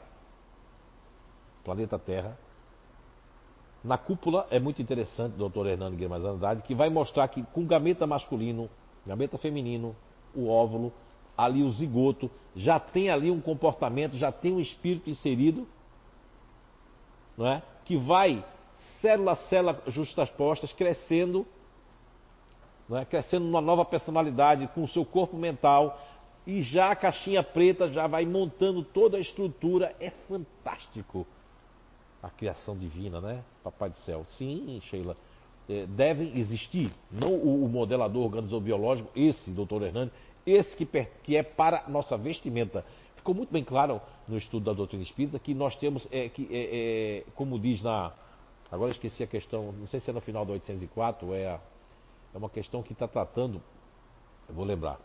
planeta 1.64 2.00
Terra, 2.00 2.38
na 3.84 3.98
cúpula 3.98 4.46
é 4.52 4.60
muito 4.60 4.82
interessante, 4.82 5.34
doutor 5.34 5.68
Hernando 5.68 5.96
Guimarães 5.96 6.26
Andrade, 6.26 6.64
que 6.64 6.76
vai 6.76 6.90
mostrar 6.90 7.28
que 7.30 7.44
com 7.44 7.66
gameta 7.66 8.06
masculino, 8.06 8.70
gameta 9.06 9.38
feminino, 9.38 9.96
o 10.36 10.50
óvulo, 10.50 10.92
ali 11.38 11.64
o 11.64 11.72
zigoto, 11.72 12.30
já 12.56 12.80
tem 12.80 13.10
ali 13.10 13.32
um 13.32 13.40
comportamento, 13.40 14.18
já 14.18 14.32
tem 14.32 14.54
um 14.54 14.60
espírito 14.60 15.10
inserido, 15.10 15.66
não 17.38 17.48
é? 17.48 17.64
que 17.86 17.96
vai, 17.96 18.44
célula 19.00 19.32
a 19.32 19.36
célula 19.36 19.82
justaspostas, 19.88 20.74
crescendo, 20.74 21.48
não 22.88 22.98
é? 22.98 23.06
crescendo 23.06 23.46
numa 23.46 23.62
nova 23.62 23.86
personalidade, 23.86 24.68
com 24.76 24.84
o 24.84 24.88
seu 24.88 25.06
corpo 25.06 25.38
mental, 25.38 25.98
e 26.46 26.62
já 26.62 26.92
a 26.92 26.96
caixinha 26.96 27.42
preta 27.42 27.88
já 27.88 28.08
vai 28.08 28.26
montando 28.26 28.84
toda 28.84 29.16
a 29.16 29.22
estrutura, 29.22 29.96
é 30.02 30.10
fantástico 30.28 31.26
a 32.22 32.30
criação 32.30 32.78
divina, 32.78 33.22
né? 33.22 33.44
Papai 33.64 33.90
do 33.90 33.96
céu. 33.98 34.26
Sim, 34.38 34.80
Sheila. 34.84 35.16
É, 35.68 35.86
devem 35.86 36.38
existir, 36.38 36.92
não 37.12 37.34
o, 37.34 37.64
o 37.64 37.70
modelador 37.70 38.24
organobiológico, 38.24 39.10
esse, 39.16 39.52
doutor 39.52 39.84
Hernani, 39.84 40.12
esse 40.46 40.76
que, 40.76 40.86
que, 41.24 41.36
é 41.36 41.44
para 41.44 41.88
nossa 41.88 42.18
vestimenta. 42.18 42.84
Ficou 43.16 43.36
muito 43.36 43.52
bem 43.52 43.64
claro 43.64 44.02
no 44.28 44.36
estudo 44.36 44.66
da 44.66 44.74
doutrina 44.74 45.04
espírita 45.04 45.38
que 45.38 45.54
nós 45.54 45.76
temos, 45.76 46.08
é, 46.12 46.28
que, 46.28 46.48
é, 46.52 47.20
é, 47.20 47.32
como 47.36 47.60
diz 47.60 47.84
na. 47.84 48.12
Agora 48.72 48.92
esqueci 48.92 49.24
a 49.24 49.28
questão, 49.28 49.72
não 49.72 49.88
sei 49.88 50.00
se 50.00 50.10
é 50.10 50.14
no 50.14 50.22
final 50.22 50.46
do 50.46 50.54
804, 50.54 51.34
é, 51.34 51.48
a, 51.48 51.60
é 52.34 52.38
uma 52.38 52.50
questão 52.50 52.82
que 52.82 52.94
está 52.94 53.08
tratando, 53.08 53.62
eu 54.48 54.56
vou 54.56 54.66
lembrar 54.66 55.00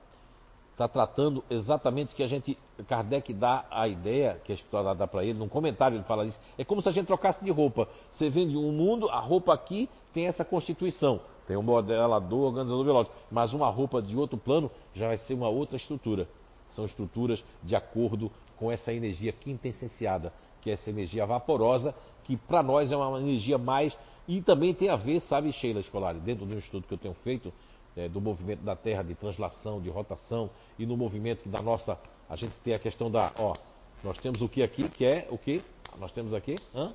está 0.75 0.89
tratando 0.89 1.43
exatamente 1.49 2.15
que 2.15 2.23
a 2.23 2.27
gente, 2.27 2.59
Kardec 2.89 3.33
dá 3.33 3.65
a 3.71 3.87
ideia, 3.87 4.41
que 4.45 4.51
a 4.51 4.55
espiritualidade 4.55 4.99
dá 4.99 5.07
para 5.07 5.25
ele, 5.25 5.39
num 5.39 5.49
comentário 5.49 5.97
ele 5.97 6.05
fala 6.05 6.27
isso, 6.27 6.39
é 6.59 6.65
como 6.65 6.83
se 6.83 6.89
a 6.89 6.93
gente 6.93 7.07
trocasse 7.07 7.43
de 7.45 7.51
roupa. 7.51 7.89
Você 8.11 8.29
vende 8.29 8.57
um 8.57 8.73
mundo, 8.73 9.09
a 9.09 9.21
roupa 9.21 9.55
aqui 9.55 9.89
tem 10.13 10.27
essa 10.27 10.45
constituição, 10.45 11.21
tem 11.47 11.57
um 11.57 11.63
modelador, 11.63 12.47
organizador 12.47 12.85
biológico, 12.85 13.17
mas 13.31 13.53
uma 13.53 13.69
roupa 13.69 14.03
de 14.03 14.17
outro 14.17 14.37
plano 14.37 14.71
já 14.93 15.07
vai 15.07 15.17
ser 15.17 15.35
uma 15.35 15.49
outra 15.49 15.77
estrutura. 15.77 16.29
São 16.71 16.85
estruturas 16.85 17.43
de 17.63 17.77
acordo 17.77 18.31
com 18.57 18.71
essa 18.71 18.93
energia 18.93 19.33
quintessenciada, 19.33 20.33
que 20.61 20.71
é 20.71 20.73
essa 20.73 20.91
energia 20.91 21.25
vaporosa, 21.25 21.95
que 22.25 22.37
para 22.37 22.65
nós 22.65 22.91
é 22.91 22.97
uma 22.97 23.21
energia 23.21 23.59
mais. 23.59 23.97
E 24.27 24.43
também 24.43 24.75
tem 24.75 24.89
a 24.89 24.97
ver, 24.97 25.21
sabe, 25.21 25.53
Sheila 25.53 25.81
Escolari, 25.81 26.19
dentro 26.19 26.47
de 26.47 26.55
um 26.55 26.59
estudo 26.59 26.87
que 26.87 26.95
eu 26.95 26.99
tenho 26.99 27.15
feito, 27.23 27.53
é, 27.97 28.09
do 28.09 28.21
movimento 28.21 28.63
da 28.63 28.75
Terra 28.75 29.03
de 29.03 29.15
translação, 29.15 29.81
de 29.81 29.91
rotação, 29.91 30.51
e 30.79 30.87
no 30.87 30.97
movimento 30.97 31.49
da 31.49 31.63
nossa. 31.63 31.99
A 32.29 32.37
gente 32.37 32.55
tem 32.63 32.75
a 32.75 32.79
questão 32.79 33.11
da. 33.11 33.33
Ó, 33.39 33.55
nós 34.03 34.19
temos 34.19 34.43
o 34.43 34.49
que 34.49 34.63
aqui, 34.63 34.89
que 34.89 35.05
é 35.05 35.27
o 35.31 35.39
que? 35.39 35.63
Nós 35.99 36.13
temos 36.13 36.35
aqui 36.35 36.59
hã? 36.75 36.93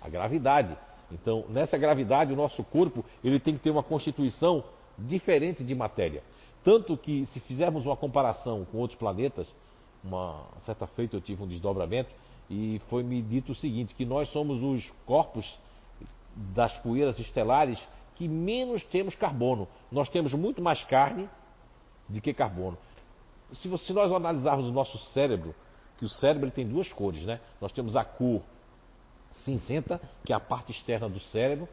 a 0.00 0.08
gravidade. 0.08 0.76
Então, 1.10 1.44
nessa 1.48 1.78
gravidade, 1.78 2.32
o 2.32 2.36
nosso 2.36 2.62
corpo 2.64 3.04
ele 3.22 3.38
tem 3.38 3.54
que 3.54 3.60
ter 3.60 3.70
uma 3.70 3.82
constituição 3.82 4.64
diferente 4.98 5.62
de 5.62 5.74
matéria. 5.74 6.22
Tanto 6.62 6.96
que, 6.96 7.26
se 7.26 7.40
fizermos 7.40 7.84
uma 7.84 7.96
comparação 7.96 8.64
com 8.64 8.78
outros 8.78 8.98
planetas, 8.98 9.54
uma 10.02 10.44
certa 10.60 10.86
feita 10.86 11.16
eu 11.16 11.20
tive 11.20 11.42
um 11.42 11.46
desdobramento 11.46 12.10
e 12.50 12.80
foi 12.88 13.02
me 13.02 13.22
dito 13.22 13.52
o 13.52 13.54
seguinte: 13.54 13.94
que 13.94 14.04
nós 14.04 14.28
somos 14.30 14.62
os 14.62 14.90
corpos 15.06 15.58
das 16.36 16.76
poeiras 16.78 17.18
estelares 17.18 17.78
que 18.14 18.28
menos 18.28 18.82
temos 18.84 19.14
carbono. 19.14 19.68
Nós 19.90 20.08
temos 20.08 20.32
muito 20.32 20.62
mais 20.62 20.82
carne 20.84 21.28
do 22.08 22.20
que 22.20 22.32
carbono. 22.32 22.78
Se, 23.52 23.78
se 23.78 23.92
nós 23.92 24.12
analisarmos 24.12 24.66
o 24.66 24.72
nosso 24.72 24.98
cérebro, 25.12 25.54
que 25.96 26.04
o 26.04 26.08
cérebro 26.08 26.50
tem 26.50 26.66
duas 26.66 26.92
cores, 26.92 27.24
né? 27.24 27.40
Nós 27.60 27.72
temos 27.72 27.96
a 27.96 28.04
cor 28.04 28.42
cinzenta, 29.44 30.00
que 30.24 30.32
é 30.32 30.36
a 30.36 30.40
parte 30.40 30.72
externa 30.72 31.08
do 31.08 31.20
cérebro, 31.20 31.68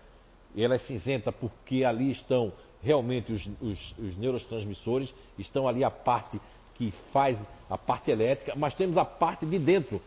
e 0.55 0.63
ela 0.63 0.75
é 0.75 0.79
cinzenta 0.79 1.31
porque 1.31 1.83
ali 1.83 2.11
estão 2.11 2.51
realmente 2.81 3.31
os, 3.31 3.47
os, 3.61 3.97
os 3.97 4.17
neurotransmissores, 4.17 5.13
estão 5.37 5.67
ali 5.67 5.83
a 5.83 5.91
parte 5.91 6.41
que 6.75 6.91
faz 7.13 7.37
a 7.69 7.77
parte 7.77 8.09
elétrica, 8.09 8.53
mas 8.55 8.73
temos 8.73 8.97
a 8.97 9.05
parte 9.05 9.45
de 9.45 9.59
dentro, 9.59 10.01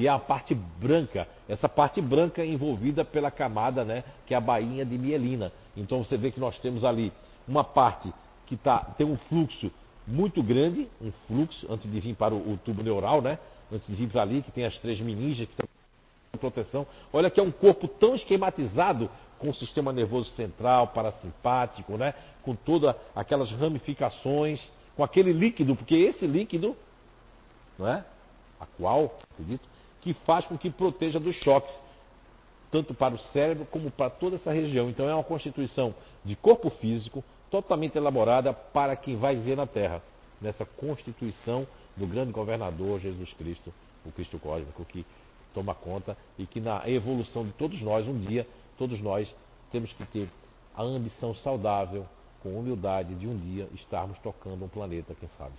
que 0.00 0.06
é 0.06 0.10
a 0.10 0.18
parte 0.18 0.54
branca, 0.54 1.28
essa 1.46 1.68
parte 1.68 2.00
branca 2.00 2.42
envolvida 2.42 3.04
pela 3.04 3.30
camada, 3.30 3.84
né, 3.84 4.02
que 4.24 4.32
é 4.32 4.36
a 4.38 4.40
bainha 4.40 4.82
de 4.82 4.96
mielina. 4.96 5.52
Então 5.76 6.02
você 6.02 6.16
vê 6.16 6.30
que 6.30 6.40
nós 6.40 6.58
temos 6.58 6.84
ali 6.84 7.12
uma 7.46 7.62
parte 7.62 8.10
que 8.46 8.56
tá, 8.56 8.78
tem 8.96 9.06
um 9.06 9.18
fluxo 9.18 9.70
muito 10.06 10.42
grande, 10.42 10.88
um 11.02 11.12
fluxo, 11.28 11.66
antes 11.70 11.92
de 11.92 12.00
vir 12.00 12.14
para 12.14 12.34
o, 12.34 12.54
o 12.54 12.56
tubo 12.64 12.82
neural, 12.82 13.20
né? 13.20 13.38
Antes 13.70 13.86
de 13.88 13.94
vir 13.94 14.08
para 14.08 14.22
ali, 14.22 14.40
que 14.40 14.50
tem 14.50 14.64
as 14.64 14.78
três 14.78 14.98
meninges 15.02 15.46
que 15.46 15.52
estão 15.52 15.68
proteção. 16.38 16.86
Olha 17.12 17.28
que 17.28 17.38
é 17.38 17.42
um 17.42 17.50
corpo 17.50 17.86
tão 17.86 18.14
esquematizado 18.14 19.10
com 19.38 19.50
o 19.50 19.54
sistema 19.54 19.92
nervoso 19.92 20.30
central, 20.30 20.86
parasimpático, 20.86 21.98
né? 21.98 22.14
Com 22.42 22.54
todas 22.54 22.96
aquelas 23.14 23.52
ramificações, 23.52 24.66
com 24.96 25.04
aquele 25.04 25.30
líquido, 25.30 25.76
porque 25.76 25.94
esse 25.94 26.26
líquido, 26.26 26.74
não 27.78 27.86
é? 27.86 28.02
A 28.58 28.64
qual, 28.64 29.18
acredito, 29.34 29.68
que 30.00 30.14
faz 30.14 30.46
com 30.46 30.56
que 30.56 30.70
proteja 30.70 31.20
dos 31.20 31.36
choques 31.36 31.74
tanto 32.70 32.94
para 32.94 33.14
o 33.14 33.18
cérebro 33.18 33.66
como 33.66 33.90
para 33.90 34.08
toda 34.08 34.36
essa 34.36 34.52
região. 34.52 34.88
Então 34.88 35.08
é 35.08 35.14
uma 35.14 35.24
constituição 35.24 35.94
de 36.24 36.36
corpo 36.36 36.70
físico 36.70 37.24
totalmente 37.50 37.96
elaborada 37.96 38.52
para 38.52 38.94
quem 38.94 39.16
vai 39.16 39.34
viver 39.34 39.56
na 39.56 39.66
Terra, 39.66 40.00
nessa 40.40 40.64
constituição 40.64 41.66
do 41.96 42.06
grande 42.06 42.30
governador 42.30 43.00
Jesus 43.00 43.32
Cristo, 43.32 43.74
o 44.06 44.12
Cristo 44.12 44.38
cósmico, 44.38 44.84
que 44.84 45.04
toma 45.52 45.74
conta 45.74 46.16
e 46.38 46.46
que 46.46 46.60
na 46.60 46.88
evolução 46.88 47.44
de 47.44 47.50
todos 47.52 47.82
nós, 47.82 48.06
um 48.06 48.18
dia, 48.18 48.46
todos 48.78 49.00
nós 49.00 49.34
temos 49.72 49.92
que 49.92 50.04
ter 50.06 50.28
a 50.76 50.82
ambição 50.82 51.34
saudável, 51.34 52.06
com 52.40 52.58
humildade, 52.58 53.14
de 53.16 53.26
um 53.26 53.36
dia 53.36 53.68
estarmos 53.74 54.18
tocando 54.18 54.64
um 54.64 54.68
planeta, 54.68 55.14
quem 55.18 55.28
sabe. 55.36 55.52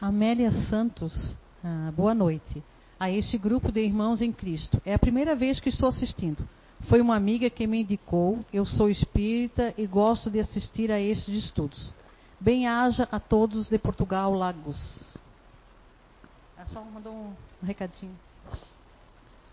Amélia 0.00 0.50
Santos, 0.50 1.36
ah, 1.64 1.92
boa 1.96 2.14
noite 2.14 2.62
a 3.00 3.10
este 3.10 3.38
grupo 3.38 3.70
de 3.70 3.80
irmãos 3.80 4.20
em 4.20 4.32
Cristo. 4.32 4.80
É 4.84 4.94
a 4.94 4.98
primeira 4.98 5.34
vez 5.34 5.60
que 5.60 5.68
estou 5.68 5.88
assistindo. 5.88 6.48
Foi 6.88 7.00
uma 7.00 7.16
amiga 7.16 7.50
que 7.50 7.66
me 7.66 7.82
indicou. 7.82 8.38
Eu 8.52 8.64
sou 8.64 8.88
espírita 8.88 9.74
e 9.76 9.86
gosto 9.86 10.30
de 10.30 10.40
assistir 10.40 10.90
a 10.90 11.00
estes 11.00 11.44
estudos. 11.44 11.92
Bem-haja 12.40 13.08
a 13.10 13.18
todos 13.18 13.68
de 13.68 13.78
Portugal, 13.78 14.32
Lagos. 14.32 15.16
É 16.56 16.64
só 16.66 16.80
mandou 16.82 17.12
um, 17.12 17.32
um 17.62 17.66
recadinho. 17.66 18.14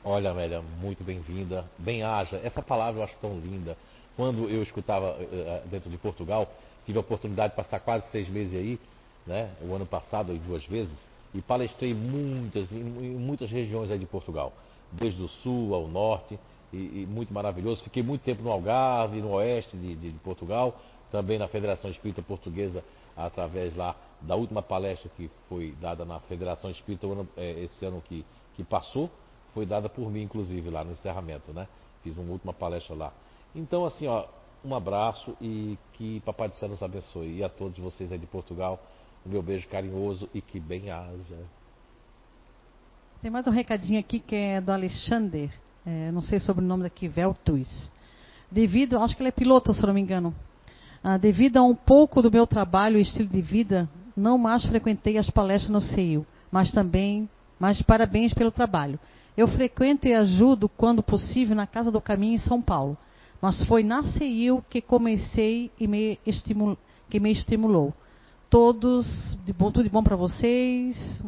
Olha, 0.04 0.32
Amélia, 0.32 0.62
muito 0.80 1.04
bem-vinda. 1.04 1.66
Bem-haja. 1.80 2.40
Essa 2.44 2.62
palavra 2.62 3.02
eu 3.02 3.04
acho 3.04 3.16
tão 3.18 3.40
linda. 3.40 3.76
quando 4.16 4.48
eu 4.50 4.62
escutava 4.62 5.18
eh, 5.20 5.64
dentro 5.66 5.90
de 5.90 5.98
Portugal, 5.98 6.48
tive 6.86 6.98
a 6.98 7.02
oportunidade 7.02 7.52
de 7.52 7.56
passar 7.56 7.80
quase 7.80 8.08
seis 8.12 8.30
meses 8.30 8.54
aí, 8.54 8.80
né? 9.26 9.50
O 9.62 9.74
ano 9.74 9.86
passado, 9.86 10.32
duas 10.46 10.64
vezes, 10.66 11.08
e 11.36 11.42
palestrei 11.42 11.94
muitas, 11.94 12.72
em, 12.72 12.82
muitas 12.84 13.52
regiões 13.52 13.92
aí 13.92 14.00
de 14.00 14.06
Portugal, 14.06 14.54
desde 14.92 15.22
o 15.22 15.28
sul 15.28 15.76
ao 15.76 15.88
norte, 15.88 16.40
e, 16.72 17.02
e 17.02 17.08
muito 17.08 17.34
maravilhoso. 17.34 17.84
Fiquei 17.84 18.02
muito 18.02 18.22
tempo 18.22 18.42
no 18.42 18.52
Algarve, 18.52 19.22
no 19.22 19.32
oeste 19.34 19.78
de, 19.78 19.96
de, 19.96 20.12
de 20.12 20.20
Portugal, 20.20 20.80
também 21.12 21.38
na 21.38 21.48
Federação 21.48 21.90
Espírita 21.90 22.22
Portuguesa, 22.22 22.84
através 23.16 23.76
lá 23.76 23.96
da 24.22 24.36
última 24.36 24.62
palestra 24.62 25.10
que 25.16 25.30
foi 25.48 25.76
dada 25.80 26.04
na 26.04 26.20
Federação 26.22 26.70
Espírita 26.70 27.08
eh, 27.38 27.64
esse 27.64 27.86
ano 27.86 28.02
que, 28.02 28.26
que 28.56 28.64
passou, 28.64 29.10
foi 29.54 29.66
dada 29.66 29.88
por 29.88 30.10
mim, 30.10 30.24
inclusive, 30.24 30.70
lá 30.70 30.84
no 30.84 30.92
encerramento, 30.92 31.54
né? 31.54 31.68
Fiz 32.04 32.18
uma 32.18 32.32
última 32.32 32.54
palestra 32.54 32.96
lá. 32.96 33.14
Então, 33.54 33.86
assim, 33.86 34.08
ó, 34.08 34.26
um 34.64 34.76
abraço 34.76 35.36
e 35.40 35.78
que 35.94 36.20
Papai 36.22 36.50
do 36.50 36.56
Céu 36.56 36.68
nos 36.68 36.82
abençoe. 36.82 37.38
E 37.38 37.44
a 37.44 37.50
todos 37.50 37.78
vocês 37.78 38.12
aí 38.12 38.18
de 38.18 38.26
Portugal, 38.26 38.80
o 39.26 39.30
meu 39.30 39.42
beijo 39.42 39.68
carinhoso 39.68 40.30
e 40.34 40.42
que 40.42 40.60
bem 40.60 40.92
haja. 40.92 41.40
Tem 43.22 43.32
mais 43.32 43.48
um 43.48 43.52
recadinho 43.52 44.00
aqui 44.00 44.20
que 44.20 44.36
é 44.36 44.62
do 44.62 44.72
Alexander, 44.72 45.50
é, 45.86 46.12
não 46.12 46.22
sei 46.22 46.40
sobre 46.40 46.64
o 46.64 46.68
nome 46.68 46.84
daqui, 46.84 47.08
Veltus. 47.08 47.92
Devido, 48.52 49.00
acho 49.00 49.16
que 49.16 49.24
ele 49.24 49.30
é 49.30 49.32
piloto, 49.32 49.74
se 49.74 49.86
não 49.86 49.94
me 49.94 50.02
engano. 50.02 50.34
Ah, 51.04 51.18
devido 51.18 51.58
a 51.58 51.64
um 51.64 51.76
pouco 51.76 52.22
do 52.22 52.32
meu 52.32 52.46
trabalho 52.46 52.98
e 52.98 53.02
estilo 53.02 53.28
de 53.28 53.42
vida, 53.42 53.90
não 54.16 54.38
mais 54.38 54.64
frequentei 54.66 55.18
as 55.18 55.30
palestras 55.30 55.72
no 55.72 55.82
CEIU, 55.82 56.26
mas 56.52 56.72
também, 56.72 57.28
mas 57.60 57.82
parabéns 57.82 58.34
pelo 58.34 58.52
trabalho. 58.52 59.00
Eu 59.36 59.48
frequento 59.48 60.08
e 60.08 60.14
ajudo, 60.14 60.70
quando 60.70 61.04
possível, 61.04 61.56
na 61.56 61.68
Casa 61.68 61.92
do 61.92 62.00
Caminho 62.00 62.36
em 62.36 62.40
São 62.40 62.62
Paulo. 62.62 62.98
Mas 63.42 63.64
foi 63.66 63.84
na 63.84 64.04
CEIU 64.04 64.64
que 64.70 64.82
comecei 64.82 65.72
e 65.80 65.88
me 65.88 66.20
que 67.10 67.20
me 67.20 67.32
estimulou. 67.32 67.94
Todos, 68.50 69.38
de 69.44 69.52
bom, 69.54 69.72
tudo 69.72 69.84
de 69.84 69.90
bom 69.90 70.04
para 70.04 70.16
vocês. 70.16 71.22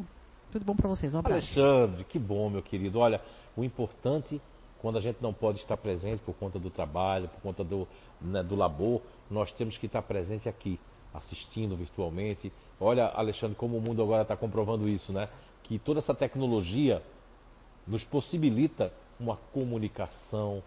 Tudo 0.52 0.64
bom 0.64 0.76
para 0.76 0.88
vocês. 0.88 1.14
Um 1.14 1.20
abraço. 1.20 1.60
Alexandre, 1.60 2.04
que 2.04 2.20
bom, 2.20 2.50
meu 2.50 2.62
querido. 2.62 3.00
Olha, 3.00 3.22
o 3.56 3.64
importante, 3.64 4.40
quando 4.80 4.98
a 4.98 5.02
gente 5.02 5.18
não 5.22 5.34
pode 5.34 5.60
estar 5.60 5.78
presente 5.78 6.22
por 6.24 6.36
conta 6.36 6.60
do 6.60 6.70
trabalho, 6.70 7.28
por 7.28 7.42
conta 7.42 7.64
do, 7.64 7.88
né, 8.22 8.44
do 8.44 8.56
labor, 8.56 9.02
nós 9.30 9.52
temos 9.52 9.78
que 9.78 9.88
estar 9.88 10.02
presente 10.04 10.48
aqui, 10.48 10.80
assistindo 11.14 11.76
virtualmente. 11.76 12.52
Olha, 12.80 13.08
Alexandre, 13.08 13.56
como 13.56 13.78
o 13.78 13.82
mundo 13.82 14.02
agora 14.02 14.22
está 14.22 14.38
comprovando 14.38 14.88
isso, 14.88 15.12
né? 15.12 15.28
Que 15.64 15.80
toda 15.80 16.00
essa 16.00 16.14
tecnologia 16.14 17.02
nos 17.86 18.04
possibilita 18.04 18.94
uma 19.20 19.38
comunicação, 19.52 20.62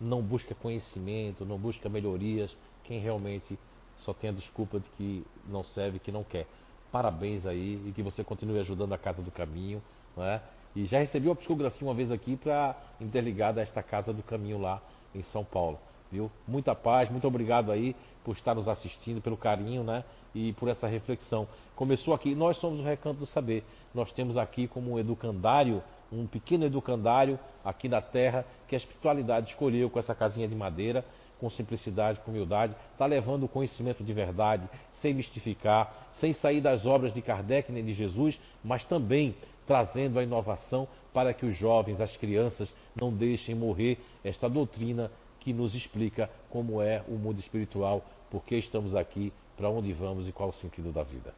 não 0.00 0.22
busca 0.22 0.54
conhecimento, 0.54 1.44
não 1.44 1.58
busca 1.58 1.88
melhorias, 1.88 2.54
quem 2.84 3.00
realmente 3.00 3.58
só 4.00 4.12
tem 4.12 4.30
a 4.30 4.32
desculpa 4.32 4.80
de 4.80 4.88
que 4.90 5.24
não 5.48 5.62
serve, 5.62 5.98
que 5.98 6.12
não 6.12 6.24
quer. 6.24 6.46
Parabéns 6.92 7.46
aí 7.46 7.80
e 7.86 7.92
que 7.92 8.02
você 8.02 8.24
continue 8.24 8.58
ajudando 8.60 8.92
a 8.92 8.98
Casa 8.98 9.22
do 9.22 9.30
Caminho, 9.30 9.82
não 10.16 10.24
é? 10.24 10.40
E 10.74 10.86
já 10.86 10.98
recebi 10.98 11.26
uma 11.26 11.36
psicografia 11.36 11.86
uma 11.86 11.94
vez 11.94 12.10
aqui 12.12 12.36
para 12.36 12.76
interligada 13.00 13.60
a 13.60 13.62
esta 13.62 13.82
Casa 13.82 14.12
do 14.12 14.22
Caminho 14.22 14.58
lá 14.60 14.80
em 15.14 15.22
São 15.22 15.44
Paulo, 15.44 15.78
viu? 16.10 16.30
Muita 16.46 16.74
paz, 16.74 17.10
muito 17.10 17.26
obrigado 17.26 17.72
aí 17.72 17.94
por 18.24 18.36
estar 18.36 18.54
nos 18.54 18.68
assistindo, 18.68 19.20
pelo 19.20 19.36
carinho, 19.36 19.82
né? 19.82 20.04
E 20.34 20.52
por 20.54 20.68
essa 20.68 20.86
reflexão. 20.86 21.48
Começou 21.74 22.14
aqui, 22.14 22.34
nós 22.34 22.56
somos 22.58 22.80
o 22.80 22.84
Recanto 22.84 23.20
do 23.20 23.26
Saber. 23.26 23.64
Nós 23.94 24.12
temos 24.12 24.36
aqui 24.36 24.68
como 24.68 24.92
um 24.92 24.98
educandário 24.98 25.82
um 26.12 26.26
pequeno 26.26 26.64
educandário 26.64 27.38
aqui 27.64 27.88
na 27.88 28.00
terra 28.00 28.44
que 28.66 28.74
a 28.74 28.78
espiritualidade 28.78 29.50
escolheu 29.50 29.88
com 29.88 29.98
essa 29.98 30.14
casinha 30.14 30.48
de 30.48 30.54
madeira, 30.54 31.04
com 31.40 31.48
simplicidade, 31.48 32.20
com 32.20 32.30
humildade, 32.30 32.76
está 32.92 33.06
levando 33.06 33.44
o 33.44 33.48
conhecimento 33.48 34.04
de 34.04 34.12
verdade, 34.12 34.68
sem 34.92 35.14
mistificar, 35.14 36.08
sem 36.20 36.32
sair 36.34 36.60
das 36.60 36.84
obras 36.84 37.12
de 37.12 37.22
Kardec 37.22 37.72
nem 37.72 37.84
de 37.84 37.94
Jesus, 37.94 38.38
mas 38.62 38.84
também 38.84 39.34
trazendo 39.66 40.18
a 40.18 40.22
inovação 40.22 40.86
para 41.14 41.32
que 41.32 41.46
os 41.46 41.56
jovens, 41.56 42.00
as 42.00 42.16
crianças, 42.16 42.72
não 42.94 43.12
deixem 43.12 43.54
morrer 43.54 43.98
esta 44.22 44.48
doutrina 44.48 45.10
que 45.40 45.52
nos 45.52 45.74
explica 45.74 46.30
como 46.50 46.82
é 46.82 47.02
o 47.08 47.12
mundo 47.12 47.40
espiritual, 47.40 48.04
por 48.30 48.44
que 48.44 48.56
estamos 48.56 48.94
aqui, 48.94 49.32
para 49.56 49.70
onde 49.70 49.92
vamos 49.92 50.28
e 50.28 50.32
qual 50.32 50.50
o 50.50 50.52
sentido 50.52 50.92
da 50.92 51.02
vida. 51.02 51.34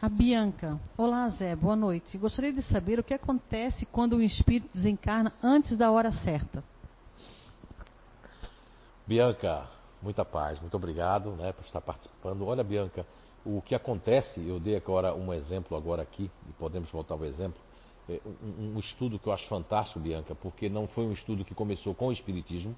A 0.00 0.08
Bianca. 0.08 0.78
Olá, 0.96 1.28
Zé. 1.30 1.56
Boa 1.56 1.74
noite. 1.74 2.16
Gostaria 2.18 2.52
de 2.52 2.62
saber 2.62 3.00
o 3.00 3.02
que 3.02 3.12
acontece 3.12 3.84
quando 3.86 4.14
o 4.14 4.22
espírito 4.22 4.72
desencarna 4.72 5.32
antes 5.42 5.76
da 5.76 5.90
hora 5.90 6.12
certa. 6.12 6.62
Bianca, 9.08 9.66
muita 10.02 10.22
paz. 10.22 10.60
Muito 10.60 10.76
obrigado 10.76 11.30
né, 11.30 11.50
por 11.50 11.64
estar 11.64 11.80
participando. 11.80 12.46
Olha, 12.46 12.62
Bianca, 12.62 13.06
o 13.42 13.62
que 13.62 13.74
acontece, 13.74 14.46
eu 14.46 14.60
dei 14.60 14.76
agora 14.76 15.14
um 15.14 15.32
exemplo 15.32 15.74
agora 15.78 16.02
aqui, 16.02 16.30
e 16.46 16.52
podemos 16.58 16.90
voltar 16.90 17.14
ao 17.14 17.24
exemplo, 17.24 17.58
é 18.06 18.20
um, 18.46 18.74
um 18.74 18.78
estudo 18.78 19.18
que 19.18 19.26
eu 19.26 19.32
acho 19.32 19.48
fantástico, 19.48 19.98
Bianca, 19.98 20.34
porque 20.34 20.68
não 20.68 20.86
foi 20.86 21.06
um 21.06 21.12
estudo 21.12 21.42
que 21.42 21.54
começou 21.54 21.94
com 21.94 22.08
o 22.08 22.12
Espiritismo, 22.12 22.76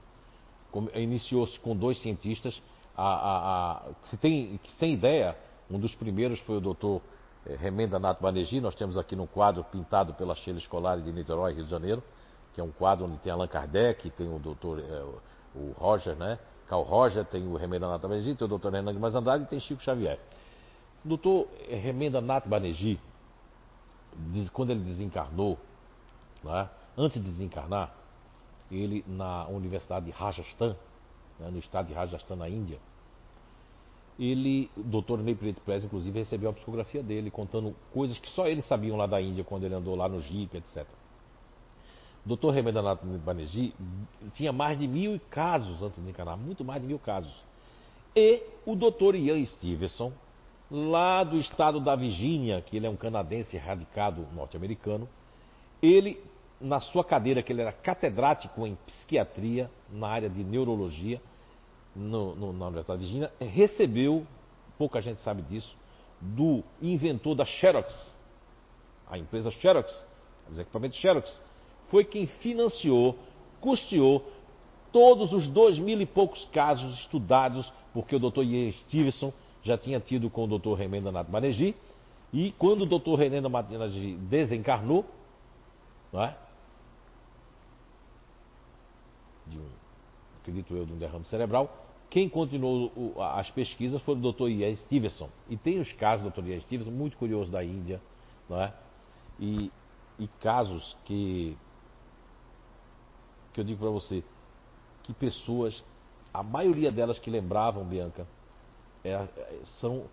iniciou-se 0.95 1.59
com 1.59 1.77
dois 1.77 2.01
cientistas, 2.01 2.63
a, 2.97 3.03
a, 3.03 3.73
a, 3.89 3.95
que, 3.95 4.09
se 4.09 4.17
tem, 4.17 4.61
que 4.63 4.71
se 4.71 4.79
tem 4.79 4.95
ideia 4.95 5.37
um 5.69 5.81
dos 5.81 5.97
primeiros 5.97 6.39
foi 6.41 6.59
o 6.59 6.61
doutor 6.61 7.01
eh, 7.45 7.57
Remenda 7.57 7.99
Nato 7.99 8.23
Banerjee, 8.23 8.61
nós 8.61 8.77
temos 8.77 8.97
aqui 8.97 9.17
num 9.17 9.27
quadro 9.27 9.65
pintado 9.65 10.15
pela 10.15 10.37
Sheila 10.37 10.59
Escolar 10.59 11.01
de 11.01 11.13
Niterói, 11.13 11.55
Rio 11.55 11.65
de 11.65 11.71
Janeiro, 11.71 12.03
que 12.53 12.61
é 12.61 12.65
um 12.65 12.71
quadro 12.71 13.07
onde 13.07 13.19
tem 13.19 13.33
Allan 13.33 13.49
Kardec, 13.49 14.11
tem 14.11 14.33
o 14.33 14.39
doutor 14.39 14.81
é, 14.81 15.05
o 15.55 15.73
Roger, 15.77 16.17
né? 16.17 16.39
Carl 16.69 16.83
Roger, 16.83 17.25
tem 17.25 17.47
o 17.47 17.57
Remenda 17.57 17.89
Nato 17.89 18.03
Banerjee, 18.07 18.35
tem 18.35 18.45
o 18.45 18.49
doutor 18.49 18.73
Renan 18.73 18.93
Guimarães 18.93 19.15
Andrade 19.15 19.45
e 19.45 19.47
tem 19.47 19.59
Chico 19.59 19.83
Xavier. 19.83 20.19
O 21.05 21.09
doutor 21.09 21.49
Remenda 21.69 22.21
Nato 22.21 22.49
Banerjee, 22.49 23.01
quando 24.53 24.71
ele 24.71 24.81
desencarnou, 24.81 25.59
né? 26.45 26.69
antes 26.97 27.21
de 27.21 27.29
desencarnar, 27.29 27.93
ele 28.71 29.05
na 29.07 29.49
Universidade 29.49 30.07
de 30.07 30.13
Rajasthan, 30.13 30.77
né? 31.39 31.51
no 31.51 31.59
estado 31.59 31.87
de 31.87 31.93
Rajasthan, 31.93 32.37
na 32.37 32.49
Índia, 32.49 32.79
ele, 34.19 34.71
o 34.77 34.83
doutor 34.83 35.19
Ney 35.19 35.35
Preto 35.35 35.61
Press, 35.63 35.83
inclusive, 35.83 36.19
recebeu 36.19 36.51
a 36.51 36.53
psicografia 36.53 37.03
dele, 37.03 37.31
contando 37.31 37.75
coisas 37.93 38.19
que 38.19 38.29
só 38.29 38.47
eles 38.47 38.67
sabiam 38.67 38.97
lá 38.97 39.07
da 39.07 39.21
Índia, 39.21 39.43
quando 39.43 39.65
ele 39.65 39.75
andou 39.75 39.97
lá 39.97 40.09
no 40.09 40.21
Jeep, 40.21 40.55
etc. 40.57 40.87
Doutor 42.25 42.53
Remedanato 42.53 43.07
Banerjee 43.07 43.73
tinha 44.35 44.53
mais 44.53 44.79
de 44.79 44.87
mil 44.87 45.19
casos 45.31 45.83
antes 45.83 46.03
de 46.03 46.11
encarnar, 46.11 46.37
muito 46.37 46.65
mais 46.65 46.81
de 46.81 46.87
mil 46.87 46.99
casos. 46.99 47.33
E 48.15 48.43
o 48.67 48.75
doutor 48.75 49.15
Ian 49.15 49.43
Stevenson, 49.45 50.13
lá 50.71 51.25
do 51.25 51.39
estado 51.39 51.81
da 51.81 51.97
Virgínia, 51.97 52.61
que 52.61 52.77
ele 52.77 52.87
é 52.87 52.91
um 52.91 52.97
canadense 52.97 53.57
radicado 53.57 54.27
norte-americano, 54.35 55.09
ele, 55.83 56.23
na 56.61 56.79
sua 56.81 57.03
cadeira, 57.03 57.43
que 57.43 57.53
ele 57.53 57.63
era 57.63 57.73
catedrático 57.73 58.67
em 58.67 58.75
psiquiatria, 58.87 59.71
na 59.91 60.09
área 60.09 60.29
de 60.29 60.45
neurologia, 60.45 61.21
no, 61.97 62.35
no, 62.35 62.53
na 62.53 62.67
Universidade 62.67 63.01
de 63.01 63.07
Virgínia, 63.07 63.33
recebeu, 63.41 64.27
pouca 64.77 65.01
gente 65.01 65.21
sabe 65.21 65.43
disso, 65.43 65.75
do 66.21 66.63
inventor 66.83 67.35
da 67.35 67.47
Xerox, 67.47 68.15
a 69.09 69.17
empresa 69.17 69.51
Xerox, 69.51 70.07
os 70.51 70.59
equipamentos 70.59 70.99
Xerox, 70.99 71.41
foi 71.91 72.05
quem 72.05 72.27
financiou, 72.27 73.19
custeou 73.61 74.25
todos 74.93 75.33
os 75.33 75.47
dois 75.47 75.79
mil 75.79 76.01
e 76.01 76.07
poucos 76.07 76.45
casos 76.47 76.99
estudados, 77.01 77.73
porque 77.93 78.17
o 78.17 78.19
Dr. 78.19 78.43
Ian 78.43 78.71
Stevenson 78.73 79.33
já 79.63 79.77
tinha 79.77 80.01
tido 80.01 80.31
com 80.31 80.45
o 80.45 80.59
Dr. 80.59 80.75
Remenda 80.75 81.13
Nath 81.13 81.29
Banerjee, 81.29 81.75
e 82.33 82.53
quando 82.53 82.83
o 82.83 82.87
Dr. 82.87 83.15
Remenda 83.19 83.49
Banerjee 83.49 84.17
desencarnou, 84.17 85.05
não 86.13 86.23
é? 86.23 86.37
De 89.47 89.59
um 89.59 89.81
acredito 90.41 90.75
eu, 90.75 90.85
de 90.85 90.93
um 90.93 90.99
derrame 90.99 91.25
cerebral. 91.27 91.87
Quem 92.09 92.29
continuou 92.29 93.15
as 93.37 93.51
pesquisas 93.51 94.03
foi 94.03 94.17
o 94.17 94.33
Dr. 94.33 94.49
Ian 94.49 94.75
Stevenson. 94.75 95.29
E 95.49 95.57
tem 95.57 95.79
os 95.79 95.93
casos 95.93 96.25
do 96.25 96.43
Dr. 96.43 96.49
Ian 96.49 96.61
Stevenson, 96.61 96.91
muito 96.91 97.17
curioso 97.17 97.53
da 97.53 97.65
Índia, 97.65 98.01
não 98.49 98.61
é? 98.61 98.73
E, 99.39 99.71
e 100.19 100.27
casos 100.41 100.97
que, 101.05 101.57
que 103.53 103.61
eu 103.61 103.65
digo 103.65 103.81
para 103.81 103.91
você, 103.91 104.23
que 105.03 105.13
pessoas, 105.13 105.85
a 106.33 106.43
maioria 106.43 106.91
delas 106.91 107.19
que 107.19 107.31
lembravam, 107.31 107.85
Bianca, 107.85 108.27
é, 109.05 109.27
são 109.81 110.05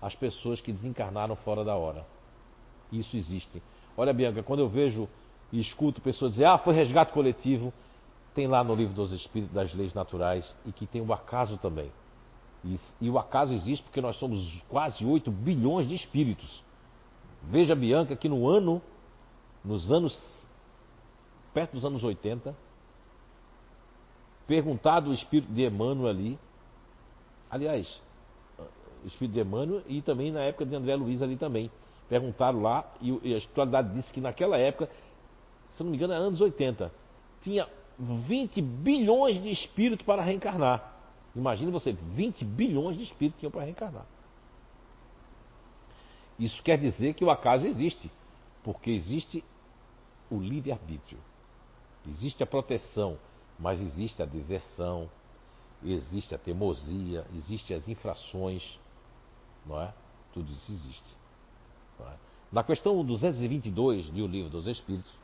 as 0.00 0.14
pessoas 0.14 0.60
que 0.60 0.72
desencarnaram 0.72 1.36
fora 1.36 1.64
da 1.64 1.74
hora. 1.74 2.06
Isso 2.92 3.16
existe. 3.16 3.62
Olha, 3.96 4.12
Bianca, 4.12 4.42
quando 4.42 4.60
eu 4.60 4.68
vejo 4.68 5.08
e 5.52 5.60
escuto 5.60 6.00
pessoas 6.00 6.32
dizer, 6.32 6.44
ah, 6.44 6.58
foi 6.58 6.74
resgate 6.74 7.12
coletivo, 7.12 7.72
tem 8.34 8.46
lá 8.46 8.62
no 8.62 8.74
livro 8.74 8.94
dos 8.94 9.12
Espíritos 9.12 9.54
das 9.54 9.72
Leis 9.74 9.94
Naturais 9.94 10.54
e 10.64 10.72
que 10.72 10.86
tem 10.86 11.00
o 11.00 11.12
acaso 11.12 11.56
também. 11.56 11.90
E, 12.64 12.78
e 13.00 13.10
o 13.10 13.18
acaso 13.18 13.52
existe 13.52 13.82
porque 13.82 14.00
nós 14.00 14.16
somos 14.16 14.62
quase 14.68 15.04
8 15.04 15.30
bilhões 15.30 15.88
de 15.88 15.94
espíritos. 15.94 16.62
Veja, 17.42 17.74
Bianca, 17.74 18.16
que 18.16 18.28
no 18.28 18.48
ano, 18.48 18.82
nos 19.64 19.90
anos, 19.90 20.20
perto 21.54 21.72
dos 21.72 21.84
anos 21.84 22.02
80, 22.02 22.54
perguntado 24.46 25.10
o 25.10 25.12
espírito 25.12 25.52
de 25.52 25.66
Emmanuel 25.66 26.08
ali. 26.08 26.38
Aliás, 27.50 28.00
o 29.02 29.06
espírito 29.06 29.34
de 29.34 29.40
Emmanuel 29.40 29.82
e 29.86 30.00
também 30.02 30.30
na 30.30 30.40
época 30.40 30.64
de 30.64 30.74
André 30.74 30.96
Luiz 30.96 31.22
ali 31.22 31.36
também. 31.36 31.70
Perguntaram 32.08 32.60
lá 32.60 32.84
e, 33.00 33.34
a 33.34 33.38
espiritualidade 33.38 33.94
disse 33.94 34.12
que 34.12 34.20
naquela 34.20 34.56
época, 34.56 34.88
se 35.70 35.82
não 35.82 35.90
me 35.90 35.96
engano, 35.96 36.12
era 36.12 36.22
anos 36.22 36.40
80, 36.40 36.92
tinha 37.42 37.68
20 37.98 38.60
bilhões 38.62 39.42
de 39.42 39.50
espíritos 39.50 40.06
para 40.06 40.22
reencarnar. 40.22 40.94
Imagina 41.34 41.70
você, 41.70 41.92
20 41.92 42.44
bilhões 42.44 42.96
de 42.96 43.04
espíritos 43.04 43.40
tinham 43.40 43.50
para 43.50 43.64
reencarnar. 43.64 44.06
Isso 46.38 46.62
quer 46.62 46.78
dizer 46.78 47.14
que 47.14 47.24
o 47.24 47.30
acaso 47.30 47.66
existe, 47.66 48.10
porque 48.62 48.90
existe 48.90 49.42
o 50.30 50.38
livre-arbítrio, 50.38 51.18
existe 52.06 52.42
a 52.42 52.46
proteção, 52.46 53.16
mas 53.58 53.80
existe 53.80 54.22
a 54.22 54.26
deserção, 54.26 55.08
existe 55.82 56.34
a 56.34 56.38
teimosia, 56.38 57.26
existe 57.34 57.72
as 57.74 57.88
infrações, 57.88 58.78
não 59.64 59.80
é? 59.80 59.92
Tudo 60.32 60.52
isso 60.52 60.72
existe. 60.72 61.16
É? 62.00 62.16
Na 62.52 62.62
questão 62.62 63.04
222 63.04 64.12
de 64.12 64.22
O 64.22 64.26
Livro 64.26 64.50
dos 64.50 64.66
Espíritos, 64.66 65.18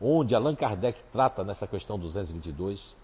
onde 0.00 0.34
Allan 0.34 0.54
Kardec 0.54 1.00
trata 1.12 1.44
nessa 1.44 1.66
questão 1.66 1.98
222 1.98 2.96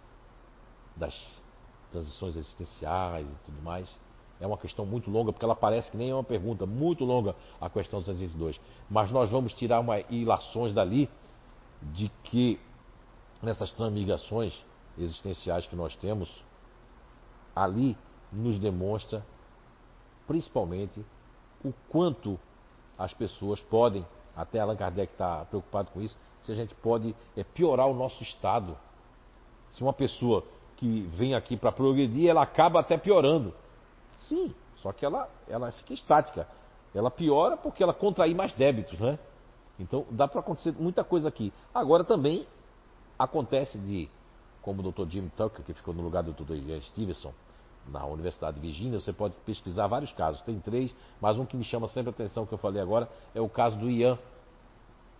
das 0.96 1.42
transições 1.90 2.36
existenciais 2.36 3.26
e 3.26 3.44
tudo 3.44 3.60
mais, 3.62 3.88
é 4.40 4.46
uma 4.46 4.58
questão 4.58 4.84
muito 4.84 5.10
longa, 5.10 5.32
porque 5.32 5.44
ela 5.44 5.54
parece 5.54 5.90
que 5.90 5.96
nem 5.96 6.10
é 6.10 6.14
uma 6.14 6.24
pergunta 6.24 6.66
muito 6.66 7.04
longa 7.04 7.34
a 7.60 7.70
questão 7.70 8.00
222. 8.00 8.60
Mas 8.90 9.10
nós 9.10 9.30
vamos 9.30 9.52
tirar 9.52 9.80
uma 9.80 10.00
ilações 10.00 10.72
dali 10.72 11.08
de 11.82 12.08
que 12.24 12.58
nessas 13.44 13.72
transmigrações 13.72 14.54
existenciais 14.98 15.66
que 15.66 15.76
nós 15.76 15.94
temos, 15.96 16.30
ali 17.54 17.96
nos 18.32 18.58
demonstra 18.58 19.24
principalmente 20.26 21.04
o 21.64 21.72
quanto 21.88 22.38
as 22.98 23.12
pessoas 23.12 23.60
podem, 23.60 24.06
até 24.36 24.60
Allan 24.60 24.76
Kardec 24.76 25.12
está 25.12 25.44
preocupado 25.44 25.90
com 25.90 26.00
isso, 26.00 26.16
se 26.40 26.52
a 26.52 26.54
gente 26.54 26.74
pode 26.76 27.14
é, 27.36 27.42
piorar 27.42 27.86
o 27.86 27.94
nosso 27.94 28.22
estado. 28.22 28.76
Se 29.72 29.82
uma 29.82 29.92
pessoa 29.92 30.44
que 30.76 31.02
vem 31.12 31.34
aqui 31.34 31.56
para 31.56 31.72
progredir, 31.72 32.28
ela 32.28 32.42
acaba 32.42 32.80
até 32.80 32.96
piorando. 32.96 33.54
Sim, 34.18 34.54
só 34.76 34.92
que 34.92 35.04
ela, 35.04 35.28
ela 35.48 35.72
fica 35.72 35.94
estática. 35.94 36.46
Ela 36.94 37.10
piora 37.10 37.56
porque 37.56 37.82
ela 37.82 37.94
contrai 37.94 38.34
mais 38.34 38.52
débitos, 38.52 38.98
né? 39.00 39.18
Então 39.78 40.06
dá 40.10 40.28
para 40.28 40.40
acontecer 40.40 40.72
muita 40.78 41.02
coisa 41.02 41.28
aqui. 41.28 41.52
Agora 41.74 42.04
também 42.04 42.46
acontece 43.18 43.78
de, 43.78 44.08
como 44.62 44.82
o 44.82 44.92
Dr. 44.92 45.08
Jim 45.08 45.28
Tucker, 45.36 45.64
que 45.64 45.74
ficou 45.74 45.94
no 45.94 46.02
lugar 46.02 46.22
do 46.22 46.32
Dr. 46.32 46.54
Ian 46.54 46.80
Stevenson, 46.80 47.32
na 47.88 48.04
Universidade 48.06 48.58
de 48.58 48.66
Virgínia, 48.66 48.98
você 48.98 49.12
pode 49.12 49.36
pesquisar 49.44 49.86
vários 49.86 50.12
casos. 50.12 50.40
Tem 50.42 50.58
três, 50.58 50.94
mas 51.20 51.38
um 51.38 51.44
que 51.44 51.56
me 51.56 51.64
chama 51.64 51.86
sempre 51.88 52.10
a 52.10 52.12
atenção, 52.12 52.46
que 52.46 52.52
eu 52.52 52.58
falei 52.58 52.80
agora, 52.80 53.08
é 53.34 53.40
o 53.40 53.48
caso 53.48 53.78
do 53.78 53.90
Ian, 53.90 54.18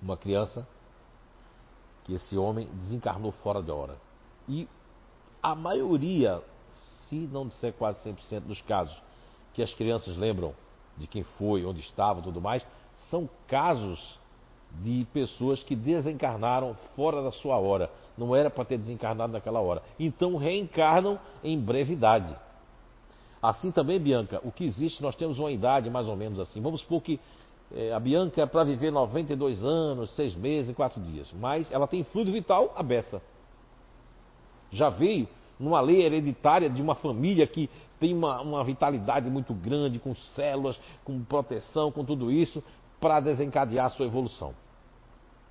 uma 0.00 0.16
criança 0.16 0.66
que 2.04 2.14
esse 2.14 2.36
homem 2.36 2.68
desencarnou 2.74 3.32
fora 3.32 3.62
de 3.62 3.70
hora. 3.70 3.96
E 4.48 4.68
a 5.42 5.54
maioria, 5.54 6.42
se 6.72 7.16
não 7.16 7.48
disser 7.48 7.72
quase 7.74 8.02
100% 8.02 8.40
dos 8.40 8.60
casos, 8.62 8.96
que 9.52 9.62
as 9.62 9.72
crianças 9.74 10.16
lembram 10.16 10.54
de 10.96 11.06
quem 11.06 11.22
foi, 11.22 11.64
onde 11.64 11.80
estava 11.80 12.22
tudo 12.22 12.40
mais, 12.40 12.64
são 13.10 13.28
casos 13.46 14.18
de 14.82 15.06
pessoas 15.12 15.62
que 15.62 15.76
desencarnaram 15.76 16.74
fora 16.96 17.22
da 17.22 17.30
sua 17.30 17.56
hora. 17.56 17.90
Não 18.16 18.34
era 18.34 18.50
para 18.50 18.64
ter 18.64 18.78
desencarnado 18.78 19.32
naquela 19.32 19.60
hora. 19.60 19.82
Então 19.98 20.36
reencarnam 20.36 21.18
em 21.42 21.58
brevidade. 21.58 22.34
Assim 23.42 23.70
também, 23.70 24.00
Bianca, 24.00 24.40
o 24.42 24.50
que 24.50 24.64
existe, 24.64 25.02
nós 25.02 25.14
temos 25.14 25.38
uma 25.38 25.50
idade 25.50 25.90
mais 25.90 26.08
ou 26.08 26.16
menos 26.16 26.40
assim. 26.40 26.60
Vamos 26.60 26.80
supor 26.80 27.02
que 27.02 27.20
é, 27.72 27.92
a 27.92 28.00
Bianca 28.00 28.40
é 28.40 28.46
para 28.46 28.64
viver 28.64 28.90
92 28.90 29.64
anos, 29.64 30.14
6 30.16 30.34
meses 30.36 30.70
e 30.70 30.74
4 30.74 31.00
dias. 31.02 31.32
Mas 31.32 31.70
ela 31.70 31.86
tem 31.86 32.04
fluido 32.04 32.32
vital 32.32 32.72
a 32.76 32.82
beça. 32.82 33.20
Já 34.70 34.88
veio 34.88 35.28
numa 35.58 35.80
lei 35.80 36.02
hereditária 36.02 36.68
de 36.68 36.80
uma 36.80 36.94
família 36.94 37.46
que 37.46 37.68
tem 38.00 38.14
uma, 38.14 38.40
uma 38.40 38.64
vitalidade 38.64 39.28
muito 39.30 39.54
grande, 39.54 39.98
com 39.98 40.14
células, 40.14 40.78
com 41.04 41.22
proteção, 41.24 41.92
com 41.92 42.04
tudo 42.04 42.30
isso, 42.30 42.62
para 43.00 43.20
desencadear 43.20 43.86
a 43.86 43.90
sua 43.90 44.06
evolução. 44.06 44.54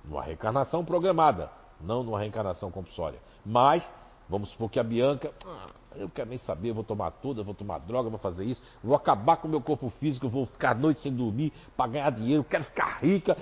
Numa 0.04 0.22
reencarnação 0.22 0.84
programada, 0.84 1.50
não 1.80 2.02
numa 2.02 2.18
reencarnação 2.18 2.70
compulsória. 2.70 3.18
Mas, 3.44 3.88
vamos 4.28 4.50
supor 4.50 4.70
que 4.70 4.78
a 4.78 4.84
Bianca, 4.84 5.32
ah, 5.46 5.66
eu 5.96 6.08
quero 6.08 6.28
nem 6.28 6.38
saber, 6.38 6.70
eu 6.70 6.74
vou 6.74 6.84
tomar 6.84 7.10
tudo, 7.10 7.40
eu 7.40 7.44
vou 7.44 7.54
tomar 7.54 7.78
droga, 7.78 8.10
vou 8.10 8.18
fazer 8.18 8.44
isso, 8.44 8.62
vou 8.82 8.94
acabar 8.94 9.36
com 9.36 9.48
o 9.48 9.50
meu 9.50 9.60
corpo 9.60 9.90
físico, 10.00 10.28
vou 10.28 10.46
ficar 10.46 10.72
a 10.72 10.74
noite 10.74 11.00
sem 11.00 11.12
dormir 11.12 11.52
para 11.76 11.90
ganhar 11.90 12.10
dinheiro, 12.10 12.44
quero 12.44 12.64
ficar 12.64 12.98
rica. 13.00 13.36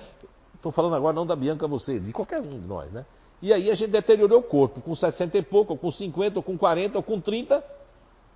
Estou 0.55 0.71
falando 0.71 0.95
agora 0.95 1.13
não 1.13 1.25
da 1.25 1.35
Bianca, 1.35 1.67
você, 1.67 1.99
de 1.99 2.13
qualquer 2.13 2.39
um 2.39 2.59
de 2.59 2.67
nós, 2.67 2.91
né? 2.91 3.05
E 3.41 3.51
aí 3.51 3.69
a 3.69 3.75
gente 3.75 3.91
deteriorou 3.91 4.39
o 4.39 4.43
corpo, 4.43 4.79
com 4.79 4.95
60 4.95 5.37
e 5.37 5.41
pouco, 5.41 5.73
ou 5.73 5.77
com 5.77 5.91
50, 5.91 6.39
ou 6.39 6.43
com 6.43 6.57
40, 6.57 6.97
ou 6.97 7.03
com 7.03 7.19
30, 7.19 7.61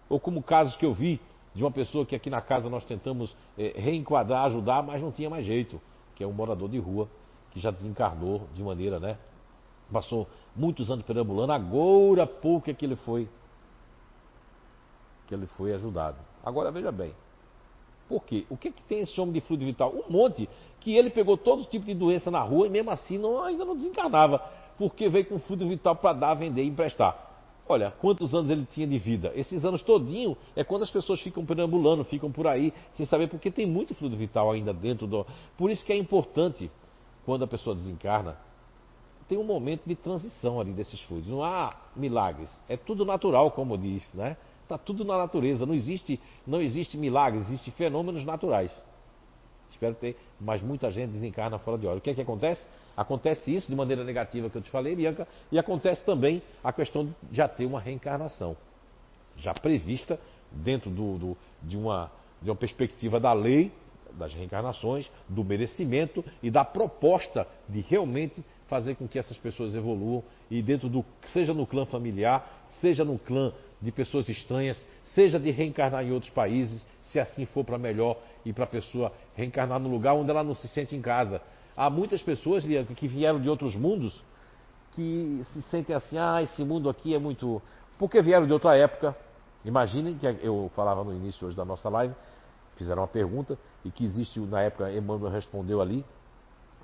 ou 0.10 0.20
como 0.20 0.44
casos 0.44 0.76
que 0.76 0.86
eu 0.86 0.94
vi 0.94 1.22
de 1.56 1.64
uma 1.64 1.72
pessoa 1.72 2.06
que 2.06 2.16
aqui 2.16 2.30
na 2.30 2.42
casa 2.42 2.70
nós 2.70 2.84
tentamos 2.84 3.34
é, 3.58 3.74
reenquadrar, 3.78 4.46
ajudar, 4.46 4.84
mas 4.84 5.02
não 5.02 5.12
tinha 5.12 5.30
mais 5.30 5.46
jeito, 5.46 5.80
que 6.14 6.24
é 6.24 6.28
um 6.28 6.34
morador 6.34 6.68
de 6.68 6.78
rua 6.78 7.08
que 7.52 7.60
já 7.60 7.72
desencarnou 7.72 8.48
de 8.54 8.64
maneira, 8.64 9.00
né? 9.00 9.18
Passou 9.92 10.28
muitos 10.56 10.92
anos 10.92 11.06
perambulando, 11.06 11.54
agora 11.54 12.28
pouco 12.28 12.70
é 12.70 12.74
que 12.74 12.86
ele 12.86 12.96
foi 12.96 13.28
que 15.28 15.34
ele 15.34 15.46
foi 15.46 15.74
ajudado. 15.74 16.18
Agora 16.44 16.72
veja 16.72 16.92
bem. 16.92 17.14
Por 18.08 18.24
quê? 18.24 18.46
O 18.50 18.56
que, 18.56 18.72
que 18.72 18.82
tem 18.84 19.02
esse 19.02 19.20
homem 19.20 19.34
de 19.34 19.42
fluido 19.42 19.66
vital? 19.66 19.94
Um 19.94 20.12
monte 20.12 20.50
que 20.80 20.96
ele 20.96 21.10
pegou 21.10 21.38
todo 21.38 21.66
tipo 21.66 21.86
de 21.86 21.94
doença 21.94 22.32
na 22.32 22.42
rua 22.42 22.68
e 22.68 22.70
mesmo 22.70 22.90
assim 22.90 23.18
não, 23.18 23.44
ainda 23.44 23.66
não 23.66 23.76
desencarnava. 23.76 24.42
Porque 24.78 25.10
veio 25.10 25.26
com 25.26 25.40
fluido 25.40 25.68
vital 25.68 25.96
para 25.96 26.14
dar, 26.14 26.34
vender 26.36 26.64
e 26.64 26.68
emprestar. 26.68 27.28
Olha, 27.70 27.92
quantos 28.00 28.34
anos 28.34 28.50
ele 28.50 28.66
tinha 28.66 28.88
de 28.88 28.98
vida? 28.98 29.34
Esses 29.36 29.66
anos 29.66 29.82
todinho 29.82 30.38
é 30.56 30.64
quando 30.64 30.84
as 30.84 30.90
pessoas 30.90 31.20
ficam 31.20 31.46
perambulando, 31.46 32.06
ficam 32.06 32.32
por 32.32 32.48
aí, 32.48 32.74
sem 32.94 33.06
saber, 33.06 33.28
porque 33.28 33.52
tem 33.52 33.66
muito 33.66 33.94
fluido 33.94 34.16
vital 34.16 34.52
ainda 34.52 34.74
dentro 34.74 35.06
do. 35.06 35.26
Por 35.58 35.70
isso 35.70 35.86
que 35.86 35.92
é 35.92 35.98
importante, 35.98 36.72
quando 37.28 37.44
a 37.44 37.48
pessoa 37.48 37.76
desencarna, 37.76 38.38
tem 39.28 39.38
um 39.38 39.44
momento 39.44 39.82
de 39.86 39.96
transição 39.98 40.62
ali 40.62 40.72
desses 40.72 41.02
fluidos. 41.02 41.30
Não 41.30 41.44
há 41.44 41.76
milagres. 41.94 42.50
É 42.70 42.78
tudo 42.78 43.04
natural, 43.04 43.52
como 43.52 43.78
diz, 43.78 44.08
né? 44.14 44.38
Está 44.64 44.78
tudo 44.78 45.04
na 45.04 45.18
natureza. 45.18 45.66
Não 45.66 45.74
existe, 45.74 46.18
não 46.48 46.62
existe 46.62 46.98
milagres, 46.98 47.46
existem 47.48 47.74
fenômenos 47.74 48.24
naturais. 48.24 48.74
Espero 49.70 49.94
ter, 49.96 50.18
mas 50.40 50.62
muita 50.62 50.90
gente 50.90 51.12
desencarna 51.12 51.60
fora 51.60 51.78
de 51.78 51.86
hora. 51.86 51.98
O 51.98 52.02
que 52.02 52.12
é 52.12 52.14
que 52.14 52.22
acontece? 52.22 52.66
Acontece 52.96 53.54
isso 53.54 53.68
de 53.68 53.76
maneira 53.76 54.06
negativa 54.06 54.50
que 54.50 54.58
eu 54.58 54.62
te 54.62 54.70
falei, 54.70 54.96
Bianca, 54.96 55.28
e 55.52 55.60
acontece 55.60 56.06
também 56.06 56.42
a 56.64 56.72
questão 56.72 57.08
de 57.08 57.14
já 57.30 57.46
ter 57.46 57.66
uma 57.66 57.82
reencarnação, 57.82 58.56
já 59.36 59.54
prevista 59.54 60.18
dentro 60.50 60.90
do, 60.90 61.18
do, 61.18 61.38
de, 61.62 61.76
uma, 61.76 62.10
de 62.42 62.50
uma 62.50 62.56
perspectiva 62.56 63.20
da 63.20 63.34
lei 63.34 63.70
das 64.18 64.34
reencarnações, 64.34 65.10
do 65.30 65.44
merecimento 65.44 66.24
e 66.42 66.50
da 66.50 66.66
proposta 66.66 67.48
de 67.70 67.82
realmente 67.82 68.44
fazer 68.68 68.96
com 68.96 69.08
que 69.08 69.18
essas 69.18 69.38
pessoas 69.38 69.76
evoluam 69.76 70.24
e 70.52 70.62
dentro 70.62 70.90
do 70.90 71.06
seja 71.26 71.54
no 71.54 71.66
clã 71.66 71.86
familiar, 71.86 72.66
seja 72.82 73.06
no 73.06 73.18
clã 73.18 73.54
de 73.82 73.92
pessoas 73.92 74.28
estranhas, 74.28 74.78
seja 75.04 75.40
de 75.40 75.52
reencarnar 75.52 76.04
em 76.04 76.12
outros 76.12 76.32
países, 76.32 76.86
se 77.04 77.20
assim 77.20 77.46
for 77.46 77.64
para 77.64 77.78
melhor 77.78 78.18
e 78.44 78.52
para 78.52 78.64
a 78.64 78.68
pessoa 78.68 79.14
reencarnar 79.36 79.80
no 79.80 79.90
lugar 79.90 80.14
onde 80.14 80.30
ela 80.30 80.44
não 80.44 80.56
se 80.56 80.68
sente 80.68 80.96
em 80.96 81.02
casa. 81.02 81.42
Há 81.76 81.90
muitas 81.90 82.22
pessoas, 82.22 82.64
Bianca, 82.64 82.94
que 82.94 83.08
vieram 83.08 83.40
de 83.40 83.50
outros 83.50 83.76
mundos 83.76 84.24
que 84.94 85.42
se 85.44 85.62
sentem 85.64 85.96
assim, 85.96 86.18
ah, 86.18 86.42
esse 86.42 86.64
mundo 86.64 86.90
aqui 86.90 87.14
é 87.14 87.20
muito. 87.20 87.62
Porque 88.00 88.20
vieram 88.20 88.48
de 88.48 88.54
outra 88.54 88.76
época. 88.76 89.16
Imaginem 89.64 90.18
que 90.18 90.26
eu 90.26 90.72
falava 90.76 91.04
no 91.04 91.14
início 91.14 91.46
hoje 91.46 91.56
da 91.56 91.66
nossa 91.66 91.88
live, 91.90 92.16
fizeram 92.78 93.02
uma 93.02 93.08
pergunta 93.08 93.58
e 93.84 93.92
que 93.92 94.04
existe, 94.04 94.40
na 94.40 94.62
época, 94.62 94.92
Emmanuel 94.92 95.32
respondeu 95.32 95.82
ali, 95.82 96.06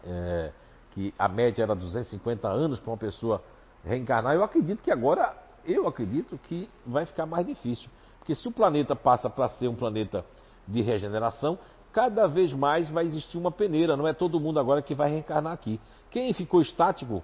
é, 0.05 0.51
que 0.91 1.13
a 1.17 1.27
média 1.27 1.63
era 1.63 1.75
250 1.75 2.47
anos 2.47 2.79
para 2.79 2.91
uma 2.91 2.97
pessoa 2.97 3.43
reencarnar. 3.83 4.33
Eu 4.33 4.43
acredito 4.43 4.81
que 4.81 4.91
agora 4.91 5.35
eu 5.65 5.87
acredito 5.87 6.37
que 6.37 6.69
vai 6.85 7.05
ficar 7.05 7.25
mais 7.25 7.45
difícil. 7.45 7.89
Porque 8.19 8.35
se 8.35 8.47
o 8.47 8.51
planeta 8.51 8.95
passa 8.95 9.29
para 9.29 9.49
ser 9.49 9.67
um 9.67 9.75
planeta 9.75 10.25
de 10.67 10.81
regeneração, 10.81 11.57
cada 11.91 12.27
vez 12.27 12.53
mais 12.53 12.89
vai 12.89 13.05
existir 13.05 13.37
uma 13.37 13.51
peneira. 13.51 13.97
Não 13.97 14.07
é 14.07 14.13
todo 14.13 14.39
mundo 14.39 14.59
agora 14.59 14.81
que 14.81 14.95
vai 14.95 15.09
reencarnar 15.09 15.53
aqui. 15.53 15.79
Quem 16.09 16.33
ficou 16.33 16.61
estático, 16.61 17.23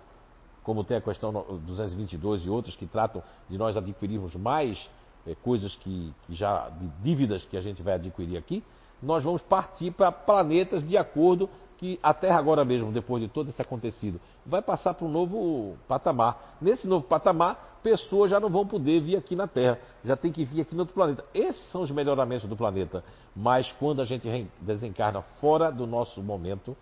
como 0.64 0.84
tem 0.84 0.98
a 0.98 1.02
questão 1.02 1.32
222 1.66 2.46
e 2.46 2.50
outros 2.50 2.76
que 2.76 2.86
tratam 2.86 3.24
de 3.50 3.58
nós 3.58 3.78
adquirirmos 3.78 4.36
mais 4.36 4.90
é, 5.30 5.36
coisas 5.36 5.76
que, 5.76 6.14
que 6.26 6.34
já, 6.34 6.70
dívidas 7.02 7.46
que 7.46 7.56
a 7.56 7.62
gente 7.62 7.84
vai 7.84 7.96
adquirir 7.96 8.38
aqui, 8.38 8.64
nós 9.02 9.24
vamos 9.24 9.42
partir 9.42 9.92
para 9.92 10.12
planetas 10.12 10.86
de 10.86 10.98
acordo 10.98 11.50
que 11.78 11.98
a 12.04 12.14
Terra 12.14 12.38
agora 12.38 12.66
mesmo, 12.66 12.92
depois 12.92 13.24
de 13.24 13.30
todo 13.30 13.50
esse 13.50 13.62
acontecido, 13.62 14.20
vai 14.46 14.62
passar 14.62 14.94
para 14.94 15.06
um 15.06 15.10
novo 15.10 15.78
patamar. 15.88 16.58
Nesse 16.60 16.86
novo 16.88 17.06
patamar, 17.06 17.80
pessoas 17.82 18.32
já 18.32 18.40
não 18.40 18.50
vão 18.50 18.68
poder 18.68 19.00
vir 19.00 19.16
aqui 19.16 19.36
na 19.36 19.48
Terra, 19.48 19.80
já 20.04 20.18
tem 20.18 20.32
que 20.32 20.44
vir 20.44 20.62
aqui 20.62 20.76
no 20.76 20.82
outro 20.82 20.94
planeta. 20.94 21.24
Esses 21.34 21.72
são 21.72 21.82
os 21.82 21.92
melhoramentos 21.92 22.50
do 22.50 22.58
planeta. 22.58 23.02
Mas 23.34 23.72
quando 23.80 24.02
a 24.02 24.06
gente 24.06 24.28
desencarna 24.60 25.22
fora 25.40 25.72
do 25.72 25.88
nosso 25.88 26.22
momento, 26.22 26.76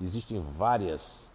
existem 0.00 0.40
várias, 0.56 1.28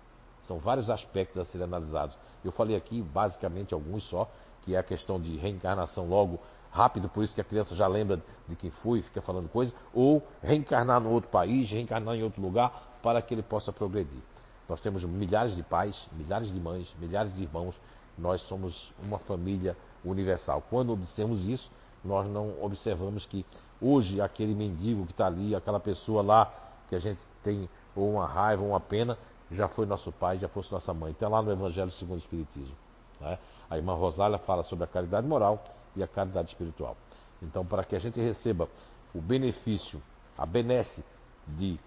são 0.44 0.58
vários 0.58 0.90
aspectos 0.90 1.42
a 1.42 1.46
serem 1.46 1.66
analisados. 1.66 2.16
Eu 2.46 2.54
falei 2.54 2.78
aqui 2.78 3.02
basicamente 3.02 3.74
alguns 3.74 4.04
só, 4.08 4.32
que 4.62 4.76
é 4.76 4.80
a 4.80 4.84
questão 4.84 5.20
de 5.20 5.36
reencarnação 5.36 6.08
logo 6.08 6.40
rápido, 6.72 7.10
por 7.10 7.24
isso 7.24 7.34
que 7.34 7.42
a 7.42 7.44
criança 7.44 7.76
já 7.76 7.88
lembra 7.88 8.22
de 8.48 8.56
quem 8.56 8.70
foi, 8.70 9.02
fica 9.02 9.22
falando 9.22 9.50
coisa, 9.50 9.74
ou 9.94 10.24
reencarnar 10.42 11.00
no 11.00 11.10
outro 11.10 11.30
país, 11.30 11.70
reencarnar 11.70 12.16
em 12.16 12.24
outro 12.24 12.42
lugar, 12.42 13.00
para 13.02 13.22
que 13.22 13.34
ele 13.34 13.44
possa 13.44 13.72
progredir. 13.72 14.20
Nós 14.68 14.80
temos 14.80 15.04
milhares 15.04 15.56
de 15.56 15.64
pais, 15.64 16.08
milhares 16.14 16.52
de 16.54 16.60
mães, 16.60 16.94
milhares 17.00 17.34
de 17.34 17.42
irmãos, 17.42 17.76
nós 18.18 18.42
somos 18.44 18.92
uma 19.02 19.18
família 19.18 19.76
universal. 20.04 20.64
Quando 20.70 20.96
dissemos 20.96 21.48
isso, 21.48 21.72
nós 22.04 22.28
não 22.28 22.62
observamos 22.62 23.26
que 23.26 23.46
hoje 23.82 24.22
aquele 24.22 24.54
mendigo 24.54 25.06
que 25.06 25.12
está 25.12 25.26
ali, 25.26 25.56
aquela 25.56 25.80
pessoa 25.80 26.22
lá 26.22 26.54
que 26.88 26.96
a 26.96 27.00
gente 27.00 27.20
tem 27.42 27.70
ou 27.96 28.14
uma 28.14 28.28
raiva, 28.28 28.62
ou 28.62 28.70
uma 28.70 28.80
pena, 28.80 29.18
já 29.52 29.68
foi 29.68 29.86
nosso 29.86 30.12
pai, 30.12 30.38
já 30.38 30.48
fosse 30.48 30.72
nossa 30.72 30.94
mãe. 30.94 31.12
Está 31.12 31.28
lá 31.28 31.42
no 31.42 31.52
Evangelho 31.52 31.90
segundo 31.92 32.18
o 32.18 32.22
Espiritismo. 32.22 32.76
Né? 33.20 33.40
A 33.70 33.78
irmã 33.78 33.94
Rosália 33.94 34.38
fala 34.38 34.64
sobre 34.64 34.84
a 34.84 34.88
caridade 34.88 35.28
moral 35.28 35.64
e 36.00 36.04
a 36.04 36.08
caridade 36.08 36.50
espiritual. 36.50 36.98
Então, 37.42 37.66
para 37.66 37.84
que 37.84 37.96
a 37.96 38.00
gente 38.00 38.20
receba 38.20 38.68
o 39.14 39.22
benefício, 39.22 40.02
a 40.38 40.46
benesse 40.46 41.04
de 41.48 41.80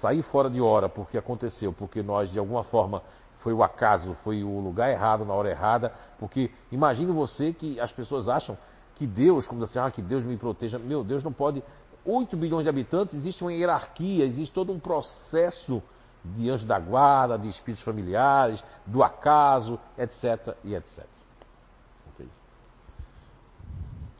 sair 0.00 0.22
fora 0.22 0.48
de 0.48 0.60
hora 0.60 0.88
porque 0.88 1.18
aconteceu, 1.18 1.72
porque 1.72 2.02
nós 2.02 2.30
de 2.30 2.38
alguma 2.38 2.64
forma 2.64 3.02
foi 3.40 3.52
o 3.52 3.62
acaso, 3.62 4.14
foi 4.24 4.42
o 4.42 4.60
lugar 4.60 4.90
errado 4.90 5.24
na 5.24 5.32
hora 5.32 5.50
errada, 5.50 5.92
porque 6.18 6.50
imagine 6.72 7.12
você 7.12 7.52
que 7.52 7.78
as 7.78 7.92
pessoas 7.92 8.28
acham 8.28 8.56
que 8.94 9.06
Deus, 9.06 9.46
como 9.46 9.62
assim, 9.62 9.78
ah, 9.78 9.90
que 9.90 10.02
Deus 10.02 10.24
me 10.24 10.36
proteja. 10.36 10.78
Meu 10.78 11.04
Deus 11.04 11.22
não 11.22 11.32
pode. 11.32 11.62
8 12.04 12.36
bilhões 12.36 12.64
de 12.64 12.70
habitantes, 12.70 13.14
existe 13.14 13.42
uma 13.42 13.52
hierarquia, 13.52 14.24
existe 14.24 14.52
todo 14.54 14.72
um 14.72 14.78
processo 14.78 15.82
de 16.24 16.50
anjo 16.50 16.66
da 16.66 16.78
guarda, 16.78 17.38
de 17.38 17.48
espíritos 17.48 17.84
familiares, 17.84 18.62
do 18.86 19.02
acaso, 19.02 19.78
etc. 19.98 20.56
e 20.64 20.74
etc. 20.74 21.04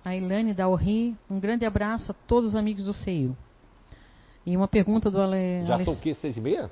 A 0.06 0.14
Ilane 0.14 0.54
da 0.54 0.68
Orri, 0.68 1.16
um 1.28 1.40
grande 1.40 1.66
abraço 1.66 2.12
a 2.12 2.14
todos 2.28 2.50
os 2.50 2.54
amigos 2.54 2.84
do 2.84 2.94
CEIU. 2.94 3.36
E 4.46 4.56
uma 4.56 4.68
pergunta 4.68 5.10
do 5.10 5.20
Ale. 5.20 5.66
Já 5.66 5.84
são 5.84 5.94
o 5.94 6.00
quê? 6.00 6.14
Seis 6.14 6.36
e 6.36 6.40
meia? 6.40 6.70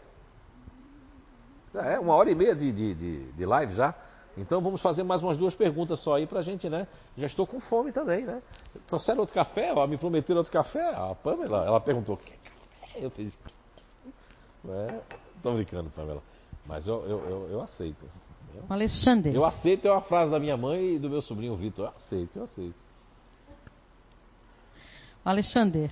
É, 1.74 1.98
uma 1.98 2.14
hora 2.14 2.30
e 2.30 2.34
meia 2.36 2.54
de, 2.54 2.70
de, 2.70 2.94
de, 2.94 3.32
de 3.32 3.44
live 3.44 3.74
já. 3.74 3.92
Então 4.38 4.60
vamos 4.60 4.80
fazer 4.80 5.02
mais 5.02 5.20
umas 5.20 5.36
duas 5.36 5.52
perguntas 5.52 5.98
só 5.98 6.14
aí 6.14 6.28
pra 6.28 6.42
gente, 6.42 6.68
né? 6.68 6.86
Já 7.18 7.26
estou 7.26 7.44
com 7.44 7.58
fome 7.58 7.90
também, 7.90 8.24
né? 8.24 8.40
Trouxeram 8.86 9.18
outro 9.18 9.34
café? 9.34 9.72
Ó, 9.74 9.84
me 9.84 9.96
prometeram 9.96 10.38
outro 10.38 10.52
café? 10.52 10.94
A 10.94 11.16
Pamela, 11.16 11.66
ela 11.66 11.80
perguntou, 11.80 12.16
que 12.16 12.30
café? 12.30 13.04
Eu 13.04 13.10
fiz. 13.10 13.36
É, 14.68 15.00
tô 15.42 15.52
brincando, 15.54 15.90
Pamela. 15.90 16.22
Mas 16.64 16.86
eu, 16.86 17.04
eu, 17.04 17.18
eu, 17.28 17.48
eu 17.50 17.60
aceito. 17.62 18.08
Eu, 18.54 18.62
Alexandre. 18.68 19.34
Eu 19.34 19.44
aceito 19.44 19.88
é 19.88 19.90
uma 19.90 20.02
frase 20.02 20.30
da 20.30 20.38
minha 20.38 20.56
mãe 20.56 20.94
e 20.94 20.98
do 21.00 21.10
meu 21.10 21.20
sobrinho 21.20 21.56
Vitor. 21.56 21.86
Eu 21.86 21.92
aceito, 21.96 22.38
eu 22.38 22.44
aceito. 22.44 22.83
Alexandre, 25.24 25.90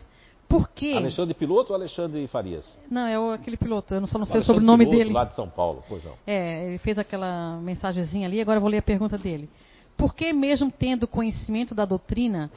por 0.48 0.68
quê? 0.68 0.92
Alexandre 0.94 1.32
Piloto 1.32 1.72
ou 1.72 1.78
Alexandre 1.78 2.26
Farias? 2.28 2.78
Não, 2.90 3.06
é 3.06 3.18
o, 3.18 3.30
aquele 3.30 3.56
piloto, 3.56 3.94
eu 3.94 4.00
não, 4.00 4.06
só 4.06 4.18
não 4.18 4.26
sei 4.26 4.40
o 4.40 4.42
sobrenome 4.42 4.84
Piloto, 4.84 4.98
dele. 4.98 5.14
lá 5.14 5.24
de 5.24 5.34
São 5.34 5.48
Paulo, 5.48 5.82
pois 5.88 6.04
não. 6.04 6.12
É, 6.26 6.66
ele 6.66 6.78
fez 6.78 6.98
aquela 6.98 7.58
mensagenzinha 7.62 8.26
ali, 8.26 8.40
agora 8.40 8.58
eu 8.58 8.60
vou 8.60 8.68
ler 8.68 8.78
a 8.78 8.82
pergunta 8.82 9.16
dele. 9.16 9.48
Por 9.96 10.14
que, 10.14 10.32
mesmo 10.32 10.70
tendo 10.70 11.08
conhecimento 11.08 11.74
da 11.74 11.86
doutrina, 11.86 12.50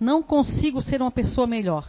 não 0.00 0.22
consigo 0.22 0.80
ser 0.80 1.02
uma 1.02 1.10
pessoa 1.10 1.46
melhor? 1.46 1.86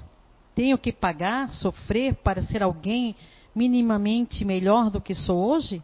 Tenho 0.54 0.78
que 0.78 0.92
pagar, 0.92 1.50
sofrer 1.52 2.16
para 2.16 2.42
ser 2.42 2.62
alguém 2.62 3.16
minimamente 3.56 4.44
melhor 4.44 4.90
do 4.90 5.00
que 5.00 5.16
sou 5.16 5.38
hoje? 5.38 5.82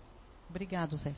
Obrigado, 0.50 0.98
Zé. 0.98 1.14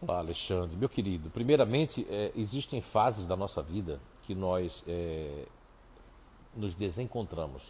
Olá, 0.00 0.18
Alexandre. 0.18 0.76
Meu 0.76 0.88
querido, 0.88 1.30
primeiramente, 1.30 2.06
é, 2.08 2.30
existem 2.36 2.80
fases 2.80 3.26
da 3.26 3.36
nossa 3.36 3.60
vida 3.60 3.98
que 4.22 4.34
nós 4.34 4.82
é, 4.86 5.46
nos 6.56 6.74
desencontramos. 6.74 7.62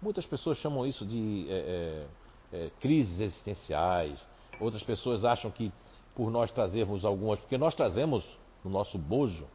Muitas 0.00 0.26
pessoas 0.26 0.58
chamam 0.58 0.86
isso 0.86 1.06
de 1.06 1.46
é, 1.48 2.06
é, 2.52 2.56
é, 2.56 2.70
crises 2.80 3.20
existenciais. 3.20 4.24
Outras 4.60 4.82
pessoas 4.82 5.24
acham 5.24 5.50
que 5.50 5.72
por 6.14 6.30
nós 6.30 6.50
trazermos 6.50 7.04
algumas, 7.04 7.40
porque 7.40 7.58
nós 7.58 7.74
trazemos 7.74 8.24
no 8.64 8.70
nosso 8.70 8.96
bojo, 8.98 9.46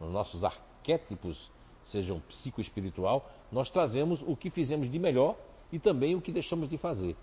nos 0.00 0.12
nossos 0.12 0.44
arquétipos, 0.44 1.50
sejam 1.84 2.20
psicoespiritual, 2.20 3.28
nós 3.50 3.70
trazemos 3.70 4.22
o 4.26 4.36
que 4.36 4.50
fizemos 4.50 4.90
de 4.90 4.98
melhor 4.98 5.36
e 5.72 5.78
também 5.78 6.14
o 6.14 6.20
que 6.20 6.30
deixamos 6.30 6.68
de 6.68 6.76
fazer. 6.76 7.16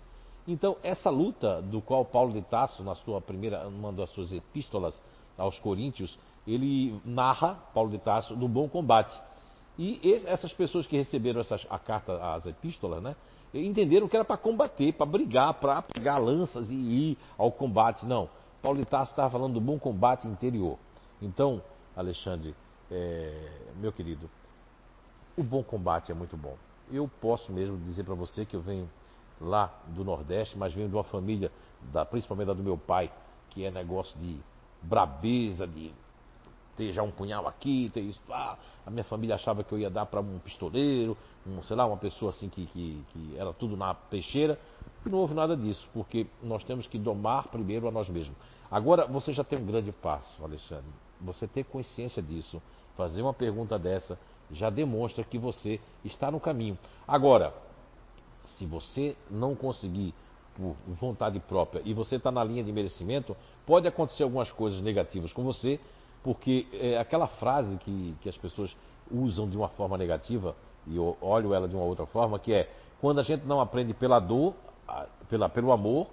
Então, 0.46 0.76
essa 0.82 1.10
luta 1.10 1.60
do 1.60 1.80
qual 1.80 2.04
Paulo 2.04 2.32
de 2.32 2.42
Tasso, 2.42 2.82
na 2.82 2.94
sua 2.94 3.20
primeira, 3.20 3.66
uma 3.66 3.92
das 3.92 4.10
suas 4.10 4.32
epístolas 4.32 5.00
aos 5.36 5.58
Coríntios, 5.58 6.18
ele 6.46 7.00
narra, 7.04 7.54
Paulo 7.74 7.90
de 7.90 7.98
Tasso, 7.98 8.36
do 8.36 8.46
bom 8.46 8.68
combate. 8.68 9.16
E 9.78 10.00
essas 10.26 10.52
pessoas 10.52 10.86
que 10.86 10.96
receberam 10.96 11.40
essas, 11.40 11.66
a 11.68 11.78
carta, 11.78 12.16
as 12.34 12.46
epístolas, 12.46 13.02
né, 13.02 13.14
entenderam 13.52 14.08
que 14.08 14.16
era 14.16 14.24
para 14.24 14.36
combater, 14.36 14.92
para 14.92 15.06
brigar, 15.06 15.54
para 15.54 15.82
pegar 15.82 16.18
lanças 16.18 16.70
e 16.70 16.74
ir 16.74 17.18
ao 17.36 17.52
combate. 17.52 18.06
Não. 18.06 18.28
Paulo 18.62 18.78
de 18.78 18.86
Tarso 18.86 19.12
estava 19.12 19.30
falando 19.30 19.54
do 19.54 19.60
bom 19.60 19.78
combate 19.78 20.26
interior. 20.26 20.78
Então, 21.20 21.62
Alexandre, 21.94 22.54
é, 22.90 23.50
meu 23.76 23.92
querido, 23.92 24.28
o 25.36 25.42
bom 25.42 25.62
combate 25.62 26.10
é 26.10 26.14
muito 26.14 26.36
bom. 26.36 26.56
Eu 26.90 27.10
posso 27.20 27.52
mesmo 27.52 27.76
dizer 27.78 28.04
para 28.04 28.14
você 28.14 28.44
que 28.44 28.56
eu 28.56 28.60
venho 28.60 28.88
lá 29.40 29.72
do 29.88 30.04
Nordeste, 30.04 30.56
mas 30.56 30.72
venho 30.72 30.88
de 30.88 30.94
uma 30.94 31.04
família, 31.04 31.50
da, 31.92 32.04
principalmente 32.04 32.46
da 32.46 32.54
do 32.54 32.62
meu 32.62 32.78
pai, 32.78 33.10
que 33.50 33.64
é 33.64 33.70
negócio 33.70 34.18
de 34.18 34.38
brabeza, 34.82 35.66
de 35.66 35.92
ter 36.76 36.92
já 36.92 37.02
um 37.02 37.10
punhal 37.10 37.46
aqui, 37.48 37.90
ter 37.92 38.00
isso. 38.00 38.20
Ah, 38.30 38.56
a 38.84 38.90
minha 38.90 39.04
família 39.04 39.34
achava 39.34 39.64
que 39.64 39.72
eu 39.72 39.78
ia 39.78 39.90
dar 39.90 40.06
para 40.06 40.20
um 40.20 40.38
pistoleiro, 40.38 41.16
um, 41.46 41.62
sei 41.62 41.76
lá, 41.76 41.86
uma 41.86 41.96
pessoa 41.96 42.30
assim 42.30 42.48
que, 42.48 42.66
que, 42.66 43.04
que 43.12 43.36
era 43.36 43.52
tudo 43.52 43.76
na 43.76 43.94
peixeira. 43.94 44.58
E 45.04 45.08
não 45.08 45.18
houve 45.18 45.34
nada 45.34 45.56
disso, 45.56 45.88
porque 45.92 46.26
nós 46.42 46.62
temos 46.64 46.86
que 46.86 46.98
domar 46.98 47.48
primeiro 47.48 47.88
a 47.88 47.90
nós 47.90 48.08
mesmos. 48.08 48.36
Agora, 48.70 49.06
você 49.06 49.32
já 49.32 49.44
tem 49.44 49.58
um 49.58 49.66
grande 49.66 49.92
passo, 49.92 50.42
Alexandre. 50.44 50.90
Você 51.20 51.46
ter 51.46 51.64
consciência 51.64 52.22
disso, 52.22 52.60
fazer 52.96 53.22
uma 53.22 53.32
pergunta 53.32 53.78
dessa, 53.78 54.18
já 54.50 54.70
demonstra 54.70 55.24
que 55.24 55.38
você 55.38 55.80
está 56.04 56.30
no 56.30 56.40
caminho. 56.40 56.78
Agora, 57.06 57.54
se 58.42 58.66
você 58.66 59.16
não 59.30 59.54
conseguir 59.54 60.14
por 60.56 60.74
vontade 60.86 61.38
própria 61.40 61.82
e 61.84 61.92
você 61.92 62.16
está 62.16 62.30
na 62.30 62.42
linha 62.42 62.64
de 62.64 62.72
merecimento, 62.72 63.36
pode 63.66 63.86
acontecer 63.86 64.22
algumas 64.22 64.50
coisas 64.50 64.80
negativas 64.80 65.32
com 65.32 65.44
você, 65.44 65.78
porque 66.26 66.66
é 66.72 66.98
aquela 66.98 67.28
frase 67.28 67.76
que, 67.76 68.16
que 68.20 68.28
as 68.28 68.36
pessoas 68.36 68.76
usam 69.08 69.48
de 69.48 69.56
uma 69.56 69.68
forma 69.68 69.96
negativa, 69.96 70.56
e 70.84 70.96
eu 70.96 71.16
olho 71.20 71.54
ela 71.54 71.68
de 71.68 71.76
uma 71.76 71.84
outra 71.84 72.04
forma, 72.04 72.36
que 72.36 72.52
é 72.52 72.68
quando 73.00 73.20
a 73.20 73.22
gente 73.22 73.44
não 73.44 73.60
aprende 73.60 73.94
pela 73.94 74.18
dor, 74.18 74.52
pela, 75.28 75.48
pelo 75.48 75.70
amor, 75.70 76.08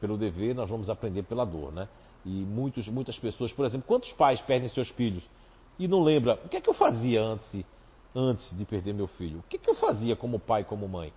pelo 0.00 0.18
dever, 0.18 0.52
nós 0.52 0.68
vamos 0.68 0.90
aprender 0.90 1.22
pela 1.22 1.44
dor, 1.44 1.72
né? 1.72 1.88
E 2.26 2.44
muitos, 2.44 2.88
muitas 2.88 3.16
pessoas, 3.16 3.52
por 3.52 3.64
exemplo, 3.64 3.86
quantos 3.86 4.12
pais 4.14 4.40
perdem 4.40 4.68
seus 4.68 4.88
filhos 4.88 5.22
e 5.78 5.86
não 5.86 6.02
lembra 6.02 6.36
o 6.44 6.48
que 6.48 6.56
é 6.56 6.60
que 6.60 6.68
eu 6.68 6.74
fazia 6.74 7.22
antes, 7.22 7.64
antes 8.12 8.50
de 8.58 8.64
perder 8.64 8.94
meu 8.94 9.06
filho? 9.06 9.38
O 9.38 9.42
que 9.44 9.58
é 9.58 9.58
que 9.60 9.70
eu 9.70 9.76
fazia 9.76 10.16
como 10.16 10.40
pai, 10.40 10.64
como 10.64 10.88
mãe? 10.88 11.12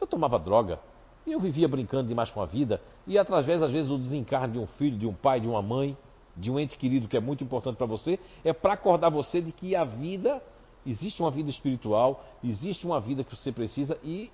Eu 0.00 0.06
tomava 0.06 0.38
droga, 0.38 0.78
eu 1.26 1.40
vivia 1.40 1.66
brincando 1.66 2.06
demais 2.06 2.30
com 2.30 2.40
a 2.40 2.46
vida 2.46 2.80
e 3.04 3.18
através 3.18 3.60
às 3.60 3.72
vezes 3.72 3.88
do 3.88 3.98
desencarne 3.98 4.52
de 4.52 4.58
um 4.60 4.66
filho, 4.78 4.96
de 4.96 5.08
um 5.08 5.12
pai, 5.12 5.40
de 5.40 5.48
uma 5.48 5.60
mãe, 5.60 5.96
de 6.36 6.50
um 6.50 6.58
ente 6.58 6.76
querido 6.76 7.08
que 7.08 7.16
é 7.16 7.20
muito 7.20 7.42
importante 7.42 7.76
para 7.76 7.86
você, 7.86 8.18
é 8.44 8.52
para 8.52 8.74
acordar 8.74 9.10
você 9.10 9.40
de 9.40 9.52
que 9.52 9.74
a 9.74 9.84
vida, 9.84 10.42
existe 10.84 11.20
uma 11.22 11.30
vida 11.30 11.48
espiritual, 11.48 12.24
existe 12.44 12.86
uma 12.86 13.00
vida 13.00 13.24
que 13.24 13.34
você 13.34 13.50
precisa 13.50 13.98
e, 14.04 14.30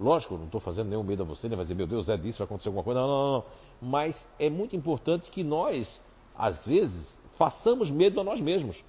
lógico, 0.00 0.36
não 0.36 0.46
estou 0.46 0.60
fazendo 0.60 0.88
nenhum 0.88 1.02
medo 1.02 1.22
a 1.22 1.26
você, 1.26 1.48
nem 1.48 1.56
vai 1.56 1.64
dizer, 1.64 1.74
meu 1.74 1.86
Deus, 1.86 2.08
é 2.08 2.16
disso, 2.16 2.38
vai 2.38 2.46
acontecer 2.46 2.68
alguma 2.68 2.82
coisa, 2.82 3.00
não, 3.00 3.08
não, 3.08 3.32
não. 3.32 3.44
Mas 3.80 4.22
é 4.38 4.50
muito 4.50 4.74
importante 4.74 5.30
que 5.30 5.44
nós, 5.44 5.88
às 6.36 6.66
vezes, 6.66 7.20
façamos 7.36 7.90
medo 7.90 8.20
a 8.20 8.24
nós 8.24 8.40
mesmos. 8.40 8.82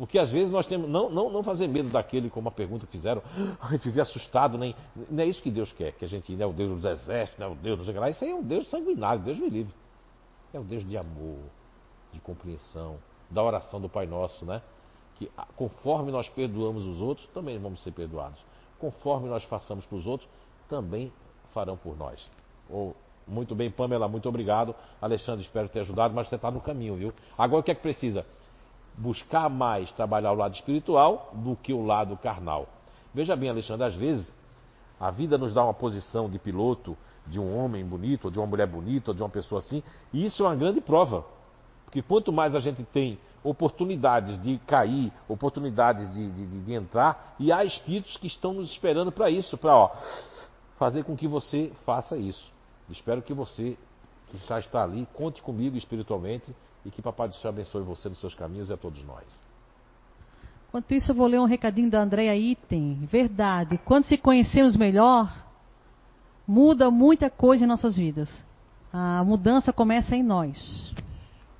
Porque 0.00 0.18
às 0.18 0.30
vezes 0.30 0.50
nós 0.50 0.66
temos. 0.66 0.88
Não, 0.88 1.10
não, 1.10 1.28
não 1.28 1.42
fazer 1.42 1.68
medo 1.68 1.90
daquele, 1.90 2.30
como 2.30 2.48
a 2.48 2.50
pergunta 2.50 2.86
que 2.86 2.92
fizeram, 2.92 3.22
a 3.60 3.68
gente 3.72 3.84
vive 3.84 4.00
assustado, 4.00 4.56
nem. 4.56 4.74
Não 5.10 5.22
é 5.22 5.26
isso 5.26 5.42
que 5.42 5.50
Deus 5.50 5.74
quer, 5.74 5.92
que 5.92 6.06
a 6.06 6.08
gente 6.08 6.34
não 6.34 6.44
é 6.44 6.46
o 6.46 6.54
Deus 6.54 6.70
dos 6.70 6.84
exércitos, 6.86 7.38
não 7.38 7.48
é 7.48 7.50
o 7.50 7.54
Deus, 7.54 7.86
não 7.86 8.00
lá. 8.00 8.08
Isso 8.08 8.24
aí 8.24 8.30
é 8.30 8.34
um 8.34 8.42
Deus 8.42 8.66
sanguinário, 8.70 9.22
Deus 9.22 9.38
me 9.38 9.50
livre. 9.50 9.74
É 10.54 10.58
o 10.58 10.64
Deus 10.64 10.88
de 10.88 10.96
amor, 10.96 11.40
de 12.12 12.20
compreensão, 12.20 12.96
da 13.30 13.42
oração 13.42 13.80
do 13.80 13.88
Pai 13.88 14.06
Nosso, 14.06 14.44
né? 14.44 14.62
Que 15.16 15.30
conforme 15.56 16.10
nós 16.10 16.28
perdoamos 16.28 16.84
os 16.84 17.00
outros, 17.00 17.26
também 17.28 17.58
vamos 17.58 17.82
ser 17.82 17.92
perdoados. 17.92 18.38
Conforme 18.78 19.28
nós 19.28 19.44
façamos 19.44 19.84
para 19.84 19.96
os 19.96 20.06
outros, 20.06 20.28
também 20.68 21.12
farão 21.52 21.76
por 21.76 21.96
nós. 21.96 22.28
Ou, 22.68 22.96
muito 23.26 23.54
bem, 23.54 23.70
Pamela, 23.70 24.08
muito 24.08 24.28
obrigado. 24.28 24.74
Alexandre, 25.00 25.44
espero 25.44 25.68
ter 25.68 25.80
ajudado, 25.80 26.14
mas 26.14 26.28
você 26.28 26.36
está 26.36 26.50
no 26.50 26.60
caminho, 26.60 26.96
viu? 26.96 27.12
Agora 27.36 27.60
o 27.60 27.62
que 27.62 27.70
é 27.70 27.74
que 27.74 27.82
precisa? 27.82 28.24
Buscar 28.96 29.48
mais 29.48 29.92
trabalhar 29.92 30.32
o 30.32 30.36
lado 30.36 30.54
espiritual 30.54 31.30
do 31.34 31.54
que 31.56 31.72
o 31.72 31.84
lado 31.84 32.16
carnal. 32.16 32.66
Veja 33.12 33.36
bem, 33.36 33.50
Alexandre, 33.50 33.86
às 33.86 33.94
vezes 33.94 34.32
a 34.98 35.10
vida 35.10 35.38
nos 35.38 35.54
dá 35.54 35.64
uma 35.64 35.74
posição 35.74 36.28
de 36.28 36.38
piloto 36.38 36.96
de 37.26 37.38
um 37.38 37.58
homem 37.58 37.84
bonito, 37.84 38.26
ou 38.26 38.30
de 38.30 38.38
uma 38.38 38.46
mulher 38.46 38.66
bonita, 38.66 39.10
ou 39.10 39.14
de 39.14 39.22
uma 39.22 39.28
pessoa 39.28 39.60
assim, 39.60 39.82
e 40.12 40.24
isso 40.24 40.42
é 40.42 40.46
uma 40.46 40.56
grande 40.56 40.80
prova. 40.80 41.24
Porque 41.90 42.02
quanto 42.02 42.32
mais 42.32 42.54
a 42.54 42.60
gente 42.60 42.84
tem 42.84 43.18
oportunidades 43.42 44.40
de 44.40 44.58
cair, 44.58 45.12
oportunidades 45.28 46.12
de, 46.14 46.30
de, 46.30 46.60
de 46.60 46.72
entrar, 46.72 47.34
e 47.36 47.50
há 47.50 47.64
espíritos 47.64 48.16
que 48.16 48.28
estão 48.28 48.52
nos 48.52 48.70
esperando 48.70 49.10
para 49.10 49.28
isso, 49.28 49.58
para 49.58 49.90
fazer 50.78 51.02
com 51.02 51.16
que 51.16 51.26
você 51.26 51.72
faça 51.84 52.16
isso. 52.16 52.52
Espero 52.88 53.20
que 53.20 53.34
você, 53.34 53.76
que 54.28 54.36
já 54.38 54.60
está 54.60 54.84
ali, 54.84 55.06
conte 55.14 55.42
comigo 55.42 55.76
espiritualmente 55.76 56.54
e 56.86 56.90
que 56.90 57.02
Papai 57.02 57.28
do 57.28 57.34
Céu 57.34 57.50
abençoe 57.50 57.82
você 57.82 58.08
nos 58.08 58.20
seus 58.20 58.36
caminhos 58.36 58.70
e 58.70 58.72
a 58.72 58.76
todos 58.76 59.02
nós. 59.02 59.24
Enquanto 60.68 60.92
isso, 60.92 61.10
eu 61.10 61.16
vou 61.16 61.26
ler 61.26 61.40
um 61.40 61.46
recadinho 61.46 61.90
da 61.90 62.00
Andréa 62.00 62.36
Item. 62.36 63.04
Verdade, 63.10 63.78
quando 63.78 64.04
se 64.04 64.16
conhecemos 64.16 64.76
melhor, 64.76 65.28
muda 66.46 66.88
muita 66.88 67.28
coisa 67.28 67.64
em 67.64 67.66
nossas 67.66 67.96
vidas. 67.96 68.30
A 68.92 69.24
mudança 69.24 69.72
começa 69.72 70.14
em 70.14 70.22
nós. 70.22 70.94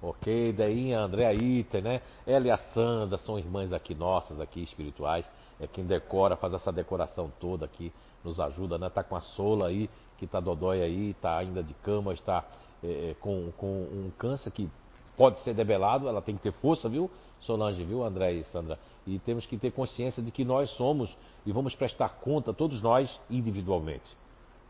Ok, 0.02 0.54
daí 0.54 0.94
a 0.94 1.00
Andréa 1.00 1.34
Item, 1.34 1.82
né? 1.82 2.02
Ela 2.26 2.46
e 2.46 2.50
a 2.50 2.56
Sandra 2.56 3.18
são 3.18 3.38
irmãs 3.38 3.70
aqui 3.72 3.94
nossas, 3.94 4.40
aqui 4.40 4.62
espirituais. 4.62 5.30
É 5.60 5.66
quem 5.66 5.84
decora, 5.84 6.36
faz 6.36 6.54
essa 6.54 6.72
decoração 6.72 7.30
toda 7.38 7.66
aqui, 7.66 7.92
nos 8.24 8.40
ajuda, 8.40 8.78
né? 8.78 8.88
Tá 8.88 9.04
com 9.04 9.14
a 9.14 9.20
Sola 9.20 9.68
aí, 9.68 9.90
que 10.16 10.26
tá 10.26 10.40
dodói 10.40 10.80
aí, 10.80 11.14
tá 11.20 11.36
ainda 11.36 11.62
de 11.62 11.74
cama, 11.74 12.14
está 12.14 12.44
é, 12.82 13.14
com, 13.20 13.52
com 13.58 13.66
um 13.66 14.10
câncer 14.16 14.50
que 14.50 14.70
pode 15.18 15.38
ser 15.40 15.52
debelado, 15.52 16.08
ela 16.08 16.22
tem 16.22 16.34
que 16.34 16.42
ter 16.42 16.52
força, 16.52 16.88
viu? 16.88 17.10
Solange, 17.40 17.84
viu, 17.84 18.02
André 18.02 18.32
e 18.32 18.44
Sandra? 18.44 18.78
E 19.06 19.18
temos 19.18 19.44
que 19.44 19.58
ter 19.58 19.70
consciência 19.70 20.22
de 20.22 20.30
que 20.30 20.46
nós 20.46 20.70
somos 20.70 21.14
e 21.44 21.52
vamos 21.52 21.74
prestar 21.74 22.08
conta, 22.20 22.54
todos 22.54 22.80
nós, 22.80 23.20
individualmente. 23.28 24.16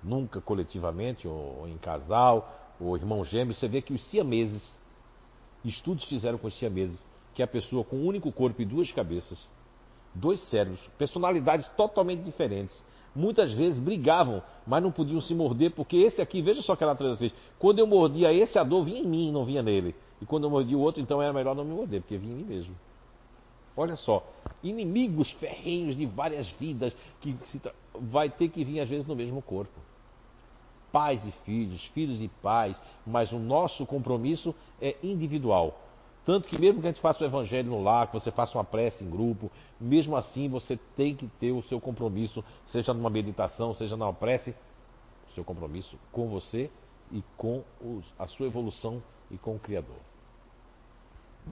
Nunca 0.02 0.40
coletivamente, 0.40 1.28
ou, 1.28 1.68
em 1.68 1.78
casal, 1.78 2.48
ou 2.80 2.96
irmão 2.96 3.24
gêmeo. 3.24 3.54
Você 3.54 3.68
vê 3.68 3.82
que 3.82 3.92
os 3.92 4.02
siameses, 4.10 4.79
estudos 5.64 6.04
fizeram 6.04 6.38
com 6.38 6.46
os 6.46 6.58
siameses, 6.58 6.98
que 7.34 7.42
a 7.42 7.46
pessoa 7.46 7.84
com 7.84 7.96
um 7.96 8.06
único 8.06 8.32
corpo 8.32 8.60
e 8.60 8.64
duas 8.64 8.90
cabeças, 8.92 9.38
dois 10.14 10.40
cérebros, 10.48 10.80
personalidades 10.98 11.68
totalmente 11.70 12.22
diferentes. 12.22 12.82
Muitas 13.14 13.52
vezes 13.52 13.78
brigavam, 13.78 14.42
mas 14.66 14.82
não 14.82 14.92
podiam 14.92 15.20
se 15.20 15.34
morder, 15.34 15.72
porque 15.72 15.96
esse 15.96 16.20
aqui, 16.22 16.40
veja 16.40 16.62
só 16.62 16.72
aquela 16.72 16.92
outra 16.92 17.14
vez, 17.14 17.32
quando 17.58 17.80
eu 17.80 17.86
mordia 17.86 18.32
esse, 18.32 18.58
a 18.58 18.62
dor 18.62 18.84
vinha 18.84 19.00
em 19.00 19.06
mim, 19.06 19.32
não 19.32 19.44
vinha 19.44 19.62
nele. 19.62 19.94
E 20.22 20.26
quando 20.26 20.44
eu 20.44 20.50
mordi 20.50 20.76
o 20.76 20.80
outro, 20.80 21.02
então 21.02 21.20
era 21.20 21.32
melhor 21.32 21.54
não 21.56 21.64
me 21.64 21.74
morder, 21.74 22.02
porque 22.02 22.16
vinha 22.16 22.32
em 22.32 22.36
mim 22.36 22.44
mesmo. 22.44 22.74
Olha 23.76 23.96
só, 23.96 24.24
inimigos 24.62 25.30
ferrenhos 25.32 25.96
de 25.96 26.06
várias 26.06 26.50
vidas 26.52 26.94
que 27.20 27.34
vai 27.94 28.28
ter 28.28 28.48
que 28.48 28.64
vir 28.64 28.80
às 28.80 28.88
vezes 28.88 29.06
no 29.06 29.16
mesmo 29.16 29.40
corpo. 29.40 29.72
Pais 30.92 31.24
e 31.26 31.30
filhos, 31.44 31.84
filhos 31.86 32.20
e 32.20 32.28
pais, 32.42 32.80
mas 33.06 33.32
o 33.32 33.38
nosso 33.38 33.86
compromisso 33.86 34.54
é 34.80 34.96
individual. 35.02 35.78
Tanto 36.24 36.48
que 36.48 36.58
mesmo 36.60 36.80
que 36.80 36.86
a 36.86 36.90
gente 36.90 37.00
faça 37.00 37.24
o 37.24 37.26
evangelho 37.26 37.70
no 37.70 37.82
lar, 37.82 38.06
que 38.06 38.12
você 38.12 38.30
faça 38.30 38.56
uma 38.56 38.64
prece 38.64 39.04
em 39.04 39.10
grupo, 39.10 39.50
mesmo 39.80 40.16
assim 40.16 40.48
você 40.48 40.78
tem 40.96 41.14
que 41.14 41.26
ter 41.40 41.52
o 41.52 41.62
seu 41.62 41.80
compromisso, 41.80 42.44
seja 42.66 42.92
numa 42.92 43.10
meditação, 43.10 43.74
seja 43.74 43.96
numa 43.96 44.12
prece, 44.12 44.54
o 45.30 45.34
seu 45.34 45.44
compromisso 45.44 45.96
com 46.12 46.28
você 46.28 46.70
e 47.10 47.22
com 47.36 47.62
os, 47.80 48.04
a 48.18 48.26
sua 48.26 48.46
evolução 48.46 49.02
e 49.30 49.38
com 49.38 49.56
o 49.56 49.58
Criador. 49.58 49.96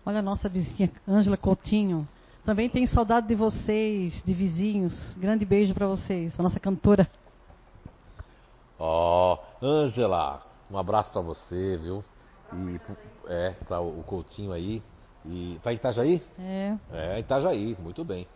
Olha 0.05 0.19
a 0.19 0.23
nossa 0.23 0.48
vizinha 0.48 0.93
Ângela 1.09 1.36
Coutinho. 1.36 2.06
Também 2.44 2.69
tem 2.69 2.86
saudade 2.86 3.27
de 3.27 3.35
vocês, 3.35 4.23
de 4.24 4.32
vizinhos. 4.32 5.15
Grande 5.15 5.44
beijo 5.44 5.74
para 5.74 5.86
vocês, 5.86 6.39
a 6.39 6.43
nossa 6.43 6.60
cantora. 6.60 7.09
Ó, 8.78 9.36
oh, 9.36 9.66
Ângela, 9.66 10.42
um 10.70 10.78
abraço 10.78 11.10
para 11.10 11.20
você, 11.20 11.76
viu? 11.76 12.05
E 12.52 12.80
é, 13.26 13.50
para 13.66 13.80
o 13.80 14.02
Coutinho 14.05 14.52
aí. 14.52 14.82
E 15.24 15.59
tá 15.62 15.72
em 15.72 15.76
Itajaí? 15.76 16.22
É. 16.38 16.76
É, 16.92 17.20
Itajaí, 17.20 17.76
muito 17.80 18.05
bem. 18.05 18.26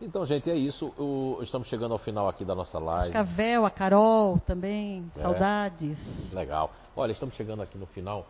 Então, 0.00 0.26
gente, 0.26 0.50
é 0.50 0.56
isso. 0.56 0.86
O, 0.98 1.38
estamos 1.42 1.68
chegando 1.68 1.92
ao 1.92 1.98
final 1.98 2.28
aqui 2.28 2.44
da 2.44 2.54
nossa 2.54 2.78
live. 2.78 3.12
Cascavel, 3.12 3.64
a 3.64 3.70
Carol 3.70 4.38
também, 4.40 5.08
é. 5.14 5.20
saudades. 5.20 6.32
Legal. 6.32 6.72
Olha, 6.96 7.12
estamos 7.12 7.36
chegando 7.36 7.62
aqui 7.62 7.78
no 7.78 7.86
final 7.86 8.26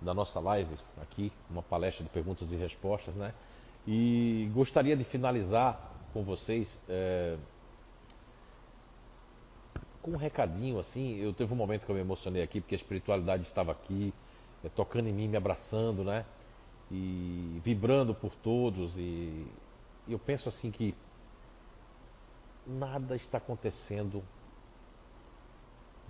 da 0.00 0.12
nossa 0.12 0.38
live, 0.38 0.76
aqui, 1.00 1.32
uma 1.48 1.62
palestra 1.62 2.04
de 2.04 2.10
perguntas 2.10 2.52
e 2.52 2.56
respostas, 2.56 3.14
né? 3.14 3.32
E 3.86 4.50
gostaria 4.52 4.94
de 4.94 5.04
finalizar 5.04 5.92
com 6.12 6.22
vocês 6.22 6.78
é, 6.88 7.36
com 10.04 10.10
um 10.10 10.16
recadinho 10.16 10.78
assim. 10.78 11.16
Eu 11.16 11.32
teve 11.32 11.50
um 11.54 11.56
momento 11.56 11.86
que 11.86 11.90
eu 11.90 11.96
me 11.96 12.02
emocionei 12.02 12.42
aqui, 12.42 12.60
porque 12.60 12.74
a 12.74 12.76
espiritualidade 12.76 13.44
estava 13.44 13.72
aqui, 13.72 14.12
é, 14.62 14.68
tocando 14.68 15.08
em 15.08 15.12
mim, 15.14 15.26
me 15.26 15.36
abraçando, 15.36 16.04
né? 16.04 16.26
E 16.90 17.58
vibrando 17.64 18.14
por 18.14 18.34
todos. 18.36 18.98
E, 18.98 19.46
e 20.06 20.12
eu 20.12 20.18
penso 20.18 20.46
assim 20.50 20.70
que 20.70 20.94
nada 22.66 23.16
está 23.16 23.38
acontecendo 23.38 24.22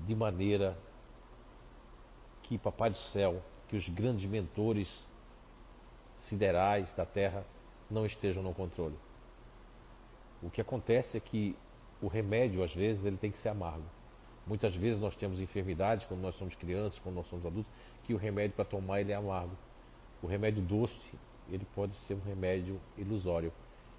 de 0.00 0.14
maneira 0.14 0.76
que 2.42 2.58
Papai 2.58 2.90
do 2.90 2.98
Céu, 2.98 3.40
que 3.68 3.76
os 3.76 3.88
grandes 3.88 4.28
mentores 4.28 5.08
siderais 6.28 6.92
da 6.96 7.06
Terra 7.06 7.46
não 7.88 8.04
estejam 8.04 8.42
no 8.42 8.52
controle. 8.52 8.98
O 10.42 10.50
que 10.50 10.60
acontece 10.60 11.16
é 11.16 11.20
que 11.20 11.56
o 12.04 12.08
remédio, 12.08 12.62
às 12.62 12.74
vezes, 12.74 13.04
ele 13.04 13.16
tem 13.16 13.30
que 13.30 13.38
ser 13.38 13.48
amargo. 13.48 13.84
Muitas 14.46 14.76
vezes 14.76 15.00
nós 15.00 15.16
temos 15.16 15.40
enfermidades, 15.40 16.04
quando 16.04 16.20
nós 16.20 16.34
somos 16.36 16.54
crianças, 16.54 16.98
quando 16.98 17.14
nós 17.14 17.26
somos 17.28 17.46
adultos, 17.46 17.72
que 18.02 18.12
o 18.12 18.18
remédio 18.18 18.54
para 18.54 18.64
tomar 18.66 19.00
ele 19.00 19.12
é 19.12 19.14
amargo. 19.14 19.56
O 20.22 20.26
remédio 20.26 20.62
doce, 20.62 21.14
ele 21.50 21.66
pode 21.74 21.94
ser 21.94 22.12
um 22.12 22.20
remédio 22.20 22.78
ilusório. 22.98 23.50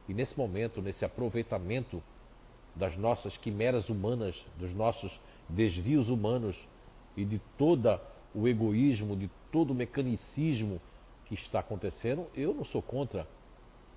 E 0.07 0.13
nesse 0.13 0.37
momento, 0.37 0.83
nesse 0.83 1.03
aproveitamento 1.03 2.01
das 2.75 2.95
nossas 2.95 3.37
quimeras 3.37 3.89
humanas, 3.89 4.45
dos 4.57 4.71
nossos 4.71 5.19
desvios 5.49 6.07
humanos 6.07 6.55
e 7.17 7.25
de 7.25 7.39
todo 7.57 7.99
o 8.35 8.47
egoísmo, 8.47 9.15
de 9.15 9.31
todo 9.51 9.71
o 9.71 9.75
mecanicismo 9.75 10.79
que 11.25 11.33
está 11.33 11.59
acontecendo, 11.59 12.27
eu 12.35 12.53
não 12.53 12.65
sou 12.65 12.83
contra 12.83 13.27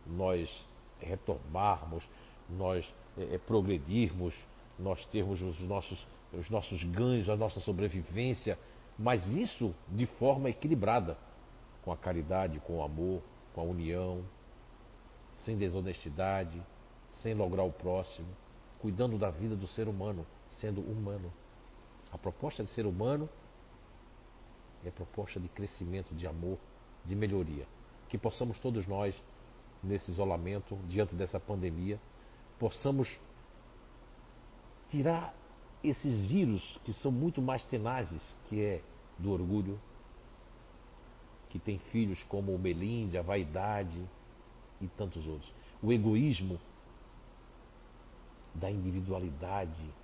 nós 0.07 0.67
retomarmos, 0.99 2.09
nós 2.49 2.93
é, 3.17 3.35
é, 3.35 3.39
progredirmos, 3.39 4.35
nós 4.79 5.05
termos 5.07 5.41
os 5.43 5.61
nossos, 5.61 6.07
os 6.33 6.49
nossos 6.49 6.83
ganhos, 6.85 7.29
a 7.29 7.37
nossa 7.37 7.61
sobrevivência, 7.61 8.59
mas 8.99 9.27
isso 9.27 9.75
de 9.89 10.07
forma 10.07 10.49
equilibrada, 10.51 11.17
com 11.83 11.93
a 11.93 11.97
caridade, 11.97 12.61
com 12.61 12.79
o 12.79 12.83
amor, 12.83 13.23
com 13.55 13.61
a 13.61 13.65
união, 13.65 14.25
sem 15.45 15.57
desonestidade, 15.57 16.61
sem 17.09 17.35
lograr 17.35 17.63
o 17.63 17.73
próximo, 17.73 18.29
cuidando 18.81 19.19
da 19.19 19.31
vida 19.31 19.57
do 19.57 19.67
ser 19.67 19.89
humano, 19.89 20.27
sendo 20.61 20.81
humano. 20.81 21.33
A 22.13 22.19
proposta 22.19 22.65
de 22.65 22.71
ser 22.71 22.87
humano 22.87 23.29
é 24.85 24.89
a 24.89 24.93
proposta 24.93 25.41
de 25.41 25.49
crescimento, 25.49 26.15
de 26.15 26.27
amor, 26.27 26.59
de 27.05 27.15
melhoria. 27.15 27.67
Que 28.09 28.19
possamos 28.19 28.59
todos 28.59 28.87
nós 28.87 29.21
nesse 29.83 30.11
isolamento, 30.11 30.77
diante 30.89 31.15
dessa 31.15 31.39
pandemia, 31.39 32.01
possamos 32.59 33.09
tirar 34.89 35.35
esses 35.83 36.27
vírus 36.27 36.79
que 36.85 36.93
são 36.93 37.13
muito 37.13 37.41
mais 37.41 37.63
tenazes, 37.65 38.37
que 38.49 38.61
é 38.61 38.83
do 39.19 39.31
orgulho, 39.31 39.81
que 41.51 41.59
tem 41.59 41.79
filhos 41.79 42.23
como 42.25 42.55
o 42.55 42.59
Melinde, 42.59 43.17
a 43.17 43.23
vaidade 43.23 44.05
e 44.81 44.89
tantos 44.89 45.27
outros. 45.27 45.53
O 45.83 45.93
egoísmo 45.93 46.59
da 48.55 48.71
individualidade, 48.71 49.95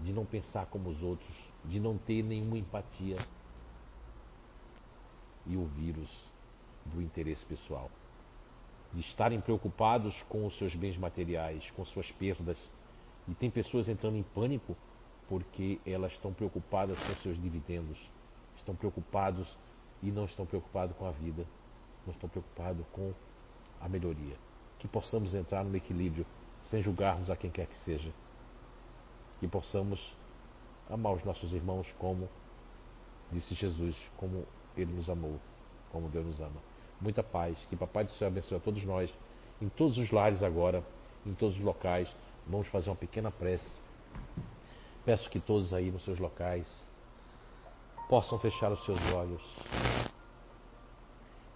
de 0.00 0.12
não 0.12 0.26
pensar 0.26 0.66
como 0.66 0.90
os 0.90 1.02
outros, 1.02 1.34
de 1.64 1.78
não 1.78 1.96
ter 1.96 2.22
nenhuma 2.22 2.58
empatia. 2.58 3.16
E 5.46 5.56
o 5.56 5.66
vírus 5.66 6.10
do 6.86 7.00
interesse 7.00 7.44
pessoal 7.46 7.90
de 8.94 9.00
estarem 9.00 9.40
preocupados 9.40 10.22
com 10.28 10.46
os 10.46 10.56
seus 10.56 10.74
bens 10.74 10.96
materiais, 10.96 11.70
com 11.72 11.84
suas 11.84 12.10
perdas. 12.12 12.70
E 13.26 13.34
tem 13.34 13.50
pessoas 13.50 13.88
entrando 13.88 14.16
em 14.16 14.22
pânico 14.22 14.76
porque 15.28 15.80
elas 15.84 16.12
estão 16.12 16.32
preocupadas 16.32 16.98
com 17.02 17.14
seus 17.16 17.40
dividendos, 17.40 17.98
estão 18.56 18.74
preocupados 18.74 19.56
e 20.02 20.10
não 20.10 20.26
estão 20.26 20.46
preocupados 20.46 20.96
com 20.96 21.06
a 21.06 21.10
vida, 21.10 21.44
não 22.06 22.12
estão 22.12 22.28
preocupados 22.28 22.84
com 22.92 23.12
a 23.80 23.88
melhoria. 23.88 24.36
Que 24.78 24.86
possamos 24.86 25.34
entrar 25.34 25.64
no 25.64 25.76
equilíbrio 25.76 26.26
sem 26.62 26.82
julgarmos 26.82 27.30
a 27.30 27.36
quem 27.36 27.50
quer 27.50 27.66
que 27.66 27.76
seja. 27.78 28.12
Que 29.40 29.48
possamos 29.48 30.14
amar 30.88 31.14
os 31.14 31.24
nossos 31.24 31.52
irmãos 31.52 31.92
como 31.98 32.28
disse 33.32 33.54
Jesus, 33.54 33.96
como 34.16 34.46
Ele 34.76 34.92
nos 34.92 35.08
amou, 35.10 35.40
como 35.90 36.08
Deus 36.08 36.26
nos 36.26 36.40
ama. 36.40 36.73
Muita 37.04 37.22
paz. 37.22 37.66
Que 37.66 37.76
Papai 37.76 38.04
do 38.04 38.10
Céu 38.12 38.28
abençoe 38.28 38.56
a 38.56 38.60
todos 38.60 38.82
nós, 38.82 39.14
em 39.60 39.68
todos 39.68 39.98
os 39.98 40.10
lares 40.10 40.42
agora, 40.42 40.82
em 41.26 41.34
todos 41.34 41.54
os 41.56 41.60
locais. 41.60 42.10
Vamos 42.46 42.66
fazer 42.68 42.88
uma 42.88 42.96
pequena 42.96 43.30
prece. 43.30 43.76
Peço 45.04 45.28
que 45.28 45.38
todos 45.38 45.74
aí 45.74 45.90
nos 45.90 46.02
seus 46.02 46.18
locais 46.18 46.88
possam 48.08 48.38
fechar 48.38 48.72
os 48.72 48.82
seus 48.86 48.98
olhos, 49.12 49.42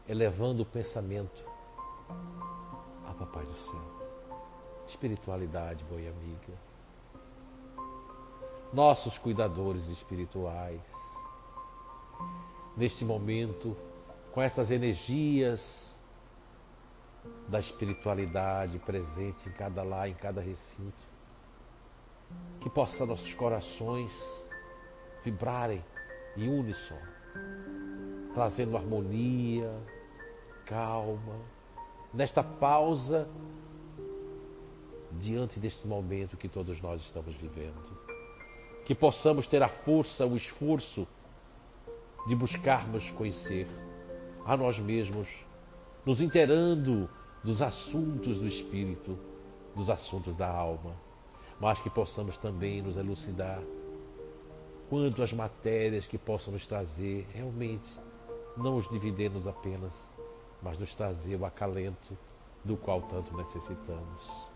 elevando 0.07 0.65
o 0.65 0.67
pensamento 0.67 1.43
a 3.07 3.15
Papai 3.15 3.47
do 3.47 3.57
Céu. 3.57 3.85
Espiritualidade, 4.87 5.83
boa 5.85 5.99
amiga. 5.99 6.53
Nossos 8.71 9.17
cuidadores 9.17 9.89
espirituais. 9.89 10.83
Neste 12.77 13.03
momento, 13.03 13.75
com 14.39 14.43
essas 14.43 14.71
energias 14.71 15.93
da 17.49 17.59
espiritualidade 17.59 18.79
presente 18.79 19.49
em 19.49 19.53
cada 19.53 19.83
lar, 19.83 20.09
em 20.09 20.15
cada 20.15 20.41
recinto, 20.41 21.05
que 22.61 22.71
possa 22.71 23.05
nossos 23.05 23.35
corações 23.35 24.13
vibrarem 25.25 25.85
em 26.37 26.49
uníssono, 26.49 27.01
trazendo 28.33 28.77
harmonia, 28.77 29.75
calma, 30.65 31.41
nesta 32.15 32.45
pausa 32.45 33.29
diante 35.19 35.59
deste 35.59 35.85
momento 35.85 36.37
que 36.37 36.49
todos 36.49 36.81
nós 36.81 37.03
estamos 37.03 37.35
vivendo. 37.35 37.83
Que 38.85 38.95
possamos 38.95 39.49
ter 39.49 39.65
a 39.65 39.69
força, 39.69 40.25
o 40.25 40.37
esforço 40.37 41.09
de 42.29 42.37
buscarmos 42.37 43.11
conhecer 43.11 43.67
a 44.49 44.57
nós 44.57 44.79
mesmos, 44.79 45.29
nos 46.07 46.23
inteirando 46.23 47.07
dos 47.45 47.61
assuntos 47.61 48.39
do 48.39 48.47
espírito, 48.47 49.19
dos 49.77 49.91
assuntos 49.91 50.35
da 50.37 50.49
alma, 50.49 50.97
mas 51.61 51.79
que 51.81 51.91
possamos 51.91 52.35
também 52.39 52.81
nos 52.81 52.97
elucidar 52.97 53.61
quanto 54.89 55.23
às 55.23 55.35
matérias 55.35 56.07
que 56.07 56.17
possam 56.17 56.55
nos 56.55 56.67
trazer 56.67 57.29
realmente 57.35 57.87
não 58.57 58.79
os 58.79 58.89
dividendos 58.89 59.47
apenas, 59.47 59.93
mas 60.63 60.79
nos 60.79 60.95
trazer 60.95 61.37
o 61.37 61.45
acalento 61.45 62.17
do 62.65 62.75
qual 62.75 63.03
tanto 63.03 63.37
necessitamos. 63.37 64.51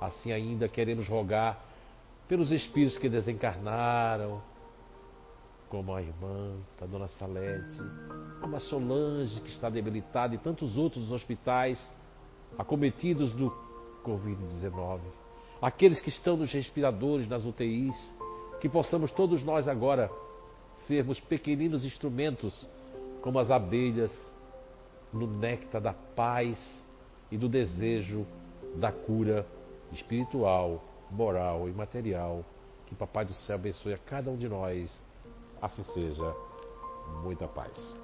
Assim 0.00 0.32
ainda 0.32 0.68
queremos 0.68 1.06
rogar 1.06 1.64
pelos 2.26 2.50
espíritos 2.50 2.98
que 2.98 3.08
desencarnaram, 3.08 4.42
como 5.74 5.92
a 5.92 6.00
irmã, 6.00 6.54
a 6.80 6.86
dona 6.86 7.08
Salete, 7.08 7.80
a 8.40 8.60
Solange, 8.60 9.40
que 9.40 9.50
está 9.50 9.68
debilitada, 9.68 10.32
e 10.32 10.38
tantos 10.38 10.78
outros 10.78 11.10
hospitais 11.10 11.84
acometidos 12.56 13.32
do 13.32 13.52
Covid-19. 14.04 15.00
Aqueles 15.60 15.98
que 16.00 16.10
estão 16.10 16.36
nos 16.36 16.52
respiradores, 16.52 17.26
nas 17.26 17.44
UTIs, 17.44 17.96
que 18.60 18.68
possamos 18.68 19.10
todos 19.10 19.42
nós 19.42 19.66
agora 19.66 20.08
sermos 20.86 21.18
pequeninos 21.18 21.84
instrumentos, 21.84 22.68
como 23.20 23.40
as 23.40 23.50
abelhas, 23.50 24.12
no 25.12 25.26
néctar 25.26 25.80
da 25.80 25.92
paz 25.92 26.86
e 27.32 27.36
do 27.36 27.48
desejo 27.48 28.24
da 28.76 28.92
cura 28.92 29.44
espiritual, 29.90 30.80
moral 31.10 31.68
e 31.68 31.72
material. 31.72 32.44
Que 32.86 32.94
Papai 32.94 33.24
do 33.24 33.34
Céu 33.34 33.56
abençoe 33.56 33.94
a 33.94 33.98
cada 33.98 34.30
um 34.30 34.36
de 34.36 34.48
nós. 34.48 34.88
Assim 35.64 35.82
seja. 35.82 36.36
Muita 37.22 37.48
paz. 37.48 37.96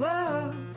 essa 0.00 0.69